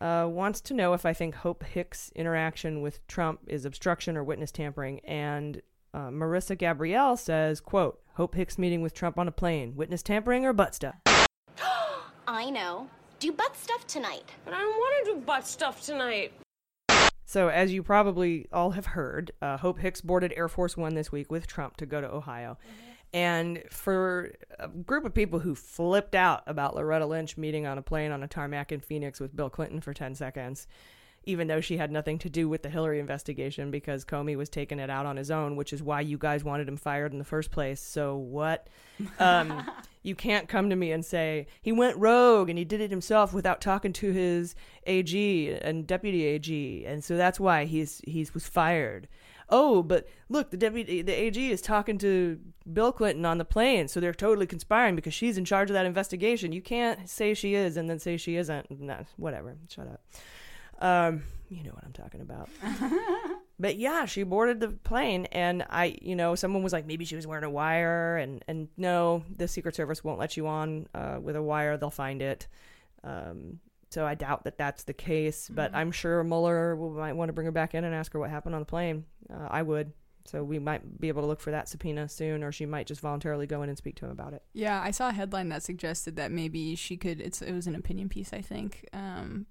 uh, 0.01 0.27
wants 0.28 0.61
to 0.62 0.74
know 0.74 0.95
if 0.95 1.07
I 1.07 1.12
think 1.12 1.35
Hope 1.35 1.62
Hicks' 1.62 2.11
interaction 2.15 2.81
with 2.81 3.07
Trump 3.07 3.41
is 3.47 3.65
obstruction 3.65 4.16
or 4.16 4.24
witness 4.24 4.51
tampering. 4.51 5.01
And 5.01 5.61
uh, 5.93 6.09
Marissa 6.09 6.57
Gabrielle 6.57 7.16
says, 7.16 7.61
"quote 7.61 8.01
Hope 8.15 8.35
Hicks 8.35 8.59
meeting 8.59 8.82
with 8.82 8.95
Trump 8.95 9.19
on 9.19 9.28
a 9.28 9.32
plane, 9.32 9.77
witness 9.77 10.03
tampering 10.03 10.45
or 10.45 10.53
butt 10.53 10.74
stuff." 10.74 10.97
I 12.27 12.51
know. 12.51 12.89
Do 13.20 13.32
butt 13.32 13.57
stuff 13.57 13.86
tonight. 13.86 14.24
But 14.45 14.55
I 14.55 14.59
don't 14.61 14.77
want 14.77 15.07
to 15.07 15.12
do 15.12 15.20
butt 15.20 15.47
stuff 15.47 15.82
tonight. 15.85 16.32
So, 17.27 17.49
as 17.49 17.73
you 17.73 17.82
probably 17.82 18.47
all 18.53 18.73
have 18.73 18.86
heard, 18.86 19.32
uh, 19.41 19.57
Hope 19.57 19.78
Hicks 19.78 20.01
boarded 20.01 20.32
Air 20.36 20.49
Force 20.49 20.77
One 20.77 20.95
this 20.95 21.11
week 21.11 21.31
with 21.31 21.47
Trump 21.47 21.77
to 21.78 21.86
go 21.86 22.01
to 22.01 22.12
Ohio. 22.12 22.59
And 23.15 23.62
for 23.70 24.32
a 24.59 24.66
group 24.66 25.05
of 25.05 25.15
people 25.15 25.39
who 25.39 25.55
flipped 25.55 26.16
out 26.16 26.43
about 26.49 26.74
Loretta 26.74 27.07
Lynch 27.07 27.36
meeting 27.36 27.65
on 27.65 27.78
a 27.78 27.82
plane 27.82 28.11
on 28.11 28.24
a 28.24 28.28
tarmac 28.28 28.73
in 28.73 28.81
Phoenix 28.81 29.20
with 29.20 29.36
Bill 29.36 29.49
Clinton 29.49 29.81
for 29.81 29.95
10 29.95 30.16
seconds, 30.16 30.66
even 31.23 31.47
though 31.47 31.61
she 31.61 31.77
had 31.77 31.93
nothing 31.93 32.19
to 32.19 32.28
do 32.28 32.49
with 32.49 32.65
the 32.65 32.69
Hillary 32.69 32.99
investigation 32.99 33.70
because 33.70 34.05
Comey 34.05 34.36
was 34.36 34.49
taking 34.49 34.81
it 34.81 34.91
out 34.91 35.07
on 35.07 35.16
his 35.16 35.31
own, 35.31 35.55
which 35.55 35.73
is 35.73 35.81
why 35.81 36.01
you 36.01 36.19
guys 36.19 36.43
wanted 36.43 36.66
him 36.66 36.77
fired 36.77 37.12
in 37.12 37.20
the 37.20 37.24
first 37.24 37.53
place. 37.53 37.81
So, 37.81 38.16
what? 38.16 38.66
Um, 39.20 39.65
you 40.03 40.16
can't 40.16 40.49
come 40.49 40.69
to 40.69 40.77
me 40.77 40.91
and 40.91 41.05
say 41.05 41.47
he 41.62 41.70
went 41.70 41.97
rogue 41.97 42.49
and 42.51 42.59
he 42.59 42.65
did 42.65 42.81
it 42.81 42.91
himself 42.91 43.32
without 43.32 43.61
talking 43.61 43.93
to 43.93 44.11
his 44.11 44.57
AG 44.89 45.57
and 45.62 45.86
deputy 45.86 46.24
AG, 46.24 46.85
and 46.85 47.05
so 47.05 47.16
that's 47.16 47.39
why 47.39 47.65
he's 47.65 48.01
he's 48.09 48.35
was 48.35 48.49
fired. 48.49 49.07
Oh, 49.49 49.83
but 49.83 50.09
look, 50.29 50.51
the 50.51 50.57
deputy, 50.57 51.03
the 51.03 51.12
AG 51.12 51.51
is 51.51 51.61
talking 51.61 51.99
to 51.99 52.39
Bill 52.73 52.93
Clinton 52.93 53.25
on 53.25 53.39
the 53.39 53.45
plane, 53.45 53.89
so 53.89 54.01
they're 54.01 54.15
totally 54.15 54.47
conspiring 54.47 54.97
because 54.97 55.15
she's 55.15 55.37
in 55.37 55.45
charge 55.45 55.71
of 55.71 55.75
that 55.75 55.87
investigation. 55.87 56.53
You 56.53 56.62
can't 56.62 57.09
say 57.09 57.35
she 57.35 57.55
is 57.55 57.77
and 57.77 57.89
then 57.89 57.99
say 57.99 58.16
she 58.16 58.37
isn't. 58.37 58.71
No, 58.71 59.05
whatever. 59.16 59.57
Shut 59.69 59.89
up. 59.89 60.01
Um, 60.79 61.23
you 61.49 61.62
know 61.62 61.71
what 61.71 61.85
I'm 61.85 61.93
talking 61.93 62.21
about. 62.21 62.49
but 63.59 63.77
yeah, 63.77 64.07
she 64.07 64.23
boarded 64.23 64.61
the 64.61 64.69
plane, 64.69 65.27
and 65.27 65.65
I, 65.69 65.97
you 66.01 66.16
know, 66.16 66.35
someone 66.35 66.62
was 66.62 66.73
like, 66.73 66.87
maybe 66.87 67.05
she 67.05 67.16
was 67.16 67.27
wearing 67.27 67.45
a 67.45 67.51
wire, 67.51 68.16
and 68.16 68.45
and 68.49 68.69
no, 68.77 69.25
the 69.37 69.47
Secret 69.47 69.75
Service 69.75 70.03
won't 70.03 70.19
let 70.19 70.37
you 70.37 70.47
on 70.47 70.87
uh, 70.95 71.19
with 71.21 71.37
a 71.37 71.43
wire. 71.43 71.77
They'll 71.77 71.91
find 71.91 72.23
it. 72.23 72.49
Um, 73.03 73.61
so 73.95 74.05
I 74.05 74.16
doubt 74.16 74.43
that 74.45 74.59
that's 74.59 74.83
the 74.83 74.93
case, 74.93 75.49
but 75.49 75.73
I'm 75.73 75.93
sure 75.93 76.25
Mueller 76.25 76.75
will, 76.75 76.91
might 76.91 77.12
want 77.12 77.29
to 77.29 77.33
bring 77.33 77.45
her 77.45 77.53
back 77.53 77.75
in 77.75 77.85
and 77.85 77.95
ask 77.95 78.12
her 78.12 78.19
what 78.19 78.29
happened 78.29 78.57
on 78.57 78.61
the 78.61 78.66
plane. 78.66 79.05
Uh, 79.33 79.47
I 79.49 79.62
would. 79.62 79.93
So 80.27 80.43
we 80.43 80.59
might 80.59 81.01
be 81.01 81.09
able 81.09 81.23
to 81.23 81.29
look 81.29 81.41
for 81.41 81.53
that 81.53 81.69
subpoena 81.69 82.09
soon, 82.09 82.43
or 82.43 82.51
she 82.51 82.66
might 82.66 82.87
just 82.89 83.01
voluntarily 83.01 83.47
go 83.47 83.62
in 83.62 83.69
and 83.69 83.79
speak 83.79 83.95
to 83.97 84.07
him 84.07 84.11
about 84.11 84.33
it. 84.33 84.43
Yeah, 84.53 84.83
I 84.83 84.91
saw 84.91 85.11
a 85.11 85.12
headline 85.12 85.51
that 85.51 85.62
suggested 85.62 86.16
that 86.16 86.33
maybe 86.33 86.75
she 86.75 86.97
could. 86.97 87.21
It's 87.21 87.41
it 87.41 87.53
was 87.53 87.66
an 87.66 87.77
opinion 87.77 88.09
piece, 88.09 88.33
I 88.33 88.41
think. 88.41 88.89
Um, 88.93 89.47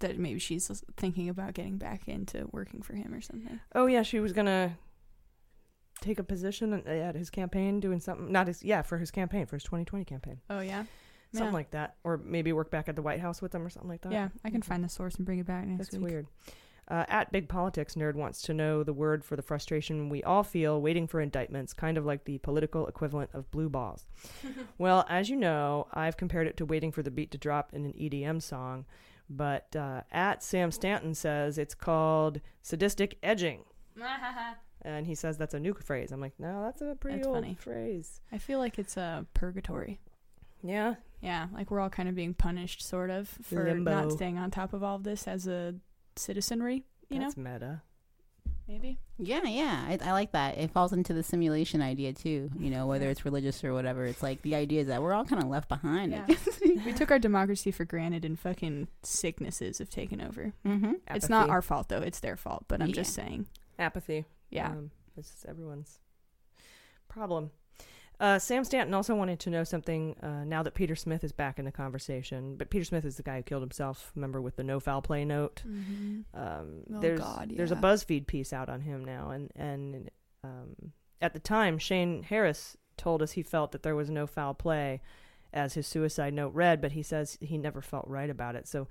that 0.00 0.18
maybe 0.18 0.40
she's 0.40 0.82
thinking 0.96 1.28
about 1.28 1.54
getting 1.54 1.78
back 1.78 2.08
into 2.08 2.48
working 2.50 2.82
for 2.82 2.94
him 2.94 3.14
or 3.14 3.20
something. 3.20 3.60
Oh 3.74 3.86
yeah, 3.86 4.02
she 4.02 4.18
was 4.18 4.32
gonna 4.32 4.76
take 6.00 6.18
a 6.18 6.24
position 6.24 6.72
at 6.86 7.14
his 7.14 7.30
campaign, 7.30 7.78
doing 7.78 8.00
something. 8.00 8.32
Not 8.32 8.48
his, 8.48 8.64
yeah, 8.64 8.82
for 8.82 8.98
his 8.98 9.10
campaign, 9.10 9.46
for 9.46 9.56
his 9.56 9.62
2020 9.62 10.04
campaign. 10.04 10.40
Oh 10.50 10.60
yeah, 10.60 10.84
something 11.34 11.48
Yeah. 11.52 11.52
like 11.52 11.70
that, 11.72 11.96
or 12.04 12.16
maybe 12.18 12.52
work 12.52 12.70
back 12.70 12.88
at 12.88 12.96
the 12.96 13.02
White 13.02 13.20
House 13.20 13.42
with 13.42 13.52
them 13.52 13.62
or 13.66 13.70
something 13.70 13.88
like 13.90 14.00
that. 14.02 14.12
Yeah, 14.12 14.28
I 14.44 14.50
can 14.50 14.62
find 14.62 14.82
the 14.82 14.88
source 14.88 15.16
and 15.16 15.26
bring 15.26 15.38
it 15.38 15.46
back 15.46 15.66
next 15.66 15.90
That's 15.90 15.96
week. 15.98 16.10
weird. 16.10 16.26
Uh, 16.86 17.04
at 17.08 17.32
Big 17.32 17.48
Politics 17.48 17.94
Nerd 17.94 18.14
wants 18.14 18.42
to 18.42 18.52
know 18.52 18.82
the 18.82 18.92
word 18.92 19.24
for 19.24 19.36
the 19.36 19.42
frustration 19.42 20.10
we 20.10 20.22
all 20.22 20.42
feel 20.42 20.82
waiting 20.82 21.06
for 21.06 21.18
indictments, 21.20 21.72
kind 21.72 21.96
of 21.96 22.04
like 22.04 22.24
the 22.24 22.36
political 22.38 22.86
equivalent 22.86 23.30
of 23.32 23.50
blue 23.50 23.70
balls. 23.70 24.06
well, 24.78 25.06
as 25.08 25.30
you 25.30 25.36
know, 25.36 25.86
I've 25.94 26.18
compared 26.18 26.46
it 26.46 26.58
to 26.58 26.66
waiting 26.66 26.92
for 26.92 27.02
the 27.02 27.10
beat 27.10 27.30
to 27.30 27.38
drop 27.38 27.72
in 27.72 27.86
an 27.86 27.94
EDM 27.94 28.42
song, 28.42 28.84
but 29.30 29.74
uh, 29.74 30.02
at 30.12 30.42
Sam 30.42 30.70
Stanton 30.70 31.14
says 31.14 31.56
it's 31.56 31.74
called 31.74 32.40
sadistic 32.62 33.16
edging. 33.22 33.64
And 34.86 35.06
he 35.06 35.14
says 35.14 35.38
that's 35.38 35.54
a 35.54 35.58
new 35.60 35.72
phrase. 35.72 36.12
I'm 36.12 36.20
like, 36.20 36.34
no, 36.38 36.62
that's 36.62 36.82
a 36.82 36.94
pretty 37.00 37.16
That's 37.16 37.26
old 37.26 37.36
funny. 37.36 37.54
phrase. 37.58 38.20
I 38.30 38.36
feel 38.36 38.58
like 38.58 38.78
it's 38.78 38.98
a 38.98 39.24
purgatory. 39.32 39.98
Yeah. 40.62 40.96
Yeah, 41.24 41.46
like 41.54 41.70
we're 41.70 41.80
all 41.80 41.88
kind 41.88 42.08
of 42.08 42.14
being 42.14 42.34
punished, 42.34 42.86
sort 42.86 43.08
of, 43.08 43.28
for 43.28 43.64
Limbo. 43.64 43.90
not 43.90 44.12
staying 44.12 44.36
on 44.36 44.50
top 44.50 44.74
of 44.74 44.82
all 44.82 44.96
of 44.96 45.04
this 45.04 45.26
as 45.26 45.46
a 45.46 45.74
citizenry. 46.16 46.84
You 47.08 47.18
that's 47.20 47.36
know, 47.36 47.50
meta. 47.50 47.82
maybe. 48.68 48.98
Yeah, 49.18 49.44
yeah, 49.44 49.86
I, 49.88 49.98
I 50.04 50.12
like 50.12 50.32
that. 50.32 50.58
It 50.58 50.70
falls 50.70 50.92
into 50.92 51.14
the 51.14 51.22
simulation 51.22 51.80
idea 51.80 52.12
too. 52.12 52.50
You 52.58 52.68
know, 52.70 52.86
whether 52.86 53.08
it's 53.10 53.24
religious 53.24 53.64
or 53.64 53.72
whatever. 53.72 54.04
It's 54.04 54.22
like 54.22 54.42
the 54.42 54.54
idea 54.54 54.82
is 54.82 54.88
that 54.88 55.02
we're 55.02 55.14
all 55.14 55.24
kind 55.24 55.42
of 55.42 55.48
left 55.48 55.70
behind. 55.70 56.12
Yeah. 56.12 56.26
we 56.84 56.92
took 56.92 57.10
our 57.10 57.18
democracy 57.18 57.70
for 57.70 57.86
granted, 57.86 58.26
and 58.26 58.38
fucking 58.38 58.88
sicknesses 59.02 59.78
have 59.78 59.88
taken 59.88 60.20
over. 60.20 60.52
Mm-hmm. 60.66 60.92
It's 61.08 61.30
not 61.30 61.48
our 61.48 61.62
fault 61.62 61.88
though; 61.88 62.02
it's 62.02 62.20
their 62.20 62.36
fault. 62.36 62.66
But 62.68 62.82
I'm 62.82 62.92
just 62.92 63.14
saying. 63.14 63.46
Apathy. 63.78 64.26
Yeah. 64.50 64.68
Um, 64.68 64.90
it's 65.16 65.30
just 65.30 65.46
everyone's 65.46 66.00
problem. 67.08 67.50
Uh, 68.20 68.38
Sam 68.38 68.64
Stanton 68.64 68.94
also 68.94 69.14
wanted 69.14 69.40
to 69.40 69.50
know 69.50 69.64
something 69.64 70.14
uh, 70.22 70.44
now 70.44 70.62
that 70.62 70.74
Peter 70.74 70.94
Smith 70.94 71.24
is 71.24 71.32
back 71.32 71.58
in 71.58 71.64
the 71.64 71.72
conversation. 71.72 72.56
But 72.56 72.70
Peter 72.70 72.84
Smith 72.84 73.04
is 73.04 73.16
the 73.16 73.22
guy 73.24 73.38
who 73.38 73.42
killed 73.42 73.62
himself. 73.62 74.12
Remember 74.14 74.40
with 74.40 74.56
the 74.56 74.62
no 74.64 74.78
foul 74.80 75.02
play 75.02 75.24
note. 75.24 75.62
Mhm. 75.66 76.24
Um, 76.32 76.84
Oh, 76.94 77.00
there's 77.00 77.20
God, 77.20 77.52
there's 77.56 77.72
a. 77.72 77.76
BuzzFeed 77.76 78.26
piece 78.26 78.52
out 78.52 78.68
on 78.68 78.82
him 78.82 79.04
now, 79.04 79.30
and 79.30 79.50
and 79.56 80.10
um, 80.44 80.92
at 81.20 81.32
the 81.32 81.40
time 81.40 81.78
Shane 81.78 82.22
Harris 82.22 82.76
told 82.96 83.20
us 83.22 83.32
he 83.32 83.42
felt 83.42 83.72
that 83.72 83.82
there 83.82 83.96
was 83.96 84.08
no 84.10 84.26
foul 84.26 84.54
play, 84.54 85.00
as 85.52 85.74
his 85.74 85.86
suicide 85.86 86.34
note 86.34 86.52
read, 86.54 86.80
but 86.80 86.92
he 86.92 87.02
says 87.02 87.36
he 87.40 87.58
never 87.58 87.80
felt 87.80 88.06
right 88.08 88.30
about 88.30 88.54
it. 88.56 88.68
So 88.68 88.86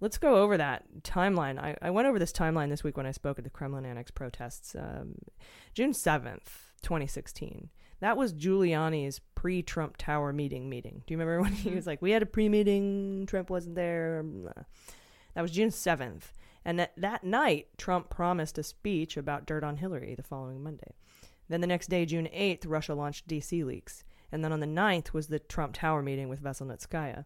let's 0.00 0.18
go 0.18 0.36
over 0.42 0.56
that 0.56 0.84
timeline. 1.02 1.58
I, 1.58 1.76
I 1.82 1.90
went 1.90 2.06
over 2.08 2.18
this 2.18 2.32
timeline 2.32 2.68
this 2.68 2.84
week 2.84 2.96
when 2.96 3.06
I 3.06 3.10
spoke 3.12 3.38
at 3.38 3.44
the 3.44 3.50
Kremlin 3.50 3.84
Annex 3.86 4.10
protests. 4.12 4.74
Um, 4.76 5.16
June 5.74 5.92
7th, 5.92 6.72
2016. 6.82 7.70
That 8.00 8.16
was 8.16 8.32
Giuliani's 8.32 9.20
pre 9.34 9.62
Trump 9.62 9.96
Tower 9.96 10.32
meeting 10.32 10.68
meeting. 10.68 11.02
Do 11.06 11.14
you 11.14 11.18
remember 11.18 11.42
when 11.42 11.52
he 11.52 11.68
mm-hmm. 11.68 11.76
was 11.76 11.86
like, 11.86 12.02
we 12.02 12.10
had 12.10 12.22
a 12.22 12.26
pre 12.26 12.48
meeting, 12.48 13.26
Trump 13.26 13.50
wasn't 13.50 13.74
there? 13.74 14.20
Um, 14.20 14.48
uh. 14.56 14.62
That 15.34 15.42
was 15.42 15.50
June 15.52 15.70
7th. 15.70 16.32
And 16.64 16.78
that, 16.80 16.92
that 16.96 17.24
night, 17.24 17.68
Trump 17.76 18.10
promised 18.10 18.58
a 18.58 18.62
speech 18.62 19.16
about 19.16 19.46
dirt 19.46 19.62
on 19.62 19.76
Hillary 19.76 20.14
the 20.14 20.22
following 20.22 20.62
Monday. 20.62 20.94
Then 21.48 21.60
the 21.60 21.66
next 21.66 21.88
day, 21.88 22.04
June 22.04 22.28
8th, 22.34 22.64
Russia 22.66 22.94
launched 22.94 23.28
DC 23.28 23.64
leaks. 23.64 24.04
And 24.30 24.44
then 24.44 24.52
on 24.52 24.60
the 24.60 24.66
9th 24.66 25.12
was 25.12 25.28
the 25.28 25.38
Trump 25.38 25.74
Tower 25.74 26.02
meeting 26.02 26.28
with 26.28 26.42
Veselnitskaya. 26.42 27.24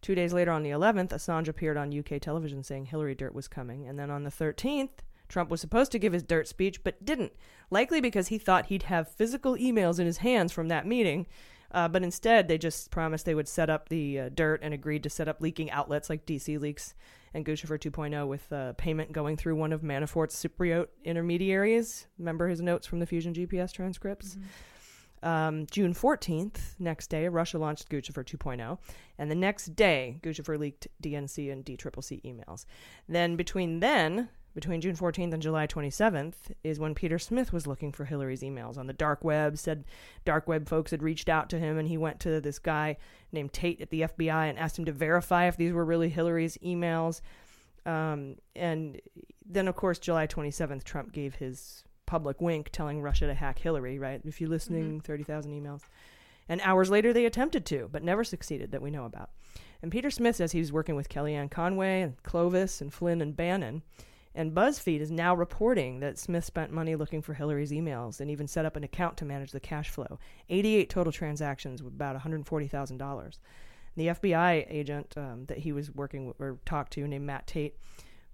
Two 0.00 0.14
days 0.14 0.32
later, 0.32 0.50
on 0.50 0.62
the 0.62 0.70
11th, 0.70 1.10
Assange 1.10 1.48
appeared 1.48 1.76
on 1.76 1.96
UK 1.96 2.20
television 2.20 2.62
saying 2.62 2.86
Hillary 2.86 3.14
dirt 3.14 3.34
was 3.34 3.48
coming. 3.48 3.86
And 3.86 3.98
then 3.98 4.10
on 4.10 4.22
the 4.22 4.30
13th, 4.30 5.00
Trump 5.30 5.48
was 5.48 5.60
supposed 5.60 5.92
to 5.92 5.98
give 5.98 6.12
his 6.12 6.22
dirt 6.22 6.46
speech, 6.48 6.84
but 6.84 7.02
didn't, 7.04 7.32
likely 7.70 8.00
because 8.00 8.28
he 8.28 8.36
thought 8.36 8.66
he'd 8.66 8.84
have 8.84 9.08
physical 9.08 9.56
emails 9.56 9.98
in 9.98 10.04
his 10.04 10.18
hands 10.18 10.52
from 10.52 10.68
that 10.68 10.86
meeting. 10.86 11.26
Uh, 11.72 11.86
but 11.86 12.02
instead, 12.02 12.48
they 12.48 12.58
just 12.58 12.90
promised 12.90 13.24
they 13.24 13.34
would 13.34 13.48
set 13.48 13.70
up 13.70 13.88
the 13.88 14.18
uh, 14.18 14.28
dirt 14.34 14.60
and 14.62 14.74
agreed 14.74 15.04
to 15.04 15.08
set 15.08 15.28
up 15.28 15.40
leaking 15.40 15.70
outlets 15.70 16.10
like 16.10 16.26
DC 16.26 16.58
Leaks 16.60 16.94
and 17.32 17.46
Guccifer 17.46 17.78
2.0 17.78 18.26
with 18.26 18.52
uh, 18.52 18.72
payment 18.72 19.12
going 19.12 19.36
through 19.36 19.54
one 19.54 19.72
of 19.72 19.82
Manafort's 19.82 20.44
Cypriot 20.44 20.88
intermediaries. 21.04 22.08
Remember 22.18 22.48
his 22.48 22.60
notes 22.60 22.88
from 22.88 22.98
the 22.98 23.06
Fusion 23.06 23.32
GPS 23.32 23.72
transcripts? 23.72 24.34
Mm-hmm. 24.34 24.46
Um, 25.22 25.66
June 25.70 25.94
14th, 25.94 26.74
next 26.78 27.08
day, 27.08 27.28
Russia 27.28 27.58
launched 27.58 27.88
Guccifer 27.90 28.24
2.0. 28.24 28.78
And 29.18 29.30
the 29.30 29.34
next 29.34 29.76
day, 29.76 30.18
Guccifer 30.22 30.58
leaked 30.58 30.88
DNC 31.02 31.52
and 31.52 31.64
DCCC 31.64 32.22
emails. 32.24 32.64
Then, 33.08 33.36
between 33.36 33.80
then, 33.80 34.30
between 34.54 34.80
June 34.80 34.96
14th 34.96 35.32
and 35.32 35.42
July 35.42 35.66
27th, 35.66 36.34
is 36.64 36.78
when 36.80 36.94
Peter 36.94 37.18
Smith 37.18 37.52
was 37.52 37.66
looking 37.66 37.92
for 37.92 38.04
Hillary's 38.04 38.42
emails 38.42 38.76
on 38.76 38.86
the 38.86 38.92
dark 38.92 39.22
web. 39.24 39.58
Said 39.58 39.84
dark 40.24 40.48
web 40.48 40.68
folks 40.68 40.90
had 40.90 41.02
reached 41.02 41.28
out 41.28 41.48
to 41.50 41.58
him, 41.58 41.78
and 41.78 41.88
he 41.88 41.96
went 41.96 42.20
to 42.20 42.40
this 42.40 42.58
guy 42.58 42.96
named 43.32 43.52
Tait 43.52 43.80
at 43.80 43.90
the 43.90 44.02
FBI 44.02 44.48
and 44.48 44.58
asked 44.58 44.78
him 44.78 44.84
to 44.86 44.92
verify 44.92 45.46
if 45.46 45.56
these 45.56 45.72
were 45.72 45.84
really 45.84 46.08
Hillary's 46.08 46.56
emails. 46.58 47.20
Um, 47.86 48.36
and 48.54 49.00
then, 49.44 49.68
of 49.68 49.76
course, 49.76 49.98
July 49.98 50.26
27th, 50.26 50.84
Trump 50.84 51.12
gave 51.12 51.36
his 51.36 51.84
public 52.06 52.40
wink 52.40 52.70
telling 52.72 53.00
Russia 53.00 53.26
to 53.26 53.34
hack 53.34 53.58
Hillary, 53.58 53.98
right? 53.98 54.20
If 54.24 54.40
you're 54.40 54.50
listening, 54.50 54.84
mm-hmm. 54.84 54.98
30,000 54.98 55.52
emails. 55.52 55.82
And 56.48 56.60
hours 56.62 56.90
later, 56.90 57.12
they 57.12 57.26
attempted 57.26 57.64
to, 57.66 57.88
but 57.92 58.02
never 58.02 58.24
succeeded 58.24 58.72
that 58.72 58.82
we 58.82 58.90
know 58.90 59.04
about. 59.04 59.30
And 59.82 59.92
Peter 59.92 60.10
Smith 60.10 60.36
says 60.36 60.52
he 60.52 60.58
was 60.58 60.72
working 60.72 60.96
with 60.96 61.08
Kellyanne 61.08 61.50
Conway 61.50 62.02
and 62.02 62.20
Clovis 62.22 62.80
and 62.80 62.92
Flynn 62.92 63.22
and 63.22 63.36
Bannon. 63.36 63.82
And 64.34 64.52
BuzzFeed 64.52 65.00
is 65.00 65.10
now 65.10 65.34
reporting 65.34 66.00
that 66.00 66.18
Smith 66.18 66.44
spent 66.44 66.70
money 66.70 66.94
looking 66.94 67.20
for 67.20 67.34
Hillary's 67.34 67.72
emails 67.72 68.20
and 68.20 68.30
even 68.30 68.46
set 68.46 68.64
up 68.64 68.76
an 68.76 68.84
account 68.84 69.16
to 69.18 69.24
manage 69.24 69.50
the 69.50 69.60
cash 69.60 69.90
flow. 69.90 70.18
88 70.48 70.88
total 70.88 71.12
transactions 71.12 71.82
with 71.82 71.94
about 71.94 72.20
$140,000. 72.20 73.38
The 73.96 74.06
FBI 74.06 74.66
agent 74.70 75.14
um, 75.16 75.46
that 75.46 75.58
he 75.58 75.72
was 75.72 75.92
working 75.92 76.26
with, 76.26 76.40
or 76.40 76.58
talked 76.64 76.92
to, 76.92 77.08
named 77.08 77.26
Matt 77.26 77.48
Tait, 77.48 77.76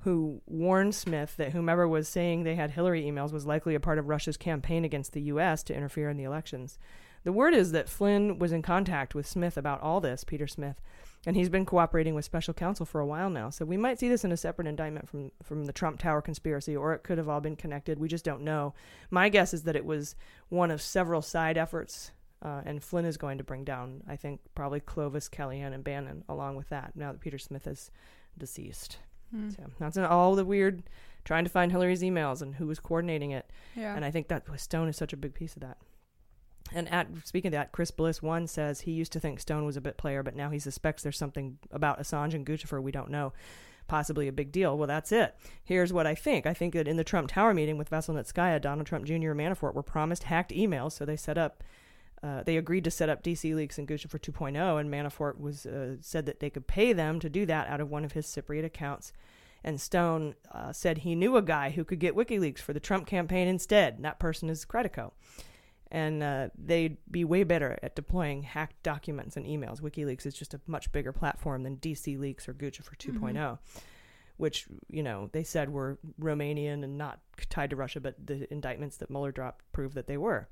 who 0.01 0.43
warned 0.47 0.95
Smith 0.95 1.35
that 1.39 1.53
whomever 1.53 1.89
was 1.89 2.09
saying 2.09 2.43
they 2.43 2.57
had 2.57 2.71
Hillary 2.73 3.03
emails 3.05 3.33
was 3.33 3.47
likely 3.47 3.75
a 3.75 3.81
part 3.81 3.99
of 3.99 4.09
Russia's 4.09 4.37
campaign 4.37 4.85
against 4.85 5.13
the 5.13 5.23
U.S. 5.23 5.63
to 5.65 5.75
interfere 5.75 6.11
in 6.11 6.19
the 6.19 6.25
elections. 6.25 6.79
The 7.27 7.33
word 7.33 7.55
is 7.55 7.73
that 7.73 7.89
Flynn 7.89 8.39
was 8.39 8.53
in 8.53 8.63
contact 8.63 9.13
with 9.13 9.27
Smith 9.27 9.57
about 9.57 9.81
all 9.81 10.01
this, 10.01 10.23
Peter 10.23 10.47
Smith, 10.47 10.81
and 11.27 11.35
he's 11.35 11.49
been 11.49 11.67
cooperating 11.67 12.15
with 12.15 12.25
special 12.25 12.55
counsel 12.55 12.87
for 12.87 13.01
a 13.01 13.07
while 13.07 13.29
now. 13.31 13.51
So 13.51 13.65
we 13.65 13.77
might 13.77 13.99
see 13.99 14.09
this 14.09 14.25
in 14.25 14.31
a 14.31 14.37
separate 14.37 14.69
indictment 14.69 15.09
from 15.09 15.33
from 15.43 15.65
the 15.65 15.73
Trump 15.73 15.99
Tower 15.99 16.23
conspiracy, 16.23 16.77
or 16.77 16.95
it 16.95 17.03
could 17.03 17.19
have 17.19 17.29
all 17.29 17.41
been 17.41 17.57
connected. 17.57 17.99
We 17.99 18.07
just 18.07 18.25
don't 18.25 18.43
know. 18.43 18.75
My 19.11 19.29
guess 19.29 19.53
is 19.53 19.65
that 19.65 19.75
it 19.75 19.85
was 19.85 20.15
one 20.51 20.71
of 20.71 20.81
several 20.81 21.21
side 21.21 21.59
efforts, 21.59 22.13
uh, 22.43 22.63
and 22.65 22.81
Flynn 22.81 23.05
is 23.05 23.17
going 23.17 23.39
to 23.39 23.45
bring 23.45 23.65
down, 23.65 24.05
I 24.09 24.15
think, 24.15 24.41
probably 24.55 24.79
Clovis, 24.79 25.29
Kellyanne, 25.29 25.75
and 25.75 25.83
Bannon 25.83 26.23
along 26.29 26.55
with 26.55 26.69
that. 26.69 26.93
Now 26.95 27.11
that 27.11 27.21
Peter 27.21 27.39
Smith 27.39 27.67
is 27.67 27.91
deceased. 28.39 28.99
Mm. 29.35 29.57
So 29.57 29.65
that's 29.81 29.99
all 29.99 30.37
the 30.37 30.45
weird 30.45 30.85
trying 31.25 31.43
to 31.43 31.51
find 31.51 31.73
Hillary's 31.73 32.03
emails 32.03 32.41
and 32.41 32.55
who 32.55 32.69
was 32.69 32.79
coordinating 32.79 33.33
it. 33.33 33.51
Yeah. 33.75 33.97
And 33.97 34.05
I 34.05 34.13
think 34.13 34.29
that 34.29 34.45
Stone 34.61 34.87
is 34.87 34.97
such 34.97 35.13
a 35.13 35.17
big 35.17 35.35
piece 35.35 35.57
of 35.57 35.63
that. 35.63 35.79
And 36.75 36.89
at 36.89 37.09
speaking 37.25 37.49
of 37.49 37.53
that, 37.53 37.73
Chris 37.73 37.91
Bliss 37.91 38.23
one 38.23 38.47
says 38.47 38.81
he 38.81 38.93
used 38.93 39.13
to 39.13 39.21
think 39.21 39.41
Stone 39.41 39.65
was 39.65 39.77
a 39.77 39.81
bit 39.81 39.97
player, 39.97 40.23
but 40.23 40.35
now 40.37 40.51
he 40.51 40.59
suspects 40.59 41.03
there's 41.03 41.19
something 41.19 41.59
about 41.71 42.01
Assange 42.01 42.35
and 42.35 42.47
Guccifer 42.47 42.83
we 42.83 42.93
don't 42.93 43.11
know. 43.11 43.33
Possibly 43.89 44.27
a 44.27 44.33
big 44.33 44.51
deal. 44.51 44.77
Well, 44.77 44.89
that's 44.89 45.13
it. 45.13 45.37
Here's 45.63 45.93
what 45.93 46.09
I 46.09 46.17
think. 46.17 46.45
I 46.45 46.55
think 46.55 46.75
that 46.75 46.89
in 46.89 46.97
the 46.97 47.05
Trump 47.05 47.29
Tower 47.29 47.55
meeting 47.55 47.79
with 47.79 47.89
Veselnitskaya, 47.89 48.61
Donald 48.61 48.89
Trump 48.89 49.05
Jr. 49.05 49.31
and 49.31 49.41
Manafort 49.41 49.75
were 49.75 49.83
promised 49.85 50.25
hacked 50.25 50.51
emails, 50.51 50.93
so 50.93 51.05
they 51.05 51.17
set 51.17 51.39
up 51.39 51.63
uh, 52.23 52.43
they 52.43 52.57
agreed 52.57 52.83
to 52.85 52.91
set 52.91 53.09
up 53.09 53.23
DC 53.23 53.55
Leaks 53.55 53.79
and 53.79 53.87
Guccifer 53.87 54.19
2.0, 54.19 54.81
and 54.81 54.91
Manafort 54.91 55.39
was 55.39 55.67
uh, 55.67 55.97
said 56.01 56.27
that 56.27 56.41
they 56.41 56.51
could 56.51 56.67
pay 56.67 56.93
them 56.93 57.21
to 57.21 57.29
do 57.29 57.47
that 57.47 57.69
out 57.69 57.81
of 57.81 57.91
one 57.91 58.05
of 58.05 58.13
his 58.13 58.27
Cypriot 58.27 58.65
accounts. 58.65 59.13
And 59.63 59.81
Stone 59.81 60.35
uh, 60.53 60.73
said 60.73 60.99
he 60.99 61.15
knew 61.15 61.37
a 61.37 61.43
guy 61.43 61.71
who 61.71 61.85
could 61.85 61.99
get 61.99 62.15
WikiLeaks 62.15 62.61
for 62.61 62.73
the 62.73 62.81
Trump 62.81 63.07
campaign 63.07 63.49
instead. 63.49 63.95
And 63.95 64.05
that 64.05 64.19
person 64.19 64.49
is 64.49 64.65
Credico. 64.65 65.13
And 65.97 66.23
uh, 66.23 66.49
they'd 66.59 66.99
be 67.11 67.25
way 67.25 67.43
better 67.43 67.79
at 67.83 67.97
deploying 67.97 68.43
hacked 68.43 68.83
documents 68.83 69.39
and 69.39 69.47
emails. 69.47 69.81
WikiLeaks 69.81 70.27
is 70.27 70.35
just 70.35 70.53
a 70.53 70.61
much 70.67 70.93
bigger 70.93 71.11
platform 71.11 71.63
than 71.63 71.79
DC 71.79 72.19
Leaks 72.19 72.47
or 72.47 72.53
Guccifer 72.53 72.99
2 72.99 73.13
mm-hmm. 73.13 73.55
which, 74.37 74.67
you 74.91 75.03
know, 75.03 75.31
they 75.33 75.43
said 75.43 75.73
were 75.73 75.99
Romanian 76.21 76.85
and 76.85 76.99
not 76.99 77.21
tied 77.49 77.71
to 77.71 77.77
Russia, 77.77 77.99
but 77.99 78.15
the 78.27 78.47
indictments 78.53 78.99
that 78.99 79.09
Mueller 79.09 79.33
dropped 79.33 79.65
prove 79.73 79.95
that 79.95 80.07
they 80.07 80.19
were. 80.19 80.49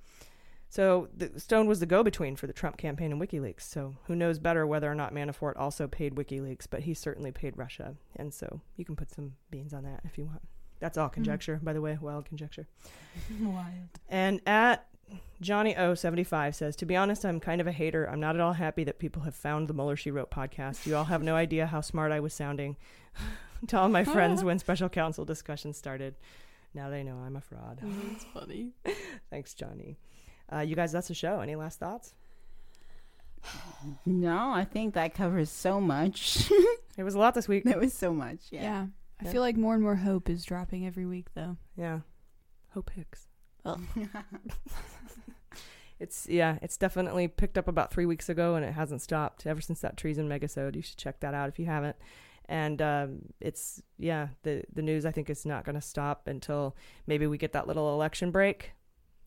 So 0.71 1.09
the, 1.15 1.39
Stone 1.39 1.67
was 1.67 1.79
the 1.79 1.85
go-between 1.85 2.37
for 2.37 2.47
the 2.47 2.55
Trump 2.55 2.79
campaign 2.79 3.13
and 3.13 3.21
WikiLeaks. 3.21 3.65
So 3.65 3.97
who 4.07 4.17
knows 4.17 4.39
better 4.39 4.67
whether 4.67 4.91
or 4.91 4.95
not 4.95 5.13
Manafort 5.13 5.59
also 5.59 5.87
paid 5.87 6.15
WikiLeaks, 6.15 6.67
but 6.71 6.81
he 6.81 6.95
certainly 6.95 7.33
paid 7.33 7.59
Russia, 7.59 7.97
and 8.17 8.33
so 8.33 8.63
you 8.77 8.87
can 8.87 8.97
put 8.97 9.11
some 9.11 9.35
beans 9.51 9.75
on 9.75 9.85
that 9.85 10.01
if 10.05 10.17
you 10.17 10.25
want. 10.25 10.41
That's 10.81 10.97
all 10.97 11.09
hmm. 11.09 11.15
conjecture, 11.15 11.61
mm. 11.61 11.65
by 11.65 11.75
the 11.75 11.83
way, 11.83 11.99
wild 12.01 12.25
conjecture. 12.25 12.67
Wild. 13.41 14.01
And 14.09 14.41
at 14.47 14.87
Johnny 15.41 15.77
O 15.77 15.95
seventy 15.95 16.25
five 16.25 16.55
says, 16.55 16.77
to 16.77 16.87
be 16.87 16.97
honest, 16.97 17.25
I'm 17.25 17.41
kind 17.41 17.61
of 17.61 17.67
a 17.67 17.73
hater. 17.73 18.09
I'm 18.09 18.21
not 18.21 18.35
at 18.35 18.41
all 18.41 18.53
happy 18.53 18.85
that 18.85 18.99
people 18.99 19.23
have 19.23 19.35
found 19.35 19.69
the 19.69 19.75
Mueller 19.75 19.97
She 19.97 20.11
Wrote 20.11 20.31
podcast. 20.31 20.87
You 20.87 20.97
all 20.97 21.05
have 21.05 21.23
no 21.23 21.37
idea 21.37 21.67
how 21.67 21.81
smart 21.81 22.13
I 22.13 22.21
was 22.21 22.33
sounding 22.33 22.77
to 23.69 23.79
all 23.79 23.89
my 23.89 24.05
friends 24.05 24.43
when 24.45 24.59
special 24.59 24.89
counsel 24.89 25.25
discussions 25.25 25.77
started. 25.77 26.15
Now 26.75 26.91
they 26.91 27.03
know 27.03 27.17
I'm 27.17 27.37
a 27.37 27.41
fraud. 27.41 27.79
That's 27.83 28.25
funny. 28.25 28.73
Thanks, 29.31 29.55
Johnny. 29.55 29.97
Uh, 30.53 30.61
you 30.61 30.75
guys, 30.77 30.93
that's 30.93 31.09
the 31.09 31.15
show. 31.15 31.41
Any 31.41 31.57
last 31.57 31.79
thoughts? 31.79 32.15
No, 34.07 34.51
I 34.51 34.65
think 34.65 34.95
that 34.95 35.13
covers 35.13 35.51
so 35.51 35.79
much. 35.79 36.51
it 36.97 37.03
was 37.03 37.15
a 37.15 37.19
lot 37.19 37.35
this 37.35 37.47
week. 37.47 37.67
It 37.67 37.79
was 37.79 37.93
so 37.93 38.15
much. 38.15 38.39
Yeah. 38.51 38.63
yeah. 38.63 38.87
I 39.21 39.25
yeah. 39.25 39.33
feel 39.33 39.43
like 39.43 39.57
more 39.57 39.75
and 39.75 39.83
more 39.83 39.97
hope 39.97 40.31
is 40.31 40.45
dropping 40.45 40.87
every 40.87 41.05
week, 41.05 41.27
though. 41.35 41.59
Yeah. 41.77 42.01
Hope 42.73 42.91
Hicks. 42.95 43.29
Oh. 43.65 43.81
it's 46.01 46.27
yeah, 46.29 46.59
it's 46.63 46.77
definitely 46.77 47.29
picked 47.29 47.59
up 47.59 47.69
about 47.69 47.93
three 47.93 48.07
weeks 48.07 48.29
ago, 48.29 48.55
and 48.55 48.65
it 48.65 48.75
hasn't 48.75 49.03
stopped 49.03 49.47
ever 49.47 49.61
since 49.61 49.81
that 49.81 49.97
treason 49.97 50.29
megasode. 50.29 50.77
You 50.77 50.83
should 50.83 50.99
check 50.99 51.21
that 51.21 51.35
out 51.35 51.49
if 51.49 51.59
you 51.59 51.67
haven't. 51.67 51.97
And 52.47 52.83
um, 52.83 53.19
it's 53.41 53.83
yeah, 53.99 54.29
the 54.43 54.65
the 54.73 54.83
news 54.83 55.07
I 55.07 55.13
think 55.13 55.31
is 55.31 55.47
not 55.47 55.65
going 55.65 55.77
to 55.77 55.81
stop 55.81 56.29
until 56.29 56.77
maybe 57.07 57.27
we 57.27 57.39
get 57.39 57.53
that 57.53 57.67
little 57.67 57.95
election 57.95 58.31
break 58.31 58.73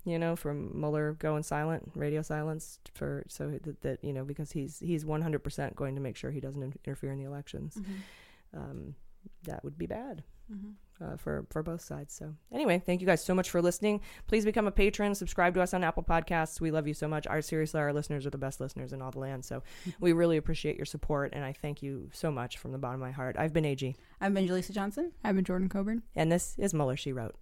you 0.07 0.17
know, 0.17 0.37
from 0.37 0.71
Mueller 0.73 1.17
going 1.19 1.43
silent, 1.43 1.91
radio 1.93 2.21
silence 2.21 2.79
for 2.93 3.25
so 3.27 3.51
that, 3.63 3.81
that 3.81 4.03
you 4.03 4.13
know 4.13 4.23
because 4.23 4.53
he's 4.53 4.79
he's 4.79 5.03
100% 5.03 5.75
going 5.75 5.95
to 5.95 6.01
make 6.01 6.15
sure 6.15 6.31
he 6.31 6.39
doesn't 6.39 6.63
interfere 6.85 7.11
in 7.11 7.19
the 7.19 7.25
elections. 7.25 7.75
Mm-hmm. 7.75 8.57
Um, 8.57 8.95
that 9.43 9.65
would 9.65 9.77
be 9.77 9.85
bad. 9.85 10.23
Mm-hmm. 10.51 10.69
Uh, 10.99 11.15
for 11.15 11.45
for 11.51 11.61
both 11.61 11.81
sides. 11.81 12.13
So 12.13 12.33
anyway, 12.51 12.81
thank 12.83 13.01
you 13.01 13.07
guys 13.07 13.23
so 13.23 13.35
much 13.35 13.51
for 13.51 13.61
listening. 13.61 14.01
Please 14.25 14.45
become 14.45 14.65
a 14.65 14.71
patron. 14.71 15.13
Subscribe 15.13 15.53
to 15.53 15.61
us 15.61 15.73
on 15.73 15.83
Apple 15.83 16.01
Podcasts. 16.01 16.59
We 16.59 16.71
love 16.71 16.87
you 16.87 16.95
so 16.95 17.07
much. 17.07 17.27
Our 17.27 17.41
seriously, 17.41 17.79
our 17.79 17.93
listeners 17.93 18.25
are 18.25 18.31
the 18.31 18.37
best 18.39 18.59
listeners 18.59 18.93
in 18.93 19.01
all 19.01 19.11
the 19.11 19.19
land. 19.19 19.45
So 19.45 19.61
we 19.99 20.13
really 20.13 20.37
appreciate 20.37 20.75
your 20.75 20.85
support, 20.85 21.33
and 21.33 21.45
I 21.45 21.53
thank 21.53 21.83
you 21.83 22.09
so 22.13 22.31
much 22.31 22.57
from 22.57 22.71
the 22.71 22.79
bottom 22.79 23.01
of 23.01 23.05
my 23.05 23.11
heart. 23.11 23.35
I've 23.37 23.53
been 23.53 23.65
Ag. 23.65 23.95
I've 24.19 24.33
been 24.33 24.47
Jaleesa 24.47 24.71
Johnson. 24.71 25.11
I've 25.23 25.35
been 25.35 25.45
Jordan 25.45 25.69
Coburn, 25.69 26.01
and 26.15 26.31
this 26.31 26.55
is 26.57 26.73
Mueller. 26.73 26.97
She 26.97 27.13
wrote. 27.13 27.35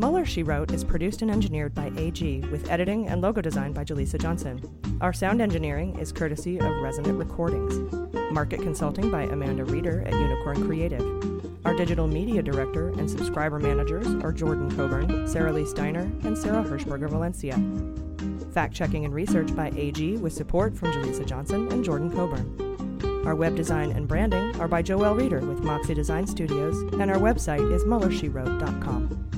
Mueller, 0.00 0.24
She 0.24 0.44
Wrote 0.44 0.70
is 0.70 0.84
produced 0.84 1.22
and 1.22 1.30
engineered 1.30 1.74
by 1.74 1.90
AG 1.96 2.40
with 2.52 2.70
editing 2.70 3.08
and 3.08 3.20
logo 3.20 3.40
design 3.40 3.72
by 3.72 3.84
Jaleesa 3.84 4.16
Johnson. 4.22 4.62
Our 5.00 5.12
sound 5.12 5.42
engineering 5.42 5.98
is 5.98 6.12
courtesy 6.12 6.60
of 6.60 6.70
Resonant 6.80 7.18
Recordings. 7.18 7.92
Market 8.30 8.62
consulting 8.62 9.10
by 9.10 9.22
Amanda 9.24 9.64
Reeder 9.64 10.02
at 10.06 10.12
Unicorn 10.12 10.64
Creative. 10.64 11.02
Our 11.66 11.74
digital 11.74 12.06
media 12.06 12.42
director 12.42 12.90
and 12.90 13.10
subscriber 13.10 13.58
managers 13.58 14.06
are 14.22 14.30
Jordan 14.30 14.70
Coburn, 14.76 15.26
Sarah 15.26 15.52
Lee 15.52 15.66
Steiner, 15.66 16.08
and 16.22 16.38
Sarah 16.38 16.62
Hirschberger 16.62 17.10
Valencia. 17.10 17.60
Fact 18.52 18.72
checking 18.72 19.04
and 19.04 19.12
research 19.12 19.52
by 19.56 19.72
AG 19.74 20.16
with 20.18 20.32
support 20.32 20.76
from 20.76 20.92
Jaleesa 20.92 21.26
Johnson 21.26 21.72
and 21.72 21.84
Jordan 21.84 22.12
Coburn. 22.12 23.24
Our 23.26 23.34
web 23.34 23.56
design 23.56 23.90
and 23.90 24.06
branding 24.06 24.54
are 24.60 24.68
by 24.68 24.80
Joelle 24.80 25.18
Reeder 25.18 25.40
with 25.40 25.64
Moxie 25.64 25.94
Design 25.94 26.24
Studios, 26.28 26.82
and 27.00 27.10
our 27.10 27.18
website 27.18 27.72
is 27.72 27.82
MuellerSheWrote.com. 27.82 29.37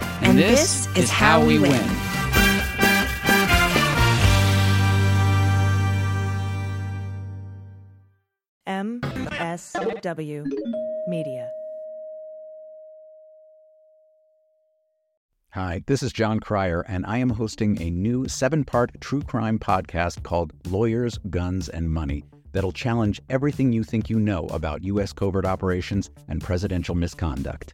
And, 0.21 0.29
and 0.29 0.39
this, 0.39 0.85
this, 0.85 1.05
is 1.05 1.09
how 1.09 1.43
we 1.43 1.57
win. 1.57 1.71
win. 1.71 1.81
MSW 8.67 10.47
Media. 11.07 11.49
Hi, 15.53 15.83
this 15.87 16.03
is 16.03 16.13
Jon 16.13 16.39
Cryer, 16.39 16.81
and 16.87 17.03
I 17.07 17.17
am 17.17 17.31
hosting 17.31 17.81
a 17.81 17.89
new 17.89 18.27
seven 18.27 18.63
part 18.63 18.91
true 19.01 19.23
crime 19.23 19.57
podcast 19.57 20.21
called 20.21 20.53
Lawyers, 20.67 21.17
Guns, 21.29 21.67
and 21.67 21.91
Money 21.91 22.23
that'll 22.53 22.71
challenge 22.71 23.19
everything 23.29 23.73
you 23.73 23.83
think 23.83 24.09
you 24.09 24.19
know 24.19 24.45
about 24.47 24.83
U.S. 24.83 25.13
covert 25.13 25.45
operations 25.45 26.11
and 26.27 26.41
presidential 26.41 26.93
misconduct. 26.93 27.73